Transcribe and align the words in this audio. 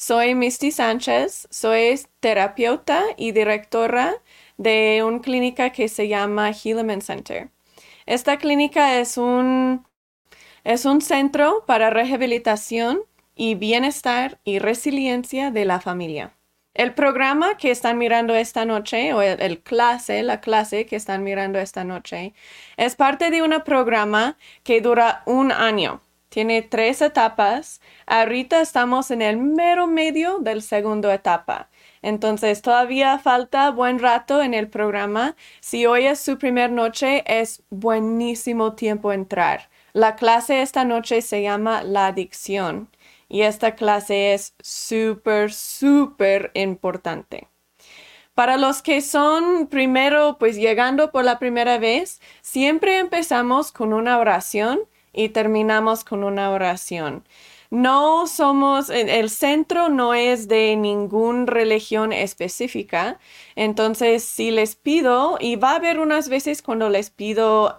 Soy 0.00 0.36
Misty 0.36 0.70
Sánchez, 0.70 1.48
soy 1.50 1.98
terapeuta 2.20 3.02
y 3.16 3.32
directora 3.32 4.14
de 4.56 5.02
una 5.04 5.20
clínica 5.20 5.70
que 5.70 5.88
se 5.88 6.06
llama 6.06 6.52
Hilleman 6.52 7.02
Center. 7.02 7.48
Esta 8.06 8.38
clínica 8.38 9.00
es 9.00 9.18
un, 9.18 9.84
es 10.62 10.84
un 10.84 11.00
centro 11.00 11.64
para 11.66 11.90
rehabilitación 11.90 13.00
y 13.34 13.56
bienestar 13.56 14.38
y 14.44 14.60
resiliencia 14.60 15.50
de 15.50 15.64
la 15.64 15.80
familia. 15.80 16.32
El 16.74 16.94
programa 16.94 17.56
que 17.56 17.72
están 17.72 17.98
mirando 17.98 18.36
esta 18.36 18.64
noche, 18.64 19.12
o 19.14 19.20
el, 19.20 19.62
clase, 19.64 20.22
la 20.22 20.40
clase 20.40 20.86
que 20.86 20.94
están 20.94 21.24
mirando 21.24 21.58
esta 21.58 21.82
noche, 21.82 22.34
es 22.76 22.94
parte 22.94 23.32
de 23.32 23.42
un 23.42 23.52
programa 23.64 24.36
que 24.62 24.80
dura 24.80 25.24
un 25.26 25.50
año. 25.50 26.00
Tiene 26.28 26.62
tres 26.62 27.00
etapas. 27.00 27.80
Ahorita 28.06 28.60
estamos 28.60 29.10
en 29.10 29.22
el 29.22 29.38
mero 29.38 29.86
medio 29.86 30.38
del 30.38 30.62
segundo 30.62 31.10
etapa. 31.10 31.68
Entonces 32.02 32.62
todavía 32.62 33.18
falta 33.18 33.70
buen 33.70 33.98
rato 33.98 34.42
en 34.42 34.54
el 34.54 34.68
programa. 34.68 35.36
Si 35.60 35.86
hoy 35.86 36.06
es 36.06 36.20
su 36.20 36.38
primer 36.38 36.70
noche, 36.70 37.24
es 37.26 37.62
buenísimo 37.70 38.74
tiempo 38.74 39.12
entrar. 39.12 39.68
La 39.92 40.16
clase 40.16 40.62
esta 40.62 40.84
noche 40.84 41.22
se 41.22 41.42
llama 41.42 41.82
La 41.82 42.06
adicción 42.06 42.88
y 43.28 43.42
esta 43.42 43.74
clase 43.74 44.34
es 44.34 44.54
súper, 44.60 45.52
súper 45.52 46.50
importante. 46.54 47.48
Para 48.34 48.56
los 48.56 48.82
que 48.82 49.00
son 49.00 49.66
primero, 49.66 50.36
pues 50.38 50.56
llegando 50.56 51.10
por 51.10 51.24
la 51.24 51.40
primera 51.40 51.78
vez, 51.78 52.20
siempre 52.40 52.98
empezamos 52.98 53.72
con 53.72 53.92
una 53.92 54.18
oración 54.18 54.80
y 55.18 55.30
terminamos 55.30 56.04
con 56.04 56.22
una 56.22 56.50
oración. 56.52 57.24
No 57.70 58.28
somos, 58.28 58.88
el 58.88 59.28
centro 59.30 59.88
no 59.88 60.14
es 60.14 60.46
de 60.46 60.76
ninguna 60.76 61.44
religión 61.44 62.12
específica. 62.12 63.18
Entonces, 63.56 64.22
si 64.24 64.52
les 64.52 64.76
pido, 64.76 65.36
y 65.40 65.56
va 65.56 65.72
a 65.72 65.76
haber 65.76 65.98
unas 65.98 66.28
veces 66.28 66.62
cuando 66.62 66.88
les 66.88 67.10
pido 67.10 67.76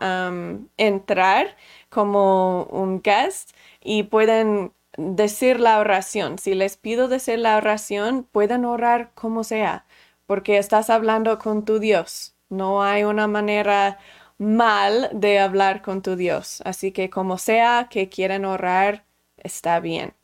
entrar 0.77 1.55
como 1.89 2.65
un 2.65 3.01
guest 3.01 3.51
y 3.81 4.03
pueden 4.03 4.73
decir 4.97 5.61
la 5.61 5.79
oración. 5.79 6.37
Si 6.39 6.55
les 6.55 6.75
pido 6.75 7.07
decir 7.07 7.39
la 7.39 7.55
oración, 7.55 8.27
pueden 8.29 8.65
orar 8.65 9.11
como 9.15 9.45
sea, 9.45 9.85
porque 10.25 10.57
estás 10.57 10.89
hablando 10.89 11.39
con 11.39 11.63
tu 11.63 11.79
Dios. 11.79 12.35
No 12.49 12.83
hay 12.83 13.05
una 13.05 13.27
manera 13.27 13.97
mal 14.39 15.09
de 15.13 15.37
hablar 15.37 15.83
con 15.83 16.01
tu 16.01 16.15
Dios. 16.15 16.63
Así 16.65 16.91
que 16.91 17.11
como 17.11 17.37
sea 17.37 17.87
que 17.91 18.09
quieran 18.09 18.45
orar, 18.45 19.05
está 19.37 19.79
bien. 19.79 20.15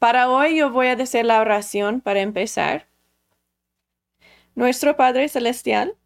Para 0.00 0.28
hoy 0.30 0.56
yo 0.56 0.70
voy 0.70 0.88
a 0.88 0.96
decir 0.96 1.24
la 1.24 1.40
oración 1.40 2.00
para 2.00 2.20
empezar. 2.20 2.88
Nuestro 4.56 4.96
Padre 4.96 5.28
Celestial, 5.28 5.96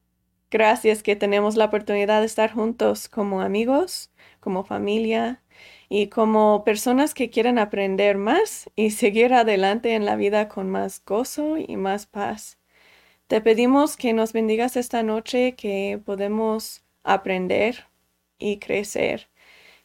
gracias 0.51 1.03
que 1.03 1.17
tenemos 1.17 1.57
la 1.57 1.67
oportunidad 1.67 2.21
de 2.21 2.27
estar 2.27 2.53
juntos 2.53 3.09
como 3.09 3.41
amigos, 3.41 4.11
como 4.41 4.65
familia, 4.65 5.41
y 5.89 6.09
como 6.09 6.65
personas 6.65 7.15
que 7.15 7.31
quieren 7.31 7.59
aprender 7.59 8.17
más 8.19 8.71
y 8.77 8.91
seguir 8.91 9.35
adelante 9.35 9.95
en 9.95 10.05
la 10.05 10.17
vida 10.17 10.49
con 10.49 10.71
más 10.71 11.03
gozo 11.05 11.57
y 11.57 11.77
más 11.77 12.07
paz. 12.07 12.59
Te 13.27 13.41
pedimos 13.41 13.97
que 13.97 14.13
nos 14.13 14.33
bendigas 14.33 14.77
esta 14.77 15.03
noche, 15.03 15.55
que 15.57 16.01
podemos 16.05 16.84
aprender 17.05 17.87
y 18.39 18.59
crecer, 18.59 19.29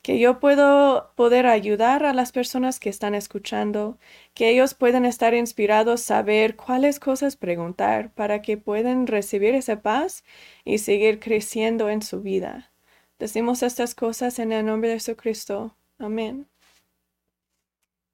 que 0.02 0.18
yo 0.20 0.40
puedo 0.40 1.12
poder 1.16 1.46
ayudar 1.46 2.04
a 2.06 2.14
las 2.14 2.32
personas 2.32 2.80
que 2.80 2.90
están 2.90 3.16
escuchando, 3.16 4.00
que 4.34 4.50
ellos 4.50 4.74
puedan 4.74 5.06
estar 5.06 5.34
inspirados, 5.34 6.02
saber 6.02 6.56
cuáles 6.56 7.00
cosas 7.00 7.36
preguntar 7.36 8.12
para 8.14 8.42
que 8.42 8.58
puedan 8.58 9.08
recibir 9.08 9.54
esa 9.56 9.82
paz 9.82 10.24
y 10.66 10.80
seguir 10.80 11.20
creciendo 11.20 11.90
en 11.90 12.02
su 12.02 12.22
vida. 12.22 12.72
Decimos 13.20 13.62
estas 13.64 13.94
cosas 13.94 14.40
en 14.40 14.54
el 14.54 14.66
nombre 14.66 14.90
de 14.90 14.96
Jesucristo. 14.96 15.76
Amén. 15.98 16.48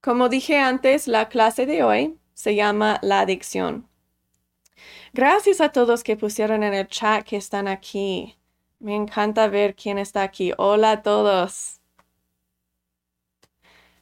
Como 0.02 0.30
dije 0.30 0.58
antes, 0.58 1.08
la 1.08 1.30
clase 1.30 1.66
de 1.66 1.84
hoy 1.84 2.18
se 2.34 2.56
llama 2.56 3.00
la 3.02 3.22
adicción. 3.22 3.88
Gracias 5.14 5.62
a 5.62 5.70
todos 5.70 6.04
que 6.04 6.18
pusieron 6.18 6.64
en 6.64 6.74
el 6.74 6.88
chat 6.88 7.24
que 7.26 7.38
están 7.38 7.68
aquí. 7.68 8.36
Me 8.80 8.96
encanta 8.96 9.48
ver 9.48 9.76
quién 9.76 9.98
está 9.98 10.24
aquí. 10.24 10.54
Hola 10.58 10.92
a 10.92 11.02
todos. 11.02 11.80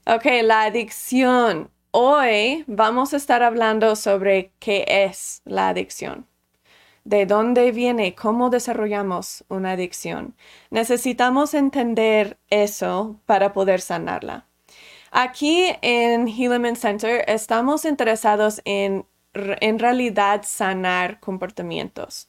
Ok, 0.05 0.25
la 0.43 0.63
adicción. 0.63 1.69
Hoy 1.91 2.63
vamos 2.67 3.13
a 3.13 3.17
estar 3.17 3.43
hablando 3.43 3.95
sobre 3.95 4.51
qué 4.59 4.85
es 4.87 5.41
la 5.45 5.69
adicción 5.69 6.27
de 7.05 7.25
dónde 7.25 7.71
viene, 7.71 8.15
cómo 8.15 8.49
desarrollamos 8.49 9.43
una 9.49 9.71
adicción. 9.71 10.35
Necesitamos 10.69 11.53
entender 11.53 12.37
eso 12.49 13.19
para 13.25 13.53
poder 13.53 13.81
sanarla. 13.81 14.45
Aquí 15.11 15.67
en 15.81 16.27
Hilleman 16.27 16.75
Center 16.75 17.23
estamos 17.27 17.85
interesados 17.85 18.61
en 18.65 19.05
en 19.33 19.79
realidad 19.79 20.41
sanar 20.43 21.19
comportamientos. 21.19 22.27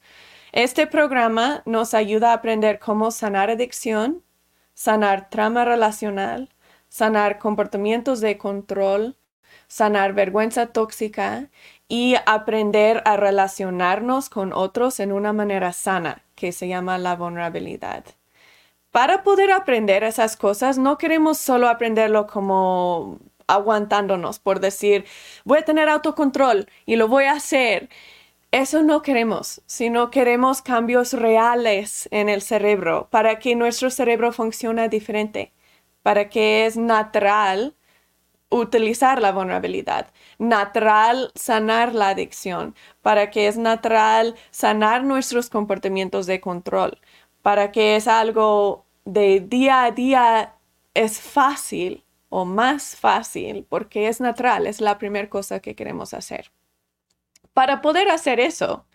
Este 0.55 0.87
programa 0.87 1.63
nos 1.65 1.93
ayuda 1.93 2.31
a 2.31 2.35
aprender 2.35 2.79
cómo 2.79 3.11
sanar 3.11 3.49
adicción, 3.49 4.23
sanar 4.73 5.29
trama 5.29 5.65
relacional, 5.65 6.47
sanar 6.87 7.39
comportamientos 7.39 8.21
de 8.21 8.37
control, 8.37 9.17
sanar 9.67 10.13
vergüenza 10.13 10.67
tóxica 10.67 11.49
y 11.89 12.15
aprender 12.25 13.01
a 13.03 13.17
relacionarnos 13.17 14.29
con 14.29 14.53
otros 14.53 15.01
en 15.01 15.11
una 15.11 15.33
manera 15.33 15.73
sana, 15.73 16.23
que 16.35 16.53
se 16.53 16.69
llama 16.69 16.97
la 16.99 17.17
vulnerabilidad. 17.17 18.05
Para 18.91 19.23
poder 19.23 19.51
aprender 19.51 20.05
esas 20.05 20.37
cosas, 20.37 20.77
no 20.77 20.97
queremos 20.97 21.37
solo 21.37 21.67
aprenderlo 21.67 22.27
como 22.27 23.19
aguantándonos 23.47 24.39
por 24.39 24.61
decir, 24.61 25.05
voy 25.43 25.59
a 25.59 25.65
tener 25.65 25.89
autocontrol 25.89 26.67
y 26.85 26.95
lo 26.95 27.09
voy 27.09 27.25
a 27.25 27.33
hacer. 27.33 27.89
Eso 28.55 28.83
no 28.83 29.01
queremos, 29.01 29.61
sino 29.65 30.09
queremos 30.11 30.61
cambios 30.61 31.11
reales 31.11 32.07
en 32.11 32.29
el 32.29 32.41
cerebro 32.41 33.09
para 33.11 33.37
que 33.37 33.53
nuestro 33.53 33.89
cerebro 33.89 34.31
funcione 34.31 34.87
diferente, 34.87 35.51
para 36.03 36.29
que 36.29 36.65
es 36.65 36.77
natural 36.77 37.75
utilizar 38.49 39.21
la 39.21 39.33
vulnerabilidad, 39.33 40.07
natural 40.39 41.31
sanar 41.35 41.93
la 41.93 42.09
adicción, 42.09 42.75
para 43.01 43.29
que 43.29 43.49
es 43.49 43.57
natural 43.57 44.35
sanar 44.51 45.03
nuestros 45.03 45.49
comportamientos 45.49 46.25
de 46.25 46.39
control, 46.39 47.01
para 47.41 47.73
que 47.73 47.97
es 47.97 48.07
algo 48.07 48.85
de 49.03 49.41
día 49.41 49.83
a 49.83 49.91
día 49.91 50.55
es 50.93 51.19
fácil 51.19 52.05
o 52.29 52.45
más 52.45 52.95
fácil 52.95 53.65
porque 53.67 54.07
es 54.07 54.21
natural, 54.21 54.65
es 54.65 54.79
la 54.79 54.97
primera 54.97 55.29
cosa 55.29 55.59
que 55.59 55.75
queremos 55.75 56.13
hacer. 56.13 56.51
Para 57.55 57.81
poder 57.81 58.09
hacer 58.09 58.41
eso, 58.41 58.85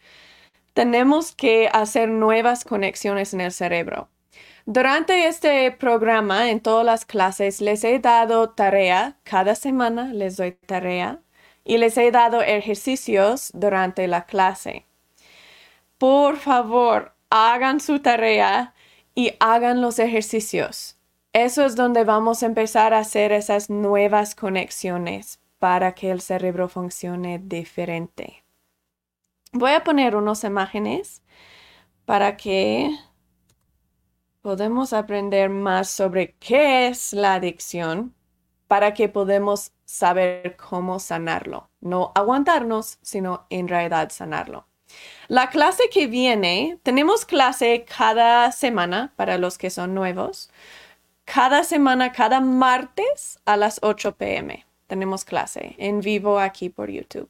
tenemos 0.74 1.34
que 1.34 1.70
hacer 1.72 2.10
nuevas 2.10 2.62
conexiones 2.62 3.32
en 3.32 3.40
el 3.40 3.52
cerebro. 3.52 4.10
Durante 4.66 5.26
este 5.28 5.72
programa, 5.72 6.50
en 6.50 6.60
todas 6.60 6.84
las 6.84 7.06
clases, 7.06 7.62
les 7.62 7.82
he 7.84 7.98
dado 8.00 8.50
tarea, 8.50 9.16
cada 9.22 9.54
semana 9.54 10.12
les 10.12 10.36
doy 10.36 10.52
tarea 10.52 11.20
y 11.64 11.78
les 11.78 11.96
he 11.96 12.10
dado 12.10 12.42
ejercicios 12.42 13.50
durante 13.54 14.06
la 14.06 14.26
clase. 14.26 14.84
Por 15.96 16.36
favor, 16.36 17.14
hagan 17.30 17.80
su 17.80 18.00
tarea 18.00 18.74
y 19.14 19.32
hagan 19.40 19.80
los 19.80 19.98
ejercicios. 19.98 20.98
Eso 21.32 21.64
es 21.64 21.76
donde 21.76 22.04
vamos 22.04 22.42
a 22.42 22.46
empezar 22.46 22.92
a 22.92 22.98
hacer 22.98 23.32
esas 23.32 23.70
nuevas 23.70 24.34
conexiones 24.34 25.40
para 25.58 25.94
que 25.94 26.10
el 26.10 26.20
cerebro 26.20 26.68
funcione 26.68 27.38
diferente. 27.38 28.39
Voy 29.52 29.72
a 29.72 29.82
poner 29.82 30.14
unas 30.14 30.44
imágenes 30.44 31.22
para 32.04 32.36
que 32.36 32.88
podemos 34.42 34.92
aprender 34.92 35.50
más 35.50 35.90
sobre 35.90 36.36
qué 36.36 36.86
es 36.86 37.12
la 37.12 37.34
adicción 37.34 38.14
para 38.68 38.94
que 38.94 39.08
podamos 39.08 39.72
saber 39.84 40.56
cómo 40.56 41.00
sanarlo. 41.00 41.68
No 41.80 42.12
aguantarnos, 42.14 42.98
sino 43.02 43.46
en 43.50 43.66
realidad 43.66 44.10
sanarlo. 44.12 44.68
La 45.26 45.50
clase 45.50 45.84
que 45.92 46.06
viene, 46.06 46.78
tenemos 46.84 47.24
clase 47.24 47.84
cada 47.84 48.52
semana 48.52 49.12
para 49.16 49.38
los 49.38 49.58
que 49.58 49.70
son 49.70 49.94
nuevos. 49.94 50.50
Cada 51.24 51.64
semana, 51.64 52.12
cada 52.12 52.40
martes 52.40 53.40
a 53.44 53.56
las 53.56 53.80
8 53.82 54.14
pm. 54.16 54.64
Tenemos 54.86 55.24
clase 55.24 55.74
en 55.78 56.00
vivo 56.00 56.38
aquí 56.38 56.68
por 56.68 56.88
YouTube. 56.88 57.28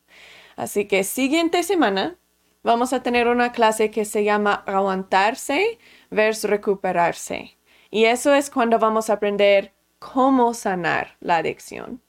Así 0.60 0.84
que 0.84 1.04
siguiente 1.04 1.62
semana 1.62 2.18
vamos 2.62 2.92
a 2.92 3.02
tener 3.02 3.28
una 3.28 3.50
clase 3.50 3.90
que 3.90 4.04
se 4.04 4.24
llama 4.24 4.62
aguantarse 4.66 5.78
versus 6.10 6.50
recuperarse. 6.50 7.56
Y 7.90 8.04
eso 8.04 8.34
es 8.34 8.50
cuando 8.50 8.78
vamos 8.78 9.08
a 9.08 9.14
aprender 9.14 9.72
cómo 9.98 10.52
sanar 10.52 11.16
la 11.20 11.38
adicción. 11.38 12.02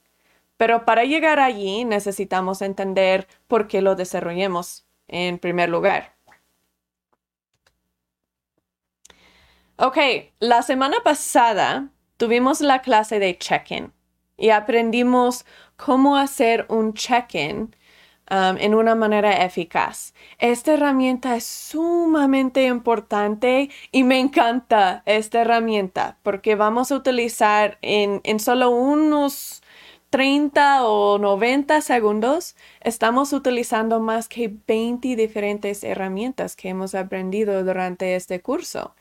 Pero 0.58 0.84
para 0.84 1.04
llegar 1.04 1.40
allí 1.40 1.86
necesitamos 1.86 2.60
entender 2.60 3.26
por 3.48 3.68
qué 3.68 3.80
lo 3.80 3.94
desarrollemos 3.94 4.84
en 5.08 5.38
primer 5.38 5.70
lugar. 5.70 6.14
Ok, 9.78 9.96
la 10.40 10.60
semana 10.60 10.98
pasada 11.02 11.88
tuvimos 12.18 12.60
la 12.60 12.82
clase 12.82 13.18
de 13.18 13.38
check-in 13.38 13.94
y 14.36 14.50
aprendimos 14.50 15.46
cómo 15.78 16.18
hacer 16.18 16.66
un 16.68 16.92
check-in 16.92 17.74
um, 18.30 18.56
en 18.58 18.74
una 18.74 18.94
manera 18.94 19.44
eficaz. 19.44 20.14
Esta 20.38 20.74
herramienta 20.74 21.36
es 21.36 21.44
sumamente 21.44 22.64
importante 22.66 23.70
y 23.90 24.04
me 24.04 24.18
encanta 24.18 25.02
esta 25.06 25.42
herramienta 25.42 26.18
porque 26.22 26.54
vamos 26.54 26.92
a 26.92 26.96
utilizar 26.96 27.78
en, 27.82 28.20
en 28.24 28.40
solo 28.40 28.70
unos 28.70 29.62
30 30.12 30.84
o 30.84 31.18
90 31.18 31.80
segundos, 31.80 32.54
estamos 32.82 33.32
utilizando 33.32 33.98
más 33.98 34.28
que 34.28 34.54
20 34.66 35.16
diferentes 35.16 35.82
herramientas 35.82 36.54
que 36.54 36.68
hemos 36.68 36.94
aprendido 36.94 37.64
durante 37.64 38.14
este 38.14 38.42
curso. 38.42 38.94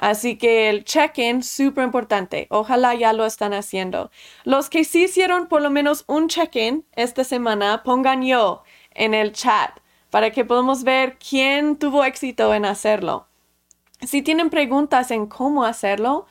Así 0.00 0.38
que 0.38 0.70
el 0.70 0.84
check-in, 0.84 1.42
súper 1.42 1.84
importante. 1.84 2.46
Ojalá 2.48 2.94
ya 2.94 3.12
lo 3.12 3.26
están 3.26 3.52
haciendo. 3.52 4.10
Los 4.44 4.70
que 4.70 4.84
sí 4.84 5.04
hicieron 5.04 5.46
por 5.46 5.60
lo 5.60 5.68
menos 5.68 6.04
un 6.06 6.28
check-in 6.28 6.86
esta 6.96 7.22
semana, 7.22 7.82
pongan 7.82 8.22
yo 8.22 8.62
en 8.94 9.12
el 9.12 9.32
chat 9.32 9.78
para 10.08 10.30
que 10.30 10.46
podamos 10.46 10.84
ver 10.84 11.18
quién 11.18 11.76
tuvo 11.76 12.02
éxito 12.02 12.54
en 12.54 12.64
hacerlo. 12.64 13.26
Si 14.00 14.22
tienen 14.22 14.48
preguntas 14.48 15.10
en 15.10 15.26
cómo 15.26 15.64
hacerlo, 15.64 16.26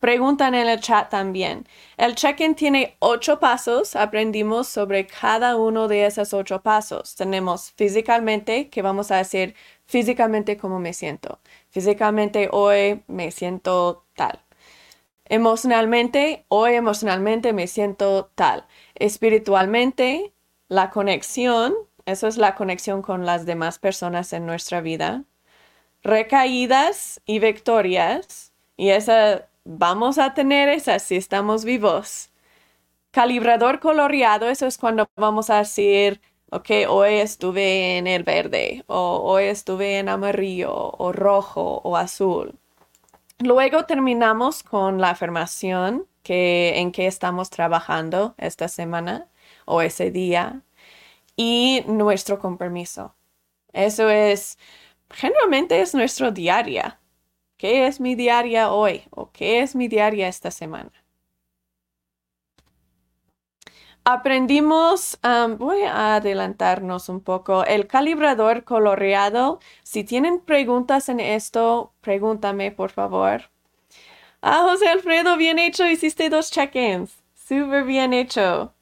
preguntan 0.00 0.54
en 0.54 0.66
el 0.66 0.80
chat 0.80 1.10
también. 1.10 1.68
El 1.98 2.14
check-in 2.14 2.54
tiene 2.54 2.96
ocho 2.98 3.38
pasos. 3.38 3.94
Aprendimos 3.94 4.68
sobre 4.68 5.06
cada 5.06 5.56
uno 5.56 5.86
de 5.86 6.06
esos 6.06 6.32
ocho 6.32 6.62
pasos. 6.62 7.14
Tenemos 7.14 7.72
físicamente, 7.72 8.70
que 8.70 8.80
vamos 8.80 9.10
a 9.10 9.18
decir 9.18 9.54
físicamente 9.84 10.56
cómo 10.56 10.80
me 10.80 10.94
siento. 10.94 11.40
Físicamente 11.72 12.50
hoy 12.52 13.02
me 13.06 13.30
siento 13.30 14.04
tal. 14.14 14.40
Emocionalmente, 15.24 16.44
hoy 16.48 16.74
emocionalmente 16.74 17.54
me 17.54 17.66
siento 17.66 18.30
tal. 18.34 18.66
Espiritualmente, 18.94 20.34
la 20.68 20.90
conexión, 20.90 21.72
eso 22.04 22.28
es 22.28 22.36
la 22.36 22.54
conexión 22.56 23.00
con 23.00 23.24
las 23.24 23.46
demás 23.46 23.78
personas 23.78 24.34
en 24.34 24.44
nuestra 24.44 24.82
vida. 24.82 25.24
Recaídas 26.02 27.22
y 27.24 27.38
victorias, 27.38 28.52
y 28.76 28.90
esa 28.90 29.48
vamos 29.64 30.18
a 30.18 30.34
tener 30.34 30.68
esas 30.68 31.02
si 31.02 31.16
estamos 31.16 31.64
vivos. 31.64 32.30
Calibrador 33.12 33.80
coloreado, 33.80 34.50
eso 34.50 34.66
es 34.66 34.76
cuando 34.76 35.08
vamos 35.16 35.48
a 35.48 35.58
decir 35.58 36.20
ok, 36.52 36.70
hoy 36.88 37.14
estuve 37.14 37.96
en 37.96 38.06
el 38.06 38.24
verde, 38.24 38.84
o 38.86 39.20
hoy 39.24 39.44
estuve 39.44 39.98
en 39.98 40.08
amarillo, 40.10 40.92
o 40.98 41.12
rojo, 41.12 41.80
o 41.82 41.96
azul. 41.96 42.58
Luego 43.38 43.86
terminamos 43.86 44.62
con 44.62 45.00
la 45.00 45.10
afirmación 45.10 46.06
que, 46.22 46.78
en 46.78 46.92
que 46.92 47.06
estamos 47.06 47.50
trabajando 47.50 48.34
esta 48.38 48.68
semana 48.68 49.28
o 49.64 49.82
ese 49.82 50.10
día 50.10 50.62
y 51.36 51.84
nuestro 51.88 52.38
compromiso. 52.38 53.14
Eso 53.72 54.10
es, 54.10 54.58
generalmente 55.10 55.80
es 55.80 55.94
nuestro 55.94 56.32
diaria. 56.32 57.00
¿Qué 57.56 57.86
es 57.86 58.00
mi 58.00 58.14
diaria 58.14 58.70
hoy? 58.72 59.04
¿O 59.10 59.30
qué 59.32 59.62
es 59.62 59.74
mi 59.74 59.88
diaria 59.88 60.28
esta 60.28 60.50
semana? 60.50 60.92
Aprendimos, 64.04 65.16
voy 65.58 65.82
a 65.82 66.16
adelantarnos 66.16 67.08
un 67.08 67.20
poco, 67.20 67.64
el 67.64 67.86
calibrador 67.86 68.64
coloreado. 68.64 69.60
Si 69.84 70.02
tienen 70.02 70.40
preguntas 70.40 71.08
en 71.08 71.20
esto, 71.20 71.92
pregúntame, 72.00 72.72
por 72.72 72.90
favor. 72.90 73.50
Ah, 74.40 74.66
José 74.68 74.88
Alfredo, 74.88 75.36
bien 75.36 75.60
hecho, 75.60 75.86
hiciste 75.86 76.28
dos 76.30 76.50
check-ins. 76.50 77.22
Súper 77.34 77.84
bien 77.84 78.12
hecho. 78.12 78.74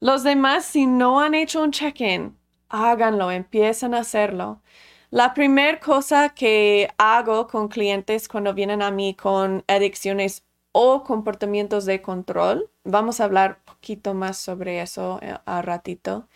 Los 0.00 0.22
demás, 0.22 0.64
si 0.64 0.86
no 0.86 1.20
han 1.20 1.34
hecho 1.34 1.62
un 1.62 1.72
check-in, 1.72 2.38
háganlo, 2.70 3.30
empiecen 3.30 3.94
a 3.94 3.98
hacerlo. 3.98 4.62
La 5.10 5.34
primera 5.34 5.78
cosa 5.78 6.30
que 6.30 6.88
hago 6.96 7.48
con 7.48 7.68
clientes 7.68 8.28
cuando 8.28 8.54
vienen 8.54 8.80
a 8.80 8.90
mí 8.90 9.14
con 9.14 9.62
adicciones 9.68 10.46
o 10.72 11.04
comportamientos 11.04 11.84
de 11.86 12.02
control. 12.02 12.70
Vamos 12.84 13.20
a 13.20 13.24
hablar 13.24 13.58
un 13.66 13.74
poquito 13.74 14.14
más 14.14 14.38
sobre 14.38 14.80
eso 14.80 15.18
eh, 15.22 15.36
a 15.44 15.62
ratito. 15.62 16.28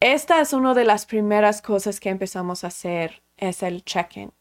Esta 0.00 0.40
es 0.40 0.52
una 0.52 0.74
de 0.74 0.84
las 0.84 1.06
primeras 1.06 1.62
cosas 1.62 2.00
que 2.00 2.10
empezamos 2.10 2.64
a 2.64 2.68
hacer, 2.68 3.22
es 3.36 3.62
el 3.62 3.84
check-in. 3.84 4.32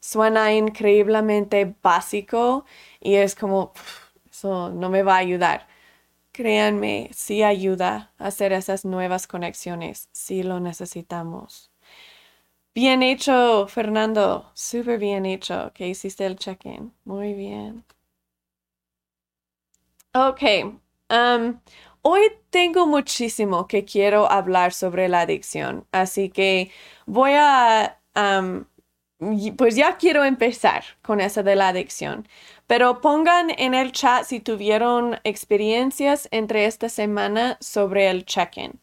Suena 0.00 0.52
increíblemente 0.54 1.74
básico 1.82 2.64
y 3.00 3.16
es 3.16 3.34
como, 3.34 3.72
eso 4.30 4.70
no 4.70 4.90
me 4.90 5.02
va 5.02 5.16
a 5.16 5.18
ayudar. 5.18 5.68
Créanme, 6.32 7.10
sí 7.14 7.42
ayuda 7.42 8.12
a 8.18 8.28
hacer 8.28 8.52
esas 8.52 8.84
nuevas 8.84 9.26
conexiones, 9.26 10.08
sí 10.12 10.42
lo 10.42 10.60
necesitamos. 10.60 11.70
Bien 12.74 13.02
hecho, 13.02 13.66
Fernando, 13.68 14.50
súper 14.54 14.98
bien 14.98 15.26
hecho 15.26 15.72
que 15.74 15.88
hiciste 15.88 16.24
el 16.26 16.36
check-in. 16.36 16.92
Muy 17.04 17.34
bien. 17.34 17.84
Ok. 20.14 20.42
Um, 21.08 21.60
hoy 22.02 22.20
tengo 22.50 22.86
muchísimo 22.86 23.66
que 23.66 23.84
quiero 23.86 24.30
hablar 24.30 24.74
sobre 24.74 25.08
la 25.08 25.22
adicción, 25.22 25.86
así 25.92 26.28
que 26.28 26.70
voy 27.06 27.32
a... 27.34 27.98
Um, 28.14 28.66
pues 29.56 29.76
ya 29.76 29.96
quiero 29.98 30.24
empezar 30.24 30.84
con 31.00 31.20
eso 31.20 31.42
de 31.44 31.54
la 31.56 31.68
adicción, 31.68 32.26
pero 32.66 33.00
pongan 33.00 33.50
en 33.56 33.72
el 33.72 33.92
chat 33.92 34.24
si 34.24 34.40
tuvieron 34.40 35.18
experiencias 35.24 36.28
entre 36.32 36.66
esta 36.66 36.88
semana 36.88 37.56
sobre 37.60 38.10
el 38.10 38.26
check-in. 38.26 38.80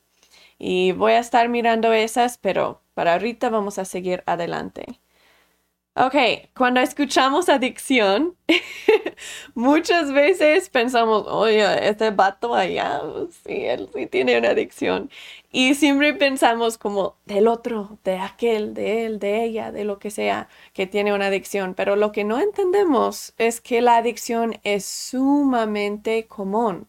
Y 0.57 0.93
voy 0.93 1.13
a 1.13 1.19
estar 1.19 1.49
mirando 1.49 1.93
esas, 1.93 2.37
pero 2.37 2.81
para 2.93 3.13
ahorita 3.13 3.49
vamos 3.49 3.79
a 3.79 3.85
seguir 3.85 4.23
adelante. 4.25 4.99
Ok, 6.01 6.15
cuando 6.55 6.79
escuchamos 6.79 7.49
adicción, 7.49 8.37
muchas 9.53 10.13
veces 10.13 10.69
pensamos, 10.69 11.25
oye, 11.27 11.89
este 11.89 12.11
vato 12.11 12.55
allá, 12.55 13.01
sí, 13.45 13.65
él 13.65 13.89
sí 13.93 14.07
tiene 14.07 14.37
una 14.37 14.51
adicción. 14.51 15.09
Y 15.51 15.75
siempre 15.75 16.13
pensamos 16.13 16.77
como 16.77 17.17
del 17.25 17.49
otro, 17.49 17.99
de 18.05 18.17
aquel, 18.17 18.73
de 18.73 19.05
él, 19.07 19.19
de 19.19 19.43
ella, 19.43 19.73
de 19.73 19.83
lo 19.83 19.99
que 19.99 20.09
sea 20.09 20.47
que 20.73 20.87
tiene 20.87 21.13
una 21.13 21.25
adicción. 21.27 21.73
Pero 21.73 21.97
lo 21.97 22.13
que 22.13 22.23
no 22.23 22.39
entendemos 22.39 23.33
es 23.37 23.59
que 23.59 23.81
la 23.81 23.97
adicción 23.97 24.57
es 24.63 24.85
sumamente 24.85 26.27
común. 26.27 26.87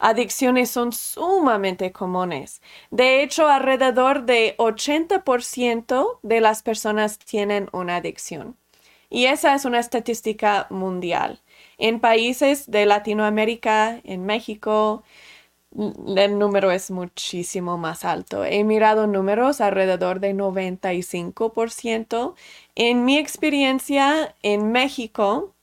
Adicciones 0.00 0.70
son 0.70 0.92
sumamente 0.92 1.92
comunes. 1.92 2.62
De 2.90 3.22
hecho, 3.22 3.48
alrededor 3.48 4.24
de 4.24 4.56
80% 4.56 6.20
de 6.22 6.40
las 6.40 6.62
personas 6.62 7.18
tienen 7.18 7.68
una 7.72 7.96
adicción. 7.96 8.56
Y 9.10 9.26
esa 9.26 9.54
es 9.54 9.66
una 9.66 9.78
estadística 9.78 10.66
mundial. 10.70 11.40
En 11.76 12.00
países 12.00 12.70
de 12.70 12.86
Latinoamérica, 12.86 14.00
en 14.04 14.24
México, 14.24 15.02
el 16.16 16.38
número 16.38 16.70
es 16.70 16.90
muchísimo 16.90 17.76
más 17.76 18.04
alto. 18.04 18.44
He 18.44 18.64
mirado 18.64 19.06
números 19.06 19.60
alrededor 19.60 20.20
de 20.20 20.34
95%. 20.34 22.34
En 22.74 23.04
mi 23.04 23.18
experiencia 23.18 24.34
en 24.42 24.72
México, 24.72 25.54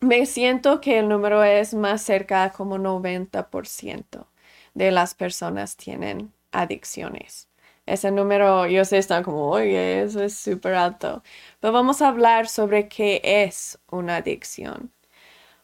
me 0.00 0.26
siento 0.26 0.80
que 0.80 0.98
el 0.98 1.08
número 1.08 1.42
es 1.44 1.74
más 1.74 2.02
cerca 2.02 2.50
como 2.52 2.78
90% 2.78 4.26
de 4.74 4.90
las 4.90 5.14
personas 5.14 5.76
tienen 5.76 6.32
adicciones. 6.52 7.48
Ese 7.86 8.10
número, 8.10 8.66
yo 8.66 8.84
sé, 8.84 8.98
están 8.98 9.22
como, 9.24 9.50
oye, 9.50 10.02
eso 10.02 10.22
es 10.22 10.36
súper 10.36 10.74
alto. 10.74 11.22
Pero 11.60 11.72
vamos 11.72 12.02
a 12.02 12.08
hablar 12.08 12.48
sobre 12.48 12.88
qué 12.88 13.20
es 13.24 13.78
una 13.90 14.16
adicción. 14.16 14.92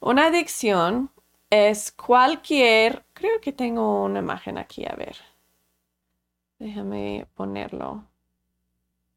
Una 0.01 0.27
adicción 0.29 1.11
es 1.51 1.93
cualquier, 1.93 3.05
creo 3.15 3.41
que 3.41 3.53
tengo 3.53 4.05
una 4.05 4.21
imagen 4.21 4.59
aquí, 4.59 4.85
a 4.87 4.95
ver. 4.97 5.17
Déjame 6.59 7.27
ponerlo. 7.35 8.05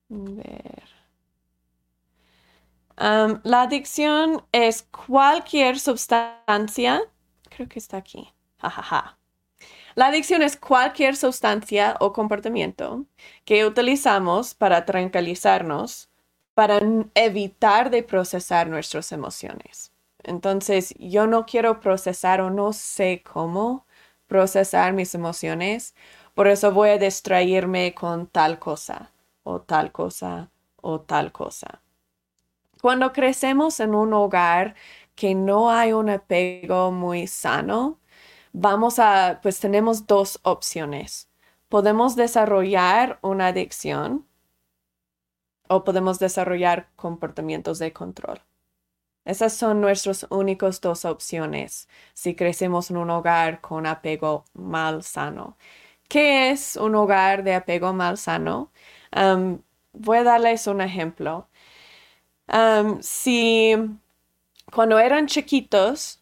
Ver. 0.09 0.98
La 2.99 3.61
adicción 3.61 4.43
es 4.51 4.83
cualquier 4.83 5.79
sustancia, 5.79 7.01
creo 7.49 7.69
que 7.69 7.79
está 7.79 7.97
aquí. 7.97 8.33
Jajaja. 8.59 9.17
La 9.95 10.07
adicción 10.07 10.41
es 10.41 10.57
cualquier 10.57 11.15
sustancia 11.15 11.95
o 11.99 12.13
comportamiento 12.13 13.05
que 13.45 13.65
utilizamos 13.65 14.53
para 14.53 14.85
tranquilizarnos, 14.85 16.09
para 16.53 16.79
evitar 17.15 17.89
de 17.89 18.03
procesar 18.03 18.67
nuestras 18.67 19.11
emociones. 19.11 19.91
Entonces, 20.23 20.93
yo 20.99 21.27
no 21.27 21.45
quiero 21.45 21.79
procesar 21.79 22.41
o 22.41 22.49
no 22.49 22.73
sé 22.73 23.23
cómo 23.23 23.85
procesar 24.27 24.93
mis 24.93 25.15
emociones, 25.15 25.95
por 26.35 26.47
eso 26.47 26.71
voy 26.71 26.89
a 26.89 26.97
distraerme 26.97 27.93
con 27.93 28.27
tal 28.27 28.59
cosa 28.59 29.11
o 29.43 29.61
tal 29.61 29.91
cosa 29.91 30.49
o 30.77 31.01
tal 31.01 31.31
cosa. 31.31 31.81
Cuando 32.81 33.11
crecemos 33.13 33.79
en 33.79 33.93
un 33.95 34.13
hogar 34.13 34.75
que 35.15 35.35
no 35.35 35.69
hay 35.71 35.93
un 35.93 36.09
apego 36.09 36.91
muy 36.91 37.27
sano, 37.27 37.99
vamos 38.53 38.99
a, 38.99 39.39
pues 39.41 39.59
tenemos 39.59 40.07
dos 40.07 40.39
opciones. 40.43 41.29
Podemos 41.69 42.15
desarrollar 42.15 43.19
una 43.21 43.47
adicción 43.47 44.25
o 45.67 45.83
podemos 45.83 46.19
desarrollar 46.19 46.89
comportamientos 46.95 47.79
de 47.79 47.93
control. 47.93 48.41
Esas 49.25 49.53
son 49.53 49.81
nuestras 49.81 50.25
únicas 50.31 50.81
dos 50.81 51.05
opciones 51.05 51.87
si 52.13 52.35
crecemos 52.35 52.89
en 52.91 52.97
un 52.97 53.09
hogar 53.11 53.61
con 53.61 53.85
apego 53.85 54.45
mal 54.53 55.03
sano. 55.03 55.57
¿Qué 56.09 56.51
es 56.51 56.77
un 56.77 56.95
hogar 56.95 57.43
de 57.43 57.55
apego 57.55 57.93
mal 57.93 58.17
sano? 58.17 58.71
voy 59.93 60.17
a 60.19 60.23
darles 60.23 60.67
un 60.67 60.81
ejemplo. 60.81 61.48
Si 63.01 63.75
cuando 64.73 64.99
eran 64.99 65.27
chiquitos, 65.27 66.21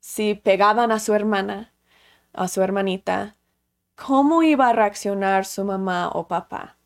si 0.00 0.34
pegaban 0.34 0.92
a 0.92 1.00
su 1.00 1.14
hermana, 1.14 1.72
a 2.32 2.48
su 2.48 2.62
hermanita, 2.62 3.36
¿cómo 3.96 4.42
iba 4.42 4.68
a 4.68 4.72
reaccionar 4.72 5.46
su 5.46 5.64
mamá 5.64 6.08
o 6.10 6.28
papá? 6.28 6.76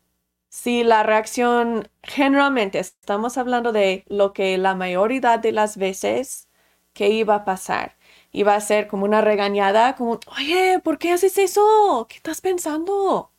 Si 0.49 0.83
la 0.83 1.03
reacción, 1.03 1.89
generalmente 2.03 2.79
estamos 2.79 3.37
hablando 3.37 3.71
de 3.71 4.05
lo 4.07 4.33
que 4.33 4.57
la 4.57 4.75
mayoría 4.75 5.37
de 5.37 5.51
las 5.51 5.77
veces 5.77 6.49
que 6.93 7.09
iba 7.09 7.35
a 7.35 7.45
pasar 7.45 7.97
iba 8.31 8.55
a 8.55 8.61
ser 8.61 8.87
como 8.87 9.05
una 9.05 9.21
regañada, 9.21 9.95
como, 9.95 10.19
oye, 10.37 10.79
¿por 10.83 10.97
qué 10.99 11.11
haces 11.13 11.37
eso? 11.37 12.05
¿Qué 12.09 12.17
estás 12.17 12.41
pensando? 12.41 13.31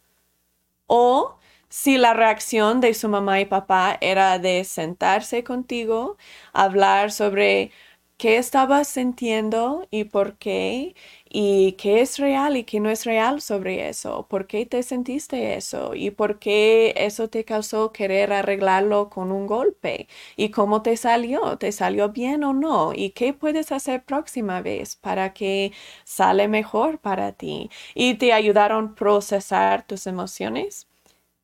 O 0.86 1.36
si 1.70 1.98
la 1.98 2.14
reacción 2.14 2.80
de 2.82 2.94
su 2.94 3.08
mamá 3.08 3.40
y 3.40 3.46
papá 3.46 3.96
era 4.02 4.38
de 4.38 4.64
sentarse 4.64 5.44
contigo, 5.44 6.18
hablar 6.52 7.12
sobre 7.12 7.72
qué 8.18 8.36
estabas 8.36 8.88
sintiendo 8.88 9.86
y 9.90 10.04
por 10.04 10.36
qué, 10.36 10.94
y 11.28 11.72
qué 11.78 12.00
es 12.02 12.18
real 12.18 12.56
y 12.56 12.64
qué 12.64 12.80
no 12.80 12.90
es 12.90 13.04
real 13.06 13.40
sobre 13.40 13.88
eso, 13.88 14.26
por 14.28 14.46
qué 14.46 14.66
te 14.66 14.82
sentiste 14.82 15.54
eso 15.56 15.94
y 15.94 16.10
por 16.10 16.38
qué 16.38 16.92
eso 16.96 17.28
te 17.30 17.44
causó 17.46 17.92
querer 17.92 18.32
arreglarlo 18.32 19.08
con 19.10 19.32
un 19.32 19.46
golpe 19.46 20.08
y 20.36 20.50
cómo 20.50 20.82
te 20.82 20.96
salió, 20.98 21.56
te 21.58 21.72
salió 21.72 22.10
bien 22.10 22.44
o 22.44 22.52
no 22.52 22.92
y 22.94 23.10
qué 23.10 23.32
puedes 23.32 23.72
hacer 23.72 24.04
próxima 24.04 24.60
vez 24.62 24.96
para 24.96 25.32
que 25.32 25.72
sale 26.04 26.48
mejor 26.48 26.98
para 27.00 27.32
ti 27.32 27.70
y 27.94 28.14
te 28.14 28.32
ayudaron 28.34 28.88
a 28.92 28.94
procesar 28.94 29.86
tus 29.86 30.06
emociones. 30.06 30.89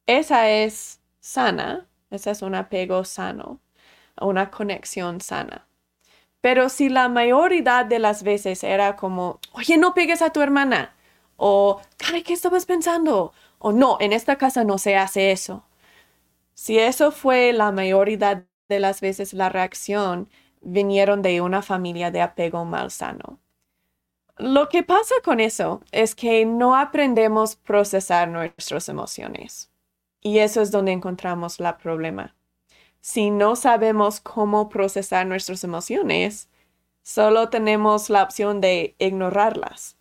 Esa 0.06 0.50
es 0.50 1.00
sana, 1.20 1.88
esa 2.10 2.30
es 2.30 2.42
un 2.42 2.54
apego 2.54 3.04
sano, 3.04 3.60
una 4.20 4.50
conexión 4.50 5.20
sana. 5.20 5.66
Pero 6.40 6.68
si 6.70 6.88
la 6.90 7.08
mayoría 7.08 7.84
de 7.84 7.98
las 7.98 8.22
veces 8.22 8.64
era 8.64 8.96
como, 8.96 9.40
oye, 9.52 9.78
no 9.78 9.94
pegues 9.94 10.22
a 10.22 10.30
tu 10.32 10.42
hermana, 10.42 10.94
o, 11.36 11.80
¿qué 12.24 12.32
estabas 12.34 12.66
pensando? 12.66 13.32
O 13.58 13.72
no, 13.72 13.98
en 14.00 14.12
esta 14.12 14.36
casa 14.36 14.64
no 14.64 14.78
se 14.78 14.96
hace 14.96 15.32
eso. 15.32 15.64
Si 16.54 16.78
eso 16.78 17.12
fue 17.12 17.52
la 17.52 17.72
mayoría 17.72 18.46
de 18.68 18.80
las 18.80 19.00
veces 19.00 19.34
la 19.34 19.48
reacción, 19.50 20.28
vinieron 20.62 21.22
de 21.22 21.40
una 21.42 21.62
familia 21.62 22.10
de 22.10 22.22
apego 22.22 22.64
malsano. 22.64 23.40
Lo 24.38 24.68
que 24.70 24.82
pasa 24.82 25.14
con 25.24 25.40
eso 25.40 25.82
es 25.92 26.14
que 26.14 26.46
no 26.46 26.76
aprendemos 26.76 27.56
a 27.56 27.58
procesar 27.64 28.28
nuestras 28.28 28.88
emociones. 28.88 29.70
Y 30.26 30.40
eso 30.40 30.60
es 30.60 30.70
donde 30.70 30.92
encontramos 30.92 31.60
el 31.60 31.74
problema 31.76 32.34
si 33.06 33.30
no 33.30 33.54
sabemos 33.54 34.18
cómo 34.18 34.68
procesar 34.68 35.28
nuestras 35.28 35.62
emociones, 35.62 36.48
solo 37.04 37.50
tenemos 37.50 38.10
la 38.10 38.24
opción 38.24 38.60
de 38.60 38.96
ignorarlas. 38.98 39.96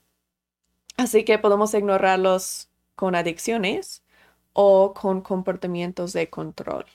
Así 0.98 1.24
que 1.24 1.38
podemos 1.38 1.76
ignorarlos 1.76 2.68
con 2.96 3.14
adicciones 3.14 4.04
o 4.54 4.96
con 4.96 5.22
comportamientos 5.22 6.14
de 6.14 6.32
control. 6.32 6.86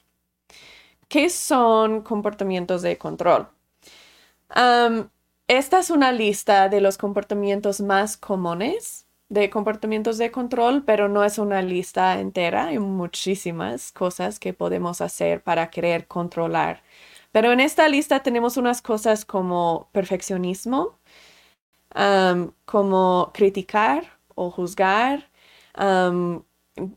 ¿Qué 1.06 1.30
son 1.30 2.02
comportamientos 2.02 2.82
de 2.82 2.99
control? 2.99 3.49
esta 5.46 5.78
es 5.78 5.90
una 5.90 6.10
lista 6.10 6.68
de 6.68 6.80
los 6.80 6.99
comportamientos 6.99 7.80
más 7.80 8.16
comunes 8.16 9.06
de 9.30 9.49
comportamientos 9.50 10.18
de 10.18 10.30
control, 10.32 10.84
pero 10.84 11.08
no 11.08 11.25
es 11.25 11.38
una 11.38 11.62
lista 11.62 12.20
entera. 12.20 12.66
Hay 12.66 12.78
muchísimas 12.78 13.92
cosas 13.92 14.38
que 14.40 14.52
podemos 14.54 15.00
hacer 15.00 15.42
para 15.42 15.70
querer 15.70 16.06
controlar. 16.08 16.82
Pero 17.32 17.52
en 17.52 17.60
esta 17.60 17.88
lista 17.88 18.22
tenemos 18.22 18.56
unas 18.56 18.82
cosas 18.82 19.25
como 19.25 19.88
perfeccionismo, 19.92 20.99
como 22.64 23.30
criticar 23.34 24.04
o 24.34 24.50
juzgar, 24.50 25.30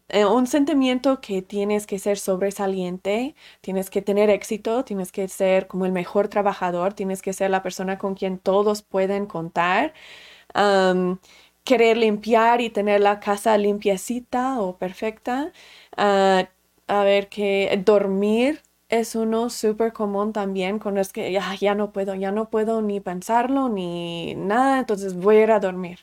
eh, 0.10 0.26
un 0.26 0.48
sentimiento 0.48 1.20
que 1.22 1.42
tienes 1.42 1.86
que 1.88 2.00
ser 2.00 2.18
sobresaliente, 2.18 3.36
tienes 3.62 3.90
que 3.90 4.02
tener 4.02 4.30
éxito, 4.30 4.84
tienes 4.86 5.12
que 5.12 5.28
ser 5.28 5.68
como 5.68 5.86
el 5.86 5.92
mejor 5.92 6.30
trabajador, 6.30 6.94
tienes 6.94 7.22
que 7.22 7.34
ser 7.34 7.50
la 7.52 7.64
persona 7.64 7.98
con 7.98 8.16
quien 8.16 8.38
todos 8.40 8.82
pueden 8.82 9.26
contar 9.26 9.94
querer 11.64 11.98
limpiar 11.98 12.62
y 12.62 12.70
tener 12.70 13.02
la 13.02 13.20
casa 13.20 13.58
limpiecita 13.58 14.60
o 14.62 14.78
perfecta. 14.78 15.52
Ah, 15.98 16.50
a 16.88 17.04
ver 17.04 17.30
que 17.30 17.82
dormir 17.86 18.62
es 18.90 19.16
uno 19.16 19.50
súper 19.50 19.94
común 19.94 20.34
también 20.34 20.80
con 20.80 20.98
es 20.98 21.14
que 21.14 21.32
ya, 21.32 21.56
ya 21.56 21.76
no 21.76 21.92
puedo, 21.92 22.16
ya 22.16 22.32
no 22.32 22.50
puedo 22.50 22.82
ni 22.82 23.00
pensarlo 23.00 23.70
ni 23.70 24.36
nada, 24.36 24.80
entonces 24.80 25.16
voy 25.16 25.38
a 25.38 25.44
ir 25.44 25.52
a 25.52 25.60
dormir. 25.60 26.00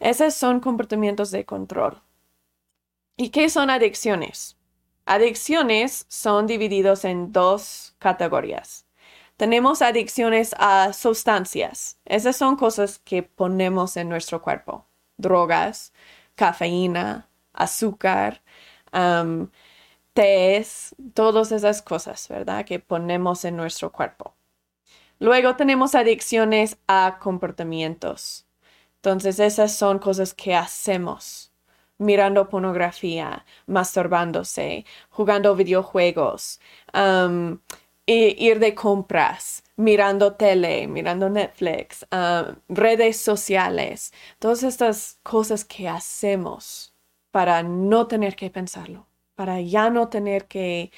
Esos 0.00 0.34
son 0.34 0.60
comportamientos 0.60 1.30
de 1.30 1.44
control. 1.46 2.02
¿Y 3.16 3.28
qué 3.30 3.48
son 3.50 3.70
adicciones? 3.70 4.56
Adicciones 5.06 6.06
son 6.08 6.46
divididos 6.48 7.04
en 7.04 7.30
dos 7.32 7.94
categorías. 8.00 8.84
Tenemos 9.40 9.80
adicciones 9.80 10.54
a 10.58 10.92
sustancias. 10.92 11.98
Esas 12.04 12.36
son 12.36 12.56
cosas 12.56 12.98
que 12.98 13.22
ponemos 13.22 13.96
en 13.96 14.10
nuestro 14.10 14.42
cuerpo. 14.42 14.84
Drogas, 15.16 15.94
cafeína, 16.34 17.26
azúcar, 17.54 18.42
um, 18.92 19.48
todas 21.14 21.52
esas 21.52 21.80
cosas, 21.80 22.28
¿verdad? 22.28 22.66
Que 22.66 22.80
ponemos 22.80 23.46
en 23.46 23.56
nuestro 23.56 23.90
cuerpo. 23.90 24.34
Luego 25.18 25.56
tenemos 25.56 25.94
adicciones 25.94 26.76
a 26.86 27.18
comportamientos. 27.18 28.44
Entonces 28.96 29.40
esas 29.40 29.74
son 29.74 30.00
cosas 30.00 30.34
que 30.34 30.54
hacemos. 30.54 31.50
Mirando 31.96 32.50
pornografía, 32.50 33.46
masturbándose, 33.66 34.84
jugando 35.08 35.56
videojuegos, 35.56 36.60
ir 38.10 38.58
de 38.58 38.74
compras, 38.74 39.62
mirando 39.76 40.34
tele, 40.34 40.86
mirando 40.86 41.28
Netflix, 41.28 42.06
ah, 42.10 42.56
redes 42.68 43.18
sociales, 43.18 44.12
todas 44.38 44.62
estas 44.62 45.18
cosas 45.22 45.64
que 45.64 45.88
hacemos 45.88 46.94
para 47.30 47.62
no 47.62 48.06
tener 48.06 48.36
que 48.36 48.50
pensarlo, 48.50 49.06
para 49.34 49.60
ya 49.60 49.90
no 49.90 50.08
tener 50.08 50.46
que, 50.46 50.90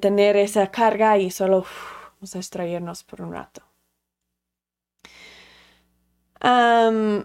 tener 0.00 0.36
esa 0.36 0.70
carga 0.70 1.16
y 1.18 1.30
solo 1.30 1.64
extraernos 2.34 3.04
por 3.04 3.22
un 3.22 3.32
rato. 3.32 3.62
la 6.40 7.24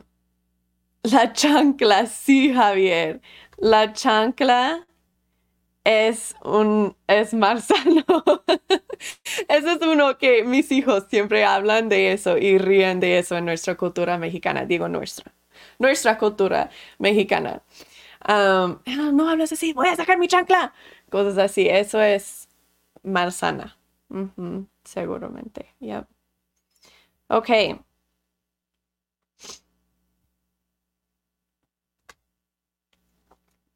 chancla, 1.33 2.05
sí, 2.05 2.53
Javier. 2.53 3.21
La 3.57 3.93
chancla 3.93 4.87
es 5.83 6.35
un 6.43 6.95
es 7.07 7.33
más 7.33 7.65
sano. 7.67 8.05
eso 9.47 9.71
es 9.71 9.81
uno 9.81 10.17
que 10.17 10.43
mis 10.43 10.71
hijos 10.71 11.05
siempre 11.09 11.43
hablan 11.45 11.89
de 11.89 12.13
eso 12.13 12.37
y 12.37 12.57
ríen 12.57 12.99
de 12.99 13.19
eso 13.19 13.37
en 13.37 13.45
nuestra 13.45 13.75
cultura 13.75 14.17
mexicana, 14.17 14.65
digo 14.65 14.87
nuestra, 14.87 15.33
nuestra 15.79 16.17
cultura 16.17 16.69
mexicana. 16.99 17.63
Ah, 18.23 18.77
no 18.85 19.29
hablas 19.29 19.51
así, 19.51 19.73
voy 19.73 19.87
a 19.87 19.95
sacar 19.95 20.17
mi 20.19 20.27
chancla. 20.27 20.73
Cosas 21.09 21.37
así, 21.37 21.67
eso 21.67 21.99
es 22.01 22.47
malsana. 23.03 23.77
seguramente. 24.83 25.73
Yep. 25.79 26.05
Ok. 27.29 27.49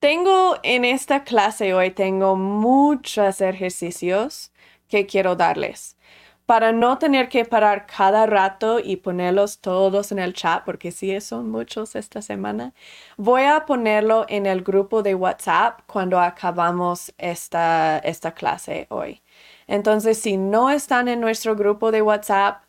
Tengo 0.06 0.58
en 0.62 0.86
esta 0.86 1.24
clase 1.24 1.74
hoy, 1.74 1.90
tengo 1.90 2.36
muchos 2.36 3.42
ejercicios 3.42 4.52
que 4.88 5.08
quiero 5.08 5.36
darles. 5.36 5.98
para 6.46 6.72
no 6.74 7.00
tener 7.00 7.30
que 7.30 7.46
parar 7.46 7.88
cada 7.88 8.28
rato 8.28 8.80
y 8.80 8.98
ponerlos 8.98 9.60
todos 9.62 10.12
en 10.12 10.20
el 10.20 10.34
chat, 10.34 10.64
porque 10.66 10.92
sí 10.92 11.20
son 11.22 11.50
muchos 11.52 11.96
esta 11.96 12.22
semana, 12.22 12.74
voy 13.18 13.44
a 13.46 13.66
ponerlo 13.66 14.26
en 14.30 14.46
el 14.46 14.62
grupo 14.64 15.02
de 15.04 15.16
WhatsApp 15.16 15.82
cuando 15.88 16.20
acabamos 16.20 17.14
esta, 17.18 17.98
esta 18.00 18.34
clase 18.34 18.88
hoy. 18.92 19.24
Entonces, 19.68 20.20
si 20.22 20.38
no 20.38 20.70
están 20.70 21.08
en 21.08 21.22
nuestro 21.22 21.56
grupo 21.56 21.92
de 21.92 22.04
WhatsApp, 22.04 22.64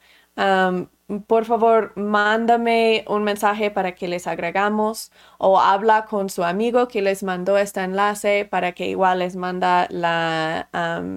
por 1.28 1.44
favor, 1.44 1.92
mándame 1.96 3.04
un 3.08 3.22
mensaje 3.24 3.70
para 3.70 3.94
que 3.94 4.08
les 4.08 4.26
agregamos 4.26 5.12
o 5.38 5.60
habla 5.60 6.04
con 6.06 6.28
su 6.30 6.42
amigo 6.44 6.88
que 6.88 7.00
les 7.02 7.22
mandó 7.22 7.58
este 7.58 7.80
enlace 7.82 8.44
para 8.44 8.72
que 8.72 8.88
igual 8.88 9.20
les 9.20 9.36
manda 9.36 9.86
la, 9.90 10.68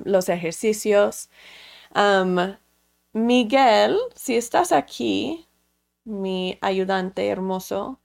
los 0.06 0.30
ejercicios. 0.30 1.30
Miguel, 3.14 3.98
si 4.16 4.36
estás 4.36 4.72
aquí, 4.72 5.48
mi 6.06 6.58
ayudante 6.62 7.28
hermoso, 7.28 8.00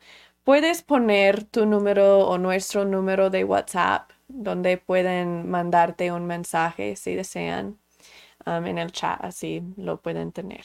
puedes 0.44 0.82
poner 0.82 1.44
tu 1.44 1.66
número 1.66 2.20
o 2.28 2.38
nuestro 2.38 2.84
número 2.84 3.30
de 3.30 3.44
WhatsApp 3.44 4.10
donde 4.28 4.78
pueden 4.78 5.50
mandarte 5.50 6.12
un 6.12 6.26
mensaje 6.26 6.96
si 6.96 7.14
desean 7.14 7.78
en 8.46 8.78
el 8.78 8.92
chat, 8.92 9.18
así 9.24 9.62
lo 9.76 10.00
pueden 10.02 10.32
tener. 10.32 10.64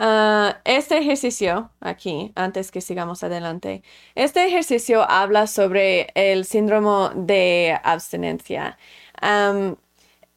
Ah, 0.00 0.60
este 0.64 0.98
ejercicio 0.98 1.72
aquí, 1.80 2.32
antes 2.36 2.70
que 2.70 2.80
sigamos 2.80 3.24
adelante, 3.24 3.82
este 4.14 4.46
ejercicio 4.46 5.02
habla 5.10 5.46
sobre 5.48 6.08
el 6.14 6.44
síndrome 6.44 7.10
de 7.16 7.76
abstinencia. 7.82 8.78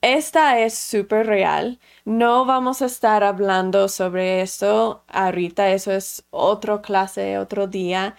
Esta 0.01 0.59
es 0.59 0.73
súper 0.79 1.27
real. 1.27 1.79
No 2.05 2.45
vamos 2.45 2.81
a 2.81 2.85
estar 2.87 3.23
hablando 3.23 3.87
sobre 3.87 4.41
esto 4.41 5.03
ahorita. 5.07 5.71
Eso 5.73 5.91
es 5.91 6.25
otra 6.31 6.81
clase, 6.81 7.37
otro 7.37 7.67
día. 7.67 8.15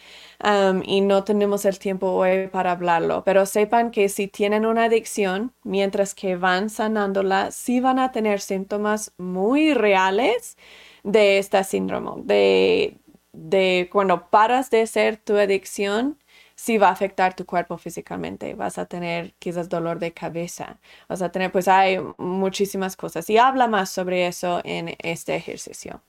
y 0.84 1.00
no 1.00 1.24
tenemos 1.24 1.64
el 1.64 1.78
tiempo 1.78 2.12
hoy 2.12 2.48
para 2.48 2.72
hablarlo. 2.72 3.24
Pero 3.24 3.46
sepan 3.46 3.90
que 3.90 4.08
si 4.08 4.28
tienen 4.28 4.64
una 4.66 4.84
adicción, 4.84 5.52
mientras 5.64 6.14
que 6.14 6.36
van 6.36 6.70
sanándola, 6.70 7.50
sí 7.50 7.80
van 7.80 7.98
a 7.98 8.12
tener 8.12 8.40
síntomas 8.40 9.12
muy 9.18 9.74
reales 9.74 10.56
de 11.02 11.38
esta 11.38 11.64
síndrome. 11.64 12.22
De, 12.24 12.98
de 13.32 13.88
cuando 13.92 14.28
paras 14.30 14.70
de 14.70 14.86
ser 14.86 15.16
tu 15.16 15.36
adicción, 15.36 16.18
sí 16.54 16.78
va 16.78 16.88
a 16.88 16.92
afectar 16.92 17.34
tu 17.34 17.44
cuerpo 17.46 17.78
físicamente. 17.78 18.54
Vas 18.54 18.78
a 18.78 18.86
tener 18.86 19.34
quizás 19.38 19.68
dolor 19.68 19.98
de 19.98 20.12
cabeza. 20.12 20.78
Vas 21.08 21.22
a 21.22 21.32
tener, 21.32 21.50
pues 21.50 21.68
hay 21.68 21.98
muchísimas 22.18 22.96
cosas. 22.96 23.28
Y 23.30 23.38
habla 23.38 23.66
más 23.66 23.90
sobre 23.90 24.26
eso 24.26 24.60
en 24.64 24.96
este 25.00 25.34
ejercicio. 25.34 26.02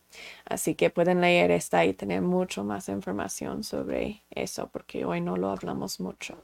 Así 0.45 0.75
que 0.75 0.89
pueden 0.89 1.21
leer 1.21 1.51
esta 1.51 1.85
y 1.85 1.93
tener 1.93 2.21
mucho 2.21 2.63
más 2.63 2.87
información 2.89 3.63
sobre 3.63 4.23
eso, 4.29 4.69
porque 4.71 5.05
hoy 5.05 5.21
no 5.21 5.37
lo 5.37 5.49
hablamos 5.49 5.99
mucho. 5.99 6.37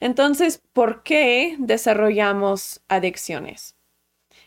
Entonces, 0.00 0.60
¿por 0.72 1.02
qué 1.02 1.56
desarrollamos 1.58 2.82
adicciones? 2.88 3.76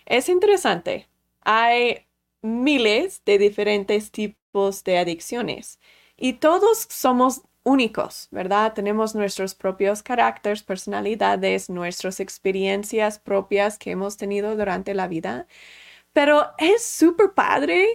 Es 0.05 0.29
interesante. 0.29 1.07
Hay 1.41 2.07
miles 2.48 3.22
de 3.25 3.38
diferentes 3.38 4.12
tipos 4.12 4.84
de 4.84 4.98
adicciones 4.98 5.80
y 6.18 6.34
todos 6.34 6.88
somos 6.89 7.42
únicos, 7.63 8.30
¿verdad? 8.32 8.74
Tenemos 8.74 9.13
nuestros 9.13 9.54
propios 9.54 10.01
caracteres, 10.01 10.63
personalidades, 10.63 11.70
nuestras 11.70 12.20
experiencias 12.22 13.20
propias 13.20 13.77
que 13.77 13.92
hemos 13.92 14.18
tenido 14.18 14.56
durante 14.56 14.94
la 14.94 15.08
vida. 15.08 15.48
Pero 16.13 16.48
es 16.58 16.84
súper 16.84 17.34
padre 17.34 17.86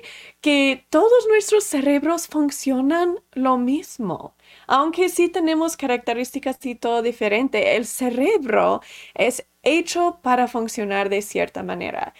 que 0.41 0.87
todos 0.91 1.27
nuestros 1.29 1.65
cerebros 1.65 2.29
funcionan 2.29 3.21
lo 3.33 3.59
mismo. 3.59 4.37
Aunque 4.69 5.09
sí 5.09 5.29
tenemos 5.29 5.77
características 5.77 6.65
y 6.67 6.75
todo 6.77 7.03
diferente, 7.03 7.77
el 7.77 7.87
cerebro 7.87 8.81
es 9.15 9.47
hecho 9.65 10.21
para 10.23 10.49
funcionar 10.49 11.09
de 11.09 11.23
cierta 11.23 11.63
manera. 11.63 12.15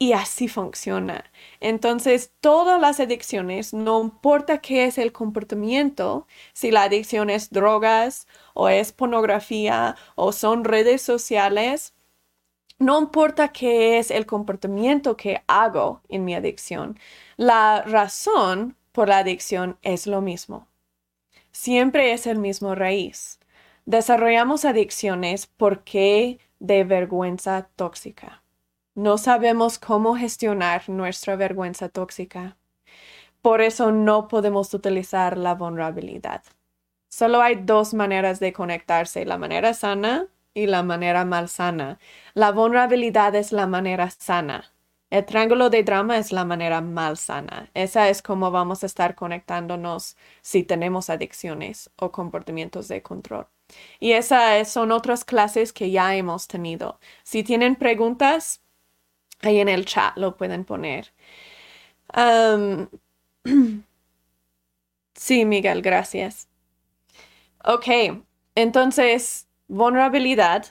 Y 0.00 0.12
así 0.12 0.46
funciona. 0.46 1.24
Entonces, 1.60 2.32
todas 2.40 2.80
las 2.80 3.00
adicciones, 3.00 3.74
no 3.74 4.00
importa 4.00 4.58
qué 4.58 4.84
es 4.84 4.96
el 4.96 5.12
comportamiento, 5.12 6.26
si 6.52 6.70
la 6.70 6.84
adicción 6.84 7.30
es 7.30 7.50
drogas 7.50 8.28
o 8.54 8.68
es 8.68 8.92
pornografía 8.92 9.96
o 10.14 10.30
son 10.32 10.64
redes 10.64 11.02
sociales, 11.02 11.94
no 12.78 13.00
importa 13.00 13.48
qué 13.48 13.98
es 13.98 14.12
el 14.12 14.24
comportamiento 14.24 15.16
que 15.16 15.42
hago 15.48 16.00
en 16.08 16.24
mi 16.24 16.34
adicción, 16.34 16.98
la 17.36 17.82
razón 17.82 18.76
por 18.92 19.08
la 19.08 19.18
adicción 19.18 19.78
es 19.82 20.06
lo 20.06 20.20
mismo. 20.20 20.68
Siempre 21.50 22.12
es 22.12 22.28
el 22.28 22.38
mismo 22.38 22.76
raíz. 22.76 23.40
Desarrollamos 23.84 24.64
adicciones 24.64 25.46
porque 25.46 26.38
de 26.60 26.84
vergüenza 26.84 27.68
tóxica. 27.74 28.42
No 28.98 29.16
sabemos 29.16 29.78
cómo 29.78 30.16
gestionar 30.16 30.88
nuestra 30.88 31.36
vergüenza 31.36 31.88
tóxica. 31.88 32.56
Por 33.42 33.60
eso 33.60 33.92
no 33.92 34.26
podemos 34.26 34.74
utilizar 34.74 35.38
la 35.38 35.54
vulnerabilidad. 35.54 36.42
Solo 37.08 37.40
hay 37.40 37.54
dos 37.54 37.94
maneras 37.94 38.40
de 38.40 38.52
conectarse, 38.52 39.24
la 39.24 39.38
manera 39.38 39.72
sana 39.72 40.26
y 40.52 40.66
la 40.66 40.82
manera 40.82 41.24
malsana. 41.24 42.00
La 42.34 42.50
vulnerabilidad 42.50 43.36
es 43.36 43.52
la 43.52 43.68
manera 43.68 44.10
sana. 44.10 44.72
El 45.10 45.24
triángulo 45.26 45.70
de 45.70 45.84
drama 45.84 46.18
es 46.18 46.32
la 46.32 46.44
manera 46.44 46.80
malsana. 46.80 47.70
Esa 47.74 48.08
es 48.08 48.20
como 48.20 48.50
vamos 48.50 48.82
a 48.82 48.86
estar 48.86 49.14
conectándonos 49.14 50.16
si 50.42 50.64
tenemos 50.64 51.08
adicciones 51.08 51.88
o 52.00 52.10
comportamientos 52.10 52.88
de 52.88 53.00
control. 53.00 53.46
Y 54.00 54.14
esas 54.14 54.68
son 54.72 54.90
otras 54.90 55.24
clases 55.24 55.72
que 55.72 55.92
ya 55.92 56.16
hemos 56.16 56.48
tenido. 56.48 56.98
Si 57.22 57.44
tienen 57.44 57.76
preguntas, 57.76 58.60
Ahí 59.42 59.60
en 59.60 59.68
el 59.68 59.84
chat 59.84 60.16
lo 60.16 60.36
pueden 60.36 60.64
poner. 60.64 61.12
sí, 65.14 65.44
Miguel, 65.44 65.82
gracias. 65.82 66.48
Ok, 67.64 67.86
entonces, 68.54 69.46
vulnerabilidad 69.68 70.66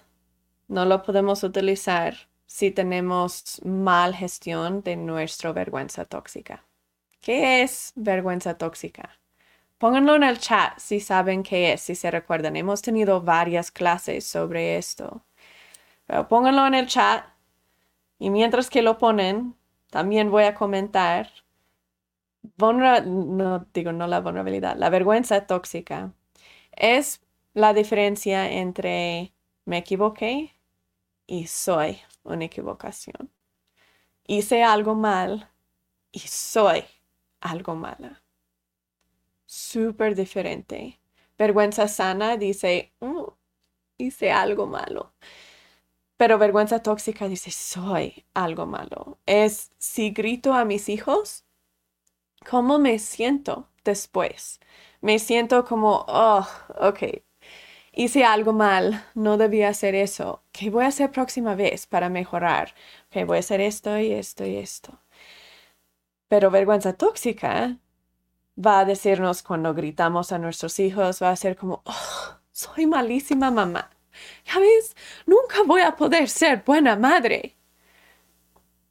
no 0.67 0.86
lo 0.86 1.03
podemos 1.03 1.43
utilizar 1.43 2.15
si 2.45 2.71
tenemos 2.71 3.62
mal 3.63 4.15
gestión 4.15 4.82
de 4.84 4.95
nuestra 4.95 5.51
vergüenza 5.51 6.06
tóxica. 6.06 6.65
¿Qué 7.21 7.62
es 7.62 7.93
vergüenza 7.95 8.58
tóxica? 8.58 9.19
Pónganlo 9.77 10.15
en 10.15 10.23
el 10.23 10.39
chat 10.39 10.80
si 10.80 10.99
saben 10.99 11.43
qué 11.43 11.73
es, 11.73 11.82
si 11.82 11.95
se 11.95 12.10
recuerdan. 12.10 12.56
Hemos 12.56 12.82
tenido 12.82 13.21
varias 13.21 13.71
clases 13.71 14.25
sobre 14.25 14.77
esto. 14.77 15.23
Pero 16.08 16.27
pónganlo 16.27 16.65
en 16.67 16.73
el 16.75 16.88
chat 16.88 17.25
y 18.19 18.30
mientras 18.30 18.69
que 18.69 18.82
lo 18.82 18.97
ponen, 18.97 19.56
también 19.89 20.32
voy 20.32 20.43
a 20.43 20.56
comentar, 20.56 21.30
no 22.58 23.67
digo 23.73 23.91
no 23.91 24.08
la 24.08 24.19
vulnerabilidad, 24.21 24.77
la 24.77 24.89
vergüenza 24.89 25.45
tóxica 25.47 26.13
es 26.71 27.21
la 27.53 27.73
diferencia 27.73 28.51
entre 28.51 29.34
me 29.65 29.80
equivoqué 29.80 30.53
y 31.27 31.47
soy 31.47 31.99
una 32.23 32.45
equivocación. 32.45 33.32
Hice 34.27 34.63
algo 34.63 34.95
mal 34.95 35.49
y 36.12 36.19
soy 36.19 36.84
algo 37.41 37.75
mala. 37.75 38.23
Súper 39.45 40.15
diferente. 40.15 40.99
Vergüenza 41.38 41.88
sana 41.88 42.38
dice, 42.38 42.93
mm, 42.99 43.23
hice 43.97 44.32
algo 44.32 44.67
malo. 44.67 45.13
Pero 46.17 46.39
vergüenza 46.39 46.80
tóxica 46.82 47.27
dice, 47.27 47.51
soy 47.51 48.25
algo 48.34 48.65
malo. 48.65 49.19
Es 49.25 49.71
si 49.77 50.10
grito 50.12 50.53
a 50.53 50.65
mis 50.65 50.89
hijos, 50.89 51.45
¿cómo 52.49 52.80
me 52.80 52.97
siento 52.99 53.69
después? 53.84 54.60
Me 55.01 55.19
siento 55.19 55.63
como, 55.65 56.06
oh, 56.08 56.47
ok, 56.80 57.21
hice 57.93 58.25
algo 58.25 58.51
mal, 58.53 59.06
no 59.15 59.38
debía 59.38 59.69
hacer 59.69 59.93
eso. 59.95 60.43
¿Qué 60.51 60.69
voy 60.71 60.86
a 60.86 60.88
hacer 60.88 61.12
próxima 61.12 61.56
vez 61.56 61.86
para 61.86 62.10
mejorar? 62.10 62.73
Ok, 63.10 63.25
voy 63.27 63.38
a 63.38 63.39
hacer 63.41 63.62
esto 63.62 63.97
y 63.99 64.12
esto 64.12 64.45
y 64.45 64.58
esto. 64.58 64.99
Pero 66.27 66.51
vergüenza 66.51 66.93
tóxica 66.93 67.77
va 68.58 68.80
a 68.80 68.86
decirnos 68.86 69.43
cuando 69.43 69.73
gritamos 69.73 70.32
a 70.32 70.39
nuestros 70.39 70.80
hijos, 70.80 71.21
va 71.21 71.30
a 71.30 71.36
ser 71.36 71.56
como, 71.56 71.84
oh, 71.86 72.39
soy 72.51 72.88
malísima 72.88 73.51
mamá 73.51 73.97
ya 74.45 74.60
ves, 74.60 74.95
nunca 75.25 75.63
voy 75.65 75.82
a 75.82 75.95
poder 75.95 76.30
ser 76.30 76.63
buena 76.65 76.95
madre. 76.95 77.56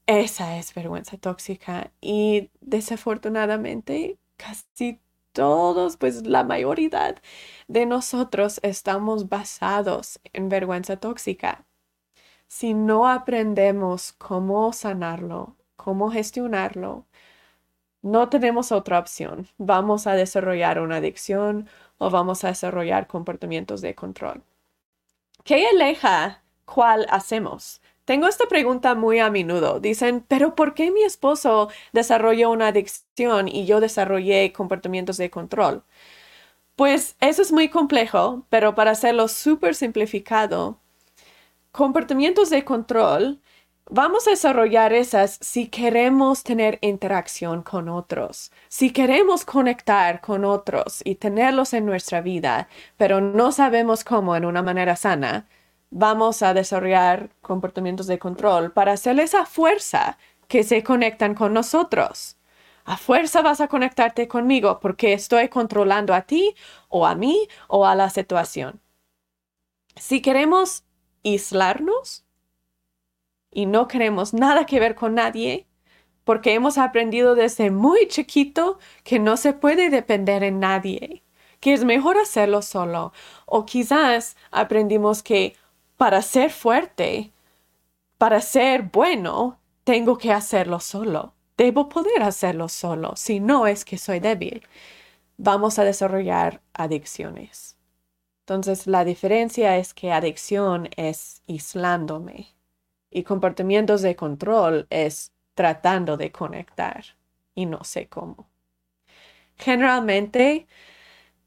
Esa 0.06 0.56
es 0.58 0.72
vergüenza 0.74 1.16
tóxica 1.18 1.90
y 2.00 2.50
desafortunadamente 2.60 4.18
casi 4.36 5.00
todos, 5.32 5.96
pues 5.96 6.26
la 6.26 6.44
mayoría 6.44 7.14
de 7.68 7.86
nosotros 7.86 8.60
estamos 8.62 9.28
basados 9.28 10.20
en 10.32 10.48
vergüenza 10.48 10.96
tóxica. 10.98 11.66
si 12.48 12.74
no 12.74 13.08
aprendemos 13.08 14.12
cómo 14.14 14.72
sanarlo, 14.72 15.56
cómo 15.76 16.10
gestionarlo, 16.10 17.06
no 18.02 18.28
tenemos 18.30 18.72
otra 18.72 18.98
opción. 18.98 19.48
Vamos 19.58 20.06
a 20.06 20.14
desarrollar 20.14 20.80
una 20.80 20.96
adicción 20.96 21.68
o 21.98 22.10
vamos 22.10 22.44
a 22.44 22.48
desarrollar 22.48 23.06
comportamientos 23.06 23.80
de 23.82 23.94
control. 23.94 24.42
¿Qué 25.46 25.64
aleja 25.68 26.42
cuál 26.64 27.06
hacemos? 27.09 27.80
Tengo 28.04 28.26
esta 28.26 28.46
pregunta 28.48 28.96
muy 28.96 29.20
a 29.20 29.30
menudo. 29.30 29.78
Dicen, 29.78 30.24
pero 30.26 30.56
¿por 30.56 30.74
qué 30.74 30.90
mi 30.90 31.04
esposo 31.04 31.70
desarrolló 31.92 32.50
una 32.50 32.66
adicción 32.66 33.46
y 33.46 33.64
yo 33.64 33.78
desarrollé 33.78 34.52
comportamientos 34.52 35.18
de 35.18 35.30
control? 35.30 35.85
Pues 36.76 37.16
eso 37.20 37.42
es 37.42 37.52
muy 37.52 37.68
complejo, 37.68 38.44
pero 38.50 38.74
para 38.74 38.90
hacerlo 38.92 39.28
súper 39.28 39.76
simplificado, 39.76 40.80
comportamientos 41.72 42.50
de 42.50 42.64
control, 42.64 43.40
vamos 43.90 44.27
a 44.27 44.31
desarrollar 44.31 44.92
esas 44.92 45.38
si 45.40 45.68
queremos 45.68 46.42
tener 46.42 46.79
interacción 46.83 47.62
con 47.62 47.88
otros, 47.88 48.53
si 48.68 48.92
queremos 48.92 49.44
conectar 49.44 50.20
con 50.20 50.44
otros 50.44 51.01
y 51.05 51.16
tenerlos 51.16 51.72
en 51.75 51.87
nuestra 51.87 52.20
vida, 52.20 52.68
pero 52.96 53.20
no 53.20 53.53
sabemos 53.53 54.05
cómo 54.05 54.37
en 54.37 54.44
una 54.44 54.62
manera 54.62 54.96
sana, 54.96 55.46
vamos 55.90 56.42
a 56.42 56.55
desarrollar 56.55 57.31
comportamientos 57.42 58.07
de 58.07 58.18
control 58.18 58.72
para 58.72 58.92
hacer 58.92 59.18
esa 59.20 59.46
fuerza 59.46 60.18
que 60.49 60.64
se 60.64 60.83
conectan 60.83 61.35
con 61.35 61.53
nosotros 61.55 62.37
a 62.87 62.96
fuerza 62.96 63.42
vas 63.42 63.61
a 63.61 63.68
conectarte 63.68 64.29
conmigo 64.29 64.79
porque 64.81 65.12
estoy 65.12 65.49
controlando 65.49 66.14
a 66.14 66.22
ti 66.22 66.55
o 66.88 67.05
a 67.07 67.14
mí 67.16 67.49
o 67.68 67.85
a 67.85 67.94
la 67.96 68.11
situación. 68.11 68.81
Si 69.96 70.22
queremos 70.22 70.85
aislarnos 71.25 72.25
y 73.50 73.66
no 73.66 73.88
queremos 73.88 74.35
nada 74.35 74.66
que 74.66 74.80
ver 74.80 74.94
con 74.94 75.14
nadie, 75.14 75.66
porque 76.24 76.54
hemos 76.54 76.76
aprendido 76.76 77.37
desde 77.37 77.70
muy 77.70 78.09
chiquito 78.09 78.78
que 79.04 79.18
no 79.18 79.37
se 79.37 79.52
puede 79.52 79.90
depender 79.90 80.42
en 80.42 80.59
nadie, 80.59 81.22
que 81.61 81.72
es 81.72 81.85
mejor 81.85 82.18
hacerlo 82.18 82.62
solo, 82.62 83.12
o 83.46 83.64
quizás 83.64 84.37
aprendimos 84.50 85.22
que 85.22 85.56
para 85.96 86.22
ser 86.22 86.50
fuerte, 86.50 87.32
para 88.18 88.40
ser 88.40 88.82
bueno, 88.82 89.61
tengo 89.85 90.18
que 90.18 90.32
hacerlo 90.32 90.80
solo. 90.80 91.35
Debo 91.56 91.88
poder 91.88 92.22
hacerlo 92.24 92.68
solo, 92.68 93.14
si 93.14 93.38
no 93.38 93.68
es 93.68 93.85
que 93.85 93.96
soy 93.96 94.18
débil. 94.20 94.66
Vamos 95.38 95.78
a 95.78 95.85
desarrollar 95.85 96.61
adicciones. 96.74 97.76
Entonces, 98.40 98.87
la 98.87 99.04
diferencia 99.04 99.76
es 99.76 99.94
que 99.94 100.12
adicción 100.12 100.88
es 100.96 101.40
aislándome 101.48 102.56
y 103.16 103.22
comportamientos 103.22 104.02
de 104.02 104.14
control 104.14 104.87
es 104.90 105.33
tratando 105.55 106.18
de 106.18 106.31
conectar 106.31 107.02
y 107.55 107.64
no 107.64 107.83
sé 107.83 108.09
cómo. 108.11 108.50
Generalmente 109.57 110.66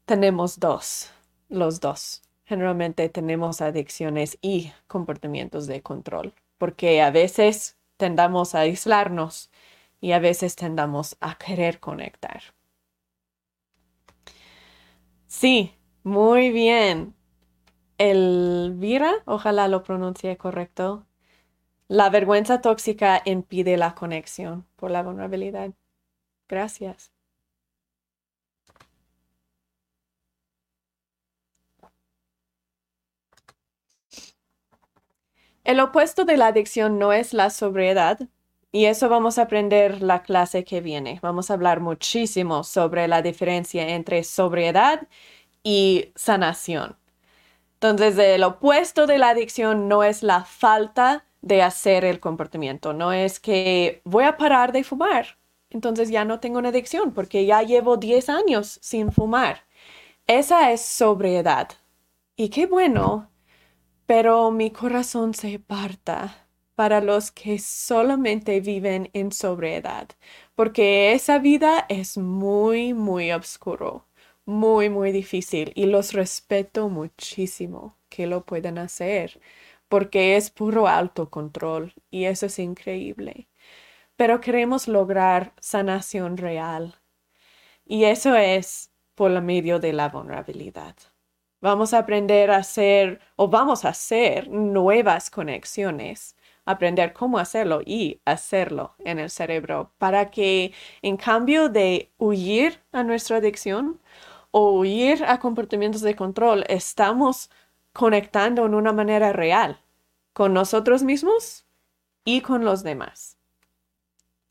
tenemos 0.04 0.58
dos, 0.58 1.12
los 1.48 1.78
dos. 1.78 2.22
Generalmente 2.44 3.08
tenemos 3.08 3.60
adicciones 3.60 4.36
y 4.42 4.72
comportamientos 4.88 5.68
de 5.68 5.80
control, 5.80 6.34
porque 6.58 7.02
a 7.02 7.12
veces 7.12 7.76
tendamos 7.96 8.56
a 8.56 8.62
aislarnos 8.62 9.48
y 10.00 10.10
a 10.10 10.18
veces 10.18 10.56
tendamos 10.56 11.16
a 11.20 11.38
querer 11.38 11.78
conectar. 11.78 12.42
Sí, 15.28 15.72
muy 16.02 16.50
bien. 16.50 17.14
Elvira, 17.98 19.12
ojalá 19.26 19.68
lo 19.68 19.84
pronuncie 19.84 20.36
correcto. 20.36 21.06
La 21.90 22.08
vergüenza 22.08 22.60
tóxica 22.60 23.20
impide 23.24 23.76
la 23.76 23.96
conexión 23.96 24.64
por 24.76 24.92
la 24.92 25.02
vulnerabilidad. 25.02 25.72
Gracias. 26.48 27.10
El 35.64 35.80
opuesto 35.80 36.24
de 36.24 36.36
la 36.36 36.46
adicción 36.46 37.00
no 37.00 37.12
es 37.12 37.34
la 37.34 37.50
sobriedad, 37.50 38.20
y 38.70 38.84
eso 38.84 39.08
vamos 39.08 39.38
a 39.38 39.42
aprender 39.42 40.00
la 40.00 40.22
clase 40.22 40.62
que 40.64 40.80
viene. 40.80 41.18
Vamos 41.22 41.50
a 41.50 41.54
hablar 41.54 41.80
muchísimo 41.80 42.62
sobre 42.62 43.08
la 43.08 43.20
diferencia 43.20 43.88
entre 43.88 44.22
sobriedad 44.22 45.08
y 45.64 46.12
sanación. 46.14 46.96
Entonces, 47.74 48.16
el 48.16 48.44
opuesto 48.44 49.08
de 49.08 49.18
la 49.18 49.30
adicción 49.30 49.88
no 49.88 50.04
es 50.04 50.22
la 50.22 50.44
falta 50.44 51.24
de 51.42 51.62
hacer 51.62 52.04
el 52.04 52.20
comportamiento, 52.20 52.92
no 52.92 53.12
es 53.12 53.40
que 53.40 54.02
voy 54.04 54.24
a 54.24 54.36
parar 54.36 54.72
de 54.72 54.84
fumar, 54.84 55.38
entonces 55.70 56.10
ya 56.10 56.24
no 56.24 56.40
tengo 56.40 56.58
una 56.58 56.70
adicción 56.70 57.12
porque 57.14 57.46
ya 57.46 57.62
llevo 57.62 57.96
10 57.96 58.28
años 58.28 58.78
sin 58.82 59.12
fumar. 59.12 59.64
Esa 60.26 60.72
es 60.72 60.82
sobriedad. 60.82 61.68
Y 62.36 62.50
qué 62.50 62.66
bueno, 62.66 63.30
pero 64.06 64.50
mi 64.50 64.70
corazón 64.70 65.34
se 65.34 65.58
parta 65.58 66.48
para 66.74 67.00
los 67.00 67.30
que 67.30 67.58
solamente 67.58 68.60
viven 68.60 69.10
en 69.12 69.32
sobriedad, 69.32 70.08
porque 70.54 71.12
esa 71.12 71.38
vida 71.38 71.86
es 71.88 72.16
muy, 72.18 72.94
muy 72.94 73.32
oscuro, 73.32 74.06
muy, 74.46 74.88
muy 74.90 75.12
difícil 75.12 75.72
y 75.74 75.86
los 75.86 76.12
respeto 76.14 76.88
muchísimo 76.88 77.96
que 78.08 78.26
lo 78.26 78.44
pueden 78.46 78.78
hacer, 78.78 79.40
porque 79.90 80.36
es 80.36 80.50
puro 80.50 80.88
autocontrol 80.88 81.92
y 82.10 82.24
eso 82.24 82.46
es 82.46 82.58
increíble. 82.58 83.48
Pero 84.16 84.40
queremos 84.40 84.88
lograr 84.88 85.52
sanación 85.60 86.38
real 86.38 86.94
y 87.84 88.04
eso 88.04 88.36
es 88.36 88.92
por 89.14 89.38
medio 89.42 89.80
de 89.80 89.92
la 89.92 90.08
vulnerabilidad. 90.08 90.96
Vamos 91.60 91.92
a 91.92 91.98
aprender 91.98 92.50
a 92.50 92.58
hacer 92.58 93.20
o 93.36 93.48
vamos 93.48 93.84
a 93.84 93.90
hacer 93.90 94.48
nuevas 94.48 95.28
conexiones 95.30 96.36
aprender 96.64 97.12
cómo 97.12 97.38
hacerlo 97.38 97.80
y 97.84 98.20
hacerlo 98.24 98.94
en 99.00 99.18
el 99.18 99.30
cerebro 99.30 99.92
para 99.98 100.30
que 100.30 100.72
en 101.02 101.16
cambio 101.16 101.68
de 101.68 102.12
huir 102.18 102.80
a 102.92 103.02
nuestra 103.02 103.38
adicción 103.38 104.00
o 104.52 104.78
huir 104.78 105.24
a 105.24 105.38
comportamientos 105.38 106.00
de 106.02 106.16
control, 106.16 106.64
estamos 106.68 107.50
conectando 107.92 108.66
en 108.66 108.74
una 108.74 108.92
manera 108.92 109.32
real 109.32 109.80
con 110.32 110.52
nosotros 110.52 111.02
mismos 111.02 111.66
y 112.24 112.40
con 112.40 112.64
los 112.64 112.82
demás. 112.82 113.36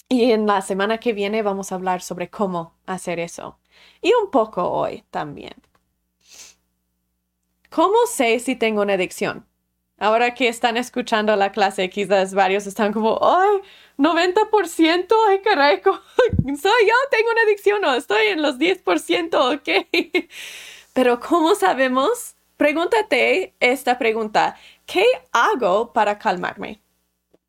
Y 0.07 0.31
en 0.31 0.47
la 0.47 0.61
semana 0.61 0.99
que 0.99 1.13
viene 1.13 1.43
vamos 1.43 1.71
a 1.71 1.75
hablar 1.75 2.01
sobre 2.01 2.29
cómo 2.29 2.75
hacer 2.85 3.19
eso. 3.19 3.59
Y 4.01 4.11
un 4.13 4.31
poco 4.31 4.69
hoy 4.69 5.03
también. 5.11 5.53
¿Cómo 7.69 7.97
sé 8.07 8.39
si 8.39 8.55
tengo 8.55 8.81
una 8.81 8.93
adicción? 8.93 9.45
Ahora 9.99 10.33
que 10.33 10.47
están 10.47 10.77
escuchando 10.77 11.35
la 11.35 11.51
clase, 11.51 11.89
quizás 11.89 12.33
varios 12.33 12.65
están 12.65 12.93
como, 12.93 13.19
ay, 13.21 13.59
90%, 13.97 15.13
ay, 15.27 15.41
caray, 15.41 15.81
soy 15.83 16.87
yo, 16.87 16.95
tengo 17.11 17.31
una 17.31 17.41
adicción 17.43 17.83
o 17.85 17.93
estoy 17.93 18.27
en 18.27 18.41
los 18.41 18.57
10%, 18.57 19.55
ok. 19.55 19.87
Pero 20.93 21.19
¿cómo 21.19 21.53
sabemos? 21.53 22.35
Pregúntate 22.59 23.55
esta 23.61 23.97
pregunta, 23.97 24.57
¿qué 24.85 25.05
hago 25.31 25.93
para 25.93 26.19
calmarme? 26.19 26.81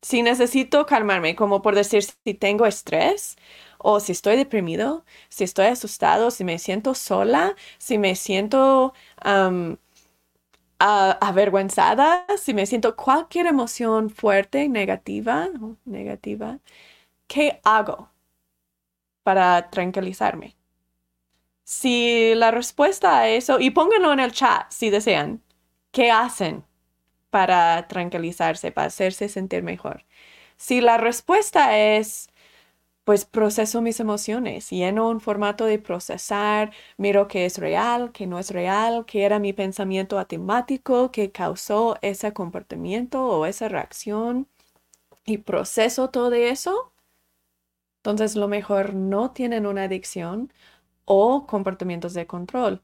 Si 0.01 0.21
necesito 0.23 0.85
calmarme, 0.85 1.35
como 1.35 1.61
por 1.61 1.75
decir 1.75 2.03
si 2.03 2.33
tengo 2.33 2.65
estrés 2.65 3.35
o 3.77 3.99
si 3.99 4.13
estoy 4.13 4.37
deprimido, 4.37 5.05
si 5.29 5.43
estoy 5.43 5.65
asustado, 5.67 6.31
si 6.31 6.45
me 6.45 6.59
siento 6.59 6.95
sola, 6.95 7.55
si 7.77 7.97
me 7.97 8.15
siento 8.15 8.93
avergüenzada, 10.79 12.25
si 12.37 12.53
me 12.53 12.65
siento 12.65 12.95
cualquier 12.95 13.47
emoción 13.47 14.09
fuerte, 14.09 14.69
negativa, 14.69 15.49
negativa, 15.85 16.59
¿qué 17.27 17.59
hago 17.63 18.09
para 19.23 19.69
tranquilizarme? 19.71 20.55
Si 21.71 22.35
la 22.35 22.51
respuesta 22.51 23.19
a 23.19 23.29
eso, 23.29 23.59
y 23.61 23.69
pónganlo 23.71 24.11
en 24.11 24.19
el 24.19 24.33
chat 24.33 24.69
si 24.71 24.89
desean, 24.89 25.41
¿qué 25.91 26.11
hacen 26.11 26.65
para 27.31 27.87
tranquilizarse, 27.87 28.71
para 28.73 28.87
hacerse 28.87 29.29
sentir 29.29 29.63
mejor? 29.63 30.05
Si 30.57 30.81
la 30.81 30.97
respuesta 30.97 31.77
es 31.77 32.29
pues 33.05 33.25
proceso 33.25 33.81
mis 33.81 33.99
emociones, 34.01 34.69
lleno 34.71 35.09
un 35.09 35.21
formato 35.21 35.65
de 35.65 35.79
procesar, 35.79 36.73
miro 36.97 37.27
qué 37.29 37.45
es 37.45 37.57
real, 37.59 38.11
qué 38.13 38.27
no 38.27 38.39
es 38.39 38.51
real, 38.51 39.05
qué 39.07 39.23
era 39.25 39.39
mi 39.39 39.53
pensamiento 39.53 40.19
atemático 40.19 41.11
que 41.11 41.31
causó 41.31 41.97
ese 42.01 42.33
comportamiento 42.33 43.25
o 43.27 43.45
esa 43.45 43.69
reacción 43.69 44.47
y 45.25 45.39
proceso 45.39 46.09
todo 46.11 46.33
eso. 46.33 46.91
Entonces, 47.99 48.35
lo 48.35 48.47
mejor 48.47 48.93
no 48.95 49.31
tienen 49.31 49.65
una 49.67 49.83
adicción 49.83 50.51
o 51.13 51.45
comportamientos 51.45 52.13
de 52.13 52.25
control 52.25 52.81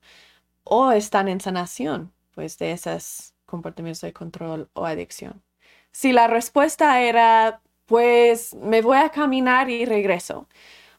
o 0.65 0.91
están 0.91 1.29
en 1.29 1.39
sanación, 1.41 2.11
pues 2.35 2.57
de 2.57 2.73
esos 2.73 3.33
comportamientos 3.45 4.01
de 4.01 4.13
control 4.13 4.69
o 4.73 4.85
adicción. 4.85 5.43
Si 5.91 6.11
la 6.11 6.27
respuesta 6.27 7.01
era, 7.01 7.61
pues 7.85 8.53
me 8.55 8.81
voy 8.81 8.97
a 8.97 9.11
caminar 9.11 9.69
y 9.69 9.85
regreso, 9.85 10.47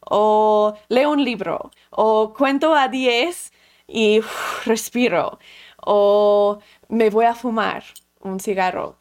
o 0.01 0.75
leo 0.89 1.11
un 1.13 1.23
libro, 1.25 1.71
o 1.91 2.33
cuento 2.35 2.75
a 2.75 2.89
10 2.89 3.53
y 3.87 4.21
respiro, 4.65 5.39
o 5.85 6.61
me 6.89 7.11
voy 7.11 7.27
a 7.27 7.35
fumar 7.35 7.85
un 8.21 8.41
cigarro, 8.41 8.97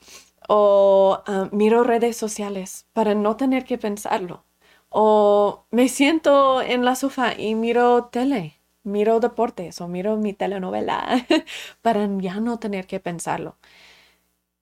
o 0.50 1.24
ah, 1.28 1.50
miro 1.54 1.84
redes 1.84 2.18
sociales 2.18 2.88
para 2.94 3.16
no 3.16 3.38
tener 3.38 3.64
que 3.66 3.78
pensarlo, 3.78 4.44
o 4.90 5.66
me 5.72 5.90
siento 5.90 6.62
en 6.62 6.86
la 6.86 6.96
sofá 6.96 7.34
y 7.38 7.56
miro 7.56 8.06
tele, 8.06 8.60
miro 8.84 9.20
deportes 9.20 9.82
o 9.82 9.88
miro 9.88 10.18
mi 10.18 10.34
telenovela 10.34 11.26
para 11.82 12.08
ya 12.20 12.40
no 12.40 12.60
tener 12.60 12.88
que 12.88 13.00
pensarlo. 13.00 13.58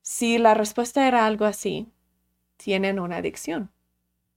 Si 0.02 0.38
la 0.38 0.54
respuesta 0.54 1.08
era 1.08 1.26
algo 1.26 1.46
así, 1.46 1.88
tienen 2.58 3.00
una 3.00 3.18
adicción. 3.18 3.72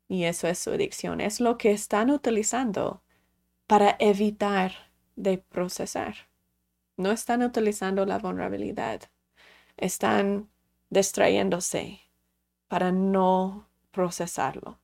Y 0.09 0.25
eso 0.25 0.49
es 0.49 0.59
su 0.59 0.71
adicción. 0.71 1.21
Es 1.21 1.41
lo 1.41 1.59
que 1.59 1.73
están 1.73 2.11
utilizando 2.11 3.03
para 3.67 3.97
evitar 3.99 4.73
de 5.17 5.39
procesar. 5.39 6.29
No 6.97 7.11
están 7.13 7.43
utilizando 7.43 8.07
la 8.07 8.19
vulnerabilidad. 8.19 9.03
Están 9.77 10.49
distrayéndose 10.91 12.01
para 12.69 12.91
no 12.91 13.69
procesarlo. 13.91 14.79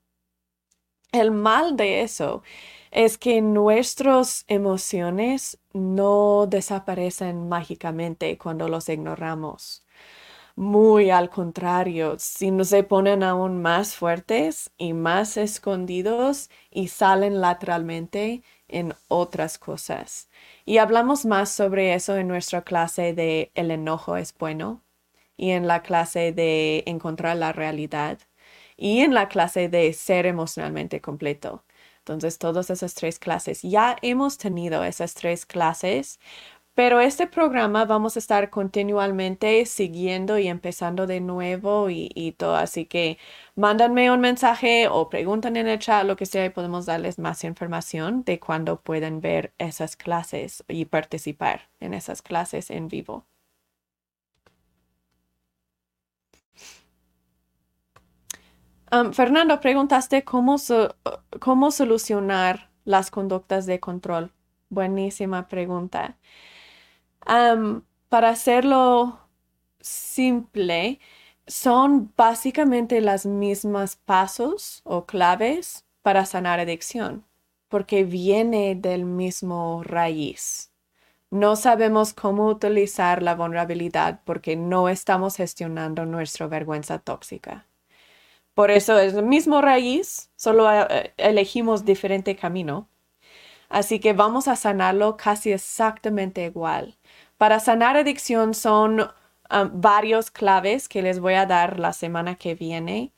El 1.14 1.30
mal 1.30 1.76
de 1.76 2.02
eso 2.02 2.42
es 2.90 3.18
que 3.18 3.40
nuestras 3.40 4.44
emociones 4.48 5.58
no 5.72 6.48
desaparecen 6.48 7.48
mágicamente 7.48 8.36
cuando 8.36 8.68
los 8.68 8.88
ignoramos. 8.88 9.86
Muy 10.56 11.10
al 11.10 11.30
contrario, 11.30 12.16
si 12.18 12.50
no 12.50 12.64
se 12.64 12.82
ponen 12.82 13.22
aún 13.22 13.62
más 13.62 13.94
fuertes 13.94 14.72
y 14.76 14.92
más 14.92 15.36
escondidos 15.36 16.50
y 16.68 16.88
salen 16.88 17.40
lateralmente 17.40 18.42
en 18.66 18.92
otras 19.06 19.56
cosas. 19.56 20.28
Y 20.64 20.78
hablamos 20.78 21.26
más 21.26 21.48
sobre 21.48 21.94
eso 21.94 22.16
en 22.16 22.26
nuestra 22.26 22.62
clase 22.62 23.14
de 23.14 23.52
El 23.54 23.70
enojo 23.70 24.16
es 24.16 24.36
bueno 24.36 24.82
y 25.36 25.50
en 25.50 25.68
la 25.68 25.82
clase 25.82 26.32
de 26.32 26.82
encontrar 26.86 27.36
la 27.36 27.52
realidad 27.52 28.18
y 28.76 29.00
en 29.00 29.14
la 29.14 29.28
clase 29.28 29.68
de 29.68 29.92
ser 29.92 30.26
emocionalmente 30.26 31.00
completo. 31.00 31.64
Entonces, 31.98 32.38
todas 32.38 32.70
esas 32.70 32.94
tres 32.94 33.18
clases, 33.18 33.62
ya 33.62 33.96
hemos 34.02 34.36
tenido 34.38 34.84
esas 34.84 35.14
tres 35.14 35.46
clases, 35.46 36.20
pero 36.74 37.00
este 37.00 37.26
programa 37.28 37.84
vamos 37.84 38.16
a 38.16 38.18
estar 38.18 38.50
continuamente 38.50 39.64
siguiendo 39.66 40.38
y 40.38 40.48
empezando 40.48 41.06
de 41.06 41.20
nuevo 41.20 41.88
y, 41.90 42.34
todo. 42.36 42.56
Así 42.56 42.84
que 42.86 43.18
mándanme 43.54 44.10
un 44.10 44.20
mensaje 44.20 44.88
o 44.88 45.08
preguntan 45.08 45.56
en 45.56 45.68
el 45.68 45.78
chat, 45.78 46.04
lo 46.04 46.16
que 46.16 46.26
sea, 46.26 46.44
y 46.44 46.50
podemos 46.50 46.86
darles 46.86 47.18
más 47.18 47.44
información 47.44 48.24
de 48.24 48.40
cuándo 48.40 48.80
pueden 48.80 49.20
ver 49.20 49.52
esas 49.58 49.96
clases 49.96 50.64
y 50.68 50.86
participar 50.86 51.68
en 51.80 51.94
esas 51.94 52.22
clases 52.22 52.70
en 52.70 52.88
vivo. 52.88 53.24
Fernando, 59.12 59.60
preguntaste 59.60 60.24
cómo, 60.24 60.56
cómo 61.40 61.70
solucionar 61.70 62.70
las 62.84 63.10
conductas 63.10 63.66
de 63.66 63.80
control. 63.80 64.32
Buenísima 64.68 65.48
pregunta 65.48 66.16
para 68.14 68.30
hacerlo 68.30 69.18
simple, 69.80 71.00
son 71.46 72.12
básicamente 72.16 73.00
las 73.00 73.26
mismas 73.26 73.96
pasos 73.96 74.82
o 74.84 75.04
claves 75.06 75.84
para 76.02 76.26
sanar 76.26 76.60
adicción, 76.60 77.24
porque 77.68 78.04
viene 78.04 78.74
del 78.76 79.04
mismo 79.04 79.82
raíz. 79.84 80.70
No 81.30 81.56
sabemos 81.56 82.14
cómo 82.14 82.46
utilizar 82.46 83.22
la 83.22 83.34
vulnerabilidad 83.34 84.20
porque 84.24 84.56
no 84.56 84.88
estamos 84.88 85.36
gestionando 85.36 86.06
nuestra 86.06 86.46
vergüenza 86.46 86.98
tóxica. 87.00 87.66
Por 88.54 88.70
eso 88.70 88.98
es 88.98 89.14
el 89.14 89.24
mismo 89.24 89.60
raíz, 89.60 90.30
solo 90.36 90.70
eh, 90.72 91.12
elegimos 91.16 91.84
diferente 91.84 92.36
camino. 92.36 92.88
Así 93.68 93.98
que 94.00 94.12
vamos 94.12 94.48
a 94.48 94.56
sanarlo 94.56 95.16
casi 95.16 95.52
exactamente 95.52 96.44
igual. 96.44 96.96
Para 97.38 97.60
sanar 97.60 97.96
adicción 97.96 98.54
son 98.54 99.00
um, 99.00 99.70
varios 99.72 100.30
claves 100.30 100.88
que 100.88 101.02
les 101.02 101.18
voy 101.20 101.34
a 101.34 101.46
dar 101.46 101.80
la 101.80 101.92
semana 101.92 102.36
que 102.36 102.54
viene. 102.54 103.12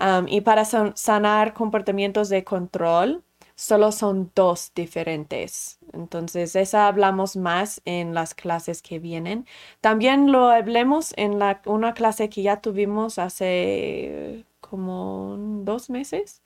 Um, 0.00 0.26
y 0.28 0.40
para 0.42 0.64
sanar 0.64 1.54
comportamientos 1.54 2.28
de 2.30 2.44
control, 2.44 3.24
solo 3.56 3.92
son 3.92 4.30
dos 4.34 4.72
diferentes. 4.74 5.78
Entonces, 5.92 6.54
esa 6.56 6.86
hablamos 6.86 7.36
más 7.36 7.82
en 7.84 8.14
las 8.14 8.34
clases 8.34 8.82
que 8.82 8.98
vienen. 9.00 9.46
También 9.80 10.32
lo 10.32 10.48
hablemos 10.48 11.12
en 11.16 11.38
la, 11.38 11.60
una 11.66 11.94
clase 11.94 12.28
que 12.30 12.42
ya 12.42 12.60
tuvimos 12.60 13.18
hace 13.18 14.46
como 14.68 15.36
dos 15.38 15.90
meses, 15.90 16.42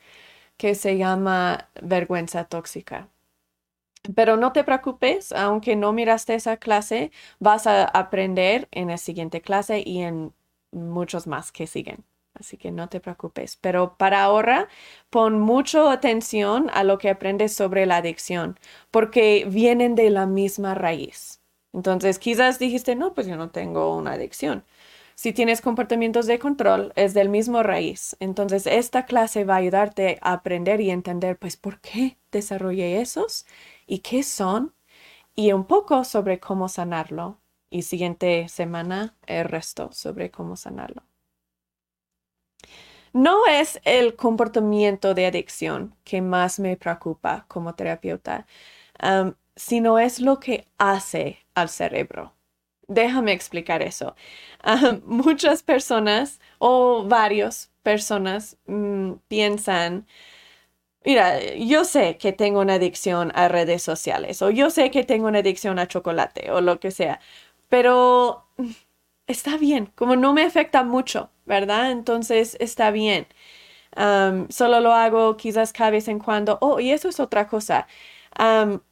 que 0.56 0.74
se 0.74 0.98
llama 0.98 1.68
vergüenza 1.82 2.44
tóxica. 2.44 3.08
Pero 4.16 4.36
no 4.36 4.52
te 4.52 4.64
preocupes, 4.64 5.32
aunque 5.32 5.76
no 5.76 5.92
miraste 5.92 6.34
esa 6.34 6.56
clase, 6.56 7.12
vas 7.38 7.66
a 7.66 7.84
aprender 7.84 8.68
en 8.72 8.88
la 8.88 8.98
siguiente 8.98 9.40
clase 9.40 9.82
y 9.86 10.00
en 10.02 10.32
muchos 10.72 11.26
más 11.26 11.52
que 11.52 11.66
siguen. 11.66 12.04
Así 12.34 12.56
que 12.56 12.72
no 12.72 12.88
te 12.88 12.98
preocupes. 13.00 13.56
Pero 13.56 13.96
para 13.96 14.24
ahora, 14.24 14.68
pon 15.10 15.38
mucha 15.38 15.92
atención 15.92 16.70
a 16.74 16.82
lo 16.84 16.98
que 16.98 17.10
aprendes 17.10 17.54
sobre 17.54 17.86
la 17.86 17.98
adicción, 17.98 18.58
porque 18.90 19.46
vienen 19.48 19.94
de 19.94 20.10
la 20.10 20.26
misma 20.26 20.74
raíz. 20.74 21.40
Entonces, 21.72 22.18
quizás 22.18 22.58
dijiste, 22.58 22.96
no, 22.96 23.14
pues 23.14 23.26
yo 23.26 23.36
no 23.36 23.50
tengo 23.50 23.96
una 23.96 24.12
adicción. 24.12 24.64
Si 25.22 25.32
tienes 25.32 25.60
comportamientos 25.60 26.26
de 26.26 26.40
control, 26.40 26.92
es 26.96 27.14
del 27.14 27.28
mismo 27.28 27.62
raíz. 27.62 28.16
Entonces, 28.18 28.66
esta 28.66 29.04
clase 29.06 29.44
va 29.44 29.54
a 29.54 29.58
ayudarte 29.58 30.18
a 30.20 30.32
aprender 30.32 30.80
y 30.80 30.90
entender, 30.90 31.38
pues, 31.38 31.56
por 31.56 31.80
qué 31.80 32.18
desarrollé 32.32 33.00
esos 33.00 33.46
y 33.86 34.00
qué 34.00 34.24
son 34.24 34.74
y 35.36 35.52
un 35.52 35.64
poco 35.66 36.02
sobre 36.02 36.40
cómo 36.40 36.68
sanarlo. 36.68 37.38
Y 37.70 37.82
siguiente 37.82 38.48
semana 38.48 39.14
el 39.28 39.44
resto 39.44 39.92
sobre 39.92 40.32
cómo 40.32 40.56
sanarlo. 40.56 41.04
No 43.12 43.46
es 43.46 43.80
el 43.84 44.16
comportamiento 44.16 45.14
de 45.14 45.26
adicción 45.26 45.94
que 46.02 46.20
más 46.20 46.58
me 46.58 46.76
preocupa 46.76 47.44
como 47.46 47.76
terapeuta, 47.76 48.48
sino 49.54 50.00
es 50.00 50.18
lo 50.18 50.40
que 50.40 50.66
hace 50.78 51.38
al 51.54 51.68
cerebro. 51.68 52.34
Déjame 52.94 53.32
explicar 53.32 53.82
eso. 53.82 54.14
muchas 55.04 55.62
personas 55.62 56.40
o 56.58 57.04
varias 57.06 57.70
personas 57.82 58.56
mm, 58.66 59.12
piensan 59.28 60.06
Mira, 61.04 61.40
yo 61.56 61.84
sé 61.84 62.16
que 62.16 62.32
tengo 62.32 62.60
una 62.60 62.74
adicción 62.74 63.32
a 63.34 63.48
redes 63.48 63.82
sociales 63.82 64.40
o 64.42 64.50
yo 64.50 64.70
sé 64.70 64.90
que 64.90 65.02
tengo 65.04 65.26
una 65.26 65.40
adicción 65.40 65.78
a 65.80 65.88
chocolate 65.88 66.50
o 66.52 66.60
lo 66.60 66.78
que 66.78 66.92
sea, 66.92 67.18
pero 67.68 68.46
está 69.26 69.56
bien, 69.58 69.86
como 69.96 70.16
no 70.16 70.32
me 70.34 70.42
afecta 70.44 70.84
mucho, 70.84 71.30
¿verdad? 71.46 71.92
Entonces 71.92 72.56
está 72.60 72.90
bien. 72.92 73.26
solo 74.50 74.80
lo 74.80 74.92
hago 74.94 75.36
quizás 75.36 75.72
cada 75.72 75.90
vez 75.90 76.08
en 76.08 76.18
cuando. 76.18 76.58
Oh, 76.60 76.80
y 76.80 76.90
eso 76.92 77.08
es 77.08 77.20
otra 77.20 77.46
cosa. 77.48 77.86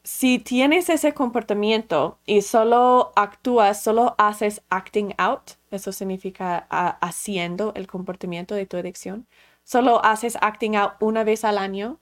Si 0.03 0.39
tienes 0.39 0.91
ese 0.91 1.15
comportamiento 1.15 2.19
y 2.27 2.43
solo 2.43 3.13
actúas, 3.17 3.83
solo 3.83 4.15
haces 4.19 4.63
acting 4.71 5.15
out, 5.19 5.53
eso 5.71 5.93
significa 5.93 6.67
haciendo 7.01 7.73
el 7.75 7.87
comportamiento 7.87 8.55
de 8.55 8.67
tu 8.67 8.77
adicción, 8.77 9.27
solo 9.65 10.05
haces 10.05 10.37
acting 10.41 10.77
out 10.77 10.93
una 11.01 11.25
vez 11.25 11.45
al 11.45 11.59
año, 11.59 12.01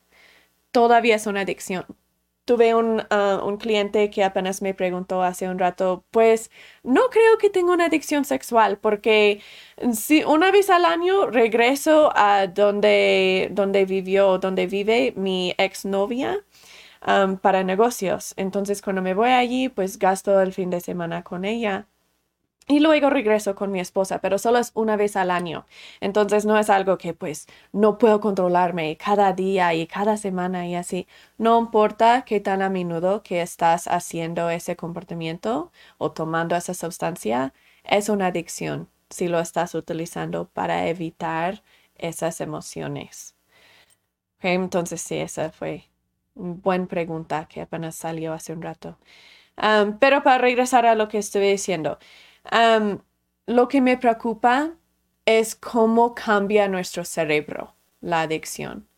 todavía 0.73 1.17
es 1.17 1.27
una 1.27 1.43
adicción. 1.43 1.85
Tuve 2.45 2.75
un, 2.75 3.03
ah, 3.11 3.43
un, 3.45 3.59
cliente 3.59 4.09
que 4.11 4.25
apenas 4.25 4.63
me 4.63 4.73
preguntó 4.73 5.23
hace 5.23 5.49
un 5.51 5.59
rato, 5.59 6.05
pues 6.11 6.51
no 6.83 7.03
creo 7.11 7.37
que 7.39 7.51
tenga 7.51 7.75
una 7.75 7.87
adicción 7.87 8.25
sexual 8.25 8.79
porque 8.79 9.43
si 9.93 10.25
una 10.25 10.51
vez 10.51 10.71
al 10.71 10.87
año 10.87 11.27
regreso 11.27 12.11
a 12.17 12.47
donde, 12.47 13.49
donde 13.53 13.85
vivió, 13.85 14.39
donde 14.39 14.67
vive 14.67 15.13
mi 15.15 15.55
exnovia 15.59 16.43
para 17.41 17.65
negocios. 17.65 18.35
Entonces 18.37 18.83
cuando 18.83 19.03
me 19.03 19.15
voy 19.15 19.31
allí, 19.31 19.69
pues 19.69 19.99
gasto 19.99 20.41
el 20.41 20.53
fin 20.53 20.71
de 20.71 20.81
semana 20.81 21.23
con 21.23 21.45
ella. 21.45 21.87
Y 22.69 22.81
luego 22.81 23.09
regreso 23.09 23.55
con 23.55 23.73
mi 23.73 23.81
esposa, 23.81 24.21
pero 24.21 24.39
solo 24.39 24.59
es 24.59 24.73
una 24.75 24.97
vez 24.97 25.17
al 25.17 25.31
año. 25.31 25.67
Entonces 26.01 26.45
no 26.45 26.59
es 26.59 26.69
algo 26.69 26.99
que 26.99 27.15
pues 27.15 27.47
no 27.73 27.97
puedo 27.97 28.21
controlarme 28.21 28.97
cada 28.99 29.33
día 29.33 29.73
y 29.75 29.87
cada 29.87 30.19
semana 30.19 30.67
y 30.67 30.75
así. 30.75 31.09
No 31.39 31.59
importa 31.59 32.25
qué 32.27 32.41
tan 32.41 32.61
a 32.63 32.69
menudo 32.69 33.23
que 33.23 33.41
estás 33.41 33.89
haciendo 33.89 34.51
ese 34.51 34.77
comportamiento 34.77 35.73
o 35.97 36.13
tomando 36.13 36.57
esa 36.57 36.75
sustancia, 36.75 37.55
es 37.85 38.11
una 38.11 38.27
adicción 38.27 38.89
si 39.11 39.29
lo 39.29 39.41
estás 39.41 39.75
utilizando 39.75 40.49
para 40.51 40.89
evitar 40.89 41.63
esas 41.97 42.41
emociones. 42.41 43.35
entonces 44.41 45.01
sí, 45.01 45.17
esa 45.17 45.51
fue 45.51 45.89
buena 46.39 46.87
pregunta 46.87 47.47
que 47.49 47.61
apenas 47.61 47.97
salió 47.97 48.33
hace 48.33 48.53
un 48.53 48.63
rato. 48.63 48.99
pero 50.01 50.23
para 50.23 50.39
regresar 50.39 50.87
a 50.87 50.95
lo 50.95 51.09
que 51.09 51.19
estuve 51.19 51.51
diciendo, 51.51 51.99
lo 53.47 53.69
que 53.69 53.81
me 53.81 53.97
preocupa 53.97 54.75
es 55.27 55.55
cómo 55.57 56.15
cambia 56.15 56.69
nuestro 56.69 57.05
cerebro 57.05 57.75
la 58.01 58.23
adicción 58.23 58.89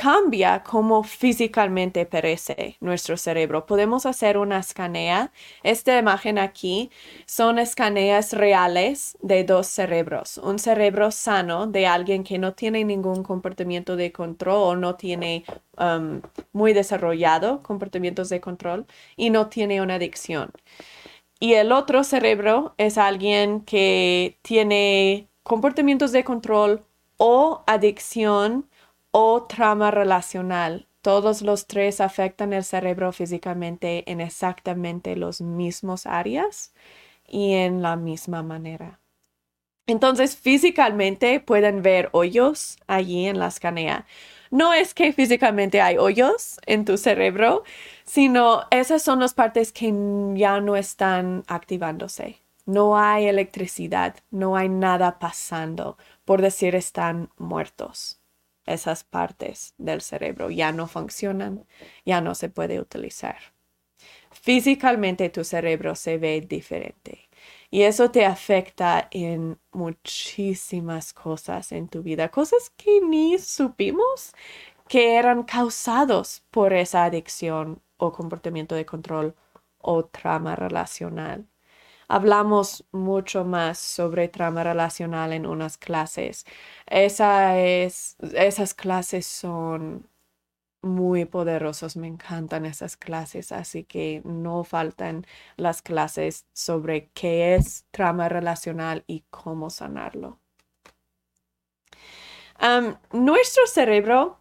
cambia 0.00 0.62
cómo 0.62 1.02
físicamente 1.02 2.06
perece 2.06 2.78
nuestro 2.80 3.18
cerebro. 3.18 3.66
Podemos 3.66 4.06
hacer 4.06 4.38
una 4.38 4.58
escanea. 4.58 5.30
Esta 5.62 5.98
imagen 5.98 6.38
aquí 6.38 6.90
son 7.26 7.58
escaneas 7.58 8.32
reales 8.32 9.18
de 9.20 9.44
dos 9.44 9.66
cerebros. 9.66 10.38
Un 10.38 10.58
cerebro 10.58 11.10
sano 11.10 11.66
de 11.66 11.86
alguien 11.86 12.24
que 12.24 12.38
no 12.38 12.54
tiene 12.54 12.82
ningún 12.82 13.22
comportamiento 13.22 13.94
de 13.94 14.10
control 14.10 14.62
o 14.62 14.74
no 14.74 14.94
tiene 14.94 15.44
um, 15.76 16.22
muy 16.54 16.72
desarrollado 16.72 17.62
comportamientos 17.62 18.30
de 18.30 18.40
control 18.40 18.86
y 19.16 19.28
no 19.28 19.48
tiene 19.48 19.82
una 19.82 19.96
adicción. 19.96 20.50
Y 21.38 21.54
el 21.54 21.72
otro 21.72 22.04
cerebro 22.04 22.74
es 22.78 22.96
alguien 22.96 23.60
que 23.66 24.38
tiene 24.40 25.28
comportamientos 25.42 26.10
de 26.12 26.24
control 26.24 26.86
o 27.18 27.64
adicción 27.66 28.69
o 29.10 29.42
trauma 29.44 29.90
relacional. 29.90 30.86
Todos 31.02 31.42
los 31.42 31.66
tres 31.66 32.00
afectan 32.00 32.52
el 32.52 32.64
cerebro 32.64 33.12
físicamente 33.12 34.10
en 34.10 34.20
exactamente 34.20 35.16
los 35.16 35.40
mismos 35.40 36.06
áreas 36.06 36.74
y 37.26 37.54
en 37.54 37.82
la 37.82 37.96
misma 37.96 38.42
manera. 38.42 39.00
Entonces, 39.86 40.36
físicamente 40.36 41.40
pueden 41.40 41.82
ver 41.82 42.10
hoyos 42.12 42.78
allí 42.86 43.26
en 43.26 43.38
la 43.38 43.48
escanea. 43.48 44.06
No 44.50 44.72
es 44.72 44.94
que 44.94 45.12
físicamente 45.12 45.80
hay 45.80 45.96
hoyos 45.96 46.60
en 46.66 46.84
tu 46.84 46.96
cerebro, 46.98 47.64
sino 48.04 48.64
esas 48.70 49.02
son 49.02 49.20
las 49.20 49.34
partes 49.34 49.72
que 49.72 49.92
ya 50.34 50.60
no 50.60 50.76
están 50.76 51.44
activándose. 51.48 52.40
No 52.66 52.98
hay 52.98 53.26
electricidad, 53.26 54.16
no 54.30 54.56
hay 54.56 54.68
nada 54.68 55.18
pasando, 55.18 55.96
por 56.24 56.42
decir 56.42 56.74
están 56.74 57.30
muertos 57.36 58.19
esas 58.72 59.04
partes 59.04 59.74
del 59.78 60.00
cerebro 60.00 60.50
ya 60.50 60.72
no 60.72 60.86
funcionan, 60.86 61.66
ya 62.04 62.20
no 62.20 62.34
se 62.34 62.48
puede 62.48 62.80
utilizar. 62.80 63.36
Físicamente 64.30 65.28
tu 65.28 65.44
cerebro 65.44 65.94
se 65.94 66.18
ve 66.18 66.40
diferente 66.40 67.28
y 67.70 67.82
eso 67.82 68.10
te 68.10 68.24
afecta 68.24 69.08
en 69.10 69.58
muchísimas 69.72 71.12
cosas 71.12 71.72
en 71.72 71.88
tu 71.88 72.02
vida, 72.02 72.30
cosas 72.30 72.70
que 72.76 73.00
ni 73.00 73.38
supimos 73.38 74.32
que 74.88 75.16
eran 75.16 75.44
causados 75.44 76.42
por 76.50 76.72
esa 76.72 77.04
adicción 77.04 77.80
o 77.96 78.12
comportamiento 78.12 78.74
de 78.74 78.86
control 78.86 79.34
o 79.78 80.04
trama 80.04 80.56
relacional 80.56 81.49
hablamos 82.10 82.84
mucho 82.92 83.44
más 83.44 83.78
sobre 83.78 84.28
trama 84.28 84.64
relacional 84.64 85.32
en 85.32 85.46
unas 85.46 85.78
clases. 85.78 86.44
Esa 86.86 87.58
es, 87.58 88.16
esas 88.34 88.74
clases 88.74 89.26
son 89.26 90.08
muy 90.82 91.24
poderosos, 91.24 91.96
me 91.96 92.08
encantan 92.08 92.66
esas 92.66 92.96
clases, 92.96 93.52
así 93.52 93.84
que 93.84 94.22
no 94.24 94.64
faltan 94.64 95.26
las 95.56 95.82
clases 95.82 96.46
sobre 96.52 97.10
qué 97.14 97.54
es 97.54 97.86
trama 97.92 98.28
relacional 98.28 99.04
y 99.06 99.24
cómo 99.30 99.70
sanarlo. 99.70 100.40
nuestro 103.12 103.66
cerebro 103.66 104.40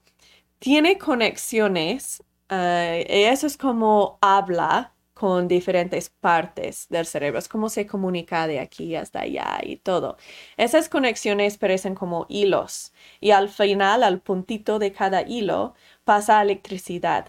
tiene 0.60 0.98
conexiones, 0.98 2.24
uh, 2.52 3.04
eso 3.08 3.48
es 3.48 3.58
como 3.58 4.18
habla 4.22 4.94
con 5.20 5.50
diferentes 5.50 6.10
partes 6.10 6.88
del 6.90 7.06
cerebro. 7.06 7.40
Es 7.40 7.50
como 7.50 7.68
se 7.70 7.86
comunica 7.86 8.48
de 8.48 8.60
aquí 8.62 8.96
hasta 8.96 9.22
allá 9.22 9.60
y 9.64 9.76
todo. 9.76 10.18
Esas 10.56 10.88
conexiones 10.88 11.58
parecen 11.58 11.94
como 11.96 12.26
hilos 12.30 12.94
y 13.20 13.32
al 13.32 13.50
final, 13.50 14.04
al 14.04 14.22
puntito 14.22 14.80
de 14.80 14.94
cada 14.94 15.24
hilo, 15.24 15.74
pasa 16.06 16.42
electricidad 16.42 17.28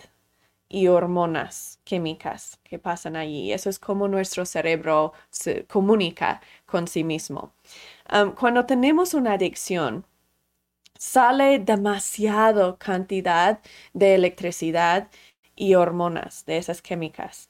y 0.69 0.87
hormonas 0.87 1.81
químicas 1.85 2.61
que 2.63 2.79
pasan 2.79 3.17
allí. 3.17 3.53
Eso 3.53 3.69
es 3.71 3.81
como 3.81 4.07
nuestro 4.09 4.47
cerebro 4.47 5.13
se 5.31 5.67
comunica 5.67 6.41
con 6.67 6.87
sí 6.89 7.03
mismo. 7.05 7.55
cuando 8.39 8.67
tenemos 8.67 9.15
una 9.15 9.33
adicción, 9.35 10.07
sale 10.99 11.59
demasiado 11.59 12.79
cantidad 12.79 13.61
de 13.95 14.15
electricidad 14.15 15.09
y 15.57 15.75
hormonas 15.75 16.47
de 16.47 16.59
esas 16.59 16.83
químicas. 16.83 17.50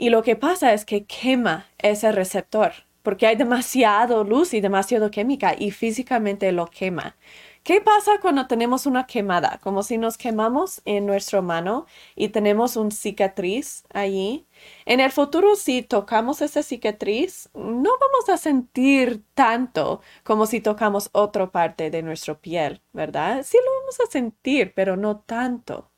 Y 0.00 0.08
lo 0.08 0.22
que 0.22 0.34
pasa 0.34 0.72
es 0.72 0.86
que 0.86 1.04
quema 1.04 1.66
ese 1.76 2.10
receptor 2.10 2.72
porque 3.02 3.26
hay 3.26 3.36
demasiado 3.36 4.24
luz 4.24 4.54
y 4.54 4.62
demasiado 4.62 5.10
química 5.10 5.54
y 5.58 5.70
físicamente 5.72 6.52
lo 6.52 6.66
quema. 6.66 7.16
¿Qué 7.62 7.82
pasa 7.82 8.12
cuando 8.22 8.46
tenemos 8.46 8.86
una 8.86 9.06
quemada? 9.06 9.58
Como 9.62 9.82
si 9.82 9.98
nos 9.98 10.16
quemamos 10.16 10.80
en 10.86 11.04
nuestra 11.04 11.42
mano 11.42 11.84
y 12.16 12.28
tenemos 12.28 12.76
una 12.76 12.90
cicatriz 12.90 13.84
allí. 13.92 14.46
En 14.86 15.00
el 15.00 15.10
futuro, 15.10 15.54
si 15.54 15.82
tocamos 15.82 16.40
esa 16.40 16.62
cicatriz, 16.62 17.50
no 17.52 17.90
vamos 18.00 18.28
a 18.30 18.38
sentir 18.38 19.22
tanto 19.34 20.00
como 20.24 20.46
si 20.46 20.62
tocamos 20.62 21.10
otra 21.12 21.50
parte 21.50 21.90
de 21.90 22.02
nuestra 22.02 22.34
piel, 22.40 22.80
¿verdad? 22.94 23.42
Sí 23.44 23.58
lo 23.62 23.80
vamos 23.80 24.00
a 24.00 24.10
sentir, 24.10 24.72
pero 24.74 24.96
no 24.96 25.18
tanto. 25.20 25.89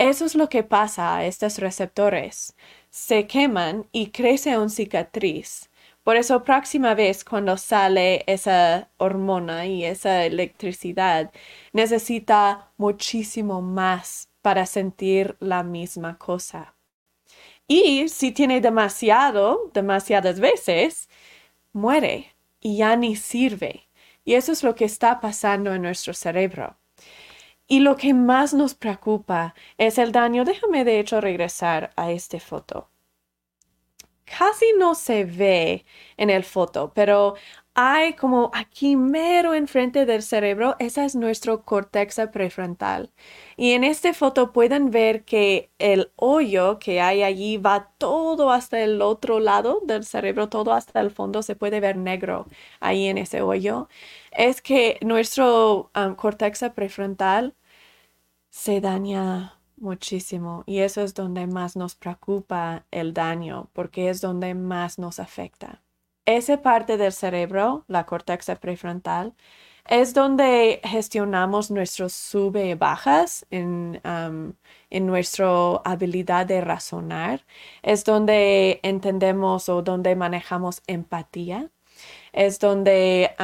Eso 0.00 0.24
es 0.24 0.34
lo 0.34 0.48
que 0.48 0.64
pasa 0.64 1.16
a 1.16 1.26
estos 1.26 1.58
receptores 1.58 2.56
se 2.90 3.26
queman 3.26 3.86
y 3.92 4.10
crece 4.10 4.58
una 4.58 4.68
cicatriz. 4.68 5.70
Por 6.02 6.16
eso, 6.16 6.42
próxima 6.44 6.94
vez 6.94 7.24
cuando 7.24 7.56
sale 7.56 8.24
esa 8.26 8.90
hormona 8.96 9.66
y 9.66 9.84
esa 9.84 10.24
electricidad, 10.24 11.30
necesita 11.72 12.72
muchísimo 12.78 13.62
más 13.62 14.28
para 14.42 14.66
sentir 14.66 15.36
la 15.40 15.62
misma 15.62 16.18
cosa. 16.18 16.74
Y 17.68 18.08
si 18.08 18.32
tiene 18.32 18.60
demasiado, 18.60 19.70
demasiadas 19.74 20.40
veces, 20.40 21.08
muere 21.72 22.34
y 22.60 22.78
ya 22.78 22.96
ni 22.96 23.16
sirve. 23.16 23.88
Y 24.24 24.34
eso 24.34 24.52
es 24.52 24.64
lo 24.64 24.74
que 24.74 24.86
está 24.86 25.20
pasando 25.20 25.74
en 25.74 25.82
nuestro 25.82 26.14
cerebro. 26.14 26.79
Y 27.70 27.78
lo 27.78 27.96
que 27.96 28.14
más 28.14 28.52
nos 28.52 28.74
preocupa 28.74 29.54
es 29.78 29.98
el 29.98 30.10
daño. 30.10 30.44
Déjame 30.44 30.84
de 30.84 30.98
hecho 30.98 31.20
regresar 31.20 31.92
a 31.94 32.10
esta 32.10 32.40
foto. 32.40 32.90
Casi 34.24 34.66
no 34.76 34.96
se 34.96 35.24
ve 35.24 35.84
en 36.16 36.30
el 36.30 36.42
foto, 36.42 36.92
pero 36.92 37.34
hay 37.74 38.14
como 38.14 38.50
aquí 38.54 38.96
mero 38.96 39.54
enfrente 39.54 40.04
del 40.04 40.22
cerebro, 40.22 40.74
esa 40.80 41.04
es 41.04 41.14
nuestro 41.14 41.64
corteza 41.64 42.32
prefrontal. 42.32 43.12
Y 43.56 43.72
en 43.72 43.84
esta 43.84 44.12
foto 44.14 44.52
pueden 44.52 44.90
ver 44.90 45.24
que 45.24 45.70
el 45.78 46.10
hoyo 46.16 46.78
que 46.80 47.00
hay 47.00 47.22
allí 47.22 47.56
va 47.56 47.92
todo 47.98 48.50
hasta 48.50 48.80
el 48.80 49.00
otro 49.00 49.38
lado 49.38 49.80
del 49.84 50.04
cerebro, 50.04 50.48
todo 50.48 50.72
hasta 50.72 51.00
el 51.00 51.12
fondo, 51.12 51.42
se 51.42 51.54
puede 51.56 51.78
ver 51.80 51.96
negro 51.96 52.46
ahí 52.80 53.06
en 53.06 53.18
ese 53.18 53.42
hoyo. 53.42 53.88
Es 54.32 54.60
que 54.60 54.98
nuestro 55.02 55.90
um, 55.94 56.16
prefrontal 56.74 57.54
se 58.50 58.80
daña 58.80 59.58
muchísimo 59.76 60.62
y 60.66 60.80
eso 60.80 61.02
es 61.02 61.14
donde 61.14 61.46
más 61.46 61.76
nos 61.76 61.94
preocupa 61.94 62.84
el 62.90 63.14
daño 63.14 63.70
porque 63.72 64.10
es 64.10 64.20
donde 64.20 64.54
más 64.54 64.98
nos 64.98 65.18
afecta. 65.20 65.82
Esa 66.26 66.62
parte 66.62 66.96
del 66.96 67.12
cerebro, 67.12 67.84
la 67.88 68.06
corteza 68.06 68.56
prefrontal, 68.56 69.34
es 69.88 70.14
donde 70.14 70.80
gestionamos 70.84 71.70
nuestros 71.70 72.12
sube 72.12 72.68
y 72.68 72.74
bajas 72.74 73.46
en, 73.50 74.00
en 74.90 75.06
nuestra 75.06 75.76
habilidad 75.84 76.46
de 76.46 76.60
razonar. 76.60 77.44
Es 77.82 78.04
donde 78.04 78.80
entendemos 78.82 79.68
o 79.68 79.82
donde 79.82 80.14
manejamos 80.14 80.82
empatía. 80.86 81.70
Es 82.32 82.58
donde 82.60 83.34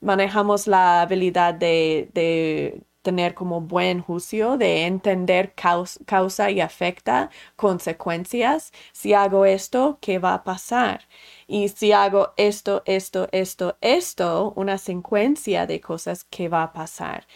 manejamos 0.00 0.66
la 0.66 1.02
habilidad 1.02 1.54
de, 1.54 2.10
de 2.14 2.82
tener 3.04 3.34
como 3.34 3.60
buen 3.60 4.00
juicio 4.00 4.56
de 4.56 4.86
entender 4.86 5.54
causa, 5.54 6.50
y 6.50 6.60
afecta 6.60 7.30
consecuencias. 7.54 8.72
Si 8.92 9.12
hago 9.14 9.44
esto, 9.46 9.98
¿qué 10.00 10.18
va 10.18 10.34
a 10.34 10.42
pasar? 10.42 11.06
Y 11.46 11.68
si 11.68 11.92
hago 11.92 12.32
esto, 12.36 12.82
esto, 12.86 13.28
esto, 13.30 13.76
esto, 13.80 14.52
una 14.56 14.78
secuencia 14.78 15.66
de 15.66 15.80
cosas 15.80 16.24
que 16.24 16.48
va 16.48 16.64
a 16.64 16.72
pasar. 16.72 17.26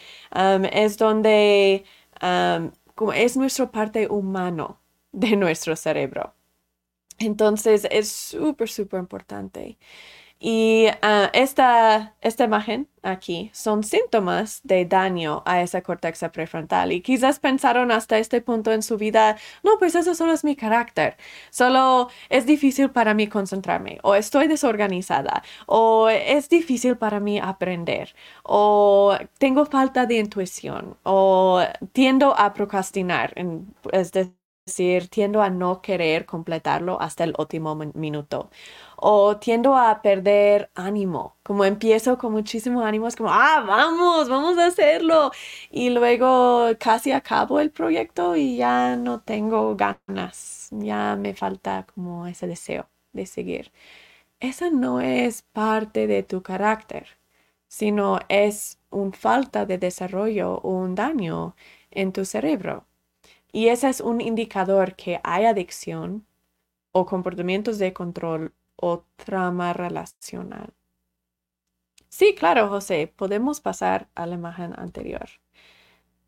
Es 0.72 0.98
donde 0.98 1.84
es 3.14 3.36
nuestra 3.36 3.70
parte 3.70 4.08
humano 4.08 4.80
de 5.12 5.36
nuestro 5.36 5.76
cerebro. 5.76 6.34
Entonces 7.18 7.86
es 7.90 8.10
súper, 8.10 8.68
súper 8.68 9.00
importante. 9.00 9.78
Y 10.40 10.86
ah, 11.02 11.30
esta, 11.32 12.14
esta 12.20 12.44
imagen 12.44 12.88
aquí 13.02 13.50
son 13.52 13.82
síntomas 13.82 14.60
de 14.62 14.84
daño 14.84 15.42
a 15.46 15.62
esa 15.62 15.82
corteza 15.82 16.30
prefrontal. 16.30 16.92
Y 16.92 17.00
quizás 17.02 17.40
pensaron 17.40 17.90
hasta 17.90 18.18
este 18.18 18.40
punto 18.40 18.72
en 18.72 18.82
su 18.82 18.96
vida, 18.98 19.36
no, 19.64 19.78
pues 19.78 19.96
eso 19.96 20.14
solo 20.14 20.32
es 20.32 20.44
mi 20.44 20.54
carácter. 20.54 21.16
Solo 21.50 22.08
es 22.28 22.46
difícil 22.46 22.90
para 22.90 23.14
mí 23.14 23.26
concentrarme, 23.28 23.98
o 24.02 24.14
estoy 24.14 24.46
desorganizada, 24.46 25.42
o 25.66 26.08
es 26.08 26.48
difícil 26.48 26.96
para 26.96 27.18
mí 27.20 27.40
aprender, 27.40 28.14
o 28.44 29.16
tengo 29.38 29.66
falta 29.66 30.06
de 30.06 30.18
intuición, 30.18 30.96
o 31.02 31.62
tiendo 31.92 32.38
a 32.38 32.52
procrastinar, 32.54 33.34
es 33.92 34.12
decir, 34.12 35.08
tiendo 35.08 35.42
a 35.42 35.50
no 35.50 35.80
querer 35.82 36.26
completarlo 36.26 37.00
hasta 37.00 37.24
el 37.24 37.34
último 37.38 37.74
minuto 37.74 38.50
o 39.00 39.36
tiendo 39.38 39.76
a 39.76 40.02
perder 40.02 40.70
ánimo, 40.74 41.36
como 41.42 41.64
empiezo 41.64 42.18
con 42.18 42.32
muchísimo 42.32 42.84
ánimo, 42.84 43.08
es 43.08 43.16
como, 43.16 43.30
ah, 43.32 43.64
vamos, 43.66 44.28
vamos 44.28 44.58
a 44.58 44.66
hacerlo. 44.66 45.30
Y 45.70 45.90
luego 45.90 46.68
casi 46.78 47.12
acabo 47.12 47.60
el 47.60 47.70
proyecto 47.70 48.36
y 48.36 48.56
ya 48.56 48.96
no 48.96 49.20
tengo 49.20 49.76
ganas, 49.76 50.68
ya 50.72 51.16
me 51.16 51.34
falta 51.34 51.86
como 51.94 52.26
ese 52.26 52.46
deseo 52.46 52.88
de 53.12 53.26
seguir. 53.26 53.72
Esa 54.40 54.70
no 54.70 55.00
es 55.00 55.42
parte 55.42 56.06
de 56.06 56.22
tu 56.22 56.42
carácter, 56.42 57.06
sino 57.68 58.20
es 58.28 58.78
un 58.90 59.12
falta 59.12 59.66
de 59.66 59.78
desarrollo 59.78 60.54
o 60.62 60.70
un 60.70 60.94
daño 60.94 61.56
en 61.90 62.12
tu 62.12 62.24
cerebro. 62.24 62.84
Y 63.52 63.68
ese 63.68 63.88
es 63.88 64.00
un 64.00 64.20
indicador 64.20 64.94
que 64.96 65.20
hay 65.24 65.44
adicción 65.46 66.26
o 66.92 67.06
comportamientos 67.06 67.78
de 67.78 67.92
control 67.92 68.52
o 68.80 69.04
trama 69.16 69.72
relacional. 69.72 70.74
Sí, 72.08 72.34
claro, 72.34 72.68
José, 72.68 73.12
podemos 73.16 73.60
pasar 73.60 74.08
a 74.14 74.26
la 74.26 74.34
imagen 74.34 74.74
anterior. 74.78 75.28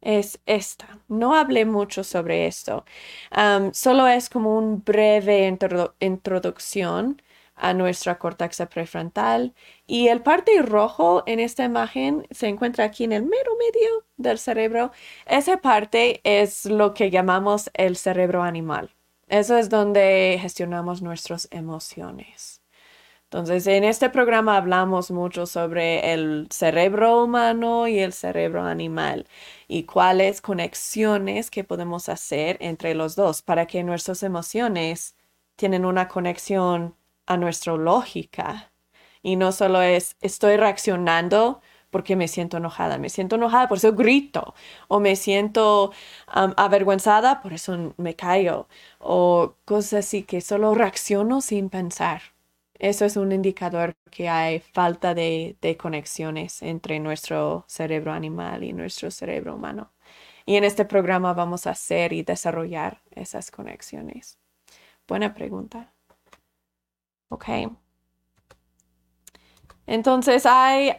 Es 0.00 0.40
esta. 0.46 1.00
No 1.08 1.34
hablé 1.34 1.64
mucho 1.66 2.04
sobre 2.04 2.46
esto. 2.46 2.84
solo 3.72 4.06
es 4.08 4.28
como 4.30 4.56
una 4.58 4.80
breve 4.84 5.46
introducción 6.00 7.22
a 7.54 7.74
nuestra 7.74 8.18
corteza 8.18 8.68
prefrontal 8.68 9.54
y 9.86 10.08
el 10.08 10.22
parte 10.22 10.62
rojo 10.62 11.22
en 11.26 11.40
esta 11.40 11.64
imagen 11.64 12.26
se 12.30 12.48
encuentra 12.48 12.84
aquí 12.86 13.04
en 13.04 13.12
el 13.12 13.24
mero 13.24 13.52
medio 13.58 14.06
del 14.16 14.38
cerebro. 14.38 14.92
Esa 15.26 15.58
parte 15.58 16.20
es 16.24 16.64
lo 16.66 16.94
que 16.94 17.10
llamamos 17.10 17.70
el 17.74 17.96
cerebro 17.96 18.42
animal. 18.42 18.94
Eso 19.30 19.56
es 19.56 19.68
donde 19.68 20.38
gestionamos 20.42 21.02
nuestras 21.02 21.46
emociones. 21.52 22.62
Entonces, 23.24 23.68
en 23.68 23.84
este 23.84 24.10
programa 24.10 24.56
hablamos 24.56 25.12
mucho 25.12 25.46
sobre 25.46 26.12
el 26.12 26.48
cerebro 26.50 27.22
humano 27.22 27.86
y 27.86 28.00
el 28.00 28.12
cerebro 28.12 28.64
animal 28.64 29.28
y 29.68 29.84
cuáles 29.84 30.40
conexiones 30.40 31.48
que 31.52 31.62
podemos 31.62 32.08
hacer 32.08 32.56
entre 32.60 32.94
los 32.94 33.14
dos 33.14 33.40
para 33.40 33.66
que 33.66 33.84
nuestras 33.84 34.24
emociones 34.24 35.14
tienen 35.54 35.84
una 35.84 36.08
conexión 36.08 36.96
a 37.26 37.36
nuestra 37.36 37.76
lógica. 37.76 38.72
Y 39.22 39.36
no 39.36 39.52
solo 39.52 39.80
es 39.80 40.16
estoy 40.20 40.56
reaccionando 40.56 41.60
porque 41.90 42.16
me 42.16 42.28
siento 42.28 42.56
enojada. 42.58 42.98
Me 42.98 43.08
siento 43.10 43.36
enojada, 43.36 43.68
por 43.68 43.78
eso 43.78 43.92
grito. 43.94 44.54
O 44.88 45.00
me 45.00 45.16
siento 45.16 45.92
avergüenzada, 46.26 47.42
por 47.42 47.52
eso 47.52 47.94
me 47.96 48.16
callo. 48.16 48.68
O 48.98 49.54
cosas 49.64 50.04
así 50.06 50.22
que 50.24 50.40
solo 50.40 50.74
reacciono 50.74 51.40
sin 51.40 51.68
pensar. 51.70 52.22
Eso 52.78 53.04
es 53.04 53.16
un 53.16 53.32
indicador 53.32 53.94
que 54.10 54.28
hay 54.28 54.60
falta 54.60 55.14
de, 55.14 55.56
de 55.60 55.76
conexiones 55.76 56.62
entre 56.62 56.98
nuestro 56.98 57.64
cerebro 57.68 58.12
animal 58.12 58.64
y 58.64 58.72
nuestro 58.72 59.10
cerebro 59.10 59.54
humano. 59.56 59.92
Y 60.46 60.56
en 60.56 60.64
este 60.64 60.84
programa 60.84 61.34
vamos 61.34 61.66
a 61.66 61.70
hacer 61.72 62.12
y 62.12 62.22
desarrollar 62.22 63.02
esas 63.12 63.50
conexiones. 63.50 64.38
Buena 65.06 65.34
pregunta. 65.34 65.92
Ok. 67.28 67.48
Entonces 69.90 70.46
hay 70.46 70.92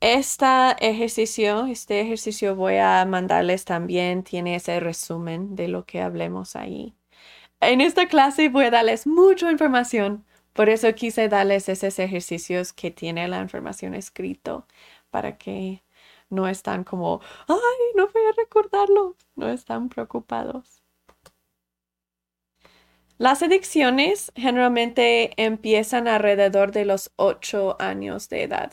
este 0.00 0.46
ejercicio, 0.80 1.66
este 1.66 2.00
ejercicio 2.00 2.56
voy 2.56 2.76
a 2.78 3.04
mandarles 3.04 3.64
también, 3.64 4.24
tiene 4.24 4.56
ese 4.56 4.80
resumen 4.80 5.54
de 5.54 5.68
lo 5.68 5.86
que 5.86 6.00
hablemos 6.02 6.56
ahí. 6.56 6.96
En 7.60 7.80
esta 7.80 8.08
clase 8.08 8.48
voy 8.48 8.64
a 8.64 8.70
darles 8.72 9.06
mucha 9.06 9.48
información, 9.52 10.24
por 10.54 10.68
eso 10.70 10.92
quise 10.92 11.28
darles 11.28 11.68
esos 11.68 11.96
ejercicios 12.00 12.72
que 12.72 12.90
tiene 12.90 13.28
la 13.28 13.40
información 13.40 13.94
escrito 13.94 14.66
para 15.10 15.38
que 15.38 15.84
no 16.28 16.48
están 16.48 16.82
como, 16.82 17.20
ay, 17.46 17.56
no 17.94 18.08
voy 18.08 18.22
a 18.28 18.32
recordarlo, 18.36 19.16
no 19.36 19.50
están 19.50 19.88
preocupados. 19.88 20.81
Las 23.18 23.42
adicciones 23.42 24.32
generalmente 24.36 25.32
empiezan 25.42 26.08
alrededor 26.08 26.72
de 26.72 26.84
los 26.84 27.12
8 27.16 27.76
años 27.80 28.28
de 28.28 28.42
edad. 28.42 28.72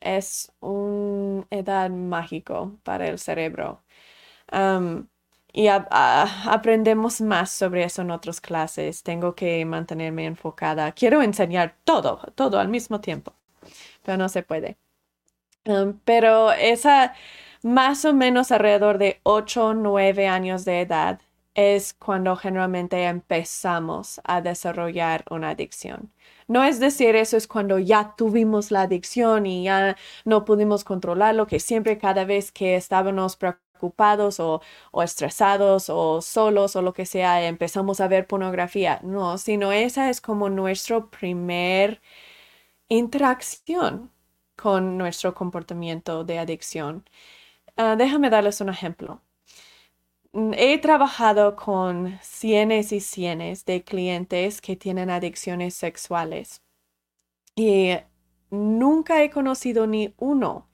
Es 0.00 0.52
una 0.60 1.46
edad 1.50 1.90
mágico 1.90 2.78
para 2.84 3.08
el 3.08 3.18
cerebro. 3.18 3.82
y 5.52 5.66
aprendemos 5.68 7.20
más 7.20 7.50
sobre 7.50 7.84
eso 7.84 8.02
en 8.02 8.10
otras 8.10 8.40
clases. 8.40 9.02
Tengo 9.02 9.34
que 9.34 9.64
mantenerme 9.64 10.26
enfocada. 10.26 10.92
Quiero 10.92 11.22
enseñar 11.22 11.76
todo, 11.84 12.18
todo 12.34 12.58
al 12.60 12.68
mismo 12.68 13.00
tiempo, 13.00 13.34
pero 14.04 14.18
no 14.18 14.28
se 14.28 14.42
puede. 14.42 14.78
pero 16.04 16.52
esa 16.52 17.14
más 17.62 18.04
o 18.04 18.12
menos 18.14 18.52
alrededor 18.52 18.98
de 18.98 19.20
8 19.24 19.66
o 19.68 19.74
9 19.74 20.26
años 20.28 20.64
de 20.64 20.80
edad 20.80 21.20
es 21.58 21.92
cuando 21.94 22.36
generalmente 22.36 23.04
empezamos 23.04 24.20
a 24.24 24.40
desarrollar 24.40 25.24
una 25.28 25.50
adicción. 25.50 26.12
No 26.46 26.62
es 26.64 26.78
decir, 26.78 27.16
eso 27.16 27.36
es 27.36 27.48
cuando 27.48 27.78
ya 27.80 28.14
tuvimos 28.16 28.70
la 28.70 28.82
adicción 28.82 29.44
y 29.44 29.64
ya 29.64 29.96
no 30.24 30.44
pudimos 30.44 30.84
controlarlo, 30.84 31.48
que 31.48 31.58
siempre 31.58 31.98
cada 31.98 32.24
vez 32.24 32.52
que 32.52 32.76
estábamos 32.76 33.36
preocupados 33.36 34.38
o, 34.40 34.62
o 34.92 35.02
estresados 35.02 35.90
o 35.90 36.20
solos 36.22 36.76
o 36.76 36.82
lo 36.82 36.92
que 36.94 37.06
sea, 37.06 37.44
empezamos 37.48 38.00
a 38.00 38.06
ver 38.08 38.26
pornografía. 38.28 39.00
No, 39.02 39.36
sino 39.38 39.72
esa 39.72 40.10
es 40.10 40.20
como 40.20 40.48
nuestro 40.50 41.10
primer 41.10 42.00
interacción 42.88 44.10
con 44.56 44.98
nuestro 44.98 45.34
comportamiento 45.34 46.24
de 46.24 46.38
adicción. 46.38 47.04
Ah, 47.76 47.96
déjame 47.96 48.30
darles 48.30 48.60
un 48.60 48.70
ejemplo. 48.70 49.22
Mm, 50.38 50.52
he 50.56 50.78
trabajado 50.78 51.56
con 51.56 52.16
cientos 52.22 52.92
y 52.92 53.00
cientos 53.00 53.64
de 53.64 53.82
clientes 53.82 54.60
que 54.60 54.76
tienen 54.76 55.10
adicciones 55.10 55.74
sexuales 55.74 56.62
y 57.56 57.90
nunca 58.50 59.22
he 59.24 59.30
conocido 59.30 59.86
ni 59.88 60.14
uno 60.18 60.68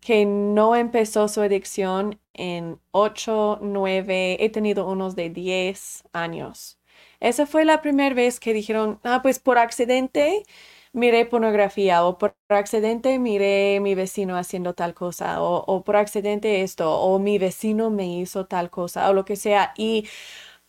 que 0.00 0.26
no 0.26 0.76
empezó 0.76 1.28
su 1.28 1.40
adicción 1.42 2.20
en 2.34 2.80
8, 2.92 3.60
9, 3.62 4.44
he 4.44 4.50
tenido 4.50 4.86
unos 4.88 5.16
de 5.16 5.30
10 5.30 6.04
años. 6.12 6.78
Esa 7.20 7.46
fue 7.46 7.64
la 7.64 7.82
primera 7.82 8.14
vez 8.14 8.40
que 8.40 8.52
dijeron, 8.54 9.00
ah, 9.04 9.20
pues 9.22 9.38
por 9.40 9.58
accidente 9.58 10.44
miré 10.92 11.26
pornografía 11.26 12.04
o 12.04 12.18
por 12.18 12.36
accidente 12.48 13.18
miré 13.18 13.80
mi 13.80 13.94
vecino 13.94 14.36
haciendo 14.36 14.74
tal 14.74 14.94
cosa 14.94 15.42
o, 15.42 15.84
por 15.84 15.96
accidente 15.96 16.62
esto 16.62 17.00
o 17.00 17.18
mi 17.18 17.38
vecino 17.38 17.90
me 17.90 18.06
hizo 18.20 18.46
tal 18.46 18.70
cosa 18.70 19.08
o 19.10 19.12
lo 19.14 19.24
que 19.24 19.36
sea 19.36 19.72
y 19.76 20.06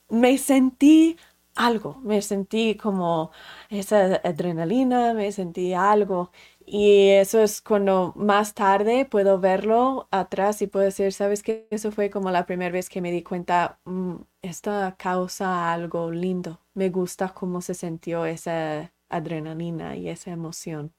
me 0.09 0.37
sentí 0.37 1.17
algo, 1.55 1.97
me 2.03 2.21
sentí 2.21 2.75
como 2.75 3.31
esa 3.69 4.15
adrenalina, 4.23 5.13
me 5.13 5.31
sentí 5.31 5.73
algo 5.73 6.31
y 6.65 7.09
eso 7.09 7.41
es 7.41 7.61
cuando 7.61 8.13
más 8.15 8.53
tarde 8.53 9.05
puedo 9.05 9.39
verlo 9.39 10.07
atrás 10.11 10.61
y 10.61 10.67
puedo 10.67 10.85
decir, 10.85 11.11
sabes 11.13 11.43
que 11.43 11.67
eso 11.71 11.91
fue 11.91 12.09
como 12.09 12.31
la 12.31 12.45
primera 12.45 12.71
vez 12.71 12.89
que 12.89 13.01
me 13.01 13.11
di 13.11 13.23
cuenta, 13.23 13.79
mm, 13.85 14.15
esta 14.41 14.95
causa 14.97 15.73
algo 15.73 16.11
lindo, 16.11 16.59
me 16.75 16.89
gusta 16.89 17.29
cómo 17.33 17.61
se 17.61 17.73
sintió 17.73 18.25
esa 18.25 18.91
adrenalina 19.09 19.95
y 19.95 20.09
esa 20.09 20.31
emoción. 20.31 20.93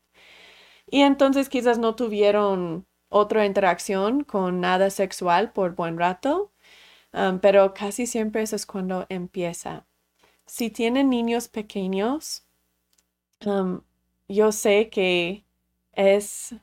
Y 0.86 1.02
entonces 1.02 1.48
quizás 1.48 1.78
no 1.78 1.94
tuvieron 1.94 2.86
otra 3.08 3.46
interacción 3.46 4.24
con 4.24 4.60
nada 4.60 4.90
sexual 4.90 5.52
por 5.52 5.74
buen 5.74 5.98
rato, 5.98 6.52
um, 7.12 7.40
pero 7.40 7.74
casi 7.74 8.06
siempre 8.06 8.42
eso 8.42 8.56
es 8.56 8.66
cuando 8.66 9.06
empieza. 9.08 9.86
Si 10.46 10.70
tienen 10.70 11.10
niños 11.10 11.48
pequeños, 11.48 12.46
um, 13.46 13.82
yo 14.28 14.52
sé 14.52 14.90
que 14.90 15.44
es, 15.92 16.54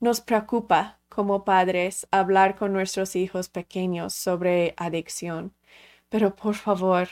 nos 0.00 0.20
preocupa 0.20 0.98
como 1.08 1.44
padres 1.44 2.06
hablar 2.10 2.56
con 2.56 2.72
nuestros 2.72 3.16
hijos 3.16 3.48
pequeños 3.48 4.14
sobre 4.14 4.74
adicción, 4.76 5.54
pero 6.08 6.34
por 6.36 6.54
favor, 6.54 7.08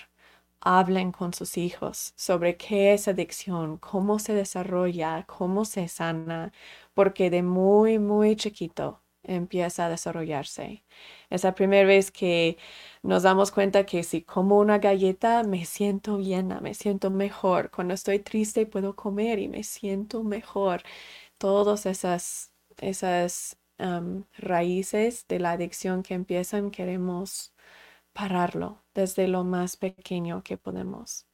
hablen 0.60 1.12
con 1.12 1.32
sus 1.34 1.56
hijos 1.58 2.12
sobre 2.16 2.56
qué 2.56 2.94
es 2.94 3.08
adicción, 3.08 3.78
cómo 3.78 4.18
se 4.18 4.34
desarrolla, 4.34 5.24
cómo 5.26 5.64
se 5.64 5.88
sana, 5.88 6.52
porque 6.94 7.30
de 7.30 7.42
muy, 7.42 7.98
muy 7.98 8.36
chiquito 8.36 9.02
empieza 9.22 9.86
a 9.86 9.88
desarrollarse. 9.90 10.84
Es 11.30 11.44
la 11.44 11.54
primera 11.54 11.86
vez 11.86 12.10
que 12.10 12.56
nos 13.02 13.22
damos 13.24 13.50
cuenta 13.50 13.84
que 13.86 14.02
si 14.02 14.22
como 14.22 14.58
una 14.58 14.78
galleta 14.78 15.42
me 15.44 15.64
siento 15.64 16.18
llena, 16.18 16.60
me 16.60 16.74
siento 16.74 17.10
mejor. 17.10 17.70
Cuando 17.70 17.94
estoy 17.94 18.18
triste 18.20 18.66
puedo 18.66 18.96
comer 18.96 19.38
y 19.38 19.48
me 19.48 19.62
siento 19.64 20.24
mejor. 20.24 20.82
Todas 21.38 21.86
esas, 21.86 22.52
esas 22.78 23.58
raíces 24.38 25.26
de 25.28 25.38
la 25.40 25.52
adicción 25.52 26.02
que 26.02 26.14
empiezan 26.14 26.70
queremos 26.70 27.54
pararlo 28.12 28.82
desde 28.98 29.28
lo 29.28 29.44
más 29.44 29.76
pequeño 29.76 30.42
que 30.42 30.56
podemos. 30.56 31.24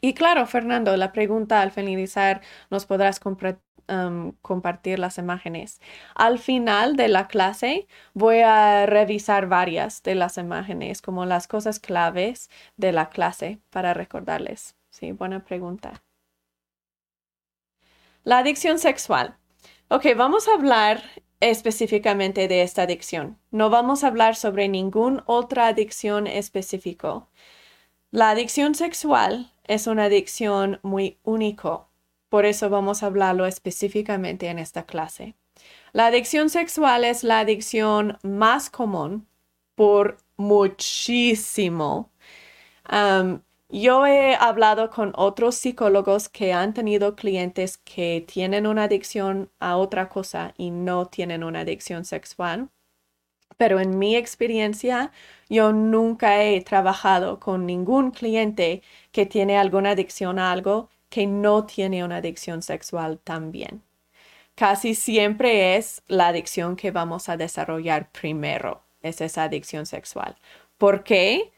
Y 0.00 0.14
claro, 0.14 0.46
Fernando, 0.46 0.96
la 0.96 1.12
pregunta 1.12 1.62
al 1.62 1.70
finalizar, 1.70 2.40
¿nos 2.70 2.86
podrás 2.86 3.20
compartir 3.20 4.98
las 4.98 5.18
imágenes? 5.18 5.80
Al 6.16 6.40
final 6.40 6.96
de 6.96 7.06
la 7.06 7.28
clase 7.28 7.86
voy 8.14 8.40
a 8.40 8.86
revisar 8.86 9.46
varias 9.46 10.02
de 10.02 10.16
las 10.16 10.36
imágenes, 10.36 11.00
como 11.00 11.24
las 11.24 11.46
cosas 11.46 11.78
claves 11.78 12.50
de 12.76 12.90
la 12.90 13.10
clase 13.10 13.60
para 13.70 13.94
recordarles. 13.94 14.74
Sí, 14.90 15.12
buena 15.12 15.44
pregunta. 15.44 16.02
La 18.24 18.38
adicción 18.38 18.80
sexual. 18.80 19.36
Ok, 19.88 20.06
vamos 20.16 20.48
a 20.48 20.54
hablar 20.54 21.04
específicamente 21.50 22.48
de 22.48 22.62
esta 22.62 22.82
adicción. 22.82 23.38
No 23.50 23.68
vamos 23.68 24.02
a 24.02 24.06
hablar 24.06 24.34
sobre 24.34 24.66
ninguna 24.66 25.22
otra 25.26 25.66
adicción 25.66 26.26
específico. 26.26 27.28
La 28.10 28.30
adicción 28.30 28.74
sexual 28.74 29.52
es 29.66 29.86
una 29.86 30.04
adicción 30.04 30.80
muy 30.82 31.18
único. 31.22 31.90
Por 32.30 32.46
eso 32.46 32.70
vamos 32.70 33.02
a 33.02 33.06
hablarlo 33.06 33.44
específicamente 33.44 34.48
en 34.48 34.58
esta 34.58 34.84
clase. 34.84 35.34
La 35.92 36.06
adicción 36.06 36.48
sexual 36.48 37.04
es 37.04 37.22
la 37.24 37.40
adicción 37.40 38.16
más 38.22 38.70
común 38.70 39.26
por 39.74 40.16
muchísimo. 40.38 42.10
Yo 43.76 44.06
he 44.06 44.36
hablado 44.36 44.88
con 44.88 45.12
otros 45.16 45.56
psicólogos 45.56 46.28
que 46.28 46.52
han 46.52 46.74
tenido 46.74 47.16
clientes 47.16 47.76
que 47.76 48.24
tienen 48.24 48.68
una 48.68 48.84
adicción 48.84 49.50
a 49.58 49.76
otra 49.78 50.08
cosa 50.08 50.54
y 50.56 50.70
no 50.70 51.06
tienen 51.06 51.42
una 51.42 51.60
adicción 51.62 52.04
sexual. 52.04 52.68
Pero 53.56 53.80
en 53.80 53.98
mi 53.98 54.14
experiencia, 54.14 55.10
yo 55.48 55.72
nunca 55.72 56.44
he 56.44 56.60
trabajado 56.60 57.40
con 57.40 57.66
ningún 57.66 58.12
cliente 58.12 58.80
que 59.10 59.26
tiene 59.26 59.58
alguna 59.58 59.90
adicción 59.90 60.38
a 60.38 60.52
algo 60.52 60.88
que 61.08 61.26
no 61.26 61.66
tiene 61.66 62.04
una 62.04 62.18
adicción 62.18 62.62
sexual 62.62 63.18
también. 63.24 63.82
Casi 64.54 64.94
siempre 64.94 65.76
es 65.76 66.00
la 66.06 66.28
adicción 66.28 66.76
que 66.76 66.92
vamos 66.92 67.28
a 67.28 67.36
desarrollar 67.36 68.08
primero, 68.12 68.82
es 69.02 69.20
esa 69.20 69.42
adicción 69.42 69.84
sexual. 69.84 70.36
¿Por 70.78 71.02
qué? 71.02 71.52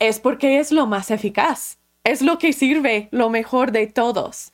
Es 0.00 0.18
porque 0.18 0.58
es 0.58 0.72
lo 0.72 0.86
más 0.86 1.10
eficaz, 1.12 1.78
es 2.04 2.22
lo 2.22 2.38
que 2.38 2.52
sirve 2.52 3.08
lo 3.12 3.30
mejor 3.30 3.70
de 3.70 3.86
todos. 3.86 4.52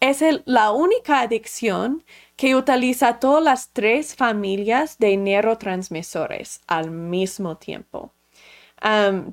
Es 0.00 0.22
la 0.44 0.70
única 0.72 1.20
adicción 1.20 2.04
que 2.36 2.54
utiliza 2.54 3.18
todas 3.18 3.42
las 3.42 3.70
tres 3.72 4.14
familias 4.14 4.98
de 4.98 5.16
neurotransmisores 5.16 6.60
al 6.66 6.90
mismo 6.90 7.56
tiempo. 7.56 8.12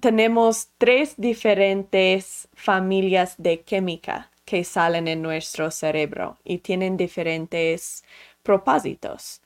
tenemos 0.02 0.70
tres 0.80 1.16
diferentes 1.18 2.48
familias 2.56 3.36
de 3.38 3.62
química 3.62 4.32
que 4.44 4.64
salen 4.64 5.08
en 5.08 5.22
nuestro 5.22 5.70
cerebro 5.72 6.38
y 6.44 6.60
tienen 6.60 6.98
diferentes 6.98 8.04
propósitos. 8.44 9.42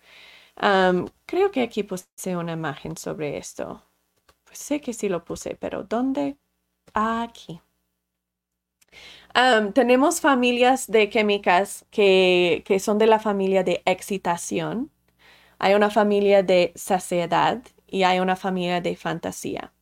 creo 1.26 1.51
que 1.51 1.61
aquí 1.63 1.84
puse 1.84 2.36
una 2.38 2.53
imagen 2.53 2.97
sobre 2.97 3.38
esto. 3.38 3.88
Pues 4.50 4.58
sé 4.60 4.82
que 4.82 4.93
sí 4.93 5.10
lo 5.10 5.24
puse, 5.24 5.56
pero 5.56 5.84
¿dónde? 5.84 6.36
Aquí. 6.93 7.62
tenemos 9.74 10.22
familias 10.22 10.88
de 10.88 11.10
químicas 11.10 11.86
que, 11.91 12.64
que 12.66 12.80
son 12.80 12.97
de 12.97 13.08
la 13.08 13.20
familia 13.20 13.64
de 13.64 13.82
excitación. 13.86 14.91
Hay 15.60 15.76
una 15.76 15.91
familia 15.91 16.43
de 16.43 16.74
saciedad 16.76 17.62
y 17.88 18.04
hay 18.04 18.20
una 18.22 18.38
familia 18.38 18.82
de 18.82 18.95
fantasía. 18.97 19.74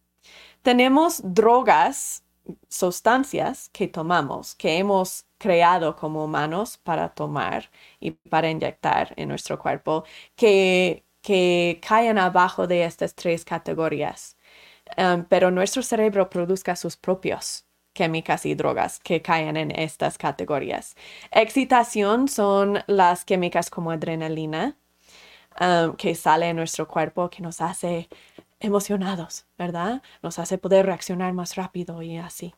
Tenemos 0.63 1.22
drogas, 1.24 2.24
sustancias 2.70 3.70
que 3.74 3.88
tomamos, 3.89 4.55
que 4.55 4.78
hemos 4.80 5.26
creado 5.39 5.95
como 5.97 6.26
humanos 6.26 6.78
para 6.80 7.09
tomar 7.09 7.72
y 8.01 8.11
para 8.11 8.51
inyectar 8.51 9.13
en 9.18 9.30
nuestro 9.30 9.59
cuerpo, 9.59 10.05
que, 10.38 11.05
que 11.24 11.82
caen 11.88 12.20
abajo 12.20 12.68
de 12.68 12.86
estas 12.86 13.15
tres 13.15 13.45
categorías. 13.45 14.36
Um, 14.95 15.25
pero 15.25 15.51
nuestro 15.51 15.81
cerebro 15.81 16.29
produzca 16.29 16.75
sus 16.75 16.97
propios 16.97 17.65
químicas 17.93 18.45
y 18.45 18.53
drogas 18.55 18.99
que 18.99 19.21
caen 19.21 19.57
en 19.57 19.71
estas 19.71 20.17
categorías. 20.17 20.95
Excitación 21.31 22.27
son 22.27 22.79
las 22.88 23.25
químicas 23.25 23.69
como 23.69 23.91
adrenalina 23.91 24.77
um, 25.59 25.95
que 25.95 26.13
sale 26.15 26.49
en 26.49 26.57
nuestro 26.57 26.88
cuerpo 26.88 27.29
que 27.29 27.41
nos 27.41 27.59
hace 27.59 28.07
emocionados, 28.59 29.45
¿verdad? 29.57 30.01
Nos 30.21 30.39
hace 30.39 30.57
poder 30.57 30.85
reaccionar 30.85 31.33
más 31.33 31.55
rápido 31.55 32.01
y 32.01 32.17
así. 32.17 32.53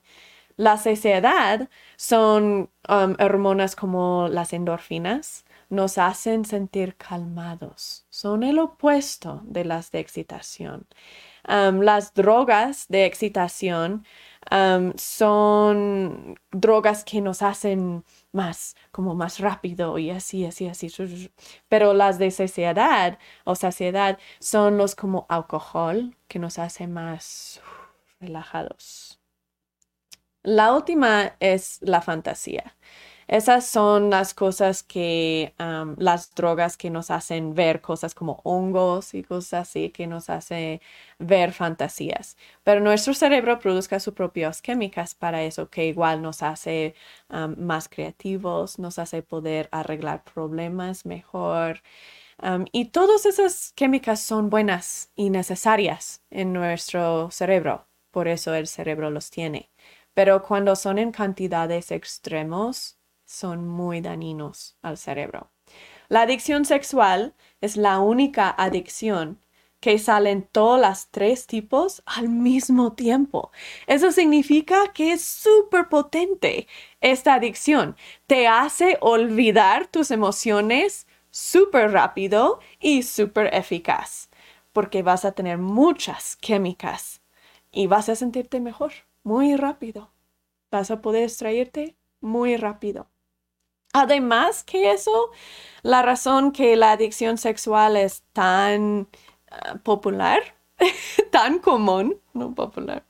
La 0.57 0.77
saciedad 0.77 1.69
son 1.95 2.69
um, 2.89 3.15
hormonas 3.19 3.77
como 3.77 4.27
las 4.29 4.51
endorfinas, 4.51 5.45
nos 5.69 5.97
hacen 5.97 6.43
sentir 6.43 6.95
calmados. 6.97 8.05
Son 8.09 8.43
el 8.43 8.59
opuesto 8.59 9.41
de 9.45 9.63
las 9.63 9.91
de 9.91 9.99
excitación 9.99 10.85
las 11.49 12.13
drogas 12.13 12.85
de 12.89 13.05
excitación 13.05 14.05
son 14.95 16.39
drogas 16.51 17.03
que 17.03 17.21
nos 17.21 17.41
hacen 17.41 18.03
más, 18.31 18.75
como 18.91 19.15
más 19.15 19.39
rápido 19.39 19.97
y 19.97 20.11
así, 20.11 20.45
así, 20.45 20.67
así. 20.67 20.91
Pero 21.67 21.93
las 21.93 22.19
de 22.19 22.31
saciedad 22.31 23.17
o 23.43 23.55
saciedad 23.55 24.19
son 24.39 24.77
los 24.77 24.95
como 24.95 25.25
alcohol 25.29 26.15
que 26.27 26.39
nos 26.39 26.59
hace 26.59 26.87
más 26.87 27.61
relajados. 28.19 29.19
La 30.43 30.73
última 30.73 31.35
es 31.39 31.79
la 31.81 32.01
fantasía. 32.01 32.75
Esas 33.29 33.67
son 33.67 34.09
las 34.09 34.33
cosas 34.33 34.81
que, 34.81 35.53
las 35.97 36.33
drogas 36.33 36.77
que 36.77 36.89
nos 36.89 37.11
hacen 37.11 37.53
ver 37.53 37.79
cosas 37.79 38.15
como 38.15 38.41
hongos 38.43 39.13
y 39.13 39.21
cosas 39.23 39.67
así, 39.69 39.91
que 39.91 40.07
nos 40.07 40.31
hace 40.31 40.81
ver 41.19 41.51
fantasías. 41.53 42.37
Pero 42.63 42.79
nuestro 42.81 43.13
cerebro 43.13 43.59
produzca 43.59 43.99
sus 43.99 44.15
propias 44.15 44.63
químicas 44.63 45.13
para 45.13 45.43
eso, 45.43 45.69
que 45.69 45.85
igual 45.85 46.23
nos 46.23 46.41
hace 46.41 46.95
más 47.57 47.87
creativos, 47.87 48.79
nos 48.79 48.97
hace 48.97 49.21
poder 49.21 49.69
arreglar 49.71 50.23
problemas 50.23 51.05
mejor. 51.05 51.81
y 52.71 52.85
todas 52.85 53.25
esas 53.27 53.73
químicas 53.73 54.21
son 54.21 54.49
buenas 54.49 55.11
y 55.15 55.29
necesarias 55.29 56.23
en 56.31 56.53
nuestro 56.53 57.29
cerebro. 57.31 57.87
Por 58.11 58.27
eso 58.27 58.53
el 58.55 58.67
cerebro 58.67 59.11
los 59.11 59.29
tiene. 59.29 59.69
Pero 60.15 60.41
cuando 60.43 60.75
son 60.75 60.97
en 60.99 61.11
cantidades 61.11 61.91
extremos, 61.91 62.98
son 63.29 63.67
muy 63.67 64.01
dañinos 64.01 64.75
al 64.81 64.97
cerebro. 64.97 65.51
La 66.07 66.21
adicción 66.21 66.65
sexual 66.65 67.35
es 67.61 67.77
la 67.77 67.99
única 67.99 68.49
adicción 68.57 69.39
que 69.79 69.99
salen 69.99 70.41
todos 70.51 70.81
los 70.81 71.09
tres 71.09 71.45
tipos 71.45 72.01
al 72.07 72.27
mismo 72.27 72.93
tiempo. 72.93 73.51
Eso 73.85 74.11
significa 74.11 74.91
que 74.93 75.13
es 75.13 75.21
súper 75.21 75.89
potente 75.89 76.67
esta 77.01 77.35
adicción. 77.35 77.95
Te 78.25 78.47
hace 78.47 78.97
olvidar 78.99 79.87
tus 79.87 80.09
emociones 80.09 81.07
súper 81.29 81.91
rápido 81.91 82.59
y 82.79 83.03
súper 83.03 83.53
eficaz, 83.53 84.29
porque 84.73 85.03
vas 85.03 85.23
a 85.23 85.33
tener 85.33 85.59
muchas 85.59 86.35
químicas 86.35 87.21
y 87.71 87.85
vas 87.85 88.09
a 88.09 88.15
sentirte 88.15 88.59
mejor 88.59 88.91
muy 89.23 89.55
rápido. 89.55 90.11
Vas 90.71 90.89
a 90.89 90.99
poder 91.01 91.23
extraerte 91.23 91.95
muy 92.21 92.57
rápido. 92.57 93.07
Además 93.99 94.63
que 94.63 94.91
eso, 94.91 95.31
la 95.83 96.01
razón 96.01 96.51
que 96.53 96.75
la 96.77 96.93
adicción 96.93 97.37
sexual 97.37 97.97
es 97.97 98.23
tan 98.33 99.07
ah, 99.51 99.75
popular, 99.83 100.39
tan 101.31 101.59
común, 101.59 102.17
no 102.33 102.55
popular, 102.55 103.03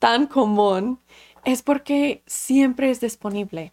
tan 0.00 0.26
común, 0.26 1.00
es 1.44 1.62
porque 1.62 2.22
siempre 2.26 2.90
es 2.90 3.00
disponible. 3.00 3.72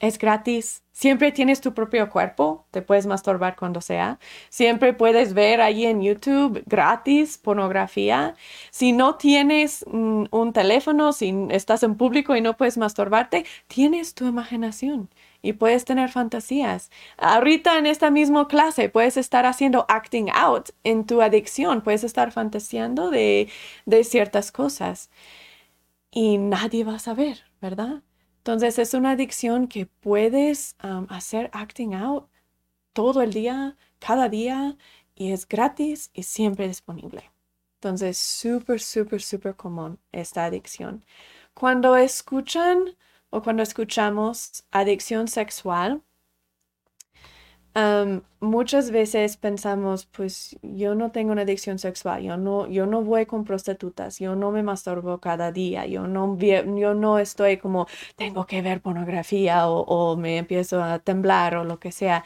es 0.00 0.18
gratis. 0.18 0.82
Siempre 0.92 1.32
tienes 1.32 1.60
tu 1.60 1.74
propio 1.74 2.08
cuerpo, 2.10 2.66
te 2.70 2.82
puedes 2.82 3.06
masturbar 3.06 3.56
cuando 3.56 3.80
sea. 3.80 4.18
Siempre 4.48 4.92
puedes 4.94 5.34
ver 5.34 5.60
ahí 5.60 5.86
en 5.86 6.02
YouTube 6.02 6.62
gratis 6.66 7.38
pornografía. 7.38 8.34
Si 8.70 8.92
no 8.92 9.16
tienes 9.16 9.84
mm, 9.90 10.26
un 10.30 10.52
teléfono, 10.52 11.12
si 11.12 11.34
estás 11.50 11.82
en 11.82 11.96
público 11.96 12.36
y 12.36 12.40
no 12.40 12.56
puedes 12.56 12.78
masturbarte, 12.78 13.44
tienes 13.68 14.14
tu 14.14 14.26
imaginación 14.26 15.10
y 15.42 15.54
puedes 15.54 15.84
tener 15.84 16.10
fantasías. 16.10 16.90
Ahorita 17.16 17.78
en 17.78 17.86
esta 17.86 18.10
misma 18.10 18.48
clase 18.48 18.88
puedes 18.88 19.16
estar 19.16 19.46
haciendo 19.46 19.86
acting 19.88 20.30
out 20.32 20.70
en 20.84 21.06
tu 21.06 21.22
adicción, 21.22 21.82
puedes 21.82 22.04
estar 22.04 22.32
fantaseando 22.32 23.10
de, 23.10 23.48
de 23.86 24.04
ciertas 24.04 24.52
cosas 24.52 25.10
y 26.10 26.38
nadie 26.38 26.84
va 26.84 26.96
a 26.96 26.98
saber, 26.98 27.44
¿verdad? 27.60 28.02
Entonces 28.38 28.78
es 28.78 28.94
una 28.94 29.12
adicción 29.12 29.68
que 29.68 29.86
puedes 29.86 30.76
hacer 31.08 31.50
acting 31.52 31.94
out 31.94 32.28
todo 32.92 33.22
el 33.22 33.32
día, 33.32 33.76
cada 33.98 34.28
día, 34.28 34.76
y 35.14 35.32
es 35.32 35.46
gratis 35.46 36.10
y 36.14 36.22
siempre 36.22 36.66
disponible. 36.66 37.30
Entonces, 37.74 38.18
súper, 38.18 38.80
súper, 38.80 39.20
súper 39.20 39.54
común 39.54 39.98
esta 40.12 40.44
adicción. 40.44 41.04
Cuando 41.54 41.96
escuchan 41.96 42.96
o 43.30 43.42
cuando 43.42 43.62
escuchamos 43.62 44.64
adicción 44.70 45.28
sexual, 45.28 46.02
muchas 48.40 48.90
veces 48.90 49.36
pensamos, 49.36 50.06
pues 50.06 50.58
yo 50.62 50.94
no 50.94 51.10
tengo 51.12 51.32
una 51.32 51.42
adicción 51.42 51.78
sexual, 51.78 52.22
yo 52.22 52.36
no, 52.36 52.66
yo 52.66 52.86
no 52.86 53.02
voy 53.02 53.26
con 53.26 53.44
prostitutas, 53.44 54.18
yo 54.18 54.34
no 54.36 54.50
me 54.50 54.62
masturbo 54.62 55.18
cada 55.20 55.52
día, 55.52 55.86
yo 55.86 56.06
no, 56.06 56.36
yo 56.38 56.94
no 56.94 57.18
estoy 57.18 57.58
como, 57.58 57.86
tengo 58.16 58.46
que 58.46 58.62
ver 58.62 58.80
pornografía 58.82 59.68
o, 59.68 60.16
me 60.16 60.38
empiezo 60.38 60.82
a 60.82 60.98
temblar 60.98 61.56
o 61.56 61.64
lo 61.64 61.78
que 61.78 61.92
sea. 61.92 62.24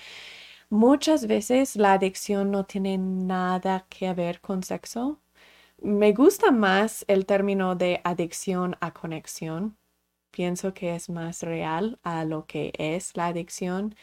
Muchas 0.70 1.26
veces 1.26 1.76
la 1.76 1.94
adicción 1.94 2.50
no 2.50 2.64
tiene 2.64 2.98
nada 2.98 3.86
que 3.88 4.12
ver 4.14 4.40
con 4.40 4.62
sexo. 4.62 5.20
Me 5.82 6.12
gusta 6.12 6.50
más 6.52 7.04
el 7.08 7.26
término 7.26 7.74
de 7.76 8.00
adicción 8.04 8.76
a 8.80 8.92
conexión. 8.92 9.76
Pienso 10.32 10.74
que 10.74 10.94
es 10.96 11.08
más 11.10 11.42
real 11.42 11.98
a 12.02 12.24
lo 12.24 12.46
que 12.46 12.72
es 12.78 13.16
la 13.16 13.28
adicción 13.28 13.94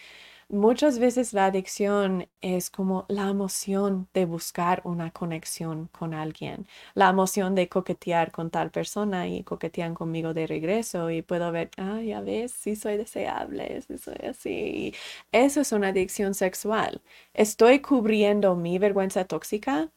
Muchas 0.52 0.98
veces 0.98 1.34
la 1.34 1.46
adicción 1.48 2.28
es 2.42 2.72
como 2.72 3.06
la 3.08 3.30
emoción 3.30 4.10
de 4.16 4.26
buscar 4.26 4.82
una 4.84 5.12
conexión 5.12 5.88
con 5.92 6.16
alguien, 6.16 6.68
la 6.96 7.10
emoción 7.10 7.54
de 7.54 7.70
coquetear 7.70 8.32
con 8.32 8.50
tal 8.50 8.72
persona 8.72 9.28
y 9.28 9.44
coquetean 9.44 9.94
conmigo 9.94 10.34
de 10.34 10.48
regreso 10.48 11.12
y 11.12 11.22
puedo 11.22 11.52
ver, 11.52 11.70
ah, 11.78 12.02
ya 12.02 12.22
ves, 12.22 12.52
sí 12.52 12.76
soy 12.76 12.98
deseable, 12.98 13.82
sí 13.84 13.98
soy 14.00 14.18
así. 14.28 14.96
Eso 15.32 15.62
es 15.62 15.72
una 15.72 15.90
adicción 15.90 16.34
sexual. 16.34 17.02
Estoy 17.36 17.80
cubriendo 17.82 18.56
mi 18.56 18.80
vergüenza 18.80 19.26
tóxica 19.26 19.90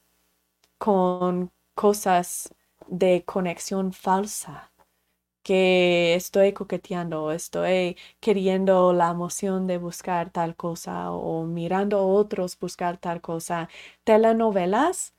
con 0.79 1.53
cosas 1.75 2.55
de 2.89 3.25
conexión 3.25 3.93
falsa 3.93 4.72
que 5.43 6.15
estoy 6.15 6.53
coqueteando, 6.53 7.33
estoy 7.33 7.97
queriendo 8.21 8.93
la 8.93 9.11
emoción 9.11 9.67
de 9.67 9.79
buscar 9.79 10.31
tal 10.31 10.57
cosa 10.57 11.11
o 11.13 11.45
mirando 11.45 11.99
a 11.99 12.03
otros 12.03 12.59
buscar 12.59 12.97
tal 12.99 13.21
cosa. 13.21 13.69
Telenovelas 14.05 15.15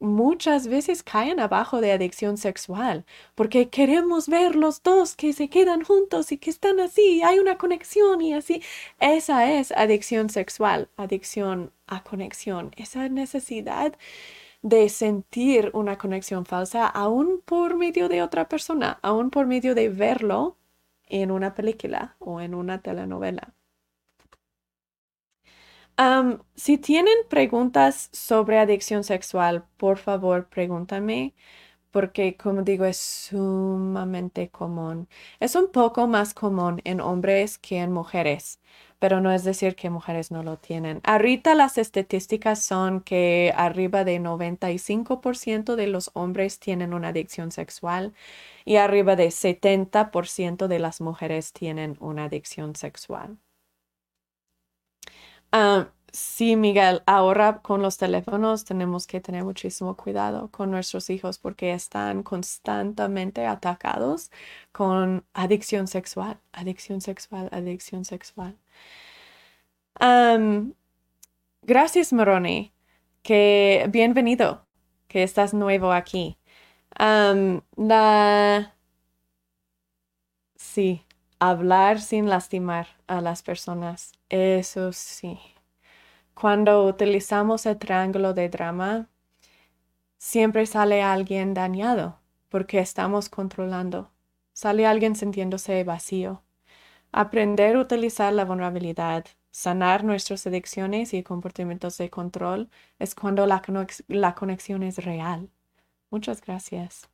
muchas 0.00 0.68
veces 0.68 1.02
caen 1.02 1.40
abajo 1.40 1.80
de 1.80 1.92
adicción 1.92 2.36
sexual 2.36 3.04
porque 3.34 3.68
queremos 3.68 4.28
ver 4.28 4.54
los 4.54 4.82
dos 4.82 5.16
que 5.16 5.32
se 5.32 5.48
quedan 5.48 5.82
juntos 5.82 6.30
y 6.32 6.38
que 6.38 6.50
están 6.50 6.80
así, 6.80 7.22
hay 7.22 7.38
una 7.38 7.58
conexión 7.58 8.20
y 8.20 8.34
así. 8.34 8.62
Esa 9.00 9.52
es 9.52 9.72
adicción 9.72 10.30
sexual, 10.30 10.88
adicción 10.96 11.72
a 11.86 12.02
conexión, 12.04 12.72
esa 12.76 13.08
necesidad 13.08 13.94
de 14.62 14.88
sentir 14.88 15.70
una 15.74 15.98
conexión 15.98 16.44
falsa 16.46 16.86
aún 16.86 17.42
por 17.44 17.76
medio 17.76 18.08
de 18.08 18.22
otra 18.22 18.48
persona, 18.48 18.98
aún 19.02 19.30
por 19.30 19.46
medio 19.46 19.74
de 19.74 19.88
verlo 19.88 20.56
en 21.04 21.30
una 21.30 21.54
película 21.54 22.16
o 22.18 22.40
en 22.40 22.54
una 22.54 22.82
telenovela. 22.82 23.54
si 26.54 26.78
tienen 26.78 27.14
preguntas 27.28 28.08
sobre 28.12 28.58
adicción 28.58 29.04
sexual, 29.04 29.64
por 29.76 29.98
favor 29.98 30.48
pregúntame, 30.48 31.34
porque 31.90 32.36
como 32.36 32.62
digo, 32.62 32.84
es 32.84 32.98
sumamente 32.98 34.50
común. 34.50 35.08
Es 35.40 35.54
un 35.56 35.70
poco 35.72 36.06
más 36.06 36.34
común 36.34 36.80
en 36.84 37.00
hombres 37.00 37.58
que 37.58 37.78
en 37.78 37.92
mujeres 37.92 38.60
pero 38.98 39.20
no 39.20 39.30
es 39.32 39.44
decir 39.44 39.76
que 39.76 39.90
mujeres 39.90 40.30
no 40.30 40.42
lo 40.42 40.56
tienen. 40.58 41.00
Ahorita 41.04 41.54
las 41.54 41.78
estadísticas 41.78 42.64
son 42.64 43.00
que 43.00 43.52
arriba 43.56 44.04
de 44.04 44.18
95% 44.18 45.76
de 45.76 45.86
los 45.86 46.10
hombres 46.14 46.58
tienen 46.58 46.92
una 46.94 47.08
adicción 47.08 47.52
sexual 47.52 48.14
y 48.64 48.76
arriba 48.76 49.16
de 49.16 49.30
70% 49.30 50.68
de 50.68 50.78
las 50.80 51.00
mujeres 51.00 51.52
tienen 51.52 51.96
una 52.00 52.24
adicción 52.24 52.74
sexual. 52.76 53.38
Ah, 55.52 55.92
sí, 56.18 56.56
Miguel, 56.56 57.02
ahora 57.06 57.60
con 57.62 57.82
los 57.82 57.96
teléfonos 57.98 58.64
tenemos 58.64 59.06
que 59.06 59.20
tener 59.20 59.44
muchísimo 59.44 59.96
cuidado 59.96 60.50
con 60.50 60.70
nuestros 60.70 61.10
hijos 61.10 61.38
porque 61.38 61.72
están 61.72 62.22
constantemente 62.22 63.46
atacados 63.46 64.30
con 64.72 65.24
adicción 65.34 65.86
sexual, 65.86 66.40
adicción 66.52 67.00
sexual, 67.00 67.48
adicción 67.52 68.04
sexual 68.04 68.56
gracias, 71.62 72.12
Moroni, 72.12 72.72
que 73.22 73.86
bienvenido, 73.90 74.66
que 75.08 75.22
estás 75.22 75.54
nuevo 75.54 75.92
aquí. 75.92 76.38
la... 76.98 78.74
Sí, 80.56 81.04
hablar 81.38 82.00
sin 82.00 82.28
lastimar 82.28 82.88
a 83.06 83.20
las 83.20 83.42
personas, 83.42 84.12
eso 84.28 84.92
sí. 84.92 85.38
Cuando 86.40 86.86
utilizamos 86.86 87.66
el 87.66 87.78
triángulo 87.78 88.32
de 88.32 88.48
drama, 88.48 89.08
siempre 90.18 90.66
sale 90.66 91.02
alguien 91.02 91.52
dañado 91.52 92.20
porque 92.48 92.78
estamos 92.78 93.28
controlando. 93.28 94.12
Sale 94.52 94.86
alguien 94.86 95.16
sintiéndose 95.16 95.82
vacío. 95.82 96.44
Aprender 97.10 97.74
a 97.74 97.80
utilizar 97.80 98.32
la 98.32 98.44
vulnerabilidad 98.44 99.24
sanar 99.50 100.04
nuestras 100.04 100.46
adicciones 100.46 101.12
y 101.12 101.24
comportamientos 101.24 101.98
de 101.98 102.08
control 102.08 102.70
es 103.00 103.16
cuando 103.16 103.44
la, 103.44 103.60
la 104.06 104.36
conexión 104.36 104.84
es 104.84 105.04
real. 105.04 105.50
Muchas 106.08 106.40
gracias. 106.40 107.08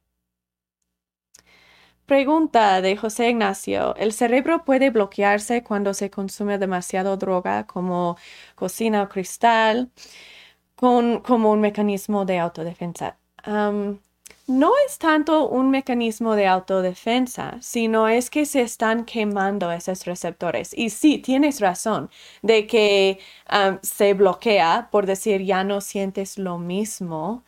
Pregunta 2.07 2.83
de 2.83 2.97
José 2.99 3.31
Ignacio. 3.31 3.97
¿El 3.97 4.13
cerebro 4.13 4.65
puede 4.65 4.91
bloquearse 4.91 5.63
cuando 5.63 5.95
se 5.95 6.11
consume 6.11 6.59
demasiado 6.59 7.17
droga 7.17 7.67
como 7.67 8.19
cocina 8.55 9.03
o 9.05 9.09
cristal 9.09 9.91
con, 10.77 11.21
como 11.21 11.53
un 11.53 11.61
mecanismo 11.61 12.25
de 12.27 12.39
autodefensa? 12.39 13.19
no 14.47 14.73
es 14.87 14.99
tanto 14.99 15.49
un 15.49 15.71
mecanismo 15.71 16.35
de 16.35 16.47
autodefensa, 16.47 17.59
sino 17.61 18.09
es 18.09 18.31
que 18.31 18.47
se 18.47 18.63
están 18.63 19.05
quemando 19.05 19.71
esos 19.73 20.05
receptores. 20.07 20.73
Y 20.75 20.91
sí, 20.91 21.19
tienes 21.19 21.61
razón 21.61 22.11
de 22.43 22.67
que 22.67 23.19
se 23.83 24.15
bloquea 24.15 24.89
por 24.91 25.07
decir 25.07 25.43
ya 25.43 25.65
no 25.65 25.81
sientes 25.81 26.39
lo 26.39 26.59
mismo, 26.59 27.45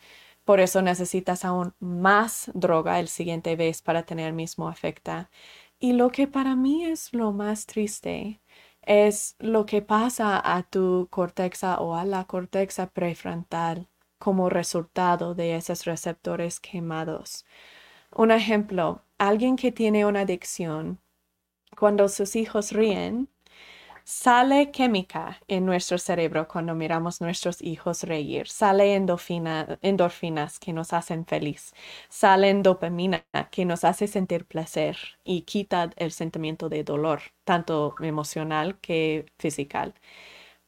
por 0.47 0.61
eso 0.61 0.81
necesitas 0.81 1.43
aún 1.43 1.73
más 1.81 2.49
droga 2.53 3.01
el 3.01 3.09
siguiente 3.09 3.57
vez 3.57 3.81
para 3.81 4.03
tener 4.03 4.27
el 4.29 4.33
mismo 4.33 4.69
efecto. 4.71 5.27
Y 5.77 5.91
lo 5.91 6.09
que 6.09 6.25
para 6.27 6.55
mí 6.55 6.85
es 6.85 7.13
lo 7.13 7.33
más 7.33 7.65
triste 7.65 8.39
es 8.81 9.35
lo 9.39 9.65
que 9.65 9.81
pasa 9.81 10.41
a 10.41 10.63
tu 10.63 11.09
corteza 11.11 11.81
o 11.81 11.95
a 11.95 12.05
la 12.05 12.23
corteza 12.23 12.87
prefrontal 12.87 13.89
como 14.19 14.49
resultado 14.49 15.35
de 15.35 15.57
esos 15.57 15.83
receptores 15.83 16.61
quemados. 16.61 17.45
Un 18.15 18.31
ejemplo, 18.31 19.03
alguien 19.17 19.57
que 19.57 19.73
tiene 19.73 20.05
una 20.05 20.21
adicción, 20.21 21.01
cuando 21.77 22.07
sus 22.07 22.37
hijos 22.37 22.71
ríen, 22.71 23.27
sale 24.07 24.71
química 24.71 25.37
en 25.49 25.65
nuestro 25.65 25.97
cerebro 25.97 26.47
cuando 26.47 26.73
miramos 26.73 27.19
nuestros 27.19 27.61
hijos 27.61 28.03
reír. 28.03 28.47
Sale 28.47 28.95
endorfinas 28.95 30.59
que 30.59 30.71
nos 30.71 30.93
hacen 30.93 31.25
feliz. 31.25 31.73
Sale 32.07 32.53
dopamina 32.63 33.25
que 33.51 33.65
nos 33.65 33.83
hace 33.83 34.07
sentir 34.07 34.45
placer 34.45 34.97
y 35.25 35.41
quita 35.41 35.89
el 35.97 36.13
sentimiento 36.13 36.69
de 36.69 36.85
dolor, 36.85 37.19
tanto 37.43 37.95
emocional 37.99 38.79
que 38.79 39.25
físico. 39.37 39.93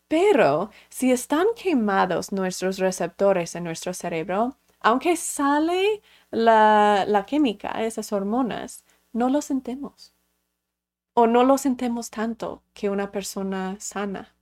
Pero 0.09 0.69
si 0.89 1.11
están 1.11 1.47
quemados 1.55 2.31
nuestros 2.33 2.77
receptores 2.79 3.55
en 3.55 3.63
nuestro 3.63 3.93
cerebro, 3.93 4.57
aunque 4.81 5.15
sale 5.15 6.01
la, 6.31 7.25
química, 7.27 7.85
esas 7.85 8.11
hormonas, 8.11 8.83
no 9.13 9.29
lo 9.29 9.41
sentimos. 9.41 10.13
O 11.22 11.28
no 11.28 11.43
lo 11.43 11.57
sentimos 11.57 12.09
tanto 12.09 12.63
que 12.74 12.89
una 12.89 13.11
persona 13.11 13.76
sana. 13.80 14.36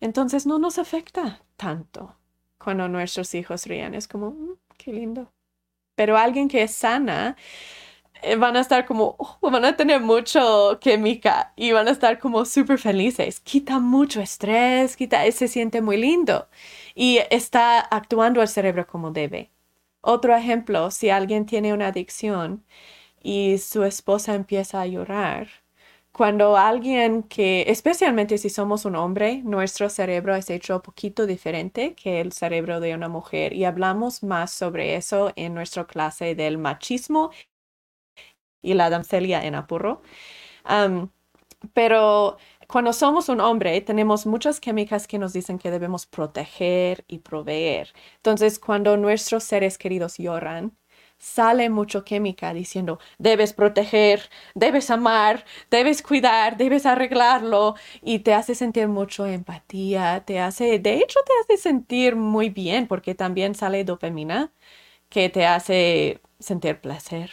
Entonces 0.00 0.46
no 0.46 0.58
nos 0.58 0.78
afecta 0.78 1.42
tanto 1.56 2.16
cuando 2.58 2.88
nuestros 2.88 3.34
hijos 3.34 3.66
ríen. 3.66 3.94
Es 3.94 4.08
como, 4.08 4.30
mm, 4.32 4.56
qué 4.78 4.92
lindo. 4.92 5.32
Pero 5.94 6.16
alguien 6.16 6.48
que 6.48 6.62
es 6.62 6.74
sana, 6.74 7.36
eh, 8.22 8.36
van 8.36 8.56
a 8.56 8.60
estar 8.60 8.86
como, 8.86 9.16
oh, 9.18 9.50
van 9.50 9.64
a 9.64 9.76
tener 9.76 10.00
mucho 10.00 10.78
química 10.80 11.52
y 11.56 11.72
van 11.72 11.88
a 11.88 11.90
estar 11.90 12.18
como 12.18 12.44
súper 12.44 12.78
felices. 12.78 13.40
Quita 13.40 13.80
mucho 13.80 14.20
estrés, 14.20 14.96
quita, 14.96 15.30
se 15.32 15.48
siente 15.48 15.80
muy 15.82 15.96
lindo 15.96 16.48
y 16.94 17.18
está 17.30 17.80
actuando 17.80 18.42
el 18.42 18.48
cerebro 18.48 18.86
como 18.86 19.10
debe. 19.10 19.50
Otro 20.00 20.34
ejemplo, 20.36 20.90
si 20.90 21.10
alguien 21.10 21.46
tiene 21.46 21.72
una 21.72 21.88
adicción 21.88 22.64
y 23.22 23.58
su 23.58 23.84
esposa 23.84 24.34
empieza 24.34 24.80
a 24.80 24.86
llorar, 24.86 25.48
cuando 26.12 26.56
alguien 26.56 27.22
que, 27.24 27.64
especialmente 27.68 28.36
si 28.38 28.50
somos 28.50 28.84
un 28.84 28.96
hombre, 28.96 29.42
nuestro 29.44 29.88
cerebro 29.88 30.34
es 30.34 30.50
hecho 30.50 30.76
un 30.76 30.82
poquito 30.82 31.26
diferente 31.26 31.94
que 31.94 32.20
el 32.20 32.32
cerebro 32.32 32.80
de 32.80 32.94
una 32.94 33.08
mujer 33.08 33.54
y 33.54 33.64
hablamos 33.64 34.22
más 34.22 34.52
sobre 34.52 34.96
eso 34.96 35.32
en 35.36 35.54
nuestra 35.54 35.86
clase 35.86 36.34
del 36.34 36.58
machismo 36.58 37.30
y 38.62 38.74
la 38.74 38.90
damselia 38.90 39.44
en 39.44 39.54
apuro. 39.54 40.02
pero 41.74 42.36
cuando 42.68 42.92
somos 42.92 43.28
un 43.28 43.40
hombre, 43.40 43.80
tenemos 43.82 44.26
muchas 44.26 44.60
químicas 44.60 45.06
que 45.06 45.18
nos 45.18 45.32
dicen 45.32 45.58
que 45.58 45.70
debemos 45.70 46.06
proteger 46.06 47.04
y 47.08 47.18
proveer. 47.18 47.92
Entonces, 48.16 48.58
cuando 48.58 48.96
nuestros 48.96 49.44
seres 49.44 49.78
queridos 49.78 50.16
lloran, 50.18 50.76
sale 51.22 51.70
mucho 51.70 52.04
química 52.04 52.52
diciendo, 52.52 52.98
debes 53.18 53.52
proteger, 53.52 54.28
debes 54.56 54.90
amar, 54.90 55.44
debes 55.70 56.02
cuidar, 56.02 56.56
debes 56.56 56.84
arreglarlo 56.84 57.76
y 58.02 58.20
te 58.20 58.34
hace 58.34 58.54
sentir 58.56 58.88
mucho 58.88 59.26
empatía, 59.26 60.24
te 60.26 60.40
hace, 60.40 60.80
de 60.80 60.96
hecho 60.96 61.20
te 61.24 61.32
hace 61.54 61.62
sentir 61.62 62.16
muy 62.16 62.50
bien 62.50 62.88
porque 62.88 63.14
también 63.14 63.54
sale 63.54 63.84
dopamina 63.84 64.52
que 65.10 65.28
te 65.30 65.46
hace 65.46 66.20
sentir 66.40 66.80
placer. 66.80 67.30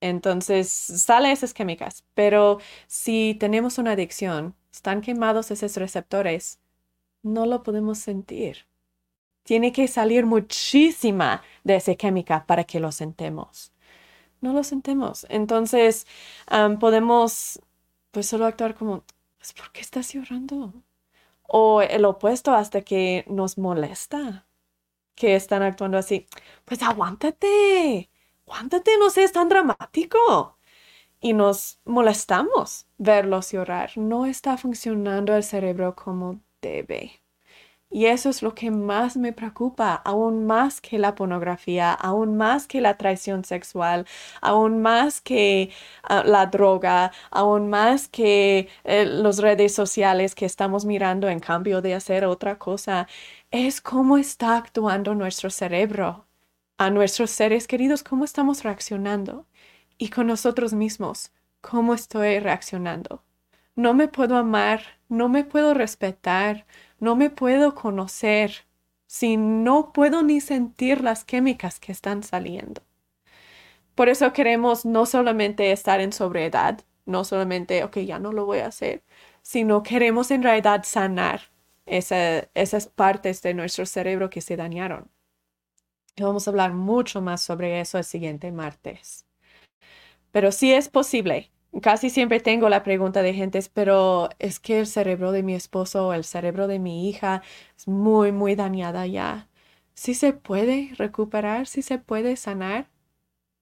Entonces, 0.00 0.70
sale 0.70 1.32
esas 1.32 1.54
químicas, 1.54 2.04
pero 2.14 2.58
si 2.86 3.36
tenemos 3.40 3.78
una 3.78 3.92
adicción, 3.92 4.54
están 4.72 5.00
quemados 5.00 5.50
esos 5.50 5.76
receptores, 5.76 6.60
no 7.22 7.46
lo 7.46 7.62
podemos 7.62 7.98
sentir. 7.98 8.66
Tiene 9.44 9.72
que 9.72 9.88
salir 9.88 10.26
muchísima 10.26 11.42
de 11.62 11.76
esa 11.76 11.94
química 11.94 12.44
para 12.46 12.64
que 12.64 12.80
lo 12.80 12.90
sentemos. 12.92 13.72
No 14.40 14.52
lo 14.52 14.64
sentemos. 14.64 15.26
Entonces, 15.30 16.06
podemos 16.80 17.60
pues 18.10 18.26
solo 18.26 18.46
actuar 18.46 18.74
como, 18.74 19.04
pues, 19.38 19.52
¿por 19.52 19.70
qué 19.72 19.80
estás 19.80 20.12
llorando? 20.12 20.72
O 21.42 21.82
el 21.82 22.04
opuesto 22.04 22.52
hasta 22.52 22.82
que 22.82 23.24
nos 23.28 23.58
molesta 23.58 24.46
que 25.14 25.36
están 25.36 25.62
actuando 25.62 25.98
así. 25.98 26.26
Pues 26.64 26.82
aguántate, 26.82 28.10
aguántate, 28.46 28.98
no 28.98 29.10
seas 29.10 29.32
tan 29.32 29.48
dramático. 29.48 30.58
Y 31.20 31.32
nos 31.32 31.80
molestamos 31.84 32.86
verlos 32.98 33.52
llorar. 33.52 33.92
No 33.96 34.26
está 34.26 34.56
funcionando 34.56 35.34
el 35.36 35.44
cerebro 35.44 35.94
como 35.94 36.40
debe. 36.60 37.23
Y 37.94 38.06
eso 38.06 38.28
es 38.28 38.42
lo 38.42 38.56
que 38.56 38.72
más 38.72 39.16
me 39.16 39.32
preocupa, 39.32 39.94
aún 39.94 40.46
más 40.46 40.80
que 40.80 40.98
la 40.98 41.14
pornografía, 41.14 41.92
aún 41.92 42.36
más 42.36 42.66
que 42.66 42.80
la 42.80 42.96
traición 42.98 43.44
sexual, 43.44 44.04
aún 44.40 44.82
más 44.82 45.20
que 45.20 45.70
ah, 46.02 46.24
la 46.26 46.46
droga, 46.46 47.12
aún 47.30 47.70
más 47.70 48.08
que 48.08 48.68
eh, 48.82 49.06
las 49.06 49.38
redes 49.38 49.74
sociales 49.76 50.34
que 50.34 50.44
estamos 50.44 50.84
mirando 50.84 51.28
en 51.28 51.38
cambio 51.38 51.80
de 51.82 51.94
hacer 51.94 52.24
otra 52.24 52.58
cosa, 52.58 53.06
es 53.52 53.80
cómo 53.80 54.18
está 54.18 54.56
actuando 54.56 55.14
nuestro 55.14 55.48
cerebro, 55.50 56.26
a 56.78 56.90
nuestros 56.90 57.30
seres 57.30 57.68
queridos, 57.68 58.02
cómo 58.02 58.24
estamos 58.24 58.64
reaccionando 58.64 59.46
y 59.98 60.08
con 60.10 60.26
nosotros 60.26 60.72
mismos, 60.74 61.30
cómo 61.60 61.94
estoy 61.94 62.40
reaccionando. 62.40 63.22
No 63.76 63.94
me 63.94 64.08
puedo 64.08 64.36
amar, 64.36 64.82
no 65.16 65.28
me 65.28 65.44
puedo 65.44 65.74
respetar, 65.74 66.66
no 66.98 67.16
me 67.16 67.30
puedo 67.30 67.74
conocer 67.74 68.66
si 69.06 69.36
no 69.36 69.92
puedo 69.92 70.22
ni 70.22 70.40
sentir 70.40 71.00
las 71.02 71.24
químicas 71.24 71.78
que 71.80 71.92
están 71.92 72.22
saliendo. 72.22 72.82
Por 73.94 74.08
eso 74.08 74.32
queremos 74.32 74.84
no 74.84 75.06
solamente 75.06 75.70
estar 75.70 76.00
en 76.00 76.12
sobriedad, 76.12 76.80
no 77.06 77.24
solamente, 77.24 77.84
ok, 77.84 77.98
ya 77.98 78.18
no 78.18 78.32
lo 78.32 78.44
voy 78.44 78.58
a 78.58 78.66
hacer, 78.66 79.04
sino 79.42 79.82
queremos 79.82 80.30
en 80.30 80.42
realidad 80.42 80.82
sanar 80.84 81.42
esas 81.86 82.86
partes 82.88 83.42
de 83.42 83.54
nuestro 83.54 83.86
cerebro 83.86 84.30
que 84.30 84.40
se 84.40 84.56
dañaron. 84.56 85.10
Y 86.16 86.22
vamos 86.22 86.46
a 86.46 86.50
hablar 86.50 86.72
mucho 86.72 87.20
más 87.20 87.42
sobre 87.42 87.80
eso 87.80 87.98
el 87.98 88.04
siguiente 88.04 88.50
martes. 88.52 89.26
Pero 90.32 90.50
sí 90.50 90.72
es 90.72 90.88
posible 90.88 91.52
Casi 91.82 92.08
siempre 92.08 92.38
tengo 92.40 92.68
la 92.68 92.82
pregunta 92.84 93.22
de 93.22 93.34
gentes, 93.34 93.68
pero 93.68 94.28
es 94.38 94.60
que 94.60 94.78
el 94.78 94.86
cerebro 94.86 95.32
de 95.32 95.42
mi 95.42 95.54
esposo 95.54 96.06
o 96.08 96.12
el 96.12 96.22
cerebro 96.24 96.68
de 96.68 96.78
mi 96.78 97.08
hija 97.08 97.42
es 97.76 97.88
muy, 97.88 98.30
muy 98.32 98.54
dañada 98.54 99.06
ya. 99.06 99.48
¿Sí 99.94 100.14
se 100.14 100.32
puede 100.32 100.90
recuperar? 100.96 101.66
¿Sí 101.66 101.82
se 101.82 101.98
puede 101.98 102.36
sanar? 102.36 102.90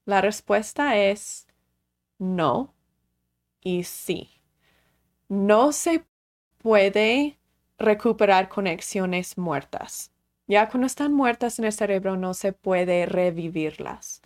La 0.06 0.20
respuesta 0.22 0.96
es 0.98 1.46
no 2.18 2.74
y 3.62 3.84
sí. 3.84 4.30
No 5.28 5.72
se 5.72 6.04
puede 6.58 7.38
recuperar 7.78 8.48
conexiones 8.48 9.38
muertas. 9.38 10.12
Ya 10.48 10.68
cuando 10.68 10.86
están 10.86 11.14
muertas 11.14 11.58
en 11.58 11.66
el 11.66 11.72
cerebro 11.72 12.16
no 12.16 12.34
se 12.34 12.52
puede 12.52 13.06
revivirlas, 13.06 14.22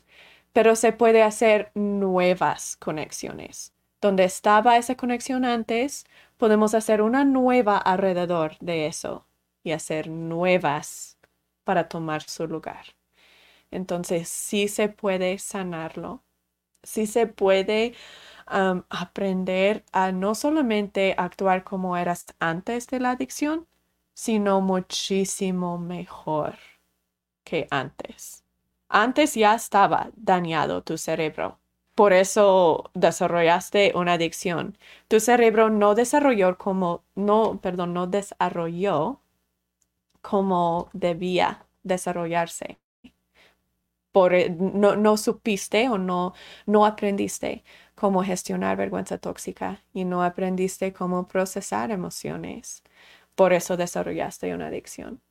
pero 0.55 0.76
se 0.76 0.93
puede 0.93 1.22
hacer 1.22 1.72
nuevas 1.74 2.76
conexiones 2.78 3.74
donde 4.07 4.25
estaba 4.25 4.77
esa 4.77 4.97
conexión 4.97 5.45
antes, 5.45 6.05
podemos 6.37 6.75
hacer 6.75 7.03
una 7.03 7.25
nueva 7.25 7.77
alrededor 7.77 8.57
de 8.61 8.87
eso 8.87 9.27
y 9.65 9.73
hacer 9.73 10.09
nuevas 10.09 11.19
para 11.65 11.89
tomar 11.89 12.23
su 12.23 12.47
lugar. 12.47 12.87
Entonces, 13.73 14.29
sí 14.29 14.69
se 14.69 14.89
puede 14.89 15.39
sanarlo, 15.41 16.23
sí 16.85 17.07
se 17.07 17.27
puede 17.27 17.95
aprender 18.47 19.85
a 19.91 20.13
no 20.13 20.37
solamente 20.37 21.17
actuar 21.19 21.65
como 21.65 21.97
eras 21.97 22.27
antes 22.39 22.87
de 22.87 23.01
la 23.01 23.11
adicción, 23.11 23.67
sino 24.15 24.61
muchísimo 24.61 25.79
mejor 25.79 26.55
que 27.43 27.67
antes. 27.71 28.45
Antes 28.89 29.35
ya 29.35 29.57
estaba 29.57 30.11
dañado 30.15 30.85
tu 30.85 30.97
cerebro 30.97 31.59
por 31.97 32.12
eso 32.12 32.90
desarrollaste 32.94 33.92
una 33.97 34.14
adicción. 34.14 34.78
Tu 35.09 35.18
cerebro 35.20 35.70
no 35.70 35.94
desarrolló 35.97 36.59
como, 36.59 37.03
no, 37.16 37.61
perdón, 37.62 37.94
no 37.94 38.07
desarrolló 38.07 39.20
como 40.22 40.90
debía 40.92 41.66
desarrollarse. 41.84 42.78
Por, 44.12 44.34
eh, 44.34 44.51
no, 44.51 44.97
no 44.97 45.16
supiste 45.16 45.88
o 45.88 45.99
no, 45.99 46.34
no 46.66 46.84
aprendiste 46.86 47.64
cómo 47.94 48.22
gestionar 48.22 48.76
vergüenza 48.76 49.18
tóxica 49.18 49.82
y 49.94 50.05
no 50.05 50.22
aprendiste 50.22 50.92
cómo 50.92 51.28
procesar 51.28 51.90
emociones. 51.90 52.82
Por 53.34 53.53
eso 53.55 53.76
desarrollaste 53.76 54.55
una 54.55 54.68
adicción. 54.68 55.22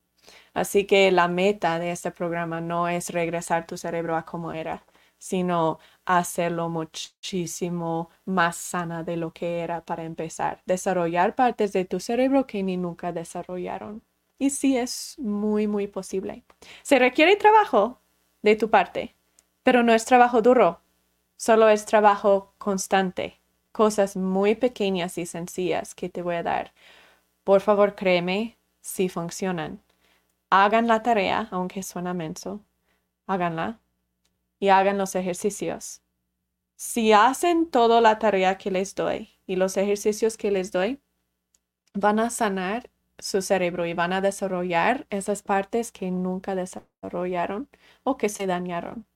Así 0.54 0.86
que 0.86 1.10
la 1.12 1.28
meta 1.28 1.78
de 1.78 1.92
este 1.92 2.10
programa 2.10 2.60
no 2.60 2.88
es 2.88 3.10
regresar 3.10 3.66
tu 3.66 3.76
cerebro 3.76 4.16
a 4.16 4.24
como 4.24 4.52
era, 4.52 4.84
sino 5.18 5.78
hacerlo 6.06 6.68
muchísimo 6.68 8.10
más 8.24 8.56
sana 8.56 9.02
de 9.04 9.16
lo 9.16 9.32
que 9.32 9.60
era 9.60 9.84
para 9.84 10.04
empezar. 10.04 10.62
Desarrollar 10.66 11.34
partes 11.34 11.72
de 11.72 11.84
tu 11.84 12.00
cerebro 12.00 12.46
que 12.46 12.62
ni 12.62 12.76
nunca 12.76 13.12
desarrollaron. 13.12 14.02
Y 14.38 14.50
sí 14.50 14.76
es 14.76 15.16
muy, 15.18 15.66
muy 15.66 15.86
posible. 15.88 16.44
Se 16.82 16.98
requiere 16.98 17.36
trabajo 17.36 18.00
de 18.42 18.56
tu 18.56 18.70
parte, 18.70 19.16
pero 19.62 19.82
no 19.82 19.92
es 19.92 20.04
trabajo 20.04 20.42
duro, 20.42 20.80
solo 21.36 21.68
es 21.68 21.86
trabajo 21.86 22.54
constante, 22.58 23.40
cosas 23.72 24.16
muy 24.16 24.54
pequeñas 24.54 25.18
y 25.18 25.26
sencillas 25.26 25.94
que 25.94 26.08
te 26.08 26.22
voy 26.22 26.36
a 26.36 26.42
dar. 26.42 26.72
Por 27.44 27.60
favor, 27.60 27.94
créeme 27.94 28.58
si 28.80 29.08
funcionan. 29.08 29.82
Hagan 30.50 30.86
la 30.86 31.02
tarea, 31.02 31.48
aunque 31.50 31.82
suena 31.82 32.14
menso. 32.14 32.60
Háganla 33.26 33.80
y 34.58 34.68
hagan 34.68 34.98
los 34.98 35.14
ejercicios. 35.14 36.02
Si 36.76 37.12
hacen 37.12 37.70
toda 37.70 38.00
la 38.00 38.18
tarea 38.18 38.58
que 38.58 38.70
les 38.70 38.94
doy 38.94 39.30
y 39.46 39.56
los 39.56 39.76
ejercicios 39.76 40.36
que 40.36 40.50
les 40.50 40.72
doy, 40.72 41.00
van 41.94 42.18
a 42.20 42.30
sanar 42.30 42.90
su 43.18 43.40
cerebro 43.42 43.86
y 43.86 43.94
van 43.94 44.12
a 44.12 44.20
desarrollar 44.20 45.06
esas 45.10 45.42
partes 45.42 45.90
que 45.92 46.10
nunca 46.10 46.54
desarrollaron 46.54 47.68
o 48.04 48.16
que 48.16 48.28
se 48.28 48.46
dañaron. 48.46 49.06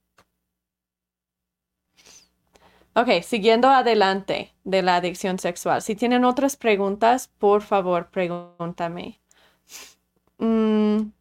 Ok, 2.94 3.22
siguiendo 3.22 3.68
adelante 3.68 4.52
de 4.64 4.82
la 4.82 4.96
adicción 4.96 5.38
sexual. 5.38 5.80
Si 5.80 5.94
tienen 5.94 6.24
otras 6.24 6.56
preguntas, 6.56 7.28
por 7.38 7.62
favor, 7.62 8.10
pregúntame. 8.10 9.20
Mm. 10.38 11.12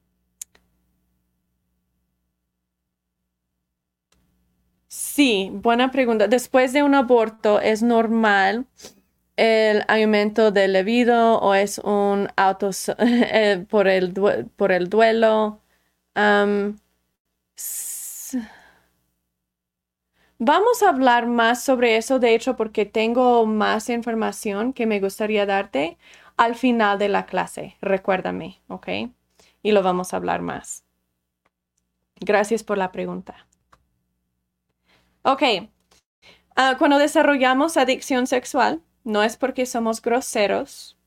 Sí, 5.20 5.50
buena 5.52 5.92
pregunta. 5.92 6.30
Después 6.30 6.72
de 6.72 6.82
un 6.82 6.96
aborto, 6.96 7.60
¿es 7.60 7.84
normal 7.84 8.68
el 9.36 9.84
aumento 9.90 10.52
del 10.52 10.72
libido 10.74 11.40
o 11.40 11.56
es 11.56 11.80
un 11.80 12.30
auto 12.38 12.70
eh, 13.00 13.66
por, 13.70 13.90
el 13.90 14.14
por 14.56 14.72
el 14.72 14.90
duelo? 14.90 15.60
Vamos 20.38 20.84
a 20.84 20.90
hablar 20.90 21.28
más 21.28 21.66
sobre 21.66 21.98
eso, 21.98 22.20
de 22.20 22.34
hecho, 22.34 22.56
porque 22.56 22.86
tengo 22.86 23.46
más 23.46 23.90
información 23.90 24.72
que 24.72 24.86
me 24.86 25.02
gustaría 25.02 25.46
darte 25.46 25.98
al 26.38 26.56
final 26.56 26.98
de 26.98 27.10
la 27.10 27.26
clase. 27.26 27.76
Recuérdame, 27.82 28.62
¿ok? 28.70 28.88
Y 29.64 29.74
lo 29.74 29.84
vamos 29.84 30.14
a 30.14 30.18
hablar 30.18 30.42
más. 30.42 30.86
Gracias 32.22 32.64
por 32.64 32.78
la 32.78 32.94
pregunta. 32.94 33.49
Ok. 35.24 35.44
Ah, 36.56 36.76
cuando 36.78 36.98
desarrollamos 36.98 37.78
adicción 37.78 38.28
sexual, 38.28 38.82
no 39.04 39.24
es 39.24 39.38
porque 39.38 39.66
somos 39.66 40.02
groseros, 40.02 40.98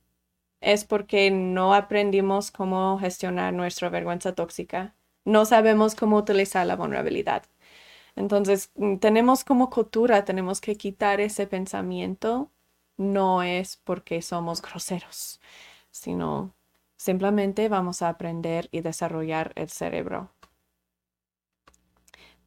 es 0.61 0.85
porque 0.85 1.31
no 1.31 1.75
aprendimos 1.75 2.51
cómo 2.51 2.99
gestionar 2.99 3.53
nuestra 3.55 3.89
vergüenza 3.91 4.35
tóxica. 4.35 4.95
No 5.25 5.45
sabemos 5.45 5.95
cómo 5.95 6.17
utilizar 6.19 6.67
la 6.67 6.77
vulnerabilidad. 6.77 7.45
Entonces, 8.17 8.71
mm, 8.77 8.97
tenemos 8.99 9.45
como 9.45 9.71
cultura, 9.71 10.25
tenemos 10.25 10.61
que 10.61 10.77
quitar 10.77 11.21
ese 11.21 11.47
pensamiento. 11.47 12.51
No 12.99 13.43
es 13.43 13.79
porque 13.85 14.23
somos 14.23 14.63
groseros, 14.63 15.41
sino 15.91 16.55
simplemente 16.97 17.69
vamos 17.69 18.03
a 18.03 18.11
aprender 18.11 18.69
y 18.73 18.83
desarrollar 18.83 19.53
el 19.57 19.71
cerebro. 19.71 20.31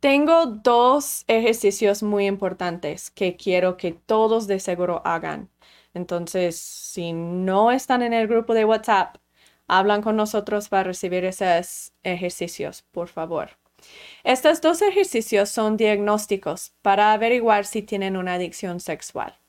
Tengo 0.06 0.45
dos 0.45 1.26
ejercicios 1.28 2.03
muy 2.03 2.28
importantes 2.28 3.10
que 3.10 3.36
quiero 3.36 3.76
que 3.76 3.91
todos 3.93 4.45
de 4.45 4.60
seguro 4.60 5.01
hagan. 5.03 5.49
Entonces, 5.95 6.60
si 6.60 7.12
no 7.12 7.72
están 7.72 8.03
en 8.03 8.14
el 8.14 8.28
grupo 8.28 8.53
de 8.53 8.66
WhatsApp, 8.66 9.16
hablan 9.68 10.03
con 10.03 10.16
nosotros 10.16 10.70
para 10.70 10.84
recibir 10.84 11.26
esos 11.26 11.91
ejercicios, 12.03 12.84
por 12.91 13.08
favor. 13.08 13.58
Estos 14.24 14.62
dos 14.62 14.84
ejercicios 14.84 15.49
son 15.49 15.76
diagnósticos 15.76 16.76
para 16.84 17.12
averiguar 17.12 17.66
si 17.66 17.82
tienen 17.82 18.16
una 18.16 18.36
adicción 18.36 18.82
sexual. 18.82 19.39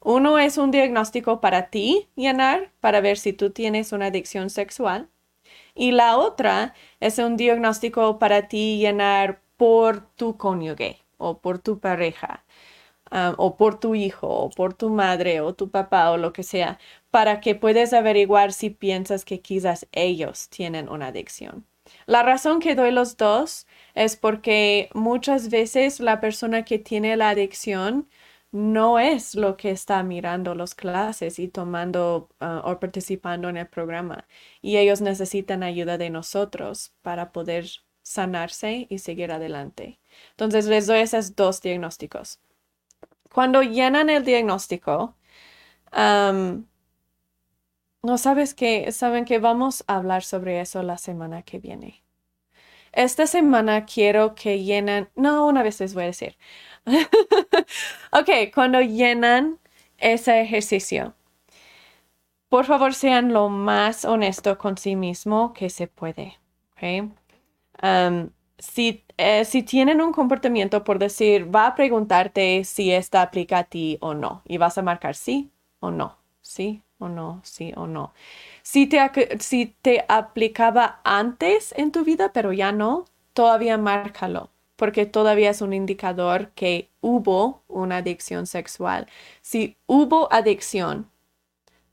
Uno 0.00 0.40
es 0.40 0.58
un 0.58 0.72
diagnóstico 0.72 1.40
para 1.40 1.70
ti 1.70 2.08
llenar 2.16 2.72
para 2.80 3.00
ver 3.00 3.16
si 3.16 3.32
tú 3.32 3.50
tienes 3.50 3.92
una 3.92 4.06
adicción 4.06 4.50
sexual. 4.50 5.08
Y 5.72 5.92
la 5.92 6.16
otra 6.18 6.74
es 6.98 7.18
un 7.18 7.36
diagnóstico 7.36 8.18
para 8.18 8.48
ti 8.48 8.78
llenar 8.78 9.43
por 9.64 10.02
tu 10.16 10.36
cónyuge 10.36 10.98
o 11.16 11.38
por 11.40 11.58
tu 11.58 11.78
pareja 11.80 12.44
um, 13.10 13.34
o 13.38 13.56
por 13.56 13.80
tu 13.80 13.94
hijo 13.94 14.28
o 14.28 14.50
por 14.50 14.74
tu 14.74 14.90
madre 14.90 15.40
o 15.40 15.54
tu 15.54 15.70
papá 15.70 16.10
o 16.10 16.18
lo 16.18 16.34
que 16.34 16.42
sea 16.42 16.78
para 17.10 17.40
que 17.40 17.54
puedas 17.54 17.94
averiguar 17.94 18.52
si 18.52 18.68
piensas 18.68 19.24
que 19.24 19.40
quizás 19.40 19.86
ellos 19.92 20.50
tienen 20.50 20.90
una 20.90 21.06
adicción. 21.06 21.64
La 22.04 22.22
razón 22.22 22.60
que 22.60 22.74
doy 22.74 22.90
los 22.90 23.16
dos 23.16 23.66
es 23.94 24.16
porque 24.16 24.90
muchas 24.92 25.48
veces 25.48 25.98
la 25.98 26.20
persona 26.20 26.64
que 26.66 26.78
tiene 26.78 27.16
la 27.16 27.30
adicción 27.30 28.06
no 28.52 28.98
es 28.98 29.34
lo 29.34 29.56
que 29.56 29.70
está 29.70 30.02
mirando 30.02 30.54
las 30.54 30.74
clases 30.74 31.38
y 31.38 31.48
tomando 31.48 32.28
ah, 32.40 32.60
o 32.66 32.78
participando 32.80 33.48
en 33.48 33.56
el 33.56 33.66
programa. 33.66 34.26
Y 34.60 34.76
ellos 34.76 35.00
necesitan 35.00 35.62
ayuda 35.62 35.96
de 35.98 36.10
nosotros 36.10 36.92
para 37.02 37.32
poder 37.32 37.66
sanarse 38.04 38.86
y 38.88 38.98
seguir 39.00 39.32
adelante. 39.32 39.98
Entonces 40.30 40.66
les 40.66 40.86
doy 40.86 41.00
esos 41.00 41.34
dos 41.34 41.60
diagnósticos. 41.62 42.38
Cuando 43.32 43.62
llenan 43.62 44.10
el 44.10 44.24
diagnóstico, 44.24 45.16
no 45.92 46.68
sabes 48.18 48.54
que, 48.54 48.92
saben 48.92 49.24
que 49.24 49.38
vamos 49.40 49.82
a 49.88 49.96
hablar 49.96 50.22
sobre 50.22 50.60
eso 50.60 50.82
la 50.84 50.98
semana 50.98 51.42
que 51.42 51.58
viene. 51.58 52.04
Esta 52.92 53.26
semana 53.26 53.86
quiero 53.86 54.36
que 54.36 54.62
llenen, 54.62 55.08
no, 55.16 55.46
una 55.46 55.64
vez 55.64 55.80
les 55.80 55.94
voy 55.94 56.04
a 56.04 56.06
decir. 56.06 56.36
ok, 58.12 58.52
cuando 58.54 58.80
llenan 58.80 59.58
ese 59.98 60.42
ejercicio, 60.42 61.14
por 62.48 62.66
favor 62.66 62.94
sean 62.94 63.32
lo 63.32 63.48
más 63.48 64.04
honesto 64.04 64.58
con 64.58 64.78
sí 64.78 64.94
mismo 64.94 65.52
que 65.54 65.70
se 65.70 65.88
puede. 65.88 66.38
Okay? 66.76 67.10
Si, 68.58 69.04
eh, 69.18 69.44
si 69.44 69.62
tienen 69.62 70.00
un 70.00 70.12
comportamiento, 70.12 70.84
por 70.84 70.98
decir, 70.98 71.54
va 71.54 71.66
a 71.66 71.74
preguntarte 71.74 72.64
si 72.64 72.92
esta 72.92 73.20
aplica 73.22 73.58
a 73.58 73.64
ti 73.64 73.98
o 74.00 74.14
no, 74.14 74.42
y 74.46 74.58
vas 74.58 74.78
a 74.78 74.82
marcar 74.82 75.16
sí 75.16 75.50
o 75.80 75.90
no, 75.90 76.16
sí 76.40 76.82
o 76.98 77.08
no, 77.08 77.40
sí 77.44 77.72
o 77.76 77.86
no. 77.86 78.12
Si 78.62 78.86
te, 78.86 78.98
si 79.40 79.66
te 79.82 80.04
aplicaba 80.08 81.00
antes 81.04 81.74
en 81.76 81.92
tu 81.92 82.04
vida, 82.04 82.32
pero 82.32 82.52
ya 82.52 82.72
no, 82.72 83.06
todavía 83.34 83.76
márcalo, 83.76 84.50
porque 84.76 85.04
todavía 85.06 85.50
es 85.50 85.60
un 85.60 85.72
indicador 85.72 86.50
que 86.54 86.90
hubo 87.00 87.62
una 87.68 87.98
adicción 87.98 88.46
sexual. 88.46 89.06
Si 89.42 89.76
hubo 89.86 90.32
adicción, 90.32 91.10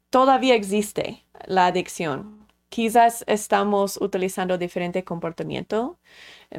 todavía 0.09 0.55
existe 0.55 1.23
la 1.47 1.67
adicción. 1.67 2.40
Quizás 2.71 3.23
estamos 3.27 3.97
utilizando 4.01 4.57
diferente 4.57 5.03
comportamiento 5.03 5.97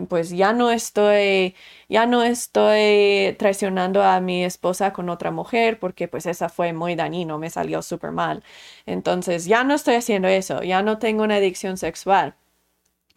pues 0.08 0.30
ya 0.30 0.52
no 0.54 0.70
estoy, 0.72 1.54
ya 1.88 2.06
no 2.06 2.22
estoy 2.24 3.36
traicionando 3.38 4.02
a 4.02 4.20
mi 4.20 4.44
esposa 4.44 4.92
con 4.92 5.10
otra 5.10 5.30
mujer 5.30 5.78
porque 5.80 6.08
pues 6.08 6.26
esa 6.26 6.48
fue 6.48 6.72
muy 6.72 6.96
dañino, 6.96 7.38
me 7.38 7.50
salió 7.50 7.82
súper 7.82 8.12
mal. 8.12 8.44
Entonces 8.86 9.46
ya 9.46 9.64
no 9.64 9.74
estoy 9.74 9.96
haciendo 9.96 10.28
eso, 10.28 10.62
ya 10.62 10.82
no 10.82 10.98
tengo 10.98 11.24
una 11.24 11.36
adicción 11.36 11.76
sexual. 11.78 12.36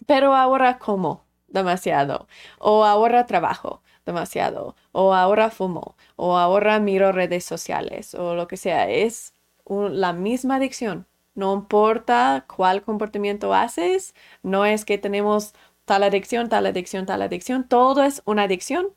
Pero 0.07 0.35
ahora 0.35 0.79
como 0.79 1.25
demasiado, 1.47 2.27
o 2.59 2.85
ahora 2.85 3.25
trabajo 3.27 3.81
demasiado, 4.05 4.75
o 4.91 5.13
ahora 5.13 5.49
fumo, 5.51 5.95
o 6.15 6.37
ahora 6.37 6.79
miro 6.79 7.11
redes 7.11 7.45
sociales, 7.45 8.15
o 8.15 8.35
lo 8.35 8.47
que 8.47 8.57
sea, 8.57 8.89
es 8.89 9.33
la 9.67 10.13
misma 10.13 10.57
adicción. 10.57 11.07
No 11.36 11.53
importa 11.53 12.45
cuál 12.47 12.81
comportamiento 12.81 13.53
haces, 13.53 14.15
no 14.41 14.65
es 14.65 14.86
que 14.86 14.97
tenemos 14.97 15.53
tal 15.86 16.03
adicción, 16.03 16.49
tal 16.49 16.65
adicción, 16.65 17.05
tal 17.05 17.21
adicción. 17.21 17.67
Todo 17.67 18.03
es 18.03 18.21
una 18.25 18.43
adicción, 18.43 18.88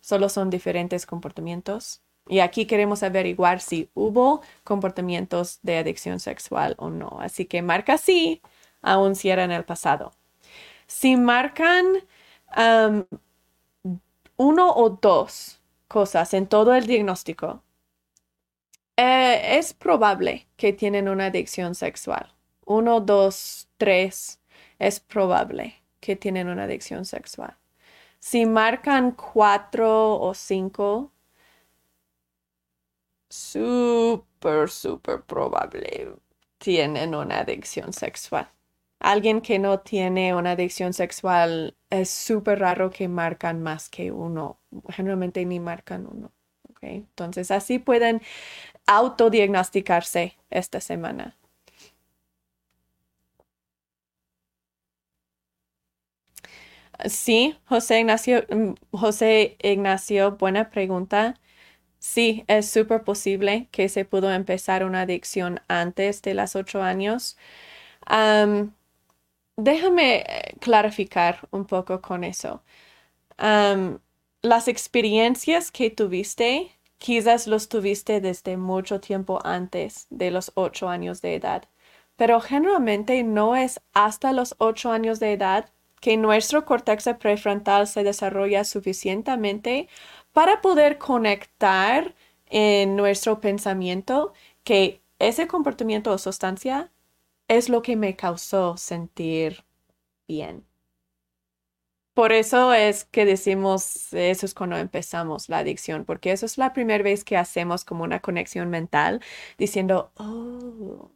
solo 0.00 0.28
son 0.28 0.50
diferentes 0.50 1.06
comportamientos. 1.06 2.00
Y 2.28 2.40
aquí 2.40 2.66
queremos 2.66 3.02
averiguar 3.02 3.60
si 3.60 3.90
hubo 3.94 4.42
comportamientos 4.64 5.58
de 5.62 5.78
adicción 5.78 6.20
sexual 6.20 6.74
o 6.78 6.90
no. 6.90 7.18
Así 7.20 7.46
que 7.46 7.62
marca 7.62 7.98
sí, 7.98 8.42
aún 8.82 9.14
si 9.16 9.30
era 9.30 9.44
en 9.44 9.50
el 9.50 9.64
pasado. 9.64 10.12
Si 10.86 11.16
marcan 11.16 11.86
uno 14.36 14.72
o 14.74 14.90
dos 14.90 15.60
cosas 15.88 16.34
en 16.34 16.46
todo 16.46 16.74
el 16.74 16.86
diagnóstico, 16.86 17.62
eh, 18.98 19.58
es 19.58 19.74
probable 19.74 20.48
que 20.56 20.72
tienen 20.72 21.08
una 21.08 21.26
adicción 21.26 21.76
sexual. 21.76 22.34
Uno, 22.66 23.00
dos, 23.00 23.68
tres, 23.76 24.40
es 24.80 24.98
probable 24.98 25.76
que 26.00 26.16
tienen 26.16 26.48
una 26.48 26.64
adicción 26.64 27.04
sexual. 27.04 27.56
Si 28.18 28.44
marcan 28.44 29.12
cuatro 29.12 30.18
o 30.20 30.34
cinco, 30.34 31.12
súper, 33.28 34.68
súper 34.68 35.22
probable 35.22 36.14
tienen 36.58 37.14
una 37.14 37.40
adicción 37.40 37.92
sexual. 37.92 38.50
Alguien 38.98 39.42
que 39.42 39.60
no 39.60 39.78
tiene 39.80 40.34
una 40.34 40.52
adicción 40.52 40.92
sexual 40.92 41.76
es 41.90 42.10
súper 42.10 42.58
raro 42.58 42.90
que 42.90 43.06
marcan 43.08 43.62
más 43.62 43.88
que 43.88 44.10
uno. 44.10 44.58
Generalmente 44.88 45.44
ni 45.46 45.60
marcan 45.60 46.06
uno. 46.10 46.32
Entonces 46.80 47.50
así 47.50 47.78
pueden 47.78 48.22
autodiagnosticarse 48.88 50.36
esta 50.50 50.80
semana. 50.80 51.36
Sí, 57.08 57.56
José 57.66 58.00
Ignacio, 58.00 58.44
mm, 58.50 58.74
José 58.96 59.56
Ignacio, 59.62 60.32
buena 60.36 60.70
pregunta. 60.70 61.34
Sí, 62.00 62.44
es 62.48 62.70
súper 62.70 63.04
posible 63.04 63.68
que 63.72 63.88
se 63.90 64.04
pudo 64.06 64.32
empezar 64.32 64.84
una 64.84 65.02
adicción 65.02 65.60
antes 65.68 66.22
de 66.22 66.34
los 66.34 66.56
ocho 66.56 66.82
años. 66.82 67.36
déjame 69.56 70.20
eh, 70.26 70.54
clarificar 70.60 71.48
un 71.50 71.66
poco 71.66 72.00
con 72.00 72.24
eso. 72.24 72.62
las 74.42 74.68
experiencias 74.68 75.70
que 75.70 75.90
tuviste 75.90 76.77
Quizás 76.98 77.46
los 77.46 77.68
tuviste 77.68 78.20
desde 78.20 78.56
mucho 78.56 79.00
tiempo 79.00 79.40
antes 79.44 80.06
de 80.10 80.30
los 80.30 80.52
ocho 80.54 80.88
años 80.88 81.22
de 81.22 81.36
edad, 81.36 81.64
pero 82.16 82.40
generalmente 82.40 83.22
no 83.22 83.56
es 83.56 83.80
hasta 83.94 84.32
los 84.32 84.54
ocho 84.58 84.90
años 84.90 85.20
de 85.20 85.32
edad 85.32 85.70
que 86.00 86.16
nuestro 86.16 86.64
corteza 86.64 87.18
prefrontal 87.18 87.86
se 87.86 88.04
desarrolla 88.04 88.64
suficientemente 88.64 89.88
para 90.32 90.60
poder 90.60 90.98
conectar 90.98 92.14
en 92.46 92.96
nuestro 92.96 93.40
pensamiento 93.40 94.32
que 94.64 95.02
ese 95.18 95.46
comportamiento 95.48 96.12
o 96.12 96.18
sustancia 96.18 96.92
es 97.48 97.68
lo 97.68 97.82
que 97.82 97.96
me 97.96 98.16
causó 98.16 98.76
sentir 98.76 99.64
bien. 100.28 100.67
Por 102.18 102.32
eso 102.32 102.72
es 102.74 103.04
que 103.04 103.24
decimos, 103.24 104.12
eso 104.12 104.44
es 104.44 104.52
cuando 104.52 104.76
empezamos 104.76 105.48
la 105.48 105.58
adicción, 105.58 106.04
porque 106.04 106.32
eso 106.32 106.46
es 106.46 106.58
la 106.58 106.72
primera 106.72 107.04
vez 107.04 107.22
que 107.22 107.36
hacemos 107.36 107.84
como 107.84 108.02
una 108.02 108.18
conexión 108.18 108.70
mental 108.70 109.20
diciendo, 109.56 110.10
oh, 110.16 111.12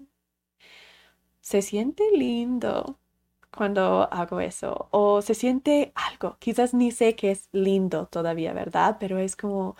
se 1.40 1.60
siente 1.62 2.04
lindo 2.12 2.98
cuando 3.56 4.08
hago 4.12 4.40
eso, 4.40 4.88
o 4.92 5.22
se 5.22 5.34
siente 5.34 5.92
algo, 5.96 6.36
quizás 6.40 6.74
ni 6.74 6.90
sé 6.92 7.16
que 7.16 7.32
es 7.32 7.48
lindo 7.52 8.06
todavía, 8.06 8.52
¿verdad? 8.54 8.96
Pero 9.00 9.18
es 9.18 9.36
como 9.36 9.76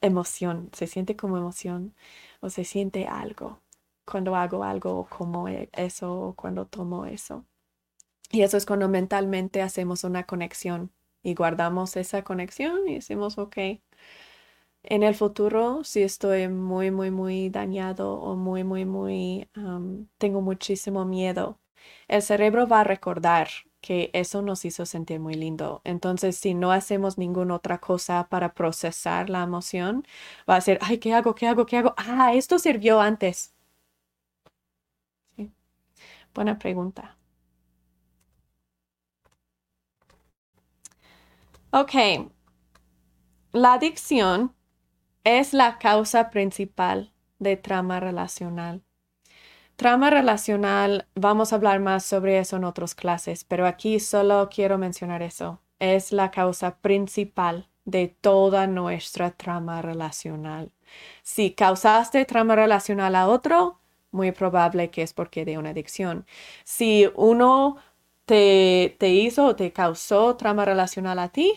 emoción, 0.00 0.70
se 0.72 0.86
siente 0.86 1.16
como 1.16 1.36
emoción 1.38 1.94
o 2.40 2.50
se 2.50 2.64
siente 2.64 3.06
algo 3.06 3.60
cuando 4.04 4.36
hago 4.36 4.64
algo 4.64 5.06
como 5.10 5.48
e, 5.48 5.68
eso 5.74 6.12
o 6.20 6.34
cuando 6.34 6.66
tomo 6.66 7.06
eso. 7.06 7.44
Y 8.30 8.42
eso 8.42 8.56
es 8.56 8.64
cuando 8.66 8.88
mentalmente 8.88 9.60
hacemos 9.62 10.04
una 10.04 10.24
conexión 10.24 10.92
y 11.22 11.34
guardamos 11.34 11.96
esa 11.96 12.24
conexión 12.24 12.88
y 12.88 12.94
decimos, 12.94 13.36
ok, 13.38 13.56
en 14.82 15.02
el 15.02 15.14
futuro, 15.14 15.84
si 15.84 16.02
estoy 16.02 16.48
muy, 16.48 16.90
muy, 16.90 17.10
muy 17.10 17.50
dañado 17.50 18.14
o 18.14 18.36
muy, 18.36 18.64
muy, 18.64 18.84
muy, 18.84 19.48
tengo 20.18 20.40
muchísimo 20.40 21.04
miedo, 21.04 21.58
el 22.08 22.22
cerebro 22.22 22.66
va 22.66 22.80
a 22.80 22.84
recordar 22.84 23.48
que 23.80 24.10
eso 24.12 24.42
nos 24.42 24.64
hizo 24.64 24.86
sentir 24.86 25.20
muy 25.20 25.34
lindo. 25.34 25.80
Entonces, 25.84 26.36
si 26.36 26.54
no 26.54 26.72
hacemos 26.72 27.18
ninguna 27.18 27.54
otra 27.56 27.78
cosa 27.78 28.28
para 28.30 28.54
procesar 28.54 29.30
la 29.30 29.42
emoción, 29.44 30.04
va 30.48 30.56
a 30.56 30.60
ser, 30.60 30.78
ay, 30.82 30.98
¿qué 30.98 31.14
hago? 31.14 31.34
¿Qué 31.34 31.46
hago? 31.46 31.66
¿Qué 31.66 31.76
hago? 31.78 31.94
Ah, 31.96 32.32
esto 32.34 32.58
sirvió 32.58 33.00
antes. 33.00 33.54
Buena 36.34 36.58
pregunta. 36.58 37.17
Ok, 41.70 41.92
la 43.52 43.74
adicción 43.74 44.54
es 45.22 45.52
la 45.52 45.76
causa 45.76 46.30
principal 46.30 47.12
de 47.38 47.58
trama 47.58 48.00
relacional. 48.00 48.82
Trama 49.76 50.08
relacional, 50.08 51.06
vamos 51.14 51.52
a 51.52 51.56
hablar 51.56 51.80
más 51.80 52.06
sobre 52.06 52.38
eso 52.38 52.56
en 52.56 52.64
otras 52.64 52.94
clases, 52.94 53.44
pero 53.44 53.66
aquí 53.66 54.00
solo 54.00 54.48
quiero 54.50 54.78
mencionar 54.78 55.20
eso. 55.20 55.60
Es 55.78 56.10
la 56.10 56.30
causa 56.30 56.78
principal 56.78 57.68
de 57.84 58.08
toda 58.08 58.66
nuestra 58.66 59.32
trama 59.32 59.82
relacional. 59.82 60.72
Si 61.22 61.50
causaste 61.50 62.24
trama 62.24 62.56
relacional 62.56 63.14
a 63.14 63.28
otro, 63.28 63.78
muy 64.10 64.32
probable 64.32 64.90
que 64.90 65.02
es 65.02 65.12
porque 65.12 65.44
de 65.44 65.58
una 65.58 65.70
adicción. 65.70 66.26
Si 66.64 67.10
uno 67.14 67.76
te, 68.28 68.96
hizo 69.10 69.46
o 69.46 69.56
te 69.56 69.72
causó 69.72 70.36
trama 70.36 70.64
relacional 70.64 71.18
a 71.18 71.30
ti, 71.30 71.54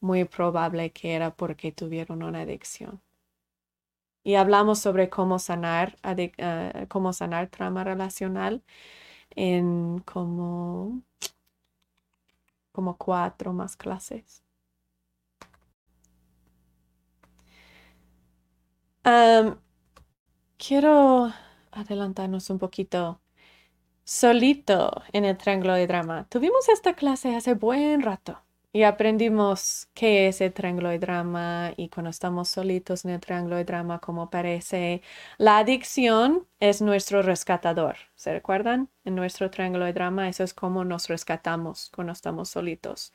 muy 0.00 0.24
probable 0.24 0.92
que 0.92 1.14
era 1.14 1.34
porque 1.34 1.72
tuvieron 1.72 2.22
una 2.22 2.40
adicción. 2.42 3.00
Y 4.24 4.34
hablamos 4.34 4.80
sobre 4.80 5.08
cómo 5.08 5.38
sanar, 5.38 5.96
uh, 6.04 6.86
cómo 6.88 7.12
sanar 7.12 7.48
trama 7.48 7.84
relacional 7.84 8.62
en 9.30 10.00
como, 10.00 11.02
como 12.72 12.96
cuatro 12.98 13.52
más 13.52 13.76
clases. 13.76 14.42
Quiero 20.58 21.32
adelantarnos 21.70 22.50
un 22.50 22.58
poquito 22.58 23.20
solito 24.08 25.02
en 25.12 25.26
el 25.26 25.36
triángulo 25.36 25.74
de 25.74 25.86
drama. 25.86 26.26
Tuvimos 26.30 26.66
esta 26.70 26.94
clase 26.94 27.36
hace 27.36 27.52
buen 27.52 28.00
rato 28.00 28.42
y 28.72 28.84
aprendimos 28.84 29.90
qué 29.92 30.28
es 30.28 30.40
el 30.40 30.54
triángulo 30.54 30.88
de 30.88 30.98
drama 30.98 31.72
y 31.76 31.90
cuando 31.90 32.08
estamos 32.08 32.48
solitos 32.48 33.04
en 33.04 33.10
el 33.10 33.20
triángulo 33.20 33.56
de 33.56 33.64
drama, 33.66 33.98
cómo 33.98 34.30
parece. 34.30 35.02
La 35.36 35.58
adicción 35.58 36.46
es 36.58 36.80
nuestro 36.80 37.20
rescatador. 37.20 37.96
¿Se 38.14 38.32
recuerdan? 38.32 38.88
En 39.04 39.14
nuestro 39.14 39.50
triángulo 39.50 39.84
de 39.84 39.92
drama, 39.92 40.28
eso 40.30 40.42
es 40.42 40.54
como 40.54 40.84
nos 40.84 41.08
rescatamos 41.08 41.90
cuando 41.94 42.14
estamos 42.14 42.48
solitos 42.48 43.12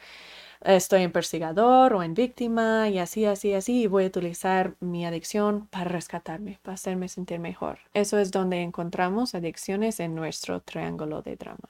estoy 0.65 1.03
en 1.03 1.11
persigador 1.11 1.93
o 1.93 2.03
en 2.03 2.13
víctima 2.13 2.89
y 2.89 2.99
así, 2.99 3.25
así, 3.25 3.53
así, 3.53 3.83
y 3.83 3.87
voy 3.87 4.05
a 4.05 4.07
utilizar 4.07 4.75
mi 4.79 5.05
adicción 5.05 5.67
para 5.67 5.85
rescatarme, 5.85 6.59
para 6.61 6.75
hacerme 6.75 7.07
sentir 7.09 7.39
mejor. 7.39 7.79
Eso 7.93 8.17
es 8.19 8.31
donde 8.31 8.61
encontramos 8.61 9.35
adicciones 9.35 9.99
en 9.99 10.15
nuestro 10.15 10.61
triángulo 10.61 11.21
de 11.21 11.35
drama. 11.35 11.69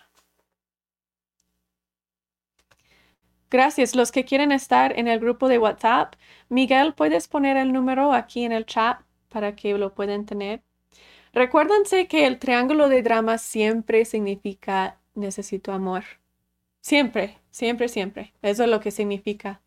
Gracias. 3.50 3.96
Los 3.96 4.12
que 4.12 4.26
quieren 4.26 4.52
estar 4.52 4.98
en 4.98 5.08
el 5.08 5.20
grupo 5.20 5.48
de 5.48 5.60
WhatsApp, 5.60 6.16
Miguel, 6.50 6.96
¿puedes 6.96 7.28
poner 7.28 7.56
el 7.56 7.72
número 7.72 8.12
aquí 8.12 8.46
en 8.46 8.52
el 8.52 8.66
chat 8.66 9.00
para 9.30 9.56
que 9.56 9.78
lo 9.78 9.94
puedan 9.94 10.26
tener? 10.26 10.64
Recuérdense 11.34 12.08
que 12.08 12.26
el 12.26 12.40
triángulo 12.40 12.90
de 12.90 13.04
drama 13.04 13.38
siempre 13.38 14.06
significa 14.06 14.98
necesito 15.16 15.72
amor. 15.72 16.04
Siempre, 16.84 17.40
siempre, 17.50 17.88
siempre. 17.88 18.34
Eso 18.42 18.66
es 18.66 18.70
lo 18.70 18.82
que 18.82 18.92
significa. 18.92 19.62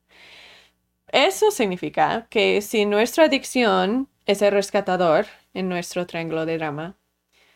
Eso 1.08 1.50
significa 1.50 2.26
que 2.28 2.60
si 2.60 2.84
nuestra 2.84 3.24
adicción 3.24 4.10
es 4.26 4.42
el 4.42 4.52
rescatador 4.52 5.24
en 5.54 5.70
nuestro 5.70 6.06
triángulo 6.06 6.44
de 6.44 6.58
drama, 6.58 6.98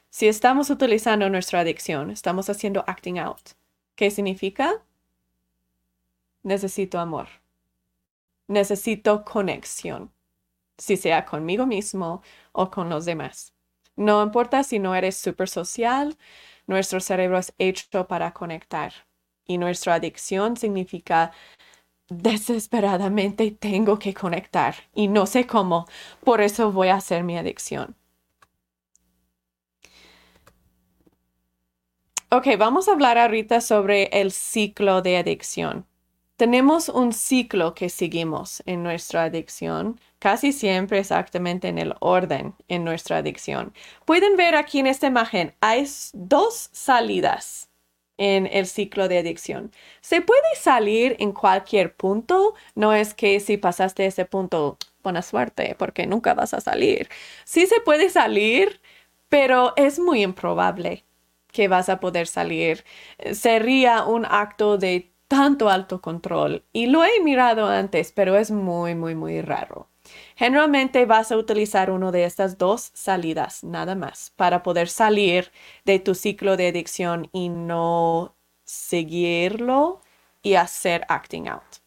si 0.09 0.29
estamos 0.29 0.71
utilizando 0.71 1.29
nuestra 1.29 1.61
adicción, 1.61 2.11
estamos 2.11 2.49
haciendo 2.49 2.85
acting 2.87 3.19
out. 3.19 3.51
¿Qué 3.97 4.11
significa? 4.11 4.83
Necesito 6.43 6.99
amor. 6.99 7.29
Necesito 8.49 9.27
conexión, 9.27 10.11
si 10.79 10.97
sea 10.97 11.27
conmigo 11.27 11.67
mismo 11.67 12.23
o 12.53 12.71
con 12.71 12.89
los 12.89 13.05
demás. 13.05 13.53
No 13.95 14.23
importa 14.23 14.65
si 14.65 14.79
no 14.79 14.95
eres 14.95 15.19
súper 15.19 15.51
social, 15.51 16.17
nuestro 16.67 17.01
cerebro 17.01 17.37
es 17.37 17.53
hecho 17.59 18.09
para 18.09 18.33
conectar 18.33 19.10
y 19.51 19.59
nuestra 19.59 19.95
adicción 19.95 20.57
significa 20.57 21.33
desesperadamente 22.09 23.51
tengo 23.51 23.99
que 23.99 24.15
conectar 24.15 24.77
y 24.95 25.09
no 25.09 25.27
sé 25.27 25.47
cómo, 25.47 25.87
por 26.25 26.41
eso 26.41 26.71
voy 26.71 26.89
a 26.89 26.97
hacer 26.97 27.25
mi 27.25 27.37
adicción. 27.37 27.97
Ok, 32.31 32.47
vamos 32.57 32.87
a 32.87 32.93
hablar 32.93 33.19
ahorita 33.19 33.61
sobre 33.61 34.05
el 34.13 34.31
ciclo 34.31 35.03
de 35.03 35.17
adicción. 35.17 35.85
Tenemos 36.37 36.89
un 36.89 37.13
ciclo 37.13 37.75
que 37.75 37.89
seguimos 37.89 38.63
en 38.67 38.85
nuestra 38.85 39.25
adicción, 39.25 39.99
casi 40.21 40.53
siempre 40.53 41.01
exactamente 41.01 41.67
en 41.67 41.79
el 41.79 41.95
orden 41.99 42.55
en 42.69 42.85
nuestra 42.85 43.17
adicción. 43.17 43.75
Pueden 44.05 44.37
ver 44.37 44.55
aquí 44.55 44.79
en 44.79 44.87
esta 44.87 45.09
imagen, 45.09 45.55
hay 45.61 45.89
dos 46.13 46.71
salidas 46.73 47.70
en 48.21 48.47
el 48.53 48.67
ciclo 48.67 49.09
de 49.09 49.19
adicción. 49.19 49.73
Se 50.03 50.21
puede 50.21 50.55
salir 50.57 51.17
en 51.21 51.33
cualquier 51.33 51.95
punto, 51.97 52.55
no 52.75 52.93
es 52.93 53.15
que 53.15 53.41
si 53.41 53.57
pasaste 53.57 54.05
ese 54.07 54.27
punto, 54.27 54.77
buena 55.03 55.23
suerte, 55.23 55.75
porque 55.79 56.07
nunca 56.07 56.35
vas 56.35 56.53
a 56.55 56.61
salir. 56.61 57.09
Sí 57.45 57.67
se 57.67 57.81
puede 57.81 58.11
salir, 58.11 58.81
pero 59.31 59.73
es 59.77 59.99
muy 59.99 60.23
improbable 60.23 61.05
que 61.53 61.69
vas 61.69 61.89
a 61.89 62.01
poder 62.01 62.27
salir. 62.27 62.85
Sería 63.33 64.05
un 64.05 64.27
acto 64.27 64.77
de 64.79 65.13
tanto 65.29 65.71
alto 65.71 66.01
control 66.03 66.65
y 66.73 66.87
lo 66.87 67.05
he 67.05 67.21
mirado 67.25 67.69
antes, 67.69 68.13
pero 68.13 68.37
es 68.37 68.51
muy, 68.51 68.95
muy, 68.95 69.15
muy 69.15 69.41
raro. 69.43 69.90
Generalmente 70.37 71.05
vas 71.07 71.33
a 71.33 71.37
utilizar 71.37 71.91
una 71.91 72.11
de 72.11 72.25
estas 72.25 72.59
dos 72.59 72.91
salidas, 72.95 73.65
nada 73.65 73.95
más, 73.95 74.33
para 74.37 74.63
poder 74.63 74.89
salir 74.89 75.53
de 75.85 75.99
tu 75.99 76.15
ciclo 76.15 76.57
de 76.57 76.69
adicción 76.69 77.29
y 77.33 77.49
no 77.49 78.35
seguirlo 78.65 80.01
y 80.43 80.55
hacer 80.55 81.05
acting 81.09 81.49
out. 81.49 81.81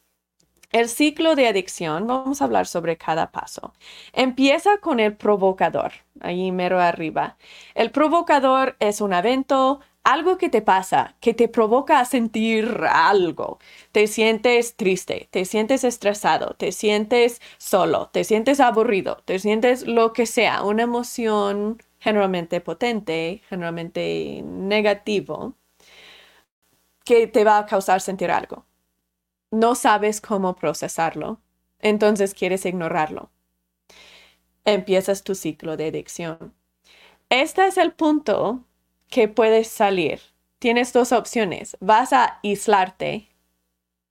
El 0.72 0.90
ciclo 0.90 1.36
de 1.36 1.48
adicción, 1.48 2.08
vamos 2.08 2.42
a 2.42 2.46
hablar 2.46 2.66
sobre 2.66 2.98
cada 2.98 3.32
paso. 3.32 3.74
Empieza 4.12 4.80
con 4.80 5.00
el 5.00 5.16
provocador, 5.16 5.92
ahí 6.20 6.52
mero 6.52 6.80
arriba. 6.80 7.38
El 7.76 7.92
provocador 7.92 8.76
es 8.80 9.00
un 9.00 9.14
evento, 9.14 9.82
algo 10.04 10.38
que 10.38 10.50
te 10.50 10.62
pasa, 10.62 11.16
que 11.22 11.34
te 11.34 11.48
provoca 11.48 12.00
a 12.00 12.06
sentir 12.06 12.82
algo. 12.90 13.60
Te 13.92 14.08
sientes 14.08 14.76
triste, 14.76 15.28
te 15.32 15.46
sientes 15.46 15.84
estresado, 15.84 16.56
te 16.58 16.72
sientes 16.72 17.42
solo, 17.58 18.10
te 18.12 18.24
sientes 18.24 18.60
aburrido, 18.60 19.18
te 19.26 19.40
sientes 19.40 19.88
lo 19.88 20.14
que 20.14 20.26
sea, 20.26 20.64
una 20.64 20.84
emoción 20.84 21.82
generalmente 22.00 22.62
potente, 22.62 23.42
generalmente 23.50 24.42
negativo, 24.44 25.56
que 27.06 27.28
te 27.28 27.44
va 27.44 27.60
a 27.60 27.66
causar 27.66 28.02
sentir 28.02 28.32
algo 28.32 28.66
no 29.54 29.76
sabes 29.76 30.20
cómo 30.20 30.56
procesarlo, 30.56 31.40
entonces 31.80 32.34
quieres 32.34 32.66
ignorarlo. 32.66 33.30
Empiezas 34.66 35.24
tu 35.24 35.36
ciclo 35.36 35.78
de 35.78 35.90
adicción. 35.90 36.56
Este 37.30 37.68
es 37.68 37.78
el 37.78 37.94
punto 37.94 38.66
que 39.14 39.28
puedes 39.28 39.68
salir. 39.68 40.20
Tienes 40.58 40.92
dos 40.92 41.12
opciones. 41.12 41.78
Vas 41.80 42.14
a 42.14 42.40
aislarte 42.44 43.30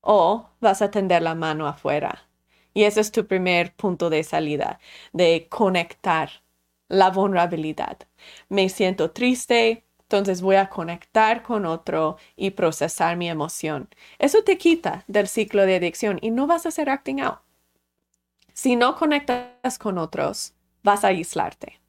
o 0.01 0.49
vas 0.61 0.81
a 0.81 0.93
tender 0.93 1.23
la 1.23 1.35
mano 1.35 1.67
afuera. 1.67 2.29
Y 2.73 2.85
ese 2.85 3.01
es 3.01 3.11
tu 3.11 3.27
primer 3.27 3.75
punto 3.75 4.11
de 4.11 4.23
salida, 4.23 4.79
de 5.13 5.49
conectar 5.49 6.31
la 6.89 7.11
vulnerabilidad. 7.11 7.99
Me 8.49 8.69
siento 8.69 9.11
triste, 9.11 9.85
entonces 10.03 10.41
voy 10.41 10.55
a 10.55 10.69
conectar 10.69 11.43
con 11.43 11.67
otro 11.67 12.17
y 12.37 12.51
procesar 12.51 13.17
mi 13.17 13.29
emoción. 13.29 13.89
Eso 14.21 14.45
te 14.45 14.57
quita 14.57 15.03
del 15.09 15.27
ciclo 15.27 15.67
de 15.67 15.75
adicción 15.75 16.21
y 16.23 16.31
no 16.31 16.47
vas 16.47 16.65
a 16.65 16.69
hacer 16.69 16.89
acting 16.89 17.21
out. 17.23 17.41
Si 18.53 18.77
no 18.77 18.95
conectas 18.95 19.81
con 19.81 19.99
otros, 19.99 20.55
vas 20.85 21.03
a 21.03 21.09
aislarte. 21.09 21.81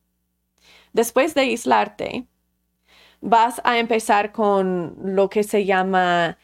Después 0.94 1.36
de 1.36 1.42
aislarte, 1.42 2.28
vas 3.24 3.62
a 3.64 3.80
empezar 3.80 4.32
con 4.32 4.96
lo 5.04 5.30
que 5.30 5.44
se 5.44 5.66
llama 5.66 6.38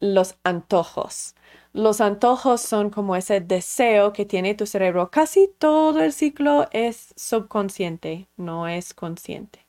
los 0.00 0.36
antojos. 0.44 1.34
Los 1.72 2.00
antojos 2.00 2.60
son 2.62 2.90
como 2.90 3.16
ese 3.16 3.40
deseo 3.40 4.12
que 4.12 4.24
tiene 4.24 4.54
tu 4.54 4.66
cerebro. 4.66 5.10
Casi 5.10 5.50
todo 5.58 6.02
el 6.02 6.12
ciclo 6.12 6.68
es 6.72 7.12
subconsciente, 7.16 8.28
no 8.36 8.68
es 8.68 8.94
consciente 8.94 9.66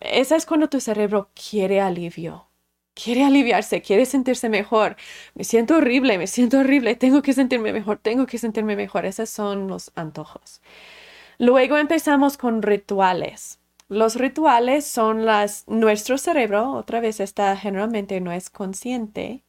esa 0.00 0.36
es 0.36 0.46
cuando 0.46 0.68
tu 0.68 0.80
cerebro 0.80 1.30
quiere 1.34 1.80
alivio, 1.80 2.48
quiere 2.94 3.24
aliviarse, 3.24 3.82
quiere 3.82 4.06
sentirse 4.06 4.48
mejor. 4.48 4.96
Me 5.34 5.44
siento 5.44 5.76
horrible, 5.76 6.18
me 6.18 6.26
siento 6.26 6.58
horrible, 6.58 6.94
tengo 6.96 7.22
que 7.22 7.32
sentirme 7.32 7.72
mejor, 7.72 7.98
tengo 7.98 8.26
que 8.26 8.38
sentirme 8.38 8.76
mejor. 8.76 9.04
Esos 9.06 9.30
son 9.30 9.68
los 9.68 9.90
antojos. 9.96 10.60
Luego 11.38 11.76
empezamos 11.76 12.36
con 12.36 12.62
rituales. 12.62 13.58
Los 13.88 14.16
rituales 14.16 14.86
son 14.86 15.24
las, 15.24 15.66
nuestro 15.66 16.18
cerebro, 16.18 16.72
otra 16.72 17.00
vez 17.00 17.20
esta 17.20 17.56
generalmente 17.56 18.20
no 18.20 18.32
es 18.32 18.50
consciente. 18.50 19.44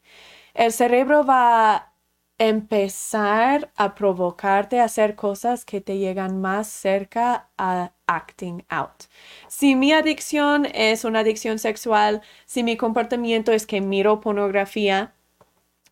El 0.54 0.72
cerebro 0.72 1.26
va 1.26 1.76
a 1.76 1.94
empezar 2.38 3.70
a 3.76 3.96
provocarte 3.96 4.80
a 4.80 4.86
hacer 4.86 5.16
cosas 5.16 5.66
que 5.66 5.82
te 5.82 5.98
llegan 5.98 6.40
más 6.40 6.68
cerca 6.68 7.50
a 7.58 7.92
acting 8.08 8.64
out. 8.70 9.04
Si 9.50 9.76
mi 9.76 9.92
adicción 9.92 10.68
es 10.74 11.04
una 11.04 11.20
adicción 11.20 11.60
sexual, 11.60 12.22
si 12.46 12.64
mi 12.64 12.78
comportamiento 12.78 13.52
es 13.52 13.68
que 13.68 13.82
miro 13.82 14.22
pornografía, 14.22 15.14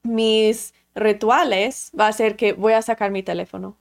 mis 0.04 0.74
rituales 0.96 1.92
va 2.00 2.08
a 2.08 2.14
ser 2.14 2.38
que 2.38 2.54
voy 2.54 2.74
a 2.74 2.82
sacar 2.82 3.12
mi 3.12 3.24
teléfono 3.24 3.78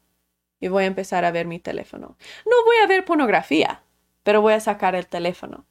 y 0.61 0.69
voy 0.69 0.85
a 0.85 0.87
empezar 0.89 1.25
a 1.25 1.31
ver 1.31 1.47
mi 1.47 1.61
teléfono. 1.61 2.17
No 2.45 2.65
voy 2.65 2.77
a 2.83 2.89
ver 2.89 3.05
pornografía, 3.05 3.83
pero 4.27 4.41
voy 4.43 4.55
a 4.55 4.61
sacar 4.61 4.97
el 4.97 5.07
teléfono. 5.07 5.67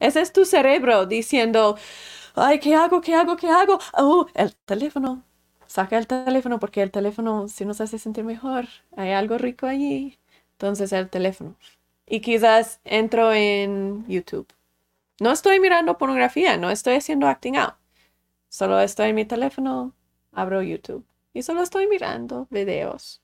Ese 0.00 0.20
es 0.20 0.32
tu 0.32 0.44
cerebro 0.44 1.06
diciendo, 1.06 1.78
ay, 2.34 2.58
¿qué 2.58 2.74
hago? 2.74 3.00
¿Qué 3.00 3.14
hago? 3.14 3.36
¿Qué 3.36 3.48
hago? 3.48 3.78
Oh, 3.94 4.26
el 4.34 4.56
teléfono. 4.56 5.22
Saca 5.68 5.96
el 5.96 6.08
teléfono 6.08 6.58
porque 6.58 6.82
el 6.82 6.90
teléfono 6.90 7.46
si 7.48 7.64
nos 7.64 7.80
hace 7.80 8.00
sentir 8.00 8.24
mejor. 8.24 8.66
Hay 8.96 9.12
algo 9.12 9.38
rico 9.38 9.66
allí. 9.66 10.18
Entonces 10.54 10.92
el 10.92 11.08
teléfono 11.08 11.54
y 12.06 12.20
quizás 12.20 12.80
entro 12.84 13.32
en 13.32 14.04
YouTube. 14.08 14.48
No 15.20 15.30
estoy 15.32 15.60
mirando 15.60 15.98
pornografía, 15.98 16.56
no 16.56 16.70
estoy 16.70 16.94
haciendo 16.96 17.28
acting 17.28 17.56
out. 17.56 17.74
Solo 18.48 18.80
estoy 18.80 19.10
en 19.10 19.16
mi 19.16 19.24
teléfono, 19.26 19.94
abro 20.32 20.62
YouTube 20.62 21.04
y 21.34 21.42
solo 21.42 21.62
estoy 21.62 21.86
mirando 21.86 22.48
videos. 22.50 23.22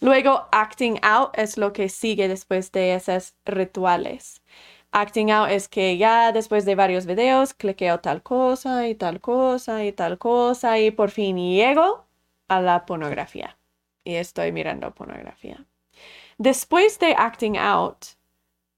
Luego, 0.00 0.48
acting 0.50 0.98
out 1.02 1.30
es 1.34 1.58
lo 1.58 1.72
que 1.72 1.88
sigue 1.88 2.26
después 2.26 2.72
de 2.72 2.94
esos 2.94 3.34
rituales. 3.44 4.42
Acting 4.92 5.30
out 5.30 5.50
es 5.50 5.68
que 5.68 5.98
ya 5.98 6.32
después 6.32 6.64
de 6.64 6.74
varios 6.74 7.06
videos 7.06 7.54
cliqueo 7.54 8.00
tal 8.00 8.22
cosa 8.22 8.88
y 8.88 8.94
tal 8.94 9.20
cosa 9.20 9.84
y 9.84 9.92
tal 9.92 10.18
cosa 10.18 10.78
y 10.78 10.90
por 10.90 11.10
fin 11.10 11.36
llego 11.36 12.06
a 12.48 12.60
la 12.60 12.86
pornografía 12.86 13.56
y 14.02 14.14
estoy 14.14 14.52
mirando 14.52 14.92
pornografía. 14.92 15.64
Después 16.38 16.98
de 16.98 17.14
acting 17.16 17.56
out, 17.58 18.04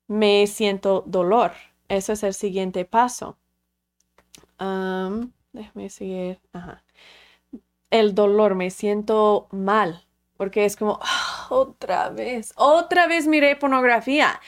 me 0.09 0.47
siento 0.47 1.05
dolor. 1.07 1.53
Eso 1.89 2.13
es 2.13 2.23
el 2.23 2.35
siguiente 2.35 2.85
paso. 2.85 3.39
déjame 4.59 5.89
seguir. 5.89 6.41
El 7.91 8.15
dolor, 8.15 8.55
me 8.55 8.71
siento 8.71 9.49
mal, 9.51 10.05
porque 10.43 10.65
es 10.65 10.75
como, 10.75 10.99
ah, 11.01 11.47
otra 11.51 12.11
vez, 12.11 12.53
otra 12.57 13.07
vez 13.07 13.29
miré 13.29 13.55
pornografía. 13.55 14.41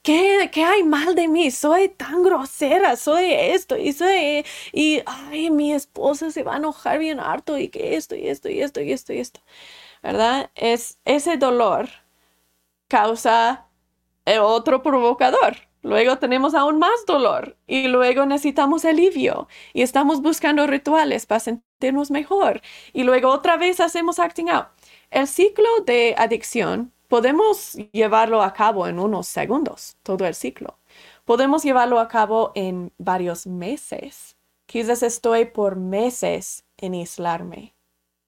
¿Qué, 0.00 0.48
¿Qué, 0.52 0.62
hay 0.62 0.84
mal 0.84 1.16
de 1.16 1.26
mí? 1.26 1.50
Soy 1.50 1.88
tan 1.88 2.22
grosera, 2.22 2.94
soy 2.94 3.32
esto 3.32 3.76
y 3.76 3.92
soy, 3.92 4.46
y, 4.72 5.02
ay, 5.06 5.50
mi 5.50 5.72
esposa 5.72 6.30
se 6.30 6.44
va 6.44 6.54
a 6.54 6.58
enojar 6.58 7.00
bien 7.00 7.18
harto 7.18 7.58
y 7.58 7.68
que 7.68 7.96
esto 7.96 8.14
y 8.14 8.28
esto 8.28 8.48
y 8.48 8.62
esto 8.62 8.80
y 8.80 8.92
esto 8.92 9.12
y 9.12 9.18
esto, 9.18 9.40
¿verdad? 10.04 10.50
Es 10.54 10.98
ese 11.04 11.36
dolor 11.36 11.88
causa 12.86 13.66
eh, 14.26 14.38
otro 14.38 14.82
provocador. 14.84 15.56
Luego 15.82 16.18
tenemos 16.18 16.54
aún 16.54 16.78
más 16.78 17.06
dolor 17.06 17.56
y 17.66 17.88
luego 17.88 18.24
necesitamos 18.26 18.84
alivio 18.84 19.48
y 19.72 19.82
estamos 19.82 20.22
buscando 20.22 20.66
rituales 20.68 21.26
para 21.26 21.40
sentirnos 21.40 22.10
mejor 22.12 22.60
y 22.92 23.02
luego 23.04 23.30
otra 23.30 23.56
vez 23.56 23.80
hacemos 23.80 24.18
acting 24.20 24.50
out. 24.50 24.68
El 25.10 25.26
ciclo 25.26 25.68
de 25.84 26.14
adicción 26.16 26.92
podemos 27.08 27.74
llevarlo 27.92 28.42
a 28.42 28.52
cabo 28.52 28.86
en 28.86 29.00
unos 29.00 29.26
segundos, 29.26 29.96
todo 30.04 30.24
el 30.24 30.36
ciclo. 30.36 30.78
Podemos 31.24 31.64
llevarlo 31.64 31.98
a 31.98 32.06
cabo 32.06 32.52
en 32.54 32.92
varios 32.96 33.44
meses. 33.44 34.36
Quizás 34.66 35.02
estoy 35.02 35.46
por 35.46 35.74
meses 35.74 36.64
en 36.76 36.94
aislarme 36.94 37.74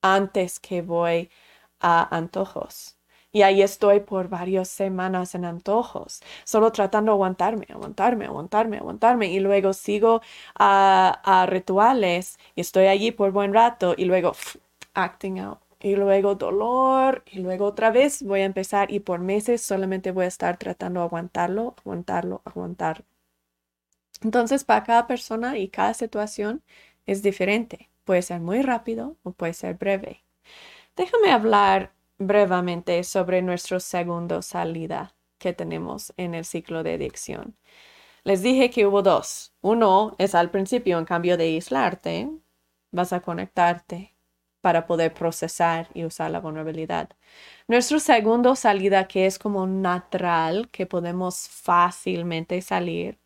antes 0.02 0.58
que 0.58 0.82
voy 0.82 1.30
a 1.78 2.16
antojos. 2.16 2.96
Y 3.30 3.42
ahí 3.42 3.62
estoy 3.62 4.00
por 4.00 4.28
varias 4.28 4.68
semanas 4.68 5.36
en 5.36 5.44
antojos, 5.44 6.20
solo 6.44 6.72
tratando 6.72 7.12
de 7.12 7.14
aguantarme, 7.14 7.66
aguantarme, 7.70 8.26
aguantarme, 8.26 8.78
aguantarme. 8.78 9.28
Y 9.30 9.38
luego 9.38 9.72
sigo 9.72 10.20
a, 10.58 11.46
rituales 11.48 12.38
y 12.56 12.60
estoy 12.62 12.86
allí 12.86 13.12
por 13.12 13.30
buen 13.30 13.54
rato 13.54 13.94
y 13.96 14.04
luego 14.04 14.32
acting 14.94 15.38
out. 15.38 15.60
Y 15.82 15.96
luego 15.96 16.36
dolor 16.36 17.24
y 17.26 17.40
luego 17.40 17.66
otra 17.66 17.90
vez 17.90 18.22
voy 18.22 18.40
a 18.40 18.44
empezar 18.44 18.92
y 18.92 19.00
por 19.00 19.18
meses 19.20 19.62
solamente 19.62 20.12
voy 20.12 20.26
a 20.26 20.28
estar 20.28 20.56
tratando 20.56 21.00
de 21.00 21.06
aguantarlo, 21.06 21.74
aguantarlo, 21.78 22.40
aguantar. 22.44 23.04
Entonces, 24.22 24.62
para 24.64 24.84
cada 24.84 25.06
persona 25.08 25.58
y 25.58 25.68
cada 25.68 25.94
situación 25.94 26.62
es 27.06 27.22
diferente. 27.22 27.90
Puede 28.04 28.22
ser 28.22 28.40
muy 28.40 28.62
rápido 28.62 29.16
o 29.24 29.32
puede 29.32 29.54
ser 29.54 29.74
breve. 29.74 30.22
Déjame 30.96 31.32
hablar 31.32 31.92
brevemente 32.18 33.02
sobre 33.04 33.42
nuestra 33.42 33.80
segunda 33.80 34.42
salida 34.42 35.14
que 35.38 35.52
tenemos 35.52 36.12
en 36.16 36.34
el 36.34 36.44
ciclo 36.44 36.84
de 36.84 36.94
adicción. 36.94 37.56
Les 38.24 38.42
dije 38.42 38.70
que 38.70 38.86
hubo 38.86 39.02
dos. 39.02 39.52
Uno 39.62 40.14
es 40.18 40.34
al 40.36 40.50
principio, 40.50 40.98
en 40.98 41.04
cambio 41.06 41.36
de 41.36 41.44
aislarte, 41.44 42.30
vas 42.92 43.12
a 43.12 43.20
conectarte 43.20 44.11
para 44.62 44.86
poder 44.86 45.12
procesar 45.12 45.88
y 45.92 46.04
usar 46.06 46.30
la 46.30 46.40
vulnerabilidad. 46.40 47.10
Nuestra 47.68 47.98
segunda 48.00 48.56
salida, 48.56 49.06
que 49.08 49.26
es 49.26 49.38
como 49.38 49.66
natural, 49.66 50.70
que 50.70 50.86
podemos 50.86 51.48
fácilmente 51.48 52.62
salir, 52.62 53.18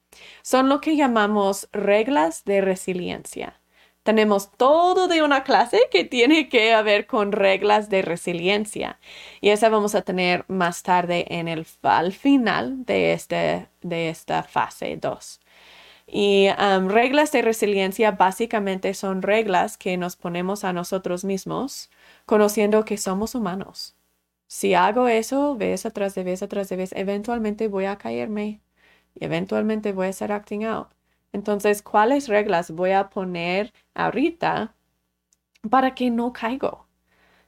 son 0.42 0.68
lo 0.68 0.80
que 0.80 0.96
llamamos 0.96 1.68
reglas 1.72 2.44
de 2.44 2.60
resiliencia. 2.60 3.60
Tenemos 4.02 4.52
todo 4.52 5.08
de 5.08 5.22
una 5.22 5.42
clase 5.42 5.80
que 5.90 6.04
tiene 6.04 6.48
que 6.48 6.80
ver 6.82 7.06
con 7.06 7.32
reglas 7.32 7.90
de 7.90 8.02
resiliencia 8.02 9.00
y 9.40 9.50
esa 9.50 9.68
vamos 9.68 9.96
a 9.96 10.02
tener 10.02 10.44
más 10.48 10.84
tarde 10.84 11.26
en 11.28 11.48
el 11.48 11.66
al 11.82 12.12
final 12.12 12.84
de, 12.84 13.12
este, 13.12 13.68
de 13.82 14.08
esta 14.08 14.44
fase 14.44 14.96
2. 14.96 15.40
Y 16.06 16.48
reglas 16.86 17.32
de 17.32 17.42
resiliencia 17.42 18.12
básicamente 18.12 18.94
son 18.94 19.22
reglas 19.22 19.76
que 19.76 19.96
nos 19.96 20.16
ponemos 20.16 20.64
a 20.64 20.72
nosotros 20.72 21.24
mismos, 21.24 21.90
conociendo 22.26 22.84
que 22.84 22.96
somos 22.96 23.34
humanos. 23.34 23.96
Si 24.48 24.74
hago 24.74 25.08
eso, 25.08 25.56
vez 25.56 25.86
atrás 25.86 26.14
de 26.14 26.24
vez 26.24 26.42
atrás 26.42 26.68
de 26.68 26.76
vez, 26.76 26.92
eventualmente 26.94 27.68
voy 27.68 27.86
a 27.86 27.98
caerme 27.98 28.60
y 29.14 29.24
eventualmente 29.24 29.92
voy 29.92 30.06
a 30.06 30.10
estar 30.10 30.32
acting 30.32 30.64
out. 30.64 30.88
Entonces, 31.32 31.82
¿cuáles 31.82 32.28
reglas 32.28 32.70
voy 32.70 32.92
a 32.92 33.10
poner 33.10 33.72
ahorita 33.94 34.74
para 35.70 35.94
que 35.94 36.10
no 36.10 36.32
caigo? 36.32 36.86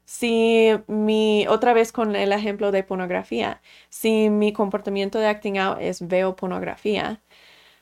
Si 0.05 0.71
mi, 0.89 1.47
otra 1.49 1.75
vez 1.75 1.93
con 1.93 2.17
el 2.17 2.33
ejemplo 2.33 2.73
de 2.73 2.83
pornografía, 2.85 3.63
si 3.91 4.31
mi 4.31 4.53
comportamiento 4.53 5.19
de 5.19 5.29
acting 5.29 5.59
out 5.59 5.79
es 5.81 6.07
veo 6.09 6.37
pornografía, 6.37 7.23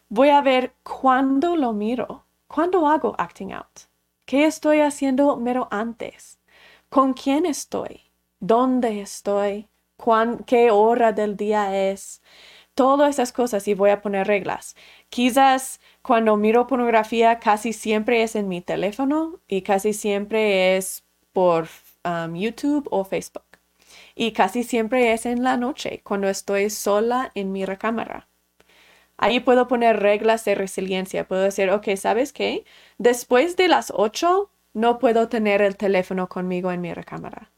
voy 0.09 0.31
a 0.31 0.41
ver 0.41 0.75
cuándo 0.83 1.57
lo 1.57 1.73
miro, 1.73 2.25
cuándo 2.47 2.87
hago 2.87 3.15
acting 3.19 3.53
out, 3.53 3.89
qué 4.25 4.47
estoy 4.47 4.81
haciendo 4.81 5.37
mero 5.37 5.69
antes, 5.71 6.39
con 6.89 7.13
quién 7.15 7.47
estoy, 7.47 8.03
dónde 8.41 9.01
estoy, 9.01 9.69
qué 10.47 10.71
hora 10.71 11.13
del 11.13 11.37
día 11.37 11.91
es, 11.91 12.23
todas 12.75 13.11
esas 13.11 13.33
cosas 13.33 13.67
y 13.69 13.75
voy 13.75 13.91
a 13.91 14.03
poner 14.03 14.27
reglas. 14.27 14.77
Quizás 15.09 15.81
cuando 16.03 16.37
miro 16.37 16.67
pornografía 16.67 17.41
casi 17.41 17.73
siempre 17.73 18.23
es 18.23 18.37
en 18.37 18.49
mi 18.49 18.61
teléfono 18.61 19.41
y 19.49 19.63
casi 19.63 19.93
siempre 19.93 20.77
es 20.77 21.05
por 21.33 21.69
um, 22.05 22.35
YouTube 22.37 22.87
o 22.91 23.05
Facebook. 23.05 23.45
Y 24.15 24.33
casi 24.33 24.63
siempre 24.63 25.13
es 25.13 25.27
en 25.27 25.43
la 25.43 25.57
noche, 25.57 26.01
cuando 26.05 26.29
estoy 26.29 26.71
sola 26.71 27.33
en 27.35 27.53
mi 27.53 27.65
recámara. 27.65 28.29
Ahí 29.19 29.41
puedo 29.41 29.67
poner 29.69 30.01
reglas 30.01 30.45
de 30.45 30.55
resiliencia. 30.55 31.27
Puedo 31.27 31.43
decir, 31.43 31.71
ok, 31.71 31.89
¿sabes 31.97 32.33
qué? 32.33 32.65
Después 32.99 33.57
de 33.57 33.69
las 33.69 33.93
8 33.95 34.51
no 34.75 34.99
puedo 34.99 35.29
tener 35.29 35.63
el 35.63 35.77
teléfono 35.77 36.29
conmigo 36.29 36.71
en 36.71 36.81
mi 36.83 36.93
recámara. 36.93 37.51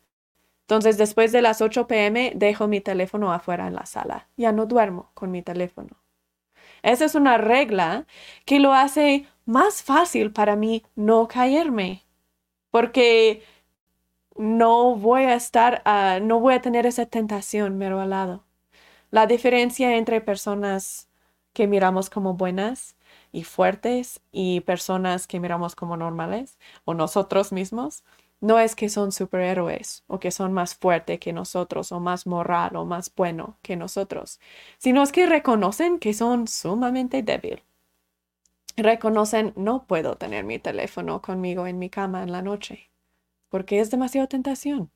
Entonces, 0.62 0.98
después 0.98 1.32
de 1.32 1.42
las 1.42 1.60
8 1.62 1.86
pm, 1.88 2.32
dejo 2.36 2.68
mi 2.68 2.80
teléfono 2.80 3.32
afuera 3.32 3.66
en 3.66 3.74
la 3.74 3.86
sala. 3.86 4.28
Ya 4.36 4.52
no 4.52 4.66
duermo 4.66 5.10
con 5.14 5.30
mi 5.30 5.42
teléfono. 5.42 5.96
Esa 6.82 7.06
es 7.06 7.14
una 7.14 7.38
regla 7.38 8.06
que 8.44 8.60
lo 8.60 8.72
hace 8.72 9.26
más 9.46 9.82
fácil 9.82 10.32
para 10.32 10.56
mí 10.56 10.84
no 10.94 11.26
caerme, 11.26 12.04
porque 12.70 13.42
no 14.36 14.94
voy 14.96 15.24
a 15.24 15.34
estar, 15.34 15.82
uh, 15.86 16.24
no 16.24 16.40
voy 16.40 16.54
a 16.54 16.60
tener 16.62 16.86
esa 16.86 17.06
tentación 17.06 17.78
mero 17.78 18.00
al 18.00 18.10
lado. 18.10 18.44
La 19.10 19.26
diferencia 19.26 19.96
entre 19.96 20.20
personas 20.20 21.07
que 21.52 21.66
miramos 21.66 22.10
como 22.10 22.34
buenas 22.34 22.96
y 23.32 23.44
fuertes 23.44 24.20
y 24.32 24.60
personas 24.60 25.26
que 25.26 25.40
miramos 25.40 25.74
como 25.74 25.96
normales 25.96 26.58
o 26.84 26.94
nosotros 26.94 27.52
mismos 27.52 28.04
no 28.40 28.58
es 28.58 28.76
que 28.76 28.88
son 28.88 29.10
superhéroes 29.12 30.04
o 30.06 30.20
que 30.20 30.30
son 30.30 30.52
más 30.52 30.74
fuertes 30.74 31.18
que 31.18 31.32
nosotros 31.32 31.90
o 31.92 32.00
más 32.00 32.26
moral 32.26 32.76
o 32.76 32.84
más 32.84 33.12
bueno 33.14 33.56
que 33.62 33.76
nosotros, 33.76 34.40
sino 34.78 35.02
es 35.02 35.10
que 35.12 35.26
reconocen 35.26 35.98
que 35.98 36.14
son 36.14 36.46
sumamente 36.46 37.22
débil. 37.22 37.62
Reconocen 38.76 39.52
no 39.56 39.86
puedo 39.86 40.16
tener 40.16 40.44
mi 40.44 40.60
teléfono 40.60 41.20
conmigo 41.20 41.66
en 41.66 41.80
mi 41.80 41.90
cama 41.90 42.22
en 42.22 42.30
la 42.30 42.42
noche 42.42 42.88
porque 43.48 43.80
es 43.80 43.90
demasiada 43.90 44.26
tentación. 44.26 44.90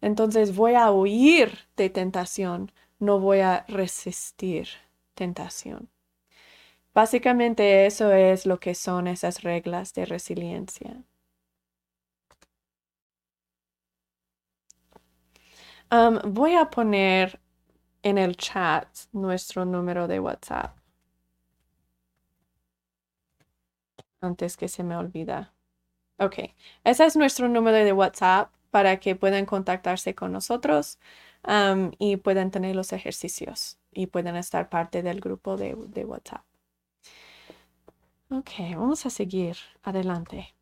Entonces 0.00 0.54
voy 0.54 0.74
a 0.74 0.90
huir 0.90 1.58
de 1.76 1.90
tentación, 1.90 2.72
no 2.98 3.20
voy 3.20 3.40
a 3.40 3.64
resistir 3.68 4.68
tentación. 5.14 5.90
Básicamente 6.94 7.86
eso 7.86 8.12
es 8.12 8.46
lo 8.46 8.60
que 8.60 8.74
son 8.74 9.08
esas 9.08 9.42
reglas 9.42 9.94
de 9.94 10.06
resiliencia. 10.06 11.04
voy 16.24 16.54
a 16.54 16.70
poner 16.70 17.40
en 18.02 18.18
el 18.18 18.36
chat 18.36 18.88
nuestro 19.12 19.64
número 19.64 20.08
de 20.08 20.20
WhatsApp. 20.20 20.76
Antes 24.20 24.56
que 24.56 24.68
se 24.68 24.82
me 24.82 24.96
olvida. 24.96 25.52
Ok, 26.18 26.36
ese 26.84 27.04
es 27.06 27.16
nuestro 27.16 27.48
número 27.48 27.78
de 27.78 27.92
WhatsApp 27.92 28.52
para 28.70 28.98
que 28.98 29.16
puedan 29.16 29.46
contactarse 29.46 30.14
con 30.14 30.32
nosotros 30.32 30.98
y 31.98 32.16
puedan 32.16 32.50
tener 32.50 32.74
los 32.76 32.92
ejercicios 32.92 33.78
y 33.94 34.06
puedan 34.06 34.36
estar 34.36 34.68
parte 34.68 35.02
del 35.02 35.20
grupo 35.20 35.56
de, 35.56 35.76
de 35.88 36.04
WhatsApp. 36.04 36.44
Ok, 38.30 38.50
vamos 38.76 39.06
a 39.06 39.10
seguir 39.10 39.56
adelante. 39.82 40.54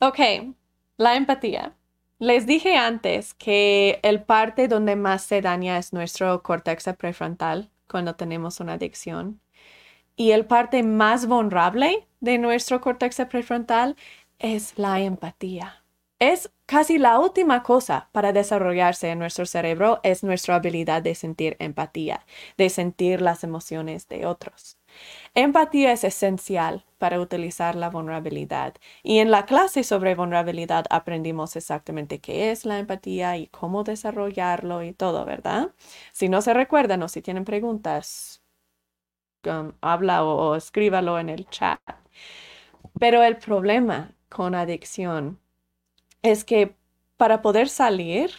Ok, 0.00 0.18
la 0.96 1.16
empatía. 1.16 1.76
Les 2.18 2.46
dije 2.46 2.76
antes 2.76 3.34
que 3.34 4.00
el 4.02 4.22
parte 4.22 4.68
donde 4.68 4.96
más 4.96 5.22
se 5.22 5.40
daña 5.40 5.78
es 5.78 5.92
nuestro 5.92 6.42
córtex 6.42 6.84
prefrontal 6.98 7.70
cuando 7.88 8.16
tenemos 8.16 8.60
una 8.60 8.74
adicción. 8.74 9.40
Y 10.16 10.32
el 10.32 10.46
parte 10.46 10.82
más 10.82 11.26
vulnerable 11.26 12.08
de 12.20 12.38
nuestro 12.38 12.80
córtex 12.80 13.16
prefrontal 13.30 13.96
es 14.38 14.78
la 14.78 15.00
empatía. 15.00 15.81
Es 16.22 16.52
casi 16.66 16.98
la 16.98 17.18
última 17.18 17.64
cosa 17.64 18.08
para 18.12 18.32
desarrollarse 18.32 19.10
en 19.10 19.18
nuestro 19.18 19.44
cerebro 19.44 19.98
es 20.04 20.22
nuestra 20.22 20.54
habilidad 20.54 21.02
de 21.02 21.16
sentir 21.16 21.56
empatía, 21.58 22.24
de 22.56 22.70
sentir 22.70 23.20
las 23.20 23.42
emociones 23.42 24.06
de 24.06 24.24
otros. 24.26 24.78
Empatía 25.34 25.90
es 25.90 26.04
esencial 26.04 26.84
para 26.98 27.20
utilizar 27.20 27.74
la 27.74 27.90
vulnerabilidad. 27.90 28.74
Y 29.02 29.18
en 29.18 29.32
la 29.32 29.46
clase 29.46 29.82
sobre 29.82 30.14
vulnerabilidad 30.14 30.84
aprendimos 30.90 31.56
exactamente 31.56 32.20
qué 32.20 32.52
es 32.52 32.64
la 32.66 32.78
empatía 32.78 33.36
y 33.36 33.48
cómo 33.48 33.82
desarrollarlo 33.82 34.84
y 34.84 34.92
todo, 34.92 35.24
¿verdad? 35.24 35.74
Si 36.12 36.28
no 36.28 36.40
se 36.40 36.54
recuerdan 36.54 37.02
o 37.02 37.08
si 37.08 37.20
tienen 37.20 37.44
preguntas, 37.44 38.44
um, 39.44 39.72
habla 39.80 40.22
o 40.24 40.54
escríbalo 40.54 41.18
en 41.18 41.30
el 41.30 41.48
chat. 41.48 41.80
Pero 43.00 43.24
el 43.24 43.38
problema 43.38 44.12
con 44.28 44.54
adicción 44.54 45.41
es 46.22 46.44
que 46.44 46.76
para 47.16 47.42
poder 47.42 47.68
salir 47.68 48.30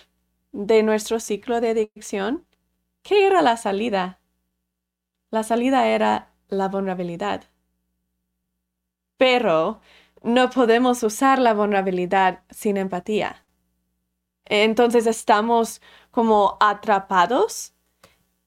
de 0.51 0.83
nuestro 0.83 1.19
ciclo 1.19 1.61
de 1.61 1.69
adicción, 1.69 2.45
¿qué 3.01 3.27
era 3.27 3.41
la 3.41 3.57
salida? 3.57 4.19
La 5.31 5.43
salida 5.43 5.87
era 5.87 6.33
la 6.47 6.67
vulnerabilidad. 6.67 7.43
Pero 9.17 9.81
no 10.21 10.49
podemos 10.49 11.03
usar 11.03 11.39
la 11.39 11.53
vulnerabilidad 11.53 12.43
sin 12.49 12.77
empatía. 12.77 13.45
Entonces 14.45 15.07
estamos 15.07 15.81
como 16.11 16.57
atrapados 16.59 17.73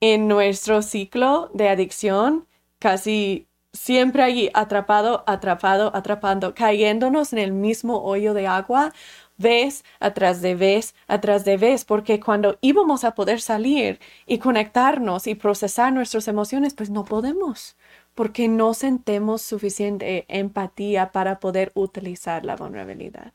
en 0.01 0.29
nuestro 0.29 0.83
ciclo 0.83 1.51
de 1.55 1.69
adicción, 1.69 2.47
casi 2.79 3.49
siempre 3.73 4.23
allí 4.23 4.51
atrapado, 4.55 5.25
atrapado, 5.27 5.91
atrapando, 5.95 6.55
cayéndonos 6.55 7.33
en 7.33 7.39
el 7.39 7.53
mismo 7.53 8.03
hoyo 8.03 8.35
de 8.35 8.47
agua, 8.47 8.93
vez 9.39 9.85
atrás 10.01 10.43
de 10.43 10.55
vez, 10.55 10.95
atrás 11.07 11.45
de 11.45 11.57
vez, 11.57 11.85
porque 11.85 12.21
cuando 12.21 12.59
íbamos 12.61 13.05
a 13.05 13.15
poder 13.15 13.41
salir 13.41 14.01
y 14.27 14.39
conectarnos 14.39 15.27
y 15.27 15.35
procesar 15.35 15.93
nuestras 15.93 16.29
emociones, 16.29 16.75
pues 16.75 16.91
no 16.91 17.05
podemos 17.05 17.77
porque 18.17 18.49
no 18.49 18.73
sentemos 18.73 19.43
suficiente 19.43 20.25
empatía 20.29 21.13
para 21.13 21.39
poder 21.39 21.71
utilizar 21.75 22.47
la 22.47 22.57
vulnerabilidad. 22.57 23.35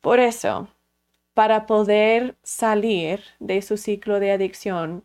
Por 0.00 0.20
eso, 0.20 0.68
para 1.34 1.66
poder 1.66 2.36
salir 2.44 3.20
de 3.40 3.60
su 3.62 3.76
ciclo 3.76 4.20
de 4.20 4.30
adicción, 4.30 5.04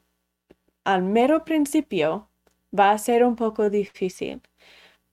al 0.83 1.01
mero 1.01 1.45
principio 1.45 2.29
va 2.77 2.91
a 2.91 2.97
ser 2.99 3.23
un 3.23 3.35
poco 3.35 3.71
difícil. 3.71 4.41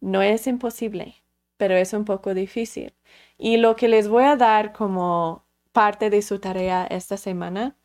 No 0.00 0.20
es 0.20 0.46
imposible, 0.46 1.14
pero 1.56 1.76
es 1.76 1.94
un 1.94 2.04
poco 2.04 2.34
difícil. 2.34 2.92
Y 3.40 3.56
lo 3.56 3.74
que 3.74 3.88
les 3.88 4.08
voy 4.08 4.24
a 4.24 4.36
dar 4.36 4.72
como 4.72 5.44
parte 5.72 6.10
de 6.10 6.22
su 6.22 6.38
tarea 6.38 6.86
esta 6.86 7.16
semana 7.16 7.76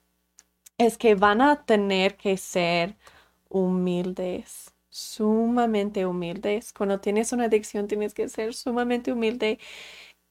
es 0.77 0.97
que 0.97 1.15
van 1.15 1.41
a 1.41 1.65
tener 1.65 2.17
que 2.17 2.37
ser 2.37 2.95
humildes 3.49 4.75
sumamente 4.95 6.05
humildes. 6.05 6.71
Cuando 6.71 7.01
tienes 7.01 7.33
una 7.33 7.45
adicción 7.45 7.87
tienes 7.87 8.13
que 8.13 8.29
ser 8.29 8.53
sumamente 8.53 9.11
humilde 9.11 9.59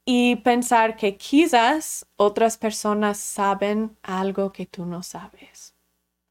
y 0.06 0.36
pensar 0.36 0.96
que 0.96 1.16
quizás 1.16 2.06
otras 2.16 2.56
personas 2.58 3.18
saben 3.18 3.96
algo 4.02 4.52
que 4.52 4.66
tú 4.66 4.86
no 4.86 5.02
sabes. 5.02 5.74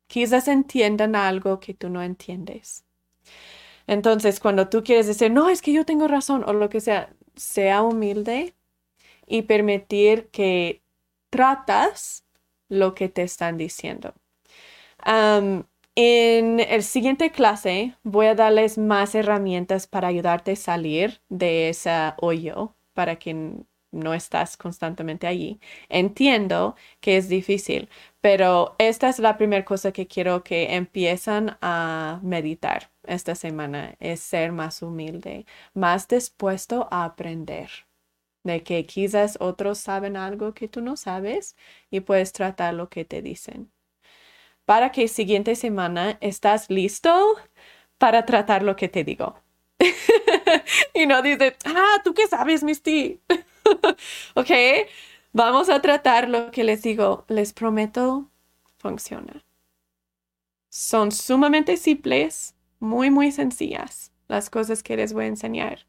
Quizás 0.08 0.48
entiendan 0.48 1.16
algo 1.16 1.60
que 1.60 1.74
tú 1.76 1.90
no 1.90 2.02
entiendes. 2.02 2.86
Entonces, 3.88 4.40
cuando 4.40 4.70
tú 4.70 4.84
quieres 4.84 5.08
decir, 5.08 5.32
no, 5.32 5.50
es 5.50 5.62
que 5.62 5.74
yo 5.74 5.86
tengo 5.86 6.08
razón 6.08 6.44
o 6.48 6.54
lo 6.54 6.70
que 6.70 6.82
sea, 6.82 7.14
sea 7.36 7.84
humilde 7.84 8.56
y 9.28 9.44
permitir 9.44 10.30
que 10.30 10.82
tratas 11.30 12.26
lo 12.70 12.96
que 12.96 13.10
te 13.10 13.24
están 13.24 13.58
diciendo. 13.58 14.14
en 15.96 16.60
el 16.60 16.84
siguiente 16.84 17.32
clase 17.32 17.96
voy 18.04 18.28
a 18.28 18.36
darles 18.36 18.78
más 18.78 19.16
herramientas 19.16 19.88
para 19.88 20.08
ayudarte 20.08 20.54
a 20.54 20.56
salir 20.56 21.22
de 21.30 21.70
ese 21.70 22.14
hoyo 22.18 22.76
para 22.94 23.18
que 23.18 23.64
no 23.92 24.14
estás 24.14 24.58
constantemente 24.58 25.28
allí. 25.28 25.60
Entiendo 25.90 26.76
que 27.00 27.18
es 27.18 27.30
difícil, 27.30 27.90
pero 28.22 28.76
esta 28.80 29.10
es 29.10 29.20
la 29.20 29.38
primera 29.38 29.66
cosa 29.66 29.92
que 29.92 30.08
quiero 30.08 30.44
que 30.44 30.76
empiezan 30.76 31.58
a 31.62 32.20
meditar 32.24 32.92
esta 33.06 33.36
semana, 33.36 33.96
es 34.00 34.20
ser 34.22 34.52
más 34.52 34.82
humilde, 34.82 35.46
más 35.74 36.08
dispuesto 36.08 36.88
a 36.92 37.06
aprender 37.06 37.70
de 38.44 38.64
que 38.64 38.86
quizás 38.86 39.38
otros 39.40 39.78
saben 39.80 40.18
algo 40.18 40.54
que 40.54 40.68
tú 40.68 40.82
no 40.82 40.98
sabes 40.98 41.56
y 41.90 42.02
puedes 42.02 42.34
tratar 42.34 42.74
lo 42.74 42.90
que 42.90 43.06
te 43.06 43.22
dicen. 43.22 43.72
Para 44.66 44.92
que 44.92 45.08
siguiente 45.08 45.56
semana 45.56 46.18
estás 46.22 46.70
listo 46.70 47.36
para 47.98 48.26
tratar 48.26 48.64
lo 48.64 48.76
que 48.76 48.90
te 48.90 49.04
digo. 49.04 49.36
y 50.94 51.06
no 51.06 51.22
dices, 51.22 51.54
ah, 51.66 52.02
¿tú 52.04 52.14
qué 52.14 52.28
sabes, 52.28 52.64
Misty? 52.64 53.20
ok, 54.36 54.52
vamos 55.32 55.70
a 55.70 55.82
tratar 55.82 56.30
lo 56.30 56.52
que 56.52 56.64
les 56.64 56.82
digo. 56.82 57.26
Les 57.28 57.54
prometo, 57.54 58.30
funciona. 58.78 59.44
Son 60.70 61.12
sumamente 61.12 61.78
simples, 61.78 62.56
muy, 62.80 63.10
muy 63.10 63.32
sencillas 63.32 64.12
las 64.28 64.50
cosas 64.50 64.82
que 64.82 64.98
les 64.98 65.14
voy 65.14 65.26
a 65.26 65.28
enseñar. 65.28 65.86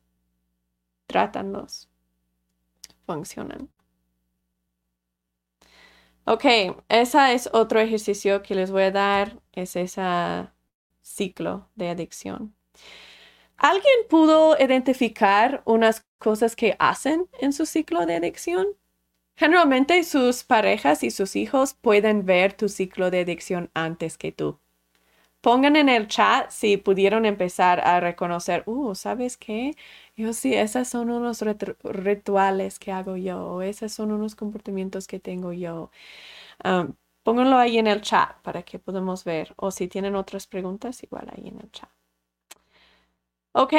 Trátanlos 1.06 1.88
funcionan. 3.06 3.70
Ok, 6.26 6.44
ese 6.88 7.34
es 7.34 7.50
otro 7.52 7.80
ejercicio 7.80 8.42
que 8.42 8.54
les 8.54 8.70
voy 8.70 8.84
a 8.84 8.90
dar, 8.90 9.40
es 9.52 9.76
ese 9.76 10.48
ciclo 11.02 11.68
de 11.74 11.90
adicción. 11.90 12.54
¿Alguien 13.56 13.94
pudo 14.08 14.56
identificar 14.58 15.62
unas 15.64 16.04
cosas 16.18 16.56
que 16.56 16.76
hacen 16.78 17.28
en 17.40 17.52
su 17.52 17.66
ciclo 17.66 18.06
de 18.06 18.16
adicción? 18.16 18.66
Generalmente 19.36 20.02
sus 20.04 20.44
parejas 20.44 21.02
y 21.02 21.10
sus 21.10 21.36
hijos 21.36 21.74
pueden 21.74 22.24
ver 22.26 22.54
tu 22.54 22.68
ciclo 22.68 23.10
de 23.10 23.20
adicción 23.20 23.70
antes 23.74 24.18
que 24.18 24.32
tú. 24.32 24.58
Pongan 25.40 25.76
en 25.76 25.88
el 25.90 26.08
chat 26.08 26.50
si 26.50 26.78
pudieron 26.78 27.26
empezar 27.26 27.80
a 27.80 28.00
reconocer, 28.00 28.62
uh, 28.66 28.94
¿sabes 28.94 29.36
qué? 29.36 29.76
Yo 30.16 30.32
sí, 30.32 30.54
esos 30.54 30.88
son 30.88 31.10
unos 31.10 31.42
rituales 31.82 32.78
que 32.78 32.92
hago 32.92 33.16
yo, 33.16 33.44
o 33.46 33.62
esos 33.62 33.92
son 33.92 34.12
unos 34.12 34.34
comportamientos 34.36 35.06
que 35.08 35.18
tengo 35.20 35.52
yo. 35.52 35.90
pónganlo 37.22 37.56
ahí 37.58 37.76
en 37.78 37.86
el 37.86 38.00
chat 38.02 38.40
para 38.42 38.62
que 38.62 38.78
podamos 38.78 39.24
ver, 39.24 39.52
o 39.56 39.70
si 39.70 39.88
tienen 39.88 40.14
otras 40.16 40.46
preguntas, 40.46 41.02
igual 41.02 41.28
ahí 41.36 41.48
en 41.48 41.60
el 41.60 41.70
chat. 41.70 41.90
Ok, 43.52 43.72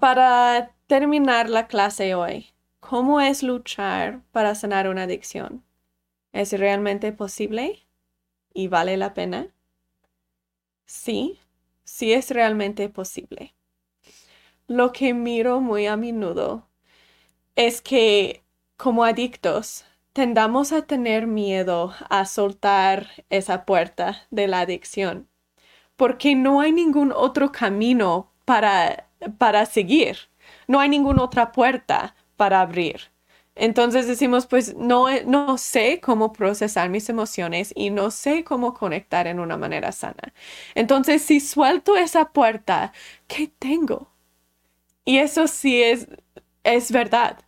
para 0.00 0.74
terminar 0.86 1.48
la 1.48 1.66
clase 1.66 2.14
hoy, 2.14 2.50
¿cómo 2.80 3.20
es 3.22 3.42
luchar 3.42 4.22
para 4.32 4.54
sanar 4.54 4.86
una 4.88 5.04
adicción? 5.04 5.64
¿Es 6.32 6.52
realmente 6.52 7.12
posible 7.12 7.86
y 8.54 8.68
vale 8.68 8.96
la 8.98 9.14
pena? 9.14 9.48
Sí, 10.84 11.40
sí 11.84 12.12
es 12.12 12.30
realmente 12.30 12.90
posible. 12.90 13.54
Lo 14.70 14.92
que 14.92 15.14
miro 15.14 15.60
muy 15.60 15.88
a 15.88 15.96
menudo 15.96 16.68
es 17.56 17.82
que 17.82 18.44
como 18.76 19.02
adictos 19.02 19.84
tendamos 20.12 20.70
a 20.70 20.82
tener 20.82 21.26
miedo 21.26 21.92
a 22.08 22.24
soltar 22.24 23.08
esa 23.30 23.64
puerta 23.64 24.28
de 24.30 24.46
la 24.46 24.60
adicción, 24.60 25.28
porque 25.96 26.36
no 26.36 26.60
hay 26.60 26.70
ningún 26.70 27.12
otro 27.12 27.50
camino 27.50 28.30
para, 28.44 29.08
para 29.38 29.66
seguir, 29.66 30.16
no 30.68 30.78
hay 30.78 30.88
ninguna 30.88 31.24
otra 31.24 31.50
puerta 31.50 32.14
para 32.36 32.60
abrir. 32.60 33.10
Entonces 33.56 34.06
decimos, 34.06 34.46
pues 34.46 34.76
no, 34.76 35.06
no 35.26 35.58
sé 35.58 36.00
cómo 36.00 36.32
procesar 36.32 36.90
mis 36.90 37.08
emociones 37.08 37.72
y 37.74 37.90
no 37.90 38.12
sé 38.12 38.44
cómo 38.44 38.72
conectar 38.74 39.26
en 39.26 39.40
una 39.40 39.56
manera 39.56 39.90
sana. 39.90 40.32
Entonces, 40.76 41.22
si 41.22 41.40
suelto 41.40 41.96
esa 41.96 42.26
puerta, 42.32 42.92
¿qué 43.26 43.48
tengo? 43.58 44.10
Y 45.10 45.18
eso 45.18 45.48
sí 45.48 45.82
es, 45.82 46.06
es 46.62 46.92
verdad. 46.92 47.40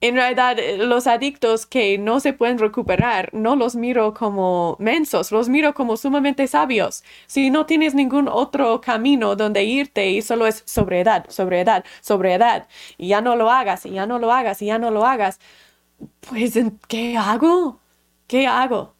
En 0.00 0.14
realidad, 0.16 0.56
los 0.78 1.06
adictos 1.06 1.66
que 1.66 1.98
no 1.98 2.20
se 2.20 2.32
pueden 2.32 2.58
recuperar, 2.58 3.30
no 3.34 3.56
los 3.56 3.76
miro 3.76 4.14
como 4.14 4.76
mensos, 4.80 5.30
los 5.30 5.50
miro 5.50 5.74
como 5.74 5.98
sumamente 5.98 6.46
sabios. 6.48 7.04
Si 7.26 7.50
no 7.50 7.66
tienes 7.66 7.94
ningún 7.94 8.26
otro 8.28 8.80
camino 8.80 9.36
donde 9.36 9.64
irte 9.64 10.10
y 10.12 10.22
solo 10.22 10.46
es 10.46 10.62
sobriedad, 10.66 11.26
sobriedad, 11.28 11.84
sobriedad, 12.00 12.68
y 12.96 13.08
ya 13.08 13.20
no 13.20 13.36
lo 13.36 13.50
hagas, 13.50 13.84
y 13.86 13.90
ya 13.90 14.06
no 14.06 14.18
lo 14.18 14.32
hagas, 14.32 14.62
y 14.62 14.66
ya 14.68 14.78
no 14.78 14.90
lo 14.90 15.04
hagas, 15.06 15.40
pues, 16.20 16.54
¿qué 16.88 17.16
hago? 17.18 17.80
¿Qué 18.28 18.46
hago? 18.48 18.94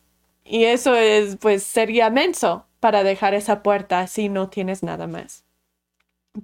Y 0.45 0.65
eso 0.65 0.95
es, 0.97 1.37
pues, 1.39 1.65
sería 1.65 2.11
menso 2.11 2.67
para 2.81 3.05
dejar 3.05 3.35
esa 3.35 3.63
puerta 3.63 4.07
si 4.09 4.29
no 4.29 4.51
tienes 4.51 4.83
nada 4.83 5.07
más. 5.09 5.45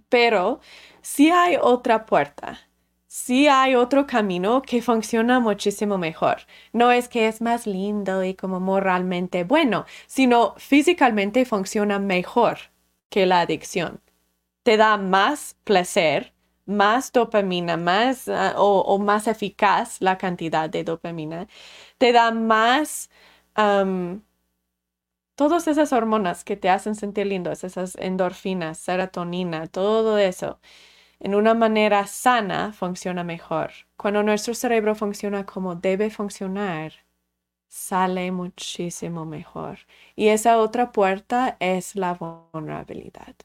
Pero 0.08 0.60
si 1.02 1.30
hay 1.30 1.56
otra 1.60 2.06
puerta 2.06 2.70
sí 3.10 3.48
hay 3.48 3.74
otro 3.74 4.06
camino 4.06 4.62
que 4.62 4.82
funciona 4.82 5.40
muchísimo 5.40 5.98
mejor. 5.98 6.38
No 6.72 6.92
es 6.92 7.08
que 7.08 7.26
es 7.28 7.40
más 7.40 7.66
lindo 7.66 8.22
y 8.24 8.34
como 8.34 8.60
moralmente 8.60 9.42
bueno, 9.44 9.84
sino 10.06 10.54
físicamente 10.58 11.44
funciona 11.44 11.98
mejor 11.98 12.58
que 13.10 13.26
la 13.26 13.40
adicción. 13.40 14.00
Te 14.62 14.76
da 14.76 14.96
más 14.98 15.56
placer, 15.64 16.34
más 16.66 17.12
dopamina, 17.12 17.76
más 17.76 18.28
ah, 18.28 18.54
o, 18.58 18.98
más 18.98 19.26
eficaz 19.28 20.00
la 20.00 20.18
cantidad 20.18 20.70
de 20.70 20.84
dopamina. 20.84 21.48
Te 21.98 22.12
da 22.12 22.30
más 22.32 23.10
todas 25.34 25.66
esas 25.68 25.92
hormonas 25.92 26.44
que 26.44 26.56
te 26.56 26.68
hacen 26.68 26.94
sentir 26.94 27.26
lindo, 27.26 27.50
esas 27.52 27.96
endorfinas, 27.96 28.78
serotonina, 28.78 29.66
todo 29.66 30.18
eso 30.18 30.60
en 31.20 31.34
una 31.34 31.54
manera 31.54 32.06
sana 32.06 32.72
funciona 32.72 33.24
mejor. 33.24 33.72
Cuando 33.96 34.22
nuestro 34.22 34.54
cerebro 34.54 34.94
funciona 34.94 35.46
como 35.46 35.76
debe 35.76 36.10
funcionar, 36.10 36.92
sale 37.68 38.32
muchísimo 38.32 39.26
mejor. 39.26 39.80
Y 40.16 40.28
esa 40.28 40.58
otra 40.58 40.92
puerta 40.92 41.56
es 41.60 41.96
la 41.96 42.14
vulnerabilidad. 42.14 43.36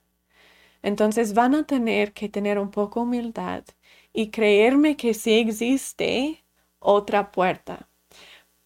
Entonces 0.82 1.34
van 1.34 1.56
a 1.56 1.66
tener 1.66 2.14
que 2.14 2.30
tener 2.30 2.60
un 2.60 2.72
poco 2.72 3.02
humildad 3.02 3.64
y 4.14 4.30
creerme 4.32 4.98
que 4.98 5.14
sí 5.14 5.34
existe 5.40 6.44
otra 6.80 7.32
puerta. 7.32 7.90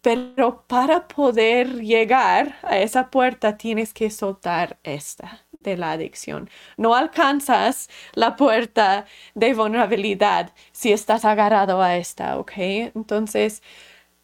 Pero 0.02 0.64
para 0.68 1.08
poder 1.08 1.82
llegar 1.82 2.56
a 2.62 2.78
esa 2.80 3.10
puerta 3.10 3.56
tienes 3.58 3.94
que 3.94 4.10
soltar 4.10 4.78
esta 4.84 5.46
de 5.60 5.76
la 5.76 5.92
adicción. 5.92 6.50
No 6.76 6.94
alcanzas 6.94 7.88
la 8.14 8.36
puerta 8.36 9.06
de 9.34 9.54
vulnerabilidad 9.54 10.52
si 10.72 10.92
estás 10.92 11.24
agarrado 11.24 11.80
a 11.82 11.96
esta, 11.96 12.38
¿ok? 12.38 12.52
Entonces, 12.94 13.62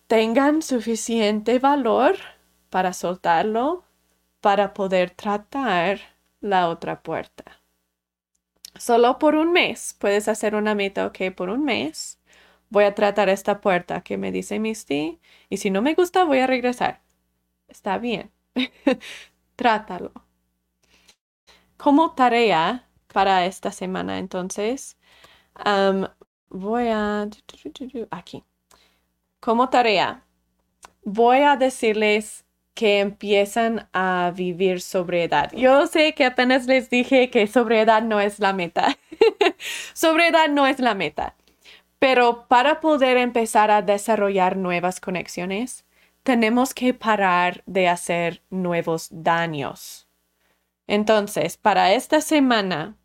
tengan 0.08 0.62
suficiente 0.62 1.58
valor 1.58 2.16
para 2.70 2.92
soltarlo, 2.92 3.84
para 4.40 4.74
poder 4.74 5.10
tratar 5.10 6.00
la 6.40 6.68
otra 6.68 7.02
puerta. 7.02 7.44
Solo 8.78 9.18
por 9.18 9.34
un 9.36 9.52
mes 9.52 9.96
puedes 9.98 10.28
hacer 10.28 10.54
una 10.54 10.74
meta, 10.74 11.06
ok, 11.06 11.34
por 11.34 11.48
un 11.50 11.64
mes 11.64 12.18
voy 12.68 12.84
a 12.84 12.94
tratar 12.94 13.28
esta 13.28 13.60
puerta 13.60 14.02
que 14.02 14.18
me 14.18 14.32
dice 14.32 14.58
Misty 14.58 15.20
y 15.48 15.56
si 15.58 15.70
no 15.70 15.82
me 15.82 15.94
gusta 15.94 16.24
voy 16.24 16.40
a 16.40 16.46
regresar. 16.46 17.00
Está 17.68 17.98
bien. 17.98 18.32
Trátalo. 19.56 20.25
Como 21.76 22.12
tarea 22.12 22.86
para 23.12 23.46
esta 23.46 23.72
semana, 23.72 24.18
entonces, 24.18 24.96
voy 26.48 26.88
a... 26.88 27.28
Aquí. 28.10 28.44
Como 29.40 29.68
tarea, 29.68 30.24
voy 31.04 31.38
a 31.38 31.56
decirles 31.56 32.44
que 32.74 33.00
empiezan 33.00 33.88
a 33.94 34.32
vivir 34.34 34.82
sobriedad. 34.82 35.50
Yo 35.52 35.86
sé 35.86 36.14
que 36.14 36.26
apenas 36.26 36.66
les 36.66 36.90
dije 36.90 37.30
que 37.30 37.46
sobriedad 37.46 38.02
no 38.02 38.20
es 38.20 38.38
la 38.38 38.52
meta. 38.52 38.98
sobriedad 39.94 40.48
no 40.50 40.66
es 40.66 40.78
la 40.78 40.94
meta. 40.94 41.34
Pero 41.98 42.46
para 42.48 42.80
poder 42.80 43.16
empezar 43.16 43.70
a 43.70 43.80
desarrollar 43.80 44.58
nuevas 44.58 45.00
conexiones, 45.00 45.86
tenemos 46.22 46.74
que 46.74 46.92
parar 46.92 47.62
de 47.64 47.88
hacer 47.88 48.42
nuevos 48.50 49.08
daños. 49.10 50.05
Entonces, 50.86 51.56
para 51.56 51.92
esta 51.92 52.20
semana, 52.20 52.96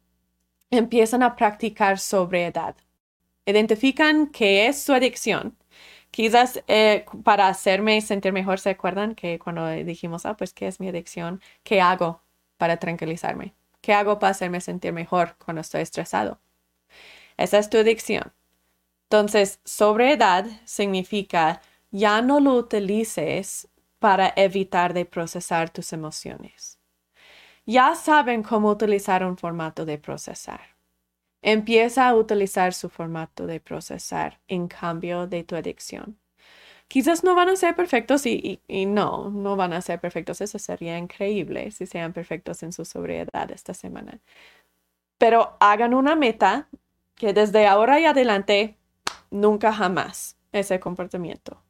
empiezan 0.70 1.24
a 1.24 1.36
practicar 1.36 2.00
sobriedad. 2.00 2.76
Identifican 3.46 4.28
qué 4.28 4.68
es 4.68 4.82
su 4.82 4.94
adicción, 4.94 5.58
Quizás 6.12 6.62
eh, 6.68 7.06
para 7.24 7.48
hacerme 7.48 8.02
sentir 8.02 8.34
mejor, 8.34 8.60
¿se 8.60 8.70
acuerdan 8.72 9.16
que 9.16 9.40
cuando 9.40 9.70
dijimos, 9.70 10.26
ah, 10.26 10.36
pues, 10.36 10.54
¿qué 10.54 10.68
es 10.68 10.80
mi 10.82 10.90
adicción? 10.90 11.42
¿Qué 11.64 11.80
hago 11.80 12.22
para 12.58 12.78
tranquilizarme? 12.78 13.56
¿Qué 13.80 13.94
hago 13.94 14.20
para 14.20 14.32
hacerme 14.32 14.60
sentir 14.60 14.92
mejor 14.92 15.38
cuando 15.44 15.62
estoy 15.62 15.82
estresado? 15.82 16.42
Esa 17.38 17.60
es 17.60 17.70
tu 17.70 17.78
adicción. 17.78 18.34
Entonces, 19.10 19.62
sobriedad 19.64 20.46
significa 20.66 21.62
ya 21.92 22.22
no 22.22 22.42
lo 22.42 22.56
utilices 22.56 23.70
para 24.00 24.34
evitar 24.36 24.94
de 24.94 25.06
procesar 25.06 25.70
tus 25.70 25.94
emociones. 25.94 26.81
Ya 27.66 27.96
saben 27.96 28.44
cómo 28.44 28.70
utilizar 28.70 29.24
un 29.24 29.38
formato 29.38 29.86
de 29.86 29.98
procesar. 29.98 30.62
Empieza 31.42 32.08
a 32.08 32.16
utilizar 32.16 32.74
su 32.74 32.90
formato 32.90 33.48
de 33.48 33.60
procesar 33.60 34.40
en 34.48 34.68
cambio 34.68 35.28
de 35.28 35.44
tu 35.44 35.56
adicción. 35.56 36.20
Quizás 36.88 37.24
no 37.24 37.36
van 37.36 37.50
a 37.50 37.56
ser 37.56 37.76
perfectos 37.76 38.26
y, 38.26 38.62
no, 38.88 39.30
no 39.30 39.56
van 39.56 39.74
a 39.74 39.82
ser 39.82 40.00
perfectos. 40.00 40.42
Eso 40.42 40.60
sería 40.60 40.98
increíble 40.98 41.72
si 41.72 41.86
sean 41.86 42.14
perfectos 42.14 42.64
en 42.64 42.74
su 42.74 42.86
sobriedad 42.86 43.50
esta 43.52 43.74
semana. 43.74 44.20
Pero 45.18 45.56
hagan 45.60 45.94
una 45.94 46.16
meta 46.16 46.68
que 47.16 47.34
desde 47.34 47.68
ahora 47.68 48.00
y 48.00 48.06
adelante, 48.06 48.78
nunca 49.30 49.72
jamás 49.72 50.38
ese 50.52 50.80
comportamiento. 50.80 51.62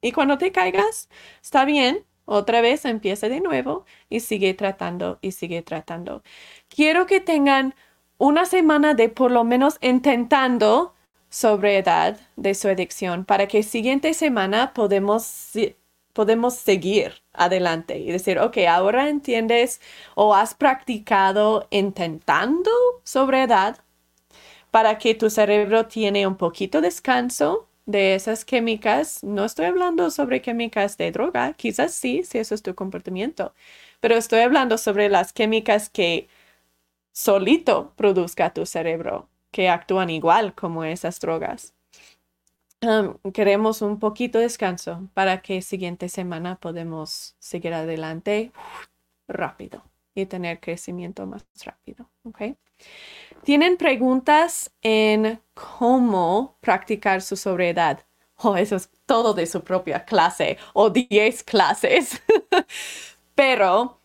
Y 0.00 0.12
cuando 0.12 0.38
te 0.38 0.52
caigas, 0.52 1.08
está 1.42 1.64
bien, 1.64 2.04
otra 2.26 2.60
vez 2.60 2.84
empieza 2.84 3.28
de 3.28 3.40
nuevo 3.40 3.84
y 4.08 4.20
sigue 4.20 4.54
tratando 4.54 5.18
y 5.20 5.32
sigue 5.32 5.62
tratando. 5.62 6.22
Quiero 6.68 7.06
que 7.06 7.20
tengan 7.20 7.74
una 8.18 8.46
semana 8.46 8.94
de 8.94 9.08
por 9.08 9.30
lo 9.30 9.44
menos 9.44 9.78
intentando 9.80 10.94
sobriedad 11.28 12.18
de 12.36 12.54
su 12.54 12.68
adicción 12.68 13.24
para 13.24 13.48
que 13.48 13.62
siguiente 13.62 14.14
semana 14.14 14.72
podemos, 14.72 15.50
podemos 16.12 16.54
seguir 16.54 17.22
adelante 17.32 17.98
y 17.98 18.12
decir, 18.12 18.38
ok, 18.38 18.58
ahora 18.68 19.08
entiendes 19.08 19.80
o 20.14 20.34
has 20.34 20.54
practicado 20.54 21.66
intentando 21.70 22.70
sobriedad 23.02 23.78
para 24.70 24.98
que 24.98 25.14
tu 25.14 25.28
cerebro 25.30 25.86
tiene 25.86 26.26
un 26.26 26.36
poquito 26.36 26.80
de 26.80 26.88
descanso 26.88 27.68
de 27.86 28.14
esas 28.14 28.44
químicas. 28.44 29.22
No 29.22 29.44
estoy 29.44 29.66
hablando 29.66 30.10
sobre 30.10 30.42
químicas 30.42 30.96
de 30.96 31.12
droga, 31.12 31.52
quizás 31.54 31.94
sí, 31.94 32.22
si 32.24 32.38
eso 32.38 32.54
es 32.54 32.62
tu 32.62 32.74
comportamiento, 32.74 33.54
pero 34.00 34.16
estoy 34.16 34.40
hablando 34.40 34.78
sobre 34.78 35.08
las 35.08 35.32
químicas 35.32 35.88
que 35.90 36.28
solito 37.12 37.92
produzca 37.96 38.52
tu 38.52 38.66
cerebro, 38.66 39.28
que 39.50 39.68
actúan 39.68 40.10
igual 40.10 40.54
como 40.54 40.84
esas 40.84 41.20
drogas. 41.20 41.74
queremos 43.32 43.82
un 43.82 43.98
poquito 43.98 44.38
de 44.38 44.44
descanso 44.44 45.08
para 45.14 45.40
que 45.42 45.62
siguiente 45.62 46.08
semana 46.08 46.56
podemos 46.56 47.34
seguir 47.38 47.72
adelante 47.74 48.52
rápido 49.28 49.82
y 50.14 50.26
tener 50.26 50.60
crecimiento 50.60 51.26
más 51.26 51.46
rápido. 51.64 52.10
¿ok? 52.24 52.56
¿Tienen 53.44 53.76
preguntas 53.76 54.72
en 54.80 55.38
cómo 55.52 56.56
practicar 56.62 57.20
su 57.20 57.36
sobriedad? 57.36 58.00
Oh, 58.36 58.56
eso 58.56 58.76
es 58.76 58.90
todo 59.04 59.34
de 59.34 59.44
su 59.44 59.62
propia 59.62 60.06
clase 60.06 60.56
o 60.72 60.88
10 60.88 61.44
clases. 61.44 62.22
Pero 63.34 64.00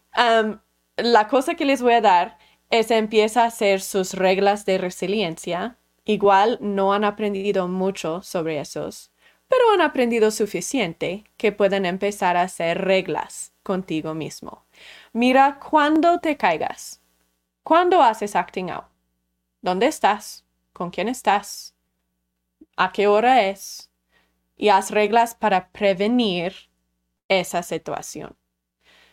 la 0.98 1.28
cosa 1.30 1.56
que 1.56 1.64
les 1.64 1.82
voy 1.82 1.94
a 1.94 2.02
dar 2.02 2.38
es 2.70 2.92
empieza 2.92 3.44
a 3.44 3.48
hacer 3.48 3.80
sus 3.80 4.14
reglas 4.14 4.66
de 4.66 4.78
resiliencia. 4.78 5.78
Igual 6.04 6.58
no 6.60 6.92
han 6.92 7.06
aprendido 7.06 7.70
mucho 7.70 8.22
sobre 8.22 8.60
esos, 8.60 9.12
pero 9.48 9.72
han 9.74 9.82
aprendido 9.82 10.32
suficiente 10.32 11.24
que 11.38 11.52
pueden 11.52 11.86
empezar 11.86 12.36
a 12.36 12.42
hacer 12.42 12.82
reglas 12.82 13.54
contigo 13.64 14.14
mismo. 14.16 14.66
Mira 15.14 15.60
cuando 15.60 16.20
te 16.20 16.36
caigas. 16.36 17.02
¿Cuándo 17.64 18.02
haces 18.02 18.36
acting 18.36 18.70
out? 18.72 18.86
¿Dónde 19.62 19.88
estás? 19.88 20.46
¿Con 20.74 20.90
quién 20.90 21.08
estás? 21.08 21.76
¿A 22.78 22.92
qué 22.92 23.08
hora 23.08 23.48
es? 23.48 23.92
Y 24.58 24.70
haz 24.70 24.92
reglas 24.92 25.36
para 25.36 25.72
prevenir 25.72 26.54
esa 27.30 27.64
situación 27.64 28.38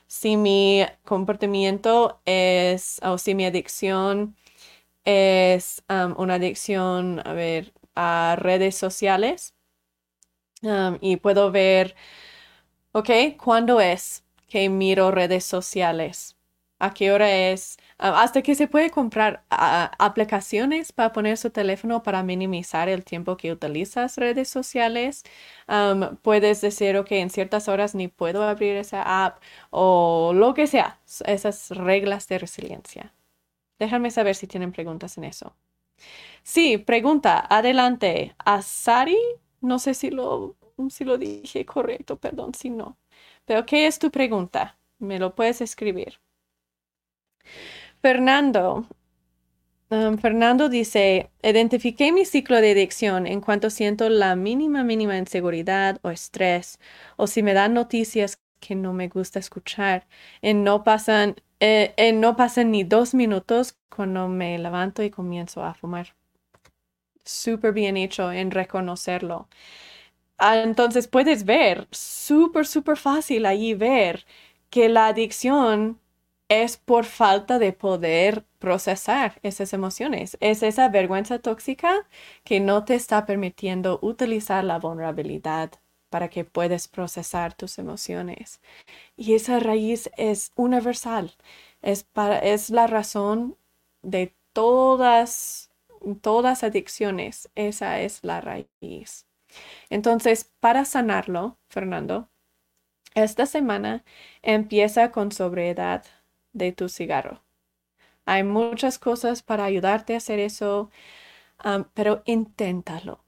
si 0.06 0.36
mi 0.36 0.84
comportamiento 1.04 2.20
es, 2.26 3.00
o 3.02 3.18
si 3.18 3.34
mi 3.34 3.44
adicción 3.46 4.36
es 5.04 5.84
um, 5.90 6.14
una 6.18 6.34
adicción, 6.34 7.22
a 7.26 7.32
ver, 7.34 7.72
a 7.96 8.36
redes 8.38 8.76
sociales, 8.76 9.54
um, 10.62 10.98
y 11.00 11.16
puedo 11.16 11.50
ver, 11.50 11.94
ok, 12.92 13.10
¿cuándo 13.42 13.80
es 13.80 14.24
que 14.48 14.68
miro 14.68 15.10
redes 15.10 15.44
sociales? 15.44 16.36
¿A 16.78 16.92
qué 16.94 17.12
hora 17.12 17.30
es? 17.50 17.78
Ah, 17.98 18.22
hasta 18.22 18.42
que 18.42 18.54
se 18.54 18.68
puede 18.68 18.90
comprar 18.90 19.44
ah, 19.50 19.90
aplicaciones 19.98 20.92
para 20.92 21.12
poner 21.12 21.38
su 21.38 21.50
teléfono 21.50 22.02
para 22.02 22.22
minimizar 22.22 22.88
el 22.90 23.04
tiempo 23.04 23.36
que 23.38 23.52
utilizas 23.52 24.16
redes 24.18 24.48
sociales. 24.48 25.24
puedes 26.22 26.60
decir, 26.60 26.96
ok, 26.96 27.12
en 27.12 27.30
ciertas 27.30 27.68
horas 27.68 27.94
ni 27.94 28.08
puedo 28.08 28.42
abrir 28.44 28.76
esa 28.76 29.24
app 29.26 29.42
o 29.70 30.32
lo 30.34 30.54
que 30.54 30.66
sea, 30.66 31.00
esas 31.26 31.70
reglas 31.70 32.28
de 32.28 32.38
resiliencia. 32.38 33.14
Déjame 33.78 34.10
saber 34.12 34.36
si 34.36 34.46
tienen 34.48 34.72
preguntas 34.72 35.18
en 35.18 35.24
eso. 35.24 35.56
Sí, 36.42 36.78
pregunta, 36.78 37.46
adelante. 37.50 38.34
Asari, 38.44 39.18
no 39.60 39.78
sé 39.78 39.94
si 39.94 40.10
lo, 40.10 40.56
si 40.90 41.04
lo 41.04 41.18
dije 41.18 41.66
correcto, 41.66 42.18
perdón 42.18 42.54
si 42.54 42.70
no. 42.70 42.98
Pero, 43.46 43.66
¿qué 43.66 43.86
es 43.86 43.98
tu 43.98 44.10
pregunta? 44.10 44.78
Me 44.98 45.18
lo 45.18 45.34
puedes 45.34 45.60
escribir. 45.60 46.20
Fernando. 48.02 48.86
Um, 49.88 50.18
Fernando 50.18 50.68
dice, 50.68 51.30
identifiqué 51.42 52.10
mi 52.12 52.24
ciclo 52.24 52.60
de 52.60 52.72
adicción 52.72 53.26
en 53.26 53.40
cuanto 53.40 53.70
siento 53.70 54.08
la 54.08 54.34
mínima, 54.34 54.82
mínima 54.82 55.16
inseguridad 55.16 56.00
o 56.02 56.10
estrés, 56.10 56.80
o 57.16 57.26
si 57.28 57.42
me 57.42 57.54
dan 57.54 57.74
noticias 57.74 58.40
que 58.60 58.74
no 58.74 58.92
me 58.92 59.08
gusta 59.08 59.38
escuchar. 59.38 60.06
En 60.42 60.64
no 60.64 60.82
pasan, 60.82 61.36
eh, 61.60 61.94
en 61.96 62.20
no 62.20 62.36
pasan 62.36 62.72
ni 62.72 62.82
dos 62.84 63.14
minutos 63.14 63.76
cuando 63.88 64.28
me 64.28 64.58
levanto 64.58 65.02
y 65.04 65.10
comienzo 65.10 65.64
a 65.64 65.74
fumar. 65.74 66.14
Súper 67.24 67.72
bien 67.72 67.96
hecho 67.96 68.32
en 68.32 68.50
reconocerlo. 68.50 69.48
Ah, 70.38 70.58
entonces 70.58 71.08
puedes 71.08 71.44
ver, 71.44 71.88
súper, 71.92 72.66
súper 72.66 72.96
fácil 72.96 73.46
ahí 73.46 73.74
ver 73.74 74.26
que 74.70 74.88
la 74.88 75.08
adicción 75.08 76.00
es 76.48 76.76
por 76.76 77.04
falta 77.04 77.58
de 77.58 77.72
poder 77.72 78.44
procesar 78.58 79.38
esas 79.42 79.72
emociones. 79.72 80.36
Es 80.40 80.62
esa 80.62 80.88
vergüenza 80.88 81.38
tóxica 81.40 82.06
que 82.44 82.60
no 82.60 82.84
te 82.84 82.94
está 82.94 83.26
permitiendo 83.26 83.98
utilizar 84.02 84.64
la 84.64 84.78
vulnerabilidad 84.78 85.72
para 86.10 86.28
que 86.28 86.44
puedas 86.44 86.88
procesar 86.88 87.54
tus 87.54 87.78
emociones. 87.78 88.60
Y 89.16 89.34
esa 89.34 89.60
raíz 89.60 90.10
es 90.16 90.52
universal. 90.56 91.32
Es, 91.82 92.04
para, 92.04 92.38
es 92.38 92.70
la 92.70 92.86
razón 92.86 93.56
de 94.02 94.34
todas, 94.52 95.70
todas 96.22 96.64
adicciones. 96.64 97.50
Esa 97.54 98.00
es 98.00 98.20
la 98.22 98.40
raíz. 98.40 99.26
Entonces, 99.90 100.52
para 100.60 100.84
sanarlo, 100.84 101.58
Fernando, 101.68 102.28
esta 103.14 103.46
semana 103.46 104.04
empieza 104.42 105.10
con 105.10 105.32
sobriedad 105.32 106.04
de 106.56 106.72
tu 106.72 106.88
cigarro. 106.88 107.42
Hay 108.26 108.44
muchas 108.44 108.98
cosas 108.98 109.42
para 109.42 109.64
ayudarte 109.64 110.14
a 110.14 110.18
hacer 110.18 110.40
eso, 110.40 110.90
pero 111.94 112.22
inténtalo. 112.26 113.20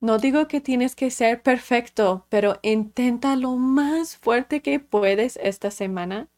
No 0.00 0.18
digo 0.18 0.48
que 0.48 0.60
tienes 0.60 0.94
que 0.96 1.10
ser 1.10 1.42
perfecto, 1.42 2.26
pero 2.28 2.58
intenta 2.62 3.36
lo 3.36 3.56
más 3.56 4.16
fuerte 4.16 4.62
que 4.62 4.80
puedes 4.80 5.38
esta 5.42 5.70
semana 5.70 6.28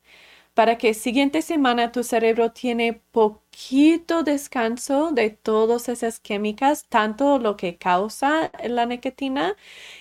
para 0.54 0.76
que 0.76 0.92
siguiente 0.94 1.42
semana 1.42 1.92
tu 1.92 2.02
cerebro 2.02 2.50
tiene 2.52 2.94
poquito 3.12 4.24
descanso 4.24 5.12
de 5.12 5.30
todas 5.30 5.88
esas 5.88 6.18
químicas, 6.20 6.84
tanto 6.88 7.38
lo 7.38 7.56
que 7.56 7.78
causa 7.78 8.50
la 8.64 8.84
nicotina 8.86 9.56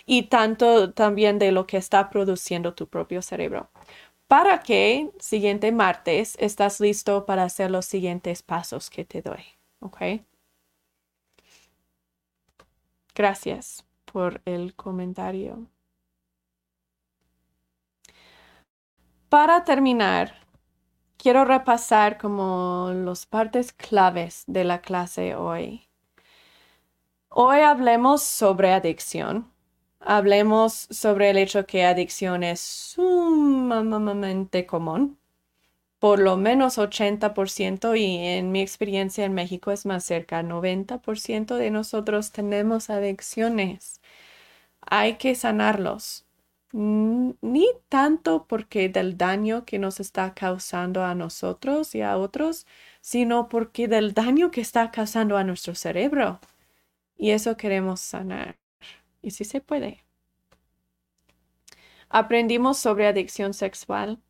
y 0.07 0.23
tanto 0.23 0.93
también 0.93 1.39
de 1.39 1.51
lo 1.51 1.67
que 1.67 1.77
está 1.77 2.09
produciendo 2.09 2.73
tu 2.73 2.87
propio 2.87 3.21
cerebro 3.21 3.69
para 4.27 4.59
que 4.59 5.11
siguiente 5.19 5.71
martes 5.71 6.35
estás 6.39 6.79
listo 6.79 7.25
para 7.25 7.43
hacer 7.43 7.71
los 7.71 7.85
siguientes 7.85 8.43
pasos 8.43 8.89
que 8.89 9.05
te 9.05 9.21
doy. 9.21 9.43
¿Ok? 9.79 9.97
Gracias 13.15 13.85
por 14.05 14.41
el 14.45 14.75
comentario. 14.75 15.67
Para 19.29 19.63
terminar, 19.63 20.35
quiero 21.17 21.43
repasar 21.43 22.17
como 22.17 22.91
las 22.93 23.25
partes 23.25 23.73
claves 23.73 24.43
de 24.47 24.63
la 24.63 24.81
clase 24.81 25.35
hoy. 25.35 25.87
Hoy 27.29 27.59
hablemos 27.59 28.23
sobre 28.23 28.73
adicción 28.73 29.51
hablemos 29.99 30.87
sobre 30.91 31.29
el 31.29 31.37
hecho 31.37 31.65
que 31.65 31.85
adicción 31.85 32.43
es 32.43 32.59
sumamente 32.61 34.65
común. 34.65 35.17
Por 35.99 36.19
lo 36.19 36.37
menos 36.37 36.77
80% 36.77 37.95
y 37.95 38.17
en 38.17 38.51
mi 38.51 38.61
experiencia 38.61 39.25
en 39.25 39.33
México 39.33 39.71
es 39.71 39.85
más 39.85 40.03
cerca, 40.05 40.43
90% 40.43 41.55
de 41.55 41.71
nosotros 41.71 42.31
tenemos 42.31 42.89
adicciones. 42.89 43.99
Hay 44.81 45.17
que 45.17 45.35
sanarlos. 45.35 46.25
Ni 46.73 47.67
tanto 47.89 48.45
porque 48.47 48.89
del 48.89 49.17
daño 49.17 49.65
que 49.65 49.79
nos 49.79 49.99
está 49.99 50.33
causando 50.33 51.03
a 51.03 51.15
nosotros 51.15 51.95
y 51.95 52.01
a 52.01 52.17
otros, 52.17 52.67
sino 53.01 53.49
porque 53.49 53.87
del 53.87 54.13
daño 54.13 54.51
que 54.51 54.61
está 54.61 54.91
causando 54.91 55.37
a 55.37 55.43
nuestro 55.43 55.75
cerebro. 55.75 56.39
Y 57.17 57.31
eso 57.31 57.57
queremos 57.57 58.01
sanar. 58.01 58.57
Y 59.27 59.31
sí 59.31 59.43
se 59.43 59.59
puede. 59.59 60.05
Aprendimos 62.07 62.77
sobre 62.77 63.07
adicción 63.07 63.53
sexual. 63.53 64.21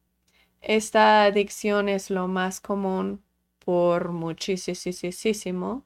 Esta 0.59 1.25
adicción 1.25 1.87
es 1.87 2.09
lo 2.09 2.27
más 2.27 2.59
común 2.59 3.21
por 3.59 4.11
muchísimo. 4.11 5.85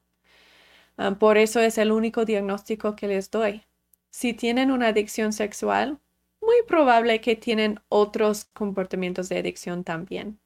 Ah, 0.95 1.17
por 1.19 1.37
eso 1.37 1.59
es 1.59 1.77
el 1.77 1.91
único 1.91 2.23
diagnóstico 2.23 2.95
que 2.95 3.09
les 3.09 3.29
doy. 3.29 3.65
Si 4.11 4.33
tienen 4.33 4.71
una 4.71 4.87
adicción 4.87 5.33
sexual, 5.33 5.99
muy 6.41 6.63
probable 6.65 7.19
que 7.19 7.35
tienen 7.35 7.81
otros 7.89 8.45
comportamientos 8.45 9.27
de 9.27 9.39
adicción 9.39 9.83
también. 9.83 10.39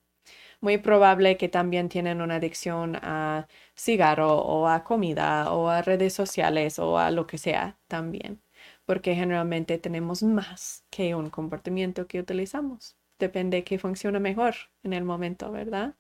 Muy 0.62 0.78
probable 0.80 1.38
que 1.38 1.50
también 1.50 1.90
tienen 1.90 2.22
una 2.22 2.36
adicción 2.36 2.96
a 3.04 3.48
cigarro 3.76 4.38
o 4.40 4.68
a 4.68 4.84
comida 4.84 5.52
o 5.54 5.70
a 5.70 5.82
redes 5.84 6.14
sociales 6.14 6.80
o 6.80 6.98
a 6.98 7.12
lo 7.12 7.28
que 7.28 7.38
sea 7.38 7.78
también, 7.88 8.42
porque 8.86 9.16
generalmente 9.16 9.78
tenemos 9.78 10.24
más 10.24 10.86
que 10.90 11.16
un 11.16 11.30
comportamiento 11.30 12.08
que 12.08 12.20
utilizamos. 12.20 12.98
Depende 13.20 13.64
qué 13.64 13.80
funciona 13.80 14.20
mejor 14.20 14.56
en 14.84 14.94
el 14.94 15.04
momento, 15.04 15.52
¿verdad? 15.52 15.96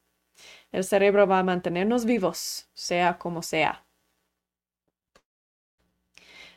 El 0.72 0.84
cerebro 0.84 1.28
va 1.28 1.40
a 1.40 1.44
mantenernos 1.44 2.06
vivos, 2.06 2.70
sea 2.74 3.18
como 3.18 3.41
sea. 3.41 3.86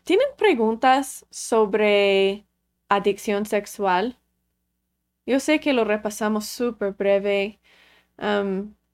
¿Tienen 0.05 0.29
preguntas 0.37 1.27
sobre 1.31 2.47
adicción 2.89 3.47
sexual? 3.47 4.19
Yo 5.27 5.41
sé 5.41 5.61
que 5.61 5.75
lo 5.75 5.85
repasamos 5.85 6.47
súper 6.47 6.93
breve. 6.93 7.61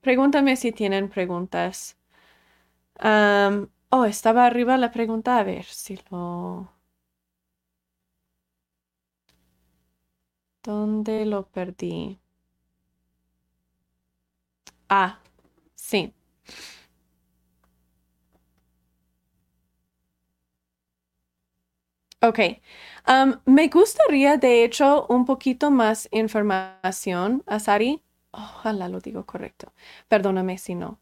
pregúntame 0.01 0.57
si 0.57 0.73
tienen 0.73 1.09
preguntas. 1.09 1.97
oh, 3.91 4.05
estaba 4.05 4.47
arriba 4.47 4.77
la 4.77 4.91
pregunta. 4.93 5.39
A 5.39 5.45
ver 5.45 5.65
si 5.65 5.99
lo... 6.11 6.74
¿Dónde 10.65 11.27
lo 11.27 11.47
perdí? 11.47 12.19
Ah, 14.89 15.19
sí. 15.77 16.15
Ok. 22.23 22.39
me 23.45 23.69
gustaría, 23.69 24.37
de 24.39 24.65
hecho, 24.65 25.07
un 25.09 25.25
poquito 25.27 25.71
más 25.71 26.09
información, 26.11 27.43
Asari. 27.47 28.03
Ojalá 28.33 28.89
lo 28.89 29.01
digo 29.01 29.27
correcto. 29.27 29.73
Perdóname 30.09 30.59
si 30.59 30.75
no. 30.75 30.99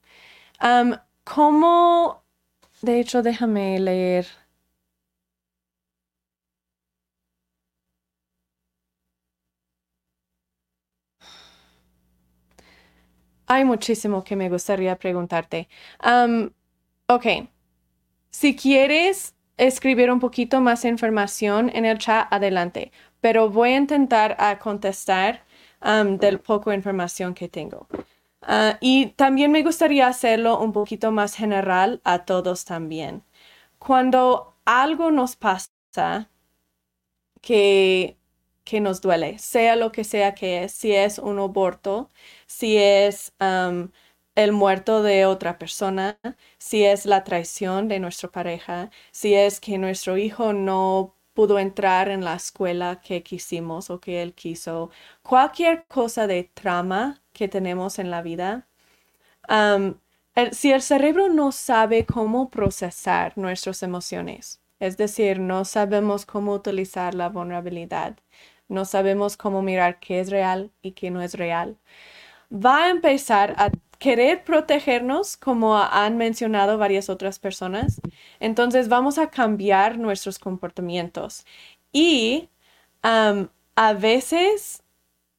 ¿Cómo? 1.24 2.24
De 2.82 3.00
hecho, 3.00 3.22
déjame 3.22 3.78
leer. 3.80 4.26
Hay 13.52 13.64
muchísimo 13.64 14.24
que 14.24 14.34
me 14.34 14.48
gustaría 14.48 14.96
preguntarte. 14.96 15.68
ok. 17.06 17.26
Si 18.30 18.56
quieres 18.56 19.34
escribir 19.58 20.10
un 20.10 20.20
poquito 20.20 20.60
más 20.60 20.84
información 20.86 21.70
en 21.74 21.84
el 21.84 21.98
chat, 21.98 22.32
adelante. 22.32 22.92
Pero 23.20 23.50
voy 23.50 23.72
a 23.72 23.76
intentar 23.76 24.36
a 24.38 24.58
contestar 24.58 25.44
del 26.18 26.38
poco 26.40 26.72
información 26.72 27.34
que 27.34 27.48
tengo. 27.48 27.86
Ah, 28.42 28.78
y 28.80 29.08
también 29.16 29.52
me 29.52 29.62
gustaría 29.62 30.06
hacerlo 30.08 30.58
un 30.60 30.72
poquito 30.72 31.12
más 31.12 31.34
general 31.36 32.00
a 32.04 32.24
todos 32.24 32.64
también. 32.64 33.22
Cuando 33.78 34.56
algo 34.64 35.10
nos 35.10 35.36
pasa 35.36 36.30
que, 37.40 38.16
que 38.64 38.80
nos 38.80 39.00
duele, 39.00 39.38
sea 39.38 39.76
lo 39.76 39.92
que 39.92 40.04
sea 40.04 40.34
que 40.34 40.64
es, 40.64 40.72
si 40.72 40.92
es 40.94 41.18
un 41.18 41.38
aborto, 41.38 42.10
si 42.46 42.76
es 42.78 43.32
el 44.34 44.52
muerto 44.52 45.02
de 45.02 45.26
otra 45.26 45.58
persona, 45.58 46.18
si 46.58 46.84
es 46.84 47.06
la 47.06 47.24
traición 47.24 47.88
de 47.88 48.00
nuestra 48.00 48.30
pareja, 48.30 48.90
si 49.10 49.34
es 49.34 49.60
que 49.60 49.78
nuestro 49.78 50.16
hijo 50.16 50.52
no 50.52 51.16
pudo 51.34 51.58
entrar 51.58 52.08
en 52.08 52.24
la 52.24 52.34
escuela 52.34 53.00
que 53.02 53.22
quisimos 53.22 53.90
o 53.90 54.00
que 54.00 54.22
él 54.22 54.34
quiso, 54.34 54.90
cualquier 55.22 55.84
cosa 55.86 56.26
de 56.26 56.44
trama 56.54 57.22
que 57.32 57.48
tenemos 57.48 57.98
en 57.98 58.10
la 58.10 58.22
vida. 58.22 58.68
si 60.52 60.72
el 60.72 60.82
cerebro 60.82 61.28
no 61.28 61.52
sabe 61.52 62.06
cómo 62.06 62.50
procesar 62.50 63.36
nuestras 63.36 63.82
emociones, 63.82 64.60
es 64.80 64.96
decir, 64.96 65.38
no 65.38 65.64
sabemos 65.64 66.26
cómo 66.26 66.52
utilizar 66.54 67.14
la 67.14 67.28
vulnerabilidad, 67.28 68.16
no 68.72 68.84
sabemos 68.84 69.36
cómo 69.36 69.62
mirar 69.62 70.00
qué 70.00 70.20
es 70.20 70.30
real 70.30 70.72
y 70.82 70.92
qué 70.92 71.10
no 71.10 71.22
es 71.22 71.34
real, 71.34 71.76
va 72.52 72.86
a 72.86 72.90
empezar 72.90 73.54
a 73.58 73.70
querer 73.98 74.44
protegernos, 74.44 75.36
como 75.36 75.78
han 75.78 76.16
mencionado 76.16 76.78
varias 76.78 77.08
otras 77.08 77.38
personas. 77.38 78.00
Entonces 78.40 78.88
vamos 78.88 79.18
a 79.18 79.30
cambiar 79.30 79.98
nuestros 79.98 80.38
comportamientos. 80.40 81.46
Y 81.92 82.48
a 83.02 83.92
veces 83.94 84.82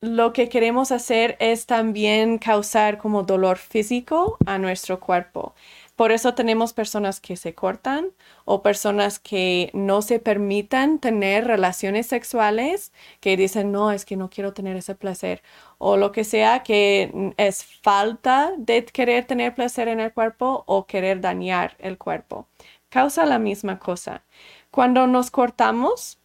lo 0.01 0.33
que 0.33 0.49
queremos 0.49 0.91
hacer 0.91 1.37
es 1.39 1.65
también 1.65 2.37
causar 2.37 2.97
como 2.97 3.23
dolor 3.23 3.57
físico 3.57 4.37
a 4.45 4.57
nuestro 4.57 4.99
cuerpo. 4.99 5.55
Por 6.03 6.11
eso 6.11 6.33
tenemos 6.33 6.73
personas 6.73 7.21
que 7.21 7.37
se 7.37 7.55
cortan 7.55 8.11
o 8.43 8.61
personas 8.61 9.19
que 9.19 9.71
no 9.73 10.01
se 10.01 10.19
permitan 10.19 10.99
tener 10.99 11.47
relaciones 11.47 12.07
sexuales, 12.07 12.91
que 13.21 13.37
dicen, 13.37 13.71
no, 13.71 13.89
es 13.89 14.03
que 14.03 14.17
no 14.17 14.29
quiero 14.29 14.51
tener 14.51 14.75
ese 14.75 14.95
placer, 14.95 15.41
o 15.77 15.95
lo 15.95 16.11
que 16.11 16.25
sea, 16.25 16.61
que 16.61 17.33
es 17.37 17.63
falta 17.63 18.51
de 18.57 18.83
querer 18.83 19.23
tener 19.23 19.55
placer 19.55 19.87
en 19.87 20.01
el 20.01 20.11
cuerpo 20.11 20.65
o 20.67 20.87
querer 20.87 21.21
dañar 21.21 21.77
el 21.79 21.97
cuerpo. 21.97 22.49
Causa 22.89 23.25
la 23.25 23.39
misma 23.39 23.79
cosa. 23.79 24.25
Cuando 24.71 25.07
nos 25.07 25.31
cortamos 25.31 26.19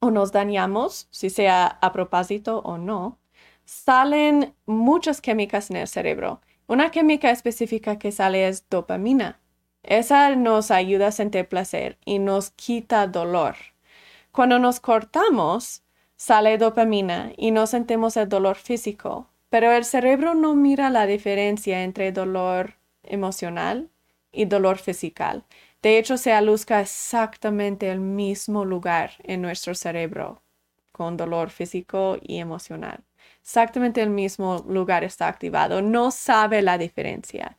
o 0.00 0.10
nos 0.10 0.32
dañamos, 0.32 1.06
si 1.12 1.30
sea 1.30 1.66
a 1.80 1.92
propósito 1.92 2.58
o 2.64 2.78
no, 2.78 3.16
salen 3.64 4.56
muchas 4.66 5.20
químicas 5.20 5.70
en 5.70 5.76
el 5.76 5.86
cerebro 5.86 6.40
una 6.72 6.90
química 6.90 7.30
específica 7.30 7.98
que 7.98 8.12
sale 8.12 8.48
es 8.48 8.66
dopamina. 8.70 9.38
Esa 9.82 10.34
nos 10.36 10.70
ayuda 10.70 11.08
a 11.08 11.12
sentir 11.12 11.46
placer 11.46 11.98
y 12.06 12.18
nos 12.18 12.50
quita 12.52 13.06
dolor. 13.06 13.56
Cuando 14.30 14.58
nos 14.58 14.80
cortamos, 14.80 15.82
sale 16.16 16.56
dopamina 16.56 17.30
y 17.36 17.50
no 17.50 17.66
sentimos 17.66 18.16
el 18.16 18.30
dolor 18.30 18.56
físico, 18.56 19.28
pero 19.50 19.70
el 19.70 19.84
cerebro 19.84 20.34
no 20.34 20.54
mira 20.54 20.88
la 20.88 21.04
diferencia 21.04 21.84
entre 21.84 22.10
dolor 22.10 22.76
emocional 23.02 23.90
y 24.32 24.46
dolor 24.46 24.78
físico. 24.78 25.44
De 25.82 25.98
hecho, 25.98 26.16
se 26.16 26.32
alusca 26.32 26.80
exactamente 26.80 27.90
el 27.90 28.00
mismo 28.00 28.64
lugar 28.64 29.10
en 29.24 29.42
nuestro 29.42 29.74
cerebro, 29.74 30.40
con 30.90 31.18
dolor 31.18 31.50
físico 31.50 32.16
y 32.22 32.38
emocional 32.38 33.04
exactamente 33.42 34.00
el 34.00 34.10
mismo 34.10 34.64
lugar 34.68 35.04
está 35.04 35.28
activado, 35.28 35.82
no 35.82 36.10
sabe 36.10 36.62
la 36.62 36.78
diferencia. 36.78 37.56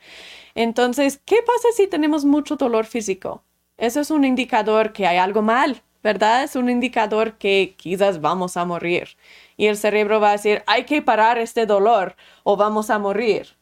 Entonces, 0.56 1.22
¿qué 1.26 1.38
pasa 1.46 1.68
si 1.76 1.88
tenemos 1.88 2.26
mucho 2.26 2.56
dolor 2.56 2.86
físico? 2.86 3.44
Eso 3.78 4.00
es 4.00 4.12
un 4.12 4.24
indicador 4.24 4.94
que 4.94 5.08
hay 5.08 5.18
algo 5.18 5.42
mal, 5.42 5.84
¿verdad? 6.04 6.44
Es 6.44 6.56
un 6.56 6.70
indicador 6.70 7.38
que 7.38 7.76
quizás 7.78 8.22
vamos 8.22 8.56
a 8.58 8.66
morir. 8.66 9.10
Y 9.58 9.68
el 9.68 9.78
cerebro 9.78 10.20
va 10.20 10.30
a 10.30 10.34
decir, 10.34 10.64
hay 10.68 10.86
que 10.86 11.02
parar 11.02 11.38
este 11.38 11.66
dolor 11.66 12.16
o 12.44 12.56
vamos 12.58 12.90
a 12.90 13.00
morir. 13.00 13.58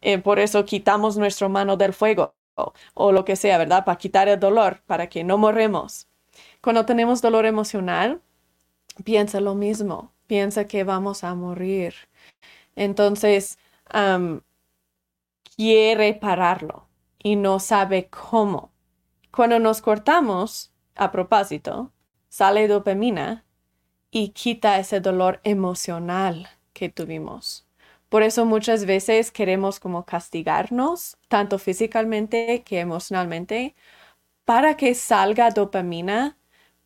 Eh, 0.00 0.18
por 0.18 0.38
eso 0.38 0.64
quitamos 0.64 1.16
nuestra 1.16 1.48
mano 1.48 1.76
del 1.76 1.92
fuego 1.92 2.34
o, 2.54 2.72
o 2.94 3.12
lo 3.12 3.24
que 3.24 3.36
sea, 3.36 3.58
¿verdad? 3.58 3.84
Para 3.84 3.98
quitar 3.98 4.28
el 4.28 4.40
dolor, 4.40 4.82
para 4.86 5.08
que 5.08 5.24
no 5.24 5.38
morremos. 5.38 6.08
Cuando 6.60 6.86
tenemos 6.86 7.22
dolor 7.22 7.46
emocional, 7.46 8.20
piensa 9.04 9.40
lo 9.40 9.54
mismo 9.54 10.15
piensa 10.26 10.66
que 10.66 10.84
vamos 10.84 11.24
a 11.24 11.34
morir. 11.34 11.94
Entonces, 12.74 13.58
quiere 15.56 16.14
pararlo 16.14 16.88
y 17.22 17.36
no 17.36 17.58
sabe 17.58 18.08
cómo. 18.08 18.72
Cuando 19.30 19.58
nos 19.58 19.82
cortamos, 19.82 20.72
a 20.94 21.10
propósito, 21.12 21.92
sale 22.28 22.68
dopamina 22.68 23.44
y 24.10 24.30
quita 24.30 24.78
ese 24.78 25.00
dolor 25.00 25.40
emocional 25.44 26.48
que 26.72 26.88
tuvimos. 26.88 27.66
Por 28.08 28.22
eso 28.22 28.44
muchas 28.44 28.86
veces 28.86 29.32
queremos 29.32 29.80
como 29.80 30.04
castigarnos, 30.04 31.18
tanto 31.28 31.58
físicamente 31.58 32.62
que 32.64 32.80
emocionalmente, 32.80 33.74
para 34.44 34.76
que 34.76 34.94
salga 34.94 35.50
dopamina, 35.50 36.38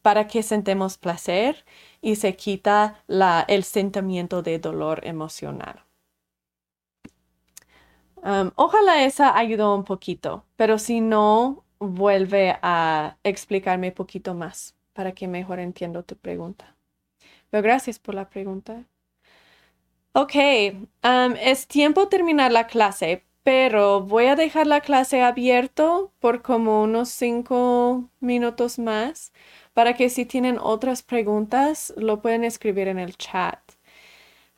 para 0.03 0.27
que 0.27 0.43
sentemos 0.43 0.97
placer 0.97 1.65
y 2.01 2.17
se 2.17 2.37
quita 2.37 3.03
el 3.49 3.65
sentimiento 3.65 4.43
de 4.43 4.59
dolor 4.59 5.01
emocional. 5.07 5.85
Um, 8.23 8.51
ojalá 8.57 9.05
esa 9.05 9.37
ayudó 9.37 9.75
un 9.75 9.85
poquito, 9.85 10.45
pero 10.57 10.79
si 10.79 11.01
no, 11.01 11.65
vuelve 11.79 12.59
a 12.63 13.17
explicarme 13.23 13.89
un 13.89 13.95
poquito 13.95 14.35
más 14.35 14.77
para 14.93 15.13
que 15.13 15.27
mejor 15.27 15.59
entiendo 15.59 16.03
tu 16.03 16.17
pregunta. 16.17 16.77
Pero 17.51 17.63
gracias 17.63 17.99
por 17.99 18.15
la 18.15 18.29
pregunta. 18.29 18.85
Ok, 20.13 20.35
um, 21.05 21.35
es 21.41 21.67
tiempo 21.67 22.09
terminar 22.09 22.53
la 22.53 22.67
clase, 22.67 23.25
pero 23.43 24.01
voy 24.03 24.27
a 24.27 24.37
dejar 24.37 24.67
la 24.67 24.81
clase 24.81 25.23
abierto 25.23 26.13
por 26.19 26.43
como 26.43 26.83
unos 26.83 27.09
cinco 27.11 28.11
minutos 28.21 28.79
más 28.79 29.33
para 29.81 29.95
que 29.95 30.11
si 30.11 30.27
tienen 30.27 30.59
otras 30.61 31.03
preguntas 31.03 31.95
lo 31.97 32.21
pueden 32.21 32.45
escribir 32.45 32.87
en 32.89 32.99
el 32.99 33.17
chat. 33.17 33.59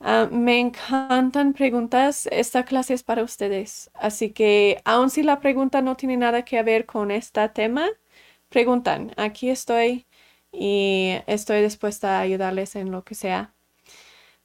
Ah, 0.00 0.28
me 0.32 0.58
encantan 0.58 1.52
preguntas. 1.52 2.28
Esta 2.32 2.64
clase 2.64 2.94
es 2.94 3.04
para 3.04 3.22
ustedes. 3.22 3.88
Así 3.94 4.32
que, 4.32 4.82
aun 4.84 5.10
si 5.10 5.22
la 5.22 5.38
pregunta 5.38 5.80
no 5.80 5.96
tiene 5.96 6.16
nada 6.16 6.44
que 6.44 6.60
ver 6.64 6.86
con 6.86 7.12
este 7.12 7.48
tema, 7.50 7.86
preguntan. 8.48 9.12
Aquí 9.16 9.48
estoy 9.48 10.06
y 10.50 11.12
estoy 11.28 11.62
dispuesta 11.62 12.18
a 12.18 12.22
ayudarles 12.22 12.74
en 12.74 12.90
lo 12.90 13.04
que 13.04 13.14
sea. 13.14 13.54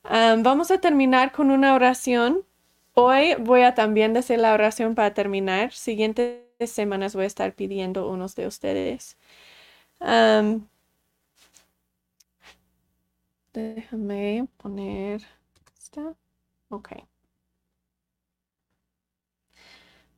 Ah, 0.04 0.36
vamos 0.40 0.70
a 0.70 0.80
terminar 0.80 1.32
con 1.32 1.50
una 1.52 1.74
oración. 1.74 2.46
Hoy 2.94 3.36
voy 3.40 3.62
a 3.64 3.74
también 3.74 4.14
decir 4.14 4.40
la 4.40 4.54
oración 4.54 4.94
para 4.96 5.16
terminar. 5.16 5.74
Siguientes 5.74 6.44
semanas 6.68 7.16
voy 7.16 7.24
a 7.24 7.28
estar 7.28 7.54
pidiendo 7.56 8.10
unos 8.10 8.36
de 8.36 8.46
ustedes. 8.48 9.18
Déjame 13.54 14.48
poner. 14.58 15.22
Ok. 16.70 16.90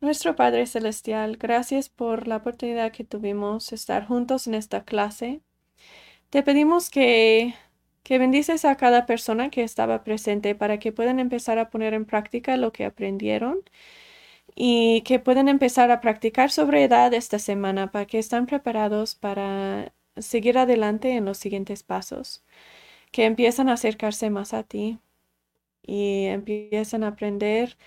Nuestro 0.02 0.36
Padre 0.36 0.66
Celestial, 0.66 1.38
gracias 1.38 1.90
por 1.90 2.28
la 2.28 2.38
oportunidad 2.38 2.92
que 2.92 3.04
tuvimos 3.04 3.70
de 3.70 3.76
estar 3.76 4.06
juntos 4.08 4.48
en 4.48 4.56
esta 4.56 4.86
clase. 4.86 5.42
Te 6.32 6.44
pedimos 6.44 6.90
que, 6.90 7.56
que 8.04 8.20
bendices 8.20 8.66
a 8.66 8.78
cada 8.78 9.06
persona 9.08 9.50
que 9.52 9.64
estaba 9.64 10.04
presente 10.04 10.56
para 10.56 10.80
que 10.80 10.92
puedan 10.94 11.20
empezar 11.20 11.60
a 11.60 11.70
poner 11.70 11.94
en 11.96 12.06
práctica 12.06 12.58
lo 12.58 12.74
que 12.74 12.86
aprendieron 12.86 13.60
y 14.56 15.02
que 15.04 15.20
puedan 15.20 15.48
empezar 15.50 15.92
a 15.92 16.02
practicar 16.02 16.52
sobre 16.52 16.84
edad 16.84 17.14
esta 17.14 17.40
semana 17.40 17.92
para 17.92 18.06
que 18.06 18.20
estén 18.20 18.46
preparados 18.46 19.16
para 19.16 19.94
seguir 20.18 20.58
adelante 20.58 21.12
en 21.16 21.26
los 21.26 21.38
siguientes 21.38 21.84
pasos, 21.84 22.44
que 23.12 23.26
empiezan 23.26 23.70
a 23.70 23.74
acercarse 23.74 24.30
más 24.30 24.54
a 24.54 24.64
ti 24.64 25.00
y 25.84 26.26
empiezan 26.28 27.04
a 27.04 27.10
aprender 27.10 27.78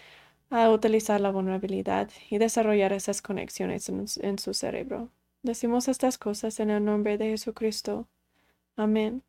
a 0.51 0.71
utilizar 0.71 1.21
la 1.21 1.31
vulnerabilidad 1.33 2.11
y 2.31 2.39
desarrollar 2.39 2.93
esas 2.93 3.23
conexiones 3.23 3.89
en, 3.89 4.39
su 4.39 4.55
cerebro. 4.55 5.11
Decimos 5.43 5.89
estas 5.89 6.19
cosas 6.19 6.61
en 6.61 6.71
el 6.71 6.85
nombre 6.85 7.19
de 7.19 7.31
Jesucristo. 7.31 8.09
Amén. 8.77 9.23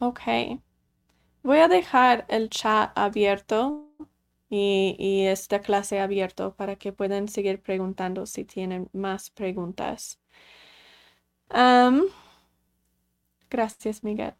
Ok. 0.00 0.58
Voy 1.48 1.60
a 1.60 1.68
dejar 1.68 2.26
el 2.28 2.50
chat 2.50 2.92
abierto 2.94 3.88
y, 4.50 5.24
esta 5.24 5.60
clase 5.60 5.98
abierto 5.98 6.54
para 6.54 6.76
que 6.76 6.92
puedan 6.92 7.26
seguir 7.28 7.62
preguntando 7.62 8.26
si 8.26 8.44
tienen 8.44 8.90
más 8.92 9.30
preguntas. 9.30 10.20
Gracias, 13.50 14.04
Miguel. 14.04 14.34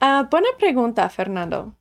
Ah, 0.00 0.26
buena 0.30 0.48
pregunta, 0.58 1.10
Fernando. 1.10 1.74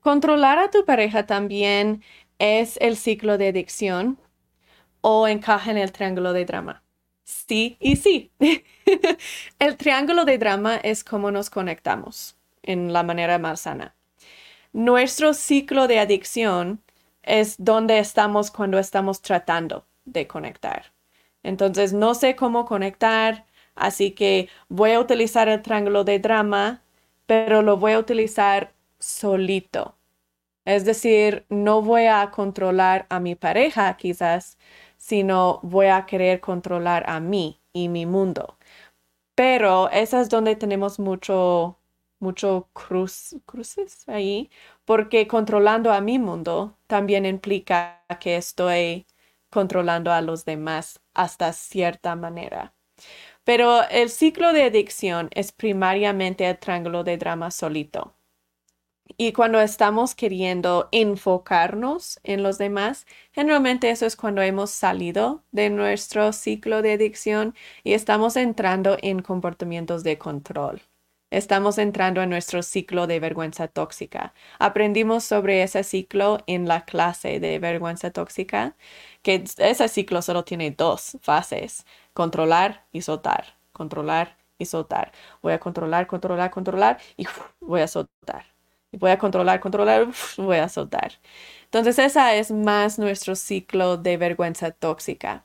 ¿Controlar 0.00 0.58
a 0.58 0.70
tu 0.70 0.84
pareja 0.86 1.26
también 1.26 2.02
es 2.38 2.78
el 2.78 2.96
ciclo 2.96 3.38
de 3.38 3.48
adicción 3.48 4.18
o 5.10 5.26
encaja 5.26 5.70
en 5.70 5.78
el 5.78 5.90
triángulo 5.90 6.34
de 6.34 6.44
drama? 6.44 6.82
Sí 7.24 7.78
y 7.80 7.96
sí. 7.96 8.30
el 9.58 9.76
triángulo 9.78 10.26
de 10.26 10.36
drama 10.36 10.76
es 10.76 11.02
cómo 11.02 11.30
nos 11.30 11.48
conectamos 11.48 12.36
en 12.62 12.92
la 12.92 13.02
manera 13.02 13.38
más 13.38 13.62
sana. 13.62 13.94
Nuestro 14.74 15.32
ciclo 15.34 15.88
de 15.88 15.98
adicción 15.98 16.82
es 17.22 17.56
donde 17.58 17.98
estamos 17.98 18.50
cuando 18.50 18.78
estamos 18.78 19.22
tratando 19.22 19.86
de 20.04 20.26
conectar. 20.26 20.92
Entonces, 21.42 21.94
no 21.94 22.14
sé 22.14 22.36
cómo 22.36 22.66
conectar, 22.66 23.46
así 23.74 24.10
que 24.12 24.48
voy 24.68 24.92
a 24.92 25.00
utilizar 25.00 25.48
el 25.48 25.62
triángulo 25.62 26.04
de 26.04 26.18
drama, 26.18 26.82
pero 27.26 27.62
lo 27.62 27.78
voy 27.78 27.92
a 27.92 27.98
utilizar 27.98 28.74
solito. 28.98 29.96
Es 30.64 30.84
decir, 30.84 31.46
no 31.48 31.80
voy 31.82 32.06
a 32.06 32.30
controlar 32.30 33.06
a 33.08 33.20
mi 33.20 33.34
pareja 33.34 33.96
quizás, 33.96 34.58
sino 35.08 35.60
voy 35.62 35.86
a 35.86 36.04
querer 36.06 36.40
controlar 36.40 37.04
a 37.08 37.18
mí 37.20 37.60
y 37.72 37.88
mi 37.88 38.04
mundo. 38.06 38.58
Pero 39.36 39.90
esa 39.90 40.20
es 40.20 40.28
donde 40.30 40.56
tenemos 40.56 40.98
mucho 41.00 41.78
mucho 42.20 42.68
cruces 42.74 44.08
ahí, 44.08 44.50
porque 44.84 45.28
controlando 45.28 45.92
a 45.92 46.00
mi 46.00 46.18
mundo 46.18 46.76
también 46.88 47.26
implica 47.26 48.04
que 48.20 48.36
estoy 48.36 49.06
controlando 49.50 50.12
a 50.12 50.20
los 50.22 50.44
demás 50.44 51.00
hasta 51.14 51.52
cierta 51.54 52.16
manera. 52.16 52.74
Pero 53.44 53.88
el 53.90 54.10
ciclo 54.10 54.52
de 54.54 54.64
adicción 54.64 55.30
es 55.32 55.52
primariamente 55.52 56.48
el 56.48 56.58
triángulo 56.58 57.04
de 57.04 57.18
drama 57.18 57.50
solito. 57.52 58.14
Y 59.16 59.32
cuando 59.32 59.60
estamos 59.60 60.14
queriendo 60.14 60.88
enfocarnos 60.92 62.20
en 62.22 62.42
los 62.42 62.58
demás, 62.58 63.06
generalmente 63.32 63.90
eso 63.90 64.06
es 64.06 64.16
cuando 64.16 64.42
hemos 64.42 64.70
salido 64.70 65.42
de 65.50 65.70
nuestro 65.70 66.32
ciclo 66.32 66.82
de 66.82 66.92
adicción 66.92 67.54
y 67.82 67.94
estamos 67.94 68.36
entrando 68.36 68.96
en 69.02 69.20
comportamientos 69.22 70.04
de 70.04 70.18
control. 70.18 70.82
Estamos 71.30 71.76
entrando 71.78 72.22
en 72.22 72.30
nuestro 72.30 72.62
ciclo 72.62 73.06
de 73.06 73.20
vergüenza 73.20 73.68
tóxica. 73.68 74.32
Aprendimos 74.58 75.24
sobre 75.24 75.62
ese 75.62 75.84
ciclo 75.84 76.38
en 76.46 76.66
la 76.68 76.84
clase 76.86 77.38
de 77.40 77.58
vergüenza 77.58 78.10
tóxica, 78.10 78.76
que 79.22 79.44
ese 79.58 79.88
ciclo 79.88 80.22
solo 80.22 80.44
tiene 80.44 80.70
dos 80.70 81.18
fases, 81.20 81.84
controlar 82.14 82.86
y 82.92 83.02
soltar, 83.02 83.58
controlar 83.72 84.38
y 84.58 84.64
soltar. 84.66 85.12
Voy 85.42 85.52
a 85.52 85.60
controlar, 85.60 86.06
controlar, 86.06 86.50
controlar 86.50 86.98
y 87.16 87.26
voy 87.60 87.82
a 87.82 87.88
soltar. 87.88 88.57
Voy 88.92 89.10
a 89.10 89.18
controlar, 89.18 89.60
controlar, 89.60 90.08
voy 90.38 90.56
a 90.58 90.68
soltar. 90.68 91.12
Entonces, 91.64 91.98
esa 91.98 92.34
es 92.34 92.50
más 92.50 92.98
nuestro 92.98 93.36
ciclo 93.36 93.96
de 93.98 94.16
vergüenza 94.16 94.70
tóxica. 94.72 95.44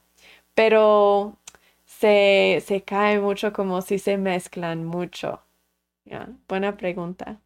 Pero 0.56 1.38
se, 1.86 2.64
se 2.66 2.84
cae 2.84 3.20
mucho 3.20 3.54
como 3.54 3.82
si 3.82 4.00
se 4.00 4.18
mezclan 4.18 4.86
mucho 4.86 5.42
buena 6.48 6.78
pregunta. 6.78 7.43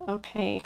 Okay. 0.00 0.62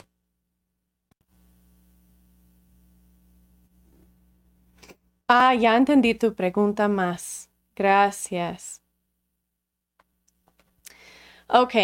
Ah, 5.28 5.54
ya 5.54 5.76
entendí 5.78 6.12
tu 6.14 6.34
pregunta 6.34 6.86
más. 6.86 7.48
Gracias. 7.74 8.82
Ok, 11.48 11.74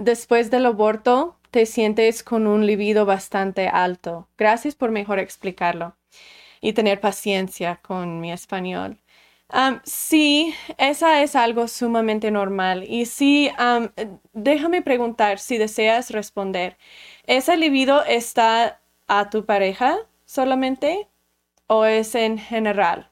después 0.00 0.50
del 0.50 0.66
aborto, 0.66 1.36
te 1.50 1.66
sientes 1.66 2.22
con 2.22 2.46
un 2.46 2.66
libido 2.66 3.06
bastante 3.06 3.68
alto. 3.68 4.28
Gracias 4.36 4.74
por 4.74 4.90
mejor 4.90 5.18
explicarlo 5.18 5.96
y 6.60 6.72
tener 6.74 7.00
paciencia 7.00 7.80
con 7.82 8.20
mi 8.20 8.32
español. 8.32 8.98
Sí, 9.84 10.54
esa 10.78 11.22
es 11.22 11.36
algo 11.36 11.68
sumamente 11.68 12.30
normal. 12.30 12.84
Y 12.88 13.06
sí, 13.06 13.50
déjame 14.32 14.82
preguntar 14.82 15.38
si 15.38 15.58
deseas 15.58 16.10
responder. 16.10 16.76
¿Ese 17.26 17.56
libido 17.56 18.04
está 18.04 18.80
a 19.06 19.30
tu 19.30 19.44
pareja 19.46 19.98
solamente 20.24 21.08
o 21.68 21.84
es 21.86 22.14
en 22.14 22.38
general? 22.38 23.10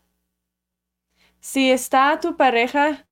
Si 1.40 1.70
está 1.70 2.10
a 2.12 2.20
tu 2.20 2.38
pareja 2.38 3.06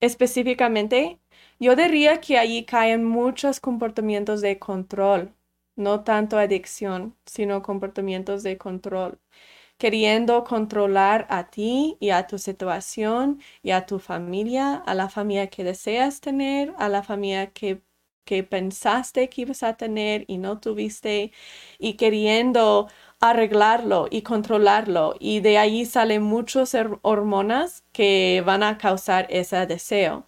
específicamente, 0.00 1.18
yo 1.58 1.74
diría 1.76 2.20
que 2.20 2.38
allí 2.38 2.64
caen 2.64 3.04
muchos 3.04 3.60
comportamientos 3.60 4.40
de 4.40 4.58
control 4.58 5.34
no 5.76 6.04
tanto 6.04 6.38
adicción, 6.38 7.14
sino 7.26 7.62
comportamientos 7.62 8.42
de 8.42 8.56
control, 8.56 9.18
queriendo 9.78 10.44
controlar 10.44 11.26
a 11.30 11.50
ti 11.50 11.96
y 12.00 12.10
a 12.10 12.26
tu 12.26 12.38
situación 12.38 13.40
y 13.62 13.70
a 13.72 13.86
tu 13.86 13.98
familia, 13.98 14.74
a 14.74 14.94
la 14.94 15.08
familia 15.08 15.48
que 15.48 15.64
deseas 15.64 16.20
tener, 16.20 16.74
a 16.78 16.88
la 16.88 17.02
familia 17.02 17.52
que, 17.52 17.82
que 18.24 18.42
pensaste 18.44 19.28
que 19.28 19.42
ibas 19.42 19.62
a 19.62 19.76
tener 19.76 20.24
y 20.28 20.38
no 20.38 20.58
tuviste, 20.60 21.32
y 21.78 21.94
queriendo 21.94 22.88
arreglarlo 23.20 24.08
y 24.10 24.22
controlarlo. 24.22 25.14
Y 25.20 25.40
de 25.40 25.58
ahí 25.58 25.84
salen 25.86 26.22
muchas 26.22 26.76
hormonas 27.02 27.84
que 27.92 28.42
van 28.46 28.62
a 28.62 28.78
causar 28.78 29.26
ese 29.30 29.66
deseo. 29.66 30.26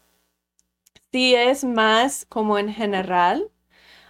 Si 1.13 1.35
es 1.35 1.65
más 1.65 2.25
como 2.27 2.59
en 2.59 2.73
general 2.73 3.51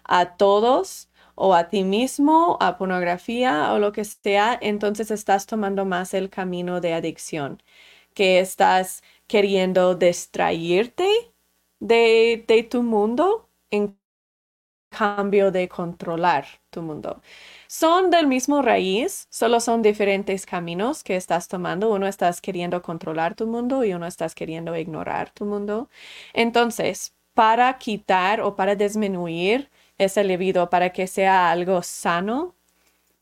a 0.04 0.36
todos, 0.36 1.07
o 1.38 1.54
a 1.54 1.68
ti 1.70 1.84
mismo, 1.84 2.56
a 2.60 2.76
pornografía 2.78 3.72
o 3.74 3.78
lo 3.78 3.92
que 3.92 4.04
sea, 4.04 4.58
entonces 4.60 5.10
estás 5.10 5.46
tomando 5.46 5.84
más 5.84 6.14
el 6.14 6.30
camino 6.30 6.80
de 6.80 6.94
adicción, 6.94 7.62
que 8.14 8.40
estás 8.40 9.02
queriendo 9.28 9.94
distraerte 9.94 11.08
de, 11.80 12.44
de 12.48 12.62
tu 12.64 12.82
mundo 12.82 13.48
en 13.70 13.96
cambio 14.90 15.50
de 15.50 15.68
controlar 15.68 16.46
tu 16.70 16.82
mundo. 16.82 17.20
Son 17.66 18.10
del 18.10 18.26
mismo 18.26 18.62
raíz, 18.62 19.26
solo 19.30 19.60
son 19.60 19.82
diferentes 19.82 20.46
caminos 20.46 21.04
que 21.04 21.16
estás 21.16 21.48
tomando. 21.48 21.90
Uno 21.92 22.06
estás 22.06 22.40
queriendo 22.40 22.80
controlar 22.82 23.34
tu 23.34 23.46
mundo 23.46 23.84
y 23.84 23.92
uno 23.94 24.06
estás 24.06 24.34
queriendo 24.34 24.76
ignorar 24.76 25.30
tu 25.32 25.44
mundo. 25.44 25.88
Entonces, 26.32 27.14
para 27.34 27.76
quitar 27.78 28.40
o 28.40 28.56
para 28.56 28.74
disminuir 28.74 29.70
ese 29.98 30.24
libido 30.24 30.70
para 30.70 30.90
que 30.90 31.06
sea 31.06 31.50
algo 31.50 31.82
sano, 31.82 32.54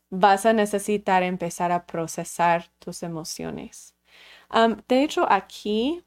vas 0.09 0.45
a 0.45 0.53
necesitar 0.53 1.23
empezar 1.23 1.71
a 1.71 1.85
procesar 1.85 2.69
tus 2.79 3.03
emociones. 3.03 3.95
de 4.87 5.03
hecho, 5.03 5.25
aquí 5.29 6.03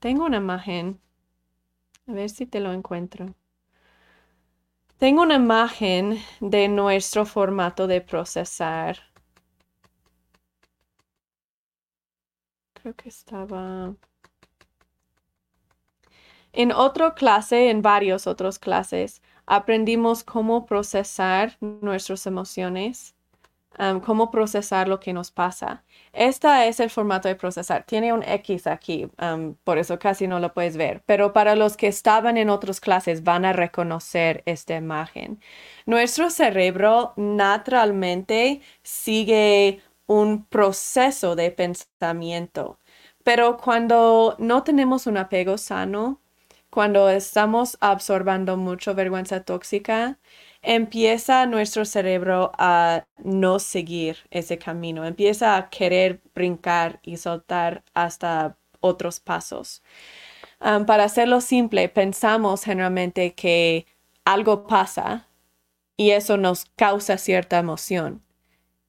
tengo 0.00 0.24
una 0.24 0.38
imagen. 0.38 1.00
A 2.08 2.12
ver 2.12 2.30
si 2.30 2.46
te 2.46 2.58
lo 2.58 2.72
encuentro. 2.72 3.34
Tengo 4.98 5.22
una 5.22 5.34
imagen 5.34 6.18
de 6.40 6.68
nuestro 6.68 7.26
formato 7.26 7.86
de 7.86 8.00
procesar. 8.00 8.98
Creo 12.74 12.94
que 12.94 13.08
estaba... 13.08 13.94
En 16.52 16.70
otra 16.72 17.14
clase, 17.14 17.70
en 17.70 17.80
varios 17.80 18.26
otros 18.26 18.58
clases, 18.58 19.22
aprendimos 19.46 20.24
cómo 20.24 20.66
procesar 20.66 21.56
nuestras 21.60 22.26
emociones, 22.26 23.14
cómo 24.04 24.30
procesar 24.30 24.86
lo 24.86 25.00
que 25.00 25.12
nos 25.12 25.30
pasa. 25.30 25.82
Este 26.12 26.68
es 26.68 26.78
el 26.78 26.90
formato 26.90 27.28
de 27.28 27.36
procesar. 27.36 27.84
Tiene 27.84 28.12
un 28.12 28.22
X 28.22 28.66
aquí, 28.66 29.10
por 29.64 29.78
eso 29.78 29.98
casi 29.98 30.28
no 30.28 30.40
lo 30.40 30.52
puedes 30.52 30.76
ver, 30.76 31.02
pero 31.06 31.32
para 31.32 31.56
los 31.56 31.76
que 31.78 31.86
estaban 31.88 32.36
en 32.36 32.50
otras 32.50 32.80
clases 32.80 33.24
van 33.24 33.46
a 33.46 33.52
reconocer 33.54 34.42
esta 34.44 34.76
imagen. 34.76 35.40
Nuestro 35.86 36.28
cerebro 36.28 37.14
naturalmente 37.16 38.60
sigue 38.82 39.80
un 40.06 40.44
proceso 40.44 41.34
de 41.34 41.50
pensamiento, 41.50 42.78
pero 43.24 43.56
cuando 43.56 44.36
no 44.38 44.64
tenemos 44.64 45.06
un 45.06 45.16
apego 45.16 45.56
sano, 45.56 46.20
cuando 46.72 47.10
estamos 47.10 47.76
absorbando 47.80 48.56
mucho 48.56 48.94
vergüenza 48.94 49.42
tóxica, 49.44 50.18
empieza 50.62 51.44
nuestro 51.44 51.84
cerebro 51.84 52.50
a 52.56 53.04
no 53.22 53.58
seguir 53.58 54.16
ese 54.30 54.56
camino, 54.56 55.04
empieza 55.04 55.58
a 55.58 55.68
querer 55.68 56.22
brincar 56.34 56.98
y 57.02 57.18
soltar 57.18 57.84
hasta 57.92 58.56
otros 58.80 59.20
pasos. 59.20 59.82
para 60.86 61.04
hacerlo 61.04 61.42
simple, 61.42 61.90
pensamos 61.90 62.64
generalmente 62.64 63.34
que 63.34 63.84
algo 64.24 64.66
pasa 64.66 65.28
y 65.98 66.12
eso 66.12 66.38
nos 66.38 66.64
causa 66.76 67.18
cierta 67.18 67.58
emoción 67.58 68.22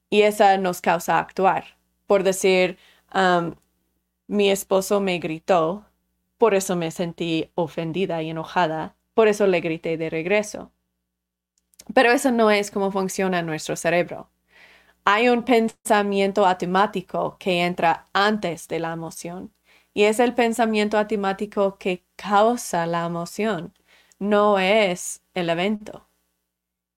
y 0.09 0.21
esa 0.21 0.57
nos 0.57 0.79
causa 0.81 1.19
actuar. 1.19 1.77
Por 2.07 2.23
decir, 2.23 2.77
mi 4.27 4.49
esposo 4.51 5.01
me 5.01 5.19
gritó 5.19 5.85
por 6.37 6.55
eso 6.55 6.75
me 6.75 6.91
sentí 6.91 7.51
ofendida 7.55 8.21
y 8.21 8.29
enojada, 8.29 8.95
por 9.13 9.27
eso 9.27 9.47
le 9.47 9.61
grité 9.61 9.97
de 9.97 10.09
regreso. 10.09 10.71
Pero 11.93 12.11
eso 12.11 12.31
no 12.31 12.51
es 12.51 12.71
cómo 12.71 12.91
funciona 12.91 13.41
nuestro 13.41 13.75
cerebro. 13.75 14.29
Hay 15.05 15.29
un 15.29 15.43
pensamiento 15.43 16.45
automático 16.45 17.37
que 17.39 17.63
entra 17.65 18.07
antes 18.13 18.67
de 18.67 18.79
la 18.79 18.93
emoción 18.93 19.53
y 19.93 20.03
es 20.03 20.19
el 20.19 20.33
pensamiento 20.33 20.97
automático 20.97 21.77
que 21.77 22.05
causa 22.15 22.85
la 22.87 23.05
emoción, 23.05 23.73
no 24.19 24.59
es 24.59 25.21
el 25.33 25.49
evento. 25.49 26.07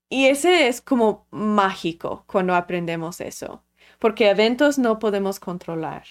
Y 0.09 0.27
ese 0.27 0.69
es 0.69 0.81
como 0.81 1.27
mágico 1.31 2.25
cuando 2.27 2.55
aprendemos 2.55 3.21
eso, 3.21 3.65
porque 3.99 4.31
eventos 4.31 4.79
no 4.79 4.99
podemos 5.01 5.41
controlar 5.41 6.05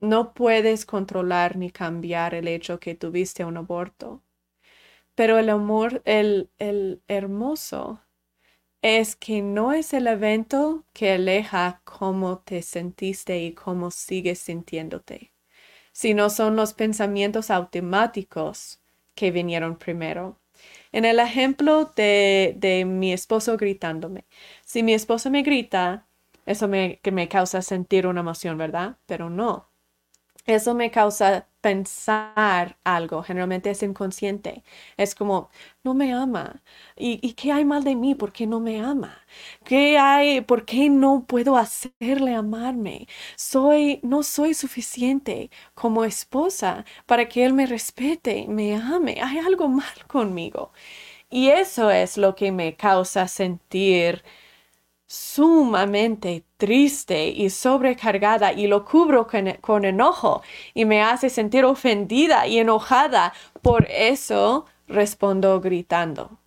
no 0.00 0.34
puedes 0.34 0.86
controlar 0.86 1.56
ni 1.56 1.70
cambiar 1.70 2.34
el 2.34 2.48
hecho 2.48 2.80
que 2.80 2.94
tuviste 2.94 3.44
un 3.44 3.56
aborto. 3.56 4.22
Pero 5.14 5.38
el 5.38 5.48
amor, 5.50 6.02
el, 6.04 6.50
el 6.58 7.02
hermoso 7.08 8.00
es 8.82 9.16
que 9.16 9.42
no 9.42 9.72
es 9.72 9.92
el 9.94 10.06
evento 10.06 10.84
que 10.92 11.12
aleja 11.12 11.82
cómo 11.84 12.38
te 12.40 12.62
sentiste 12.62 13.40
y 13.42 13.54
cómo 13.54 13.90
sigues 13.90 14.38
sintiéndote, 14.40 15.32
sino 15.92 16.30
son 16.30 16.56
los 16.56 16.74
pensamientos 16.74 17.50
automáticos 17.50 18.80
que 19.14 19.30
vinieron 19.30 19.78
primero. 19.78 20.40
En 20.92 21.04
el 21.04 21.18
ejemplo 21.20 21.86
de, 21.96 22.54
de 22.58 22.84
mi 22.84 23.12
esposo 23.12 23.56
gritándome, 23.56 24.26
si 24.64 24.82
mi 24.82 24.94
esposo 24.94 25.30
me 25.30 25.42
grita, 25.42 26.06
eso 26.46 26.68
me, 26.68 27.00
que 27.02 27.12
me 27.12 27.28
causa 27.28 27.62
sentir 27.62 28.06
una 28.06 28.20
emoción, 28.20 28.58
¿verdad? 28.58 28.98
Pero 29.06 29.30
no, 29.30 29.70
eso 30.46 30.74
me 30.74 30.90
causa 30.90 31.46
pensar 31.60 32.78
algo, 32.84 33.22
generalmente 33.24 33.70
es 33.70 33.82
inconsciente. 33.82 34.62
Es 34.96 35.14
como, 35.14 35.50
no 35.82 35.94
me 35.94 36.12
ama. 36.14 36.62
¿Y, 36.96 37.32
qué 37.34 37.50
hay 37.52 37.64
mal 37.64 37.82
de 37.84 37.96
mí? 37.96 38.14
¿Por 38.14 38.32
qué 38.32 38.46
no 38.46 38.60
me 38.60 38.80
ama? 38.80 39.18
¿Qué 39.64 39.98
hay? 39.98 40.40
¿Por 40.42 40.64
qué 40.64 40.88
no 40.88 41.24
puedo 41.26 41.56
hacerle 41.56 42.34
amarme? 42.34 43.08
Soy, 43.36 44.00
no 44.02 44.22
soy 44.22 44.54
suficiente 44.54 45.50
como 45.74 46.04
esposa 46.04 46.84
para 47.06 47.28
que 47.28 47.44
él 47.44 47.52
me 47.52 47.66
respete, 47.66 48.46
me 48.48 48.76
ame. 48.76 49.18
Hay 49.22 49.38
algo 49.38 49.68
mal 49.68 50.06
conmigo. 50.06 50.72
Y 51.30 51.48
eso 51.48 51.90
es 51.90 52.16
lo 52.18 52.34
que 52.36 52.52
me 52.52 52.76
causa 52.76 53.28
sentir 53.28 54.22
sumamente 55.06 56.44
triste 56.56 57.28
y 57.28 57.50
sobrecargada 57.50 58.52
y 58.52 58.66
lo 58.66 58.84
cubro 58.84 59.26
con, 59.60 59.84
enojo 59.84 60.42
y 60.74 60.84
me 60.84 61.02
hace 61.02 61.30
sentir 61.30 61.64
ofendida 61.64 62.46
y 62.46 62.58
enojada. 62.58 63.32
Por 63.62 63.86
eso 63.90 64.66
respondo 64.88 65.60
gritando. 65.60 66.38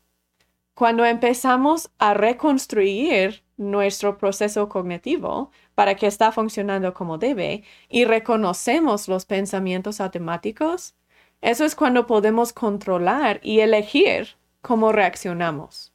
Cuando 0.74 1.06
empezamos 1.06 1.90
a 2.00 2.14
reconstruir 2.14 3.44
nuestro 3.58 4.18
proceso 4.18 4.70
cognitivo 4.70 5.52
para 5.76 5.96
que 5.96 6.08
está 6.08 6.32
funcionando 6.32 6.94
como 6.94 7.18
debe 7.18 7.64
y 7.90 8.06
reconocemos 8.06 9.10
los 9.10 9.26
pensamientos 9.26 10.00
automáticos, 10.00 10.96
eso 11.42 11.66
es 11.66 11.76
cuando 11.76 12.08
podemos 12.08 12.54
controlar 12.54 13.40
y 13.44 13.60
elegir 13.60 14.38
cómo 14.62 14.92
reaccionamos. 14.92 15.89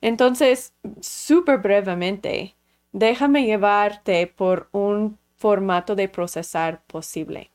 Entonces, 0.00 0.74
súper 1.00 1.58
brevemente, 1.58 2.56
déjame 2.92 3.44
llevarte 3.44 4.26
por 4.26 4.68
un 4.72 5.18
formato 5.36 5.94
de 5.94 6.08
procesar 6.08 6.84
posible. 6.86 7.50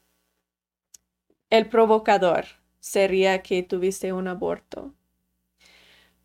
El 1.49 1.67
provocador 1.67 2.45
sería 2.79 3.41
que 3.41 3.63
tuviste 3.63 4.13
un 4.13 4.27
aborto. 4.27 4.93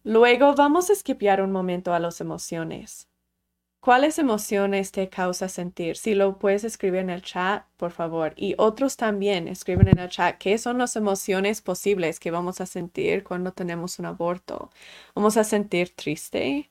Luego 0.05 0.55
vamos 0.55 0.89
a 0.89 0.93
esquipear 0.93 1.43
un 1.43 1.51
momento 1.51 1.93
a 1.93 1.99
las 1.99 2.21
emociones. 2.21 3.09
¿Cuáles 3.87 4.19
emociones 4.19 4.91
te 4.91 5.09
causa 5.09 5.49
sentir? 5.49 5.97
Si 5.97 6.17
lo 6.17 6.39
puedes 6.41 6.65
escribir 6.65 7.03
en 7.03 7.11
el 7.11 7.23
chat, 7.23 7.67
por 7.77 7.93
favor. 7.93 8.33
Y 8.37 8.57
otros 8.59 8.97
también 8.97 9.47
escriben 9.47 9.87
en 9.87 10.01
el 10.01 10.09
chat 10.09 10.39
qué 10.39 10.59
son 10.59 10.79
las 10.79 10.97
emociones 10.97 11.63
posibles 11.63 12.19
que 12.19 12.33
vamos 12.33 12.61
a 12.61 12.67
sentir 12.67 13.23
cuando 13.23 13.53
tenemos 13.53 14.01
un 14.01 14.07
aborto. 14.07 14.73
Vamos 15.15 15.37
a 15.37 15.45
sentir 15.45 15.91
triste, 15.95 16.69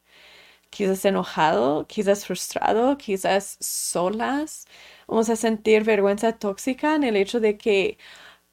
quizás 0.69 1.05
enojado, 1.05 1.87
quizás 1.87 2.25
frustrado, 2.25 2.97
quizás 2.97 3.57
solas. 3.61 4.67
Vamos 5.07 5.29
a 5.29 5.37
sentir 5.37 5.85
vergüenza 5.85 6.33
tóxica 6.33 6.95
en 6.95 7.05
el 7.05 7.15
hecho 7.15 7.39
de 7.39 7.57
que 7.57 7.97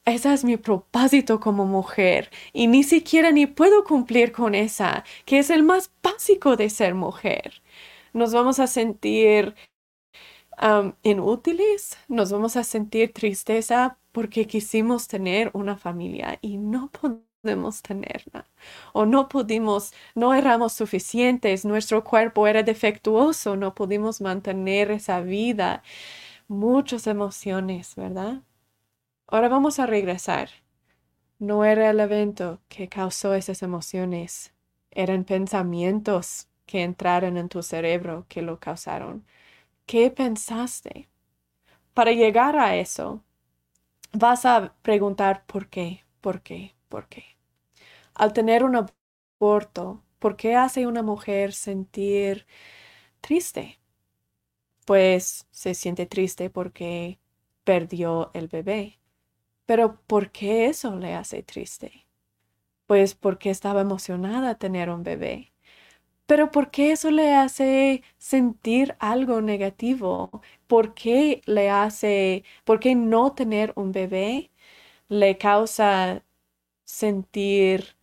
ese 0.05 0.33
es 0.33 0.45
mi 0.45 0.57
propósito 0.57 1.41
como 1.41 1.65
mujer 1.65 2.29
y 2.53 2.67
ni 2.67 2.83
siquiera 2.83 3.31
ni 3.31 3.45
puedo 3.45 3.83
cumplir 3.83 4.31
con 4.31 4.55
esa, 4.55 5.03
que 5.25 5.39
es 5.39 5.49
el 5.49 5.63
más 5.63 5.91
básico 6.01 6.55
de 6.55 6.69
ser 6.69 6.95
mujer. 6.95 7.61
Nos 8.13 8.33
vamos 8.33 8.59
a 8.59 8.67
sentir 8.67 9.55
inútiles, 11.03 11.97
nos 12.07 12.31
vamos 12.31 12.55
a 12.55 12.63
sentir 12.63 13.13
tristeza 13.13 13.97
porque 14.11 14.47
quisimos 14.47 15.07
tener 15.07 15.49
una 15.53 15.77
familia 15.77 16.37
y 16.41 16.57
no 16.57 16.91
podemos 16.91 17.81
tenerla. 17.81 18.45
O 18.93 19.05
no 19.05 19.27
pudimos, 19.27 19.93
no 20.15 20.33
éramos 20.33 20.73
suficientes, 20.73 21.65
nuestro 21.65 22.03
cuerpo 22.03 22.47
era 22.47 22.63
defectuoso, 22.63 23.55
no 23.55 23.73
pudimos 23.75 24.21
mantener 24.21 24.91
esa 24.91 25.21
vida. 25.21 25.83
Muchas 26.47 27.07
emociones, 27.07 27.95
¿verdad? 27.95 28.43
Ahora 29.27 29.49
vamos 29.49 29.79
a 29.79 29.87
regresar. 29.87 30.49
No 31.39 31.65
era 31.65 31.89
el 31.91 31.99
evento 31.99 32.61
que 32.69 32.89
causó 32.89 33.33
esas 33.35 33.61
emociones, 33.63 34.53
eran 34.91 35.25
pensamientos 35.25 36.47
que 36.73 36.81
entraron 36.83 37.37
en 37.37 37.49
tu 37.49 37.61
cerebro 37.61 38.25
que 38.29 38.41
lo 38.41 38.59
causaron. 38.59 39.25
¿Qué 39.87 40.11
pensaste? 40.11 41.09
Para 41.93 42.11
llegar 42.13 42.57
a 42.57 42.75
eso, 42.77 43.23
vas 44.13 44.45
a 44.45 44.75
preguntar 44.83 45.45
por 45.47 45.69
qué, 45.69 46.05
por 46.21 46.41
qué, 46.43 46.75
por 46.89 47.07
qué. 47.09 47.25
Al 48.15 48.33
tener 48.33 48.63
un 48.65 48.75
aborto, 49.41 50.03
¿por 50.19 50.35
qué 50.37 50.55
hace 50.55 50.87
una 50.87 51.03
mujer 51.03 51.53
sentir 51.53 52.47
triste? 53.21 53.79
Pues 54.85 55.47
se 55.51 55.73
siente 55.75 56.05
triste 56.05 56.49
porque 56.49 57.19
perdió 57.65 58.31
el 58.33 58.47
bebé. 58.47 58.99
Pero 59.67 60.01
¿por 60.07 60.31
qué 60.31 60.67
eso 60.67 60.97
le 60.97 61.15
hace 61.15 61.43
triste? 61.43 62.07
Pues 62.87 63.15
porque 63.15 63.51
estaba 63.51 63.81
emocionada 63.81 64.57
tener 64.59 64.89
un 64.91 65.03
bebé. 65.03 65.52
Pero 66.33 66.49
¿por 66.49 66.71
qué 66.71 66.91
eso 66.93 67.11
le 67.11 67.35
hace 67.35 68.01
sentir 68.17 68.95
algo 68.97 69.39
negativo? 69.41 70.31
¿Por 70.65 70.95
qué 70.95 71.43
le 71.45 71.69
hace, 71.69 72.43
por 72.63 72.79
qué 72.79 72.95
no 72.95 73.33
tener 73.33 73.71
un 73.75 73.91
bebé 73.91 74.49
le 75.09 75.37
causa 75.37 76.23
sentir 76.85 77.95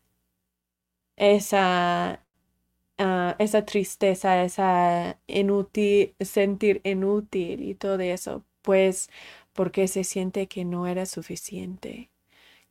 esa, 1.17 2.25
ah, 2.99 3.37
esa 3.39 3.65
tristeza, 3.67 4.45
esa 4.45 5.19
sentir 6.21 6.81
inútil 6.85 7.63
y 7.63 7.75
todo 7.75 8.01
eso? 8.01 8.45
Pues 8.63 9.11
porque 9.53 9.89
se 9.89 10.05
siente 10.05 10.47
que 10.49 10.65
no 10.65 10.87
era 10.87 11.07
suficiente, 11.07 12.11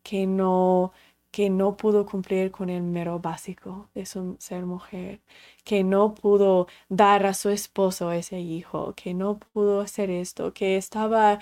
que 0.03 0.27
no 0.27 0.93
que 1.31 1.49
no 1.49 1.77
pudo 1.77 2.05
cumplir 2.05 2.51
con 2.51 2.69
el 2.69 2.81
mero 2.83 3.19
básico 3.19 3.89
de 3.93 4.05
su 4.05 4.35
ser 4.39 4.65
mujer, 4.65 5.21
que 5.63 5.83
no 5.83 6.13
pudo 6.15 6.67
dar 6.89 7.25
a 7.25 7.33
su 7.33 7.49
esposo 7.49 8.11
ese 8.11 8.39
hijo, 8.39 8.93
que 8.95 9.13
no 9.13 9.39
pudo 9.39 9.81
hacer 9.81 10.09
esto, 10.09 10.53
que 10.53 10.77
estaba 10.77 11.39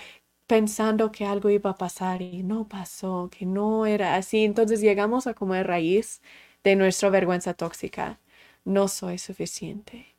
pensando 0.48 1.12
que 1.12 1.26
algo 1.26 1.50
iba 1.50 1.72
a 1.72 1.76
pasar 1.78 2.22
y 2.22 2.44
no 2.44 2.68
pasó, 2.68 3.30
que 3.32 3.46
no 3.46 3.86
era 3.86 4.16
así. 4.16 4.44
Entonces 4.46 4.82
llegamos 4.82 5.28
a 5.28 5.34
como 5.34 5.54
raíz 5.64 6.22
de 6.64 6.76
nuestra 6.76 7.10
vergüenza 7.10 7.54
tóxica. 7.54 8.20
No 8.66 8.88
soy 8.88 9.18
suficiente 9.18 10.16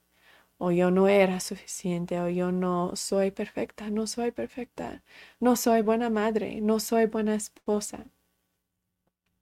o 0.58 0.70
yo 0.72 0.90
no 0.90 1.08
era 1.08 1.40
suficiente, 1.40 2.20
o 2.20 2.28
yo 2.28 2.52
no 2.52 2.94
soy 2.96 3.30
perfecta, 3.30 3.90
no 3.90 4.06
soy 4.06 4.30
perfecta, 4.32 5.02
no 5.40 5.56
soy 5.56 5.82
buena 5.82 6.10
madre, 6.10 6.60
no 6.60 6.80
soy 6.80 7.06
buena 7.06 7.34
esposa. 7.34 8.06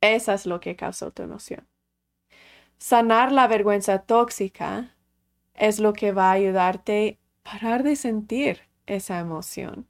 Esa 0.01 0.35
es 0.35 0.47
lo 0.47 0.61
que 0.61 0.77
causó 0.77 1.11
tu 1.13 1.23
emoción. 1.23 1.67
Sanar 2.79 3.33
la 3.33 3.49
vergüenza 3.49 4.01
tóxica 4.01 4.95
es 5.55 5.81
lo 5.81 5.93
que 5.93 6.13
va 6.13 6.31
a 6.31 6.33
ayudarte 6.33 7.19
a 7.45 7.51
parar 7.51 7.83
de 7.83 7.97
sentir 7.97 8.63
esa 8.87 9.19
emoción. 9.21 9.89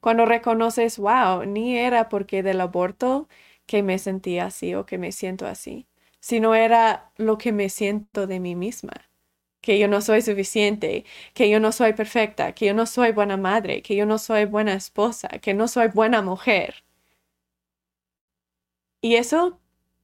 Cuando 0.00 0.26
reconoces, 0.26 0.98
wow, 0.98 1.44
ni 1.46 1.76
era 1.78 2.08
porque 2.08 2.42
del 2.42 2.60
aborto 2.60 3.28
que 3.66 3.82
me 3.82 3.98
sentía 3.98 4.46
así 4.46 4.74
o 4.74 4.86
que 4.86 4.98
me 4.98 5.12
siento 5.12 5.46
así, 5.46 5.86
sino 6.20 6.54
era 6.54 7.10
lo 7.16 7.38
que 7.38 7.52
me 7.52 7.68
siento 7.70 8.26
de 8.26 8.40
mí 8.40 8.54
misma 8.54 8.92
que 9.60 9.78
yo 9.80 9.88
no 9.88 10.00
soy 10.00 10.22
suficiente, 10.22 11.04
que 11.34 11.50
yo 11.50 11.60
no 11.60 11.72
soy 11.72 11.92
perfecta, 11.92 12.54
que 12.54 12.66
yo 12.66 12.74
no 12.74 12.86
soy 12.86 13.12
buena 13.12 13.36
madre, 13.36 13.82
que 13.82 13.96
yo 13.96 14.06
no 14.06 14.18
soy 14.18 14.44
buena 14.46 14.74
esposa, 14.74 15.28
que 15.28 15.54
no 15.54 15.68
soy 15.68 15.88
buena 15.88 16.22
mujer. 16.22 16.85
Y 19.00 19.16
eso, 19.16 19.60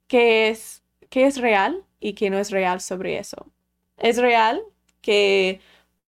¿qué 0.08 0.48
es, 0.50 0.82
qué 1.10 1.26
es 1.26 1.38
real 1.40 1.84
y 2.00 2.14
qué 2.14 2.30
no 2.30 2.38
es 2.38 2.50
real 2.50 2.80
sobre 2.80 3.18
eso? 3.18 3.50
¿Es 3.96 4.18
real 4.18 4.62
que 5.00 5.60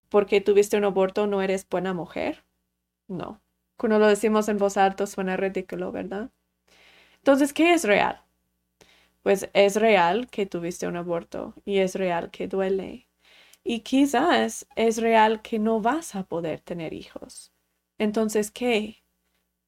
porque 0.09 0.41
tuviste 0.41 0.77
un 0.77 0.85
aborto 0.85 1.27
no 1.27 1.41
eres 1.41 1.67
buena 1.69 1.93
mujer? 1.93 2.45
No. 3.07 3.41
Cuando 3.77 3.99
lo 3.99 4.07
decimos 4.07 4.49
en 4.49 4.57
voz 4.59 4.77
alta 4.77 5.07
suena 5.07 5.37
ridículo, 5.37 5.91
¿verdad? 5.91 6.31
Entonces, 7.19 7.53
¿qué 7.53 7.73
es 7.73 7.83
real? 7.85 8.21
Pues 9.23 9.49
es 9.53 9.75
real 9.75 10.27
que 10.29 10.45
tuviste 10.45 10.87
un 10.87 10.97
aborto 10.97 11.53
y 11.65 11.79
es 11.79 11.95
real 11.95 12.31
que 12.31 12.47
duele 12.47 13.07
y 13.63 13.81
quizás 13.81 14.67
es 14.75 15.01
real 15.01 15.41
que 15.43 15.59
no 15.59 15.81
vas 15.81 16.15
a 16.15 16.25
poder 16.25 16.61
tener 16.61 16.93
hijos. 16.93 17.53
Entonces, 17.99 18.51
¿qué? 18.51 19.03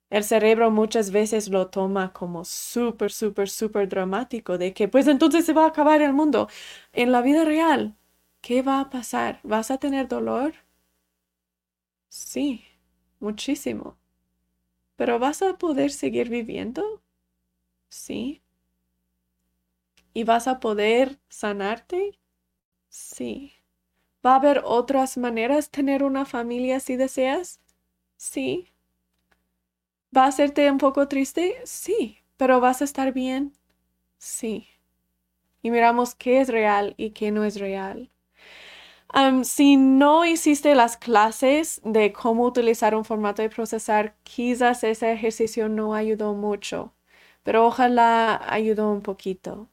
El 0.10 0.24
cerebro 0.26 0.70
muchas 0.72 1.12
veces 1.12 1.48
lo 1.50 1.68
toma 1.70 2.12
como 2.14 2.44
súper, 2.46 3.10
súper, 3.12 3.50
súper 3.50 3.88
dramático 3.90 4.58
de 4.58 4.74
que 4.74 4.88
pues 4.90 5.08
entonces 5.08 5.46
se 5.46 5.54
va 5.54 5.64
a 5.66 5.68
acabar 5.70 6.02
el 6.02 6.12
mundo. 6.14 6.50
En 6.94 7.12
la 7.14 7.22
vida 7.22 7.46
real, 7.46 7.96
¿qué 8.42 8.62
va 8.62 8.80
a 8.82 8.90
pasar? 8.90 9.40
¿Vas 9.44 9.72
a 9.72 9.78
tener 9.78 10.08
dolor? 10.10 10.54
Sí, 12.10 12.66
muchísimo. 13.22 13.98
¿Pero 14.98 15.20
vas 15.20 15.42
a 15.44 15.58
poder 15.58 15.92
seguir 15.92 16.30
viviendo? 16.30 17.02
Sí. 17.90 18.42
¿Y 20.14 20.24
vas 20.26 20.48
a 20.50 20.60
poder 20.60 21.18
sanarte? 21.30 22.20
Sí. 22.90 23.54
¿Va 24.26 24.34
a 24.34 24.38
haber 24.38 24.62
otras 24.66 25.18
maneras 25.18 25.68
de 25.68 25.78
tener 25.78 26.04
una 26.04 26.26
familia 26.26 26.80
si 26.82 26.98
deseas? 26.98 27.62
Sí. 28.18 28.74
¿Va 30.16 30.24
a 30.26 30.28
hacerte 30.28 30.70
un 30.72 30.78
poco 30.80 31.08
triste? 31.08 31.56
Sí. 31.64 32.18
¿Pero 32.38 32.60
vas 32.60 32.82
a 32.82 32.86
estar 32.86 33.14
bien? 33.14 33.54
Sí. 34.20 34.68
Y 35.62 35.72
miramos 35.72 36.16
qué 36.16 36.42
es 36.42 36.50
real 36.50 36.96
y 36.98 37.12
qué 37.12 37.32
no 37.32 37.44
es 37.46 37.60
real. 37.60 38.12
si 39.44 39.78
no 39.78 40.26
hiciste 40.26 40.76
las 40.76 40.98
clases 40.98 41.82
de 41.84 42.14
cómo 42.14 42.44
utilizar 42.46 42.96
un 42.96 43.06
formato 43.06 43.42
de 43.42 43.50
procesar, 43.50 44.16
quizás 44.24 44.84
ese 44.84 45.12
ejercicio 45.12 45.70
no 45.70 45.94
ayudó 45.96 46.34
mucho, 46.34 46.94
pero 47.44 47.66
ojalá 47.66 48.42
ayudó 48.52 48.92
un 48.92 49.02
poquito. 49.02 49.70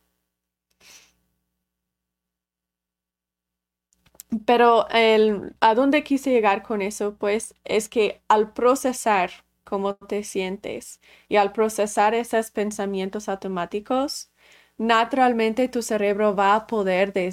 Pero 4.46 4.88
el, 4.90 5.54
a 5.60 5.74
dónde 5.74 6.02
quise 6.04 6.30
llegar 6.30 6.62
con 6.62 6.82
eso, 6.82 7.16
pues, 7.16 7.54
es 7.64 7.88
que 7.88 8.20
al 8.28 8.52
procesar 8.52 9.30
cómo 9.74 9.96
te 9.96 10.22
sientes 10.24 11.00
y 11.28 11.36
al 11.36 11.52
procesar 11.52 12.14
esos 12.14 12.50
pensamientos 12.52 13.28
automáticos, 13.28 14.30
naturalmente 14.78 15.68
tu 15.68 15.82
cerebro 15.82 16.34
va 16.36 16.54
a 16.54 16.66
poder 16.66 17.12
de, 17.12 17.32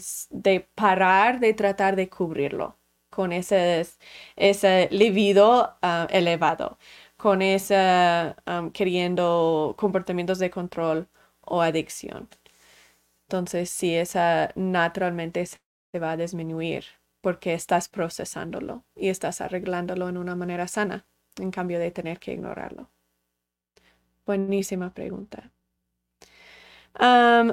parar 0.75 1.39
de 1.39 1.53
tratar 1.53 1.95
de 1.95 2.09
cubrirlo 2.09 2.77
con 3.11 3.31
ese, 3.33 3.85
ese 4.35 4.87
libido 4.91 5.77
ah, 5.81 6.07
elevado, 6.09 6.77
con 7.17 7.41
ese 7.43 7.75
queriendo 8.73 9.75
comportamientos 9.77 10.39
de 10.39 10.49
control 10.49 11.07
o 11.41 11.61
adicción. 11.61 12.27
Entonces, 13.27 13.69
sí, 13.69 13.95
esa 13.95 14.51
naturalmente 14.55 15.45
se 15.45 15.59
va 15.99 16.11
a 16.11 16.17
disminuir 16.17 16.85
porque 17.21 17.53
estás 17.53 17.87
procesándolo 17.89 18.83
y 18.95 19.09
estás 19.09 19.41
arreglándolo 19.41 20.09
en 20.09 20.17
una 20.17 20.35
manera 20.35 20.67
sana, 20.67 21.05
en 21.39 21.51
cambio 21.51 21.79
de 21.79 21.91
tener 21.91 22.19
que 22.19 22.33
ignorarlo. 22.33 22.89
Buenísima 24.25 24.93
pregunta. 24.93 25.51
Um, 26.99 27.51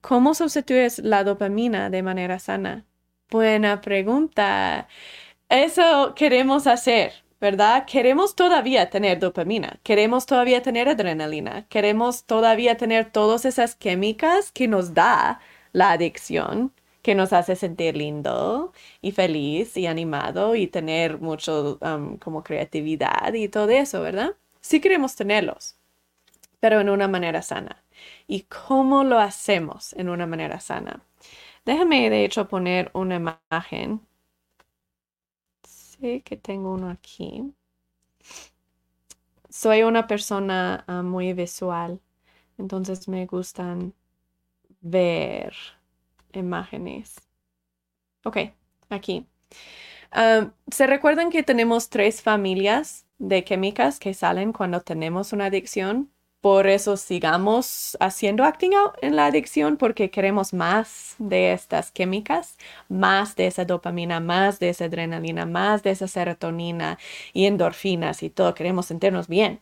¿Cómo 0.00 0.34
sustituyes 0.34 1.00
la 1.00 1.24
dopamina 1.24 1.90
de 1.90 2.02
manera 2.02 2.38
sana? 2.38 2.86
Buena 3.30 3.80
pregunta. 3.80 4.88
Eso 5.48 6.14
queremos 6.14 6.66
hacer, 6.66 7.12
¿verdad? 7.40 7.84
Queremos 7.86 8.34
todavía 8.36 8.90
tener 8.90 9.18
dopamina, 9.18 9.80
queremos 9.82 10.26
todavía 10.26 10.62
tener 10.62 10.88
adrenalina, 10.88 11.66
queremos 11.68 12.24
todavía 12.24 12.76
tener 12.76 13.10
todas 13.10 13.44
esas 13.44 13.74
químicas 13.74 14.52
que 14.52 14.68
nos 14.68 14.94
da 14.94 15.40
la 15.72 15.92
adicción, 15.92 16.72
que 17.08 17.14
nos 17.14 17.32
hace 17.32 17.56
sentir 17.56 17.96
lindo 17.96 18.74
y 19.00 19.12
feliz 19.12 19.78
y 19.78 19.86
animado 19.86 20.54
y 20.54 20.66
tener 20.66 21.18
mucho 21.18 21.78
um, 21.80 22.18
como 22.18 22.42
creatividad 22.44 23.32
y 23.32 23.48
todo 23.48 23.70
eso, 23.70 24.02
¿verdad? 24.02 24.36
Sí 24.60 24.78
queremos 24.78 25.16
tenerlos, 25.16 25.78
pero 26.60 26.80
en 26.80 26.90
una 26.90 27.08
manera 27.08 27.40
sana. 27.40 27.82
¿Y 28.26 28.42
cómo 28.42 29.04
lo 29.04 29.18
hacemos 29.18 29.94
en 29.94 30.10
una 30.10 30.26
manera 30.26 30.60
sana? 30.60 31.00
Déjame 31.64 32.10
de 32.10 32.26
hecho 32.26 32.46
poner 32.46 32.90
una 32.92 33.16
imagen. 33.16 34.02
Sí 35.66 36.20
que 36.20 36.36
tengo 36.36 36.74
uno 36.74 36.90
aquí. 36.90 37.54
Soy 39.48 39.82
una 39.82 40.06
persona 40.06 40.84
ah, 40.86 41.00
muy 41.00 41.32
visual, 41.32 42.00
entonces 42.58 43.08
me 43.08 43.24
gustan 43.24 43.94
ver 44.82 45.54
imágenes. 46.32 47.16
Ok, 48.24 48.38
aquí. 48.88 49.26
¿Se 50.70 50.86
recuerdan 50.86 51.30
que 51.30 51.42
tenemos 51.42 51.88
tres 51.90 52.22
familias 52.22 53.06
de 53.18 53.44
químicas 53.44 53.98
que 53.98 54.14
salen 54.14 54.52
cuando 54.52 54.80
tenemos 54.80 55.32
una 55.32 55.46
adicción? 55.46 56.10
Por 56.40 56.68
eso 56.68 56.96
sigamos 56.96 57.96
haciendo 57.98 58.44
acting 58.44 58.72
out 58.74 58.94
en 59.02 59.16
la 59.16 59.26
adicción 59.26 59.76
porque 59.76 60.08
queremos 60.10 60.52
más 60.54 61.16
de 61.18 61.52
estas 61.52 61.90
químicas, 61.90 62.56
más 62.88 63.34
de 63.34 63.48
esa 63.48 63.64
dopamina, 63.64 64.20
más 64.20 64.60
de 64.60 64.68
esa 64.68 64.84
adrenalina, 64.84 65.46
más 65.46 65.82
de 65.82 65.90
esa 65.90 66.06
serotonina 66.06 66.96
y 67.32 67.46
endorfinas 67.46 68.22
y 68.22 68.30
todo. 68.30 68.54
Queremos 68.54 68.86
sentirnos 68.86 69.26
bien. 69.26 69.60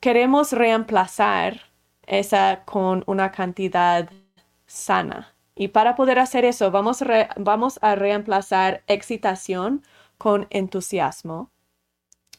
queremos 0.00 0.52
reemplazar 0.52 1.60
esa 2.06 2.64
con 2.64 3.04
una 3.06 3.30
cantidad 3.30 4.08
sana. 4.66 5.34
Y 5.54 5.68
para 5.68 5.94
poder 5.96 6.18
hacer 6.18 6.44
eso, 6.44 6.70
vamos, 6.70 7.02
vamos 7.36 7.78
a 7.82 7.94
reemplazar 7.94 8.82
excitación 8.88 9.82
con 10.18 10.46
entusiasmo 10.50 11.50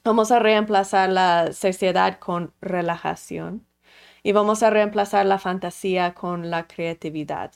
Vamos 0.05 0.31
a 0.31 0.37
reemplazar 0.37 1.09
la 1.09 1.51
sociedad 1.51 2.19
con 2.19 2.53
relajación 2.61 3.65
y 4.23 4.33
vamos 4.33 4.61
a 4.63 4.69
reemplazar 4.69 5.25
la 5.25 5.39
fantasía 5.39 6.13
con 6.13 6.51
la 6.51 6.67
creatividad. 6.67 7.53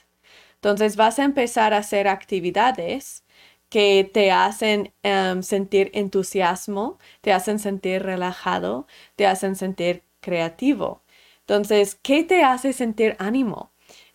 Entonces 0.55 0.95
vas 0.95 1.19
a 1.19 1.25
empezar 1.25 1.73
a 1.75 1.77
hacer 1.79 2.07
actividades 2.07 3.23
que 3.69 4.09
te 4.11 4.31
hacen 4.31 4.93
em, 5.03 5.43
sentir 5.43 5.91
entusiasmo, 5.93 6.97
te 7.21 7.33
hacen 7.33 7.59
sentir 7.59 8.03
relajado, 8.03 8.87
te 9.15 9.27
hacen 9.27 9.55
sentir 9.55 10.03
creativo. 10.19 11.03
Entonces, 11.41 11.95
¿qué 12.01 12.23
te 12.23 12.43
hace 12.43 12.73
sentir 12.73 13.15
ánimo? 13.19 13.71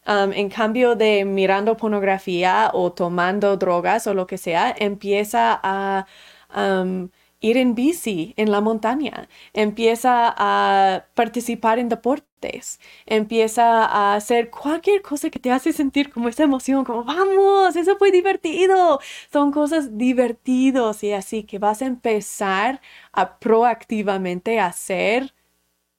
Em, 0.06 0.32
en 0.34 0.48
cambio 0.50 0.96
de 0.96 1.24
mirando 1.24 1.76
pornografía 1.76 2.70
o 2.74 2.92
tomando 2.92 3.56
drogas 3.56 4.06
o 4.06 4.12
lo 4.14 4.26
que 4.26 4.36
sea, 4.38 4.74
empieza 4.78 5.58
a 5.62 6.06
em, 6.54 7.08
ir 7.40 7.56
en 7.56 7.74
bici 7.74 8.34
en 8.36 8.50
la 8.50 8.60
montaña, 8.60 9.28
empieza 9.52 10.34
a 10.36 11.06
participar 11.14 11.78
en 11.78 11.88
deportes, 11.88 12.80
empieza 13.06 13.84
a 13.84 14.14
hacer 14.14 14.50
cualquier 14.50 15.02
cosa 15.02 15.30
que 15.30 15.38
te 15.38 15.50
hace 15.50 15.72
sentir 15.72 16.10
como 16.12 16.28
esa 16.28 16.44
emoción, 16.44 16.84
como 16.84 17.04
vamos, 17.04 17.76
eso 17.76 17.96
fue 17.96 18.10
divertido. 18.10 19.00
Son 19.32 19.52
cosas 19.52 19.96
divertidos 19.98 21.02
y 21.04 21.12
así 21.12 21.44
que 21.44 21.58
vas 21.58 21.82
a 21.82 21.86
empezar 21.86 22.80
a 23.12 23.38
proactivamente 23.38 24.60
hacer 24.60 25.34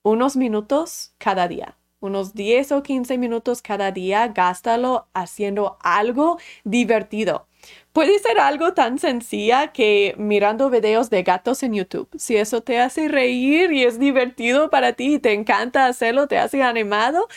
unos 0.04 0.36
minutos 0.38 1.14
cada 1.18 1.48
día 1.48 1.78
unos 2.06 2.34
10 2.34 2.72
o 2.72 2.84
15 2.84 3.18
minutos 3.18 3.62
cada 3.62 3.92
día, 3.92 4.28
gástalo 4.30 5.08
haciendo 5.14 5.78
algo 5.82 6.40
divertido. 6.64 7.48
Puede 7.94 8.20
ser 8.20 8.40
algo 8.40 8.74
tan 8.74 9.00
sencilla 9.00 9.72
que 9.72 10.16
mirando 10.18 10.70
videos 10.70 11.10
de 11.10 11.24
gatos 11.24 11.64
en 11.64 11.74
YouTube. 11.74 12.10
Si 12.18 12.36
eso 12.36 12.62
te 12.62 12.80
hace 12.80 13.08
reír 13.08 13.72
y 13.72 13.84
es 13.84 14.00
divertido 14.00 14.70
para 14.70 14.94
ti 14.94 15.16
y 15.16 15.20
te 15.20 15.34
encanta 15.34 15.88
hacerlo, 15.88 16.28
te 16.28 16.38
hace 16.38 16.62
animado, 16.62 17.28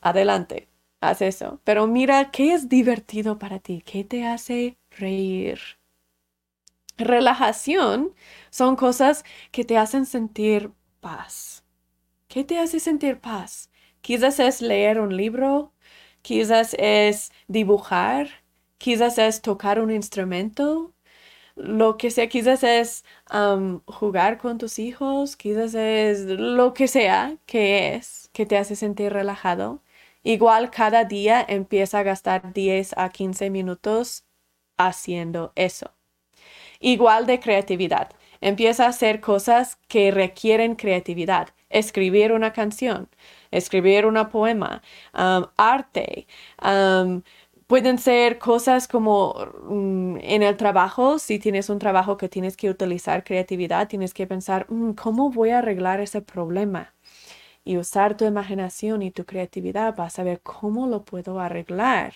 adelante, 0.00 0.68
haz 1.00 1.22
eso. 1.22 1.60
Pero 1.64 1.86
mira 1.86 2.30
qué 2.30 2.54
es 2.54 2.68
divertido 2.68 3.38
para 3.38 3.58
ti, 3.58 3.82
qué 3.84 4.04
te 4.04 4.26
hace 4.26 4.76
reír. 4.98 5.58
Relajación 6.98 8.14
son 8.50 8.76
cosas 8.76 9.24
que 9.50 9.64
te 9.64 9.76
hacen 9.76 10.06
sentir 10.06 10.70
paz. 11.00 11.64
¿Qué 12.28 12.44
te 12.44 12.58
hace 12.58 12.80
sentir 12.80 13.18
paz? 13.20 13.70
Quizás 14.06 14.38
es 14.38 14.62
leer 14.62 15.00
un 15.00 15.16
libro, 15.16 15.72
quizás 16.22 16.76
es 16.78 17.32
dibujar, 17.48 18.28
quizás 18.78 19.18
es 19.18 19.42
tocar 19.42 19.80
un 19.80 19.90
instrumento, 19.90 20.94
lo 21.56 21.96
que 21.96 22.12
sea, 22.12 22.28
quizás 22.28 22.62
es 22.62 23.04
jugar 23.86 24.38
con 24.38 24.58
tus 24.58 24.78
hijos, 24.78 25.36
quizás 25.36 25.74
es 25.74 26.20
lo 26.20 26.72
que 26.72 26.86
sea 26.86 27.36
que 27.46 27.96
es, 27.96 28.30
que 28.32 28.46
te 28.46 28.56
hace 28.56 28.76
sentir 28.76 29.12
relajado. 29.12 29.82
Igual 30.22 30.70
cada 30.70 31.02
día 31.04 31.44
empieza 31.48 31.98
a 31.98 32.04
gastar 32.04 32.52
10 32.52 32.96
a 32.96 33.08
15 33.10 33.50
minutos 33.50 34.24
haciendo 34.78 35.52
eso. 35.56 35.90
Igual 36.78 37.26
de 37.26 37.40
creatividad. 37.40 38.10
Empieza 38.40 38.84
a 38.86 38.90
hacer 38.90 39.20
cosas 39.20 39.78
que 39.88 40.12
requieren 40.12 40.76
creatividad. 40.76 41.48
Escribir 41.70 42.32
una 42.32 42.52
canción, 42.52 43.08
escribir 43.50 44.06
un 44.06 44.16
poema, 44.30 44.82
arte, 45.56 46.26
Pueden 47.68 47.98
ser 47.98 48.38
cosas 48.38 48.86
como 48.88 49.34
mm, 49.68 50.18
en 50.20 50.42
el 50.44 50.56
trabajo, 50.56 51.18
si 51.18 51.38
tienes 51.40 51.68
un 51.68 51.78
trabajo 51.80 52.16
que 52.16 52.28
tienes 52.28 52.56
que 52.56 52.70
utilizar 52.70 53.24
creatividad, 53.24 53.88
tienes 53.88 54.14
que 54.14 54.26
pensar, 54.26 54.66
mm, 54.70 54.92
¿cómo 54.92 55.30
voy 55.30 55.50
a 55.50 55.58
arreglar 55.58 56.00
ese 56.00 56.22
problema? 56.22 56.95
Y 57.66 57.76
usar 57.78 58.16
tu 58.16 58.24
imaginación 58.24 59.02
y 59.02 59.10
tu 59.10 59.26
creatividad 59.26 59.96
para 59.96 60.10
saber 60.10 60.40
cómo 60.42 60.86
lo 60.86 61.04
puedo 61.04 61.40
arreglar. 61.40 62.14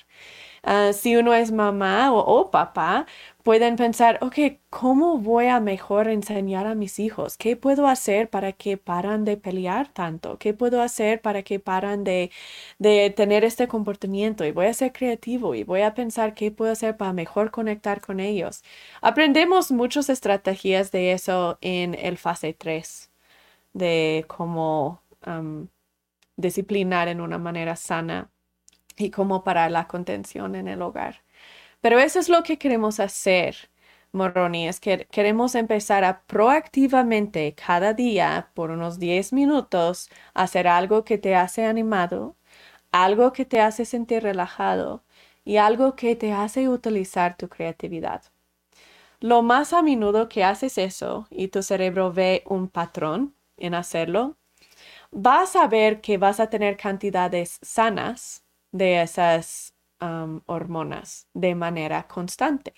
Ah, 0.63 0.93
si 0.93 1.17
uno 1.17 1.35
es 1.35 1.53
mamá 1.53 2.13
o, 2.13 2.51
papá, 2.51 3.07
pueden 3.43 3.77
pensar, 3.77 4.19
ok, 4.23 4.37
¿cómo 4.71 5.19
voy 5.19 5.47
a 5.47 5.61
mejor 5.61 6.09
enseñar 6.09 6.67
a 6.67 6.75
mis 6.75 6.99
hijos? 6.99 7.37
¿Qué 7.37 7.57
puedo 7.57 7.87
hacer 7.87 8.29
para 8.31 8.53
que 8.53 8.77
paran 8.77 9.25
de 9.25 9.37
pelear 9.37 9.89
tanto? 9.89 10.39
¿Qué 10.39 10.55
puedo 10.55 10.83
hacer 10.83 11.23
para 11.23 11.43
que 11.43 11.59
paran 11.61 12.05
de, 12.05 12.31
de 12.79 13.11
tener 13.11 13.45
este 13.45 13.69
comportamiento? 13.69 14.45
Y 14.45 14.53
voy 14.53 14.67
a 14.67 14.75
ser 14.75 14.93
creativo 14.93 15.55
y 15.55 15.65
voy 15.65 15.83
a 15.83 15.95
pensar 15.95 16.35
qué 16.35 16.51
puedo 16.51 16.73
hacer 16.73 16.97
para 16.97 17.13
mejor 17.13 17.51
conectar 17.51 18.01
con 18.01 18.21
ellos. 18.21 18.63
Aprendemos 19.01 19.71
muchas 19.73 20.09
estrategias 20.11 20.91
de 20.93 21.13
eso 21.13 21.59
en 21.61 21.95
el 21.95 22.19
fase 22.19 22.53
3, 22.55 23.11
de 23.75 24.25
cómo 24.29 25.01
disciplinar 26.37 27.09
en 27.09 27.21
una 27.21 27.39
manera 27.39 27.77
sana 27.77 28.31
y 28.97 29.11
cómo 29.11 29.45
parar 29.45 29.71
la 29.71 29.87
contención 29.89 30.55
en 30.55 30.69
el 30.69 30.83
hogar. 30.83 31.23
Pero 31.81 31.99
eso 31.99 32.19
es 32.19 32.29
lo 32.29 32.43
que 32.43 32.59
queremos 32.59 33.01
hacer, 33.01 33.71
Moroni, 34.13 34.69
es 34.69 34.81
que 34.81 35.07
queremos 35.11 35.55
empezar 35.55 36.05
a 36.05 36.23
proactivamente 36.23 37.55
cada 37.55 37.95
día 37.95 38.51
por 38.55 38.71
unos 38.71 38.99
10 38.99 39.33
minutos 39.33 40.11
hacer 40.35 40.69
algo 40.69 41.05
que 41.05 41.17
te 41.19 41.35
hace 41.37 41.65
animado, 41.65 42.37
algo 42.93 43.33
que 43.33 43.45
te 43.45 43.61
hace 43.61 43.85
sentir 43.85 44.23
relajado 44.23 45.05
y 45.45 45.57
algo 45.57 45.97
que 45.97 46.17
te 46.17 46.33
hace 46.33 46.69
utilizar 46.69 47.37
tu 47.37 47.49
creatividad. 47.49 48.25
Lo 49.21 49.43
más 49.43 49.73
a 49.73 49.83
menudo 49.83 50.29
que 50.29 50.45
haces 50.45 50.79
eso 50.79 51.27
y 51.31 51.49
tu 51.49 51.63
cerebro 51.63 52.13
ve 52.13 52.43
un 52.47 52.69
patrón 52.69 53.35
en 53.59 53.75
hacerlo, 53.75 54.37
vas 55.13 55.57
a 55.57 55.67
ver 55.67 56.01
que 56.01 56.19
vas 56.19 56.41
a 56.41 56.49
tener 56.49 56.77
cantidades 56.77 57.59
sanas 57.63 58.45
de 58.73 59.03
esas 59.03 59.75
hormonas 60.47 61.29
de 61.35 61.55
manera 61.55 62.07
constante. 62.09 62.75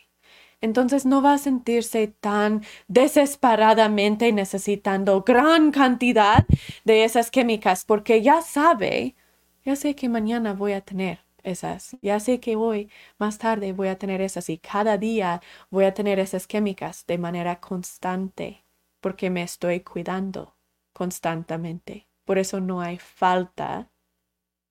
Entonces 0.61 1.07
no 1.07 1.23
va 1.23 1.35
a 1.35 1.39
sentirse 1.39 2.09
tan 2.09 2.63
desesperadamente 2.89 4.33
necesitando 4.33 5.23
gran 5.23 5.73
cantidad 5.73 6.47
de 6.85 7.05
esas 7.05 7.31
químicas 7.31 7.85
porque 7.85 8.23
ya 8.23 8.43
sabe, 8.43 9.17
ya 9.65 9.77
sé 9.77 9.95
que 9.95 10.09
mañana 10.09 10.53
voy 10.55 10.73
a 10.73 10.81
tener 10.81 11.21
esas, 11.43 11.97
ya 12.03 12.21
sé 12.21 12.39
que 12.41 12.55
hoy 12.57 12.89
más 13.19 13.39
tarde 13.39 13.73
voy 13.73 13.89
a 13.89 13.99
tener 13.99 14.21
esas 14.21 14.49
y 14.49 14.59
cada 14.59 14.99
día 14.99 15.41
voy 15.71 15.85
a 15.85 15.95
tener 15.95 16.21
esas 16.21 16.47
químicas 16.47 17.05
de 17.07 17.19
manera 17.19 17.61
constante 17.61 18.65
porque 19.01 19.31
me 19.31 19.43
estoy 19.43 19.81
cuidando 19.81 20.55
constantemente. 20.93 22.12
Por 22.33 22.39
eso 22.39 22.61
no 22.61 22.81
hay 22.81 22.99
falta 22.99 23.91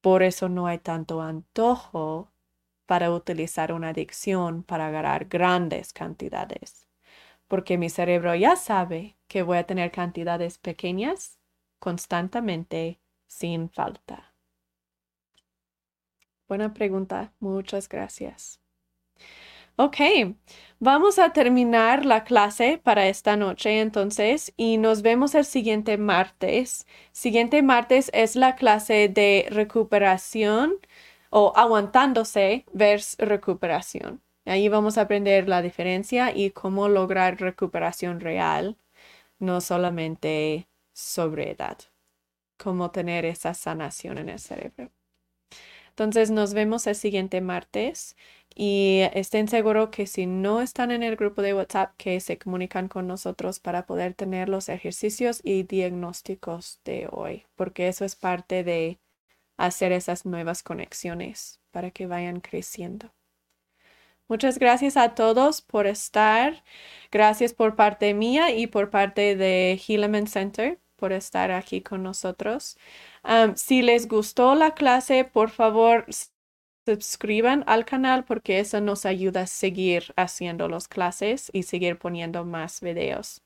Por 0.01 0.23
eso 0.23 0.49
no 0.49 0.67
hay 0.67 0.79
tanto 0.79 1.21
antojo 1.21 2.31
para 2.87 3.11
utilizar 3.11 3.73
una 3.73 3.89
adicción 3.89 4.63
para 4.63 4.87
agarrar 4.87 5.25
grandes 5.25 5.93
cantidades, 5.93 6.87
porque 7.47 7.77
mi 7.77 7.89
cerebro 7.89 8.35
ya 8.35 8.55
sabe 8.57 9.17
que 9.27 9.43
voy 9.43 9.59
a 9.59 9.67
tener 9.67 9.91
cantidades 9.91 10.57
pequeñas 10.59 11.39
constantemente 11.79 13.01
sin 13.27 13.69
falta. 13.69 14.35
Buena 16.47 16.71
pregunta, 16.71 17.33
muchas 17.39 17.89
gracias. 17.89 18.60
Ok, 19.83 19.97
vamos 20.79 21.17
a 21.17 21.33
terminar 21.33 22.05
la 22.05 22.23
clase 22.23 22.79
para 22.83 23.07
esta 23.07 23.35
noche 23.35 23.81
entonces 23.81 24.53
y 24.55 24.77
nos 24.77 25.01
vemos 25.01 25.33
el 25.33 25.43
siguiente 25.43 25.97
martes. 25.97 26.85
Siguiente 27.11 27.63
martes 27.63 28.11
es 28.13 28.35
la 28.35 28.55
clase 28.55 29.09
de 29.09 29.47
recuperación 29.49 30.75
o 31.31 31.53
aguantándose 31.55 32.63
versus 32.73 33.17
recuperación. 33.17 34.21
Ahí 34.45 34.69
vamos 34.69 34.99
a 34.99 35.01
aprender 35.01 35.49
la 35.49 35.63
diferencia 35.63 36.31
y 36.31 36.51
cómo 36.51 36.87
lograr 36.87 37.41
recuperación 37.41 38.19
real, 38.19 38.77
no 39.39 39.61
solamente 39.61 40.67
sobre 40.93 41.49
edad, 41.49 41.79
cómo 42.57 42.91
tener 42.91 43.25
esa 43.25 43.55
sanación 43.55 44.19
en 44.19 44.29
el 44.29 44.39
cerebro. 44.39 44.91
Entonces 45.89 46.31
nos 46.31 46.53
vemos 46.53 46.87
el 46.87 46.95
siguiente 46.95 47.41
martes 47.41 48.15
y 48.55 49.01
estén 49.13 49.47
seguros 49.47 49.89
que 49.89 50.07
si 50.07 50.25
no 50.25 50.61
están 50.61 50.91
en 50.91 51.03
el 51.03 51.15
grupo 51.15 51.41
de 51.41 51.53
WhatsApp, 51.53 51.93
que 51.97 52.19
se 52.19 52.37
comunican 52.37 52.87
con 52.87 53.07
nosotros 53.07 53.59
para 53.59 53.85
poder 53.85 54.13
tener 54.13 54.49
los 54.49 54.69
ejercicios 54.69 55.41
y 55.43 55.63
diagnósticos 55.63 56.79
de 56.85 57.07
hoy, 57.11 57.45
porque 57.55 57.87
eso 57.87 58.05
es 58.05 58.15
parte 58.15 58.63
de 58.63 58.99
hacer 59.57 59.91
esas 59.91 60.25
nuevas 60.25 60.63
conexiones 60.63 61.59
para 61.71 61.91
que 61.91 62.07
vayan 62.07 62.41
creciendo. 62.41 63.13
Muchas 64.27 64.59
gracias 64.59 64.95
a 64.97 65.13
todos 65.13 65.61
por 65.61 65.87
estar. 65.87 66.63
Gracias 67.11 67.53
por 67.53 67.75
parte 67.75 68.13
mía 68.13 68.51
y 68.51 68.67
por 68.67 68.89
parte 68.89 69.35
de 69.35 69.79
Hilleman 69.85 70.27
Center 70.27 70.79
por 70.95 71.11
estar 71.13 71.51
aquí 71.51 71.81
con 71.81 72.03
nosotros. 72.03 72.77
si 73.55 73.81
les 73.81 74.07
gustó 74.07 74.55
la 74.55 74.73
clase, 74.73 75.25
por 75.25 75.49
favor, 75.49 76.05
suscriban 76.95 77.63
al 77.67 77.85
canal 77.85 78.23
porque 78.23 78.59
eso 78.59 78.81
nos 78.81 79.05
ayuda 79.05 79.41
a 79.41 79.47
seguir 79.47 80.13
haciendo 80.15 80.67
las 80.67 80.87
clases 80.87 81.49
y 81.53 81.63
seguir 81.63 81.97
poniendo 81.97 82.45
más 82.45 82.81
videos. 82.81 83.41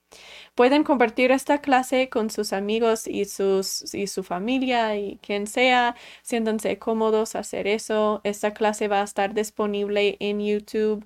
Pueden 0.55 0.83
compartir 0.83 1.31
esta 1.31 1.59
clase 1.61 2.09
con 2.09 2.29
sus 2.29 2.53
amigos 2.53 3.07
y, 3.07 3.25
sus, 3.25 3.93
y 3.93 4.07
su 4.07 4.23
familia 4.23 4.95
y 4.97 5.17
quien 5.17 5.47
sea. 5.47 5.95
Siéntanse 6.23 6.79
cómodos 6.79 7.35
hacer 7.35 7.67
eso. 7.67 8.21
Esta 8.23 8.53
clase 8.53 8.87
va 8.87 9.01
a 9.01 9.03
estar 9.05 9.33
disponible 9.33 10.17
en 10.19 10.39
YouTube 10.41 11.05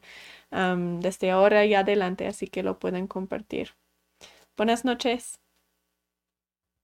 desde 0.52 1.32
ahora 1.32 1.66
y 1.66 1.76
adelante, 1.76 2.28
así 2.28 2.48
que 2.48 2.64
lo 2.64 2.80
pueden 2.80 3.08
compartir. 3.08 3.72
Buenas 4.58 4.84
noches. 4.86 5.39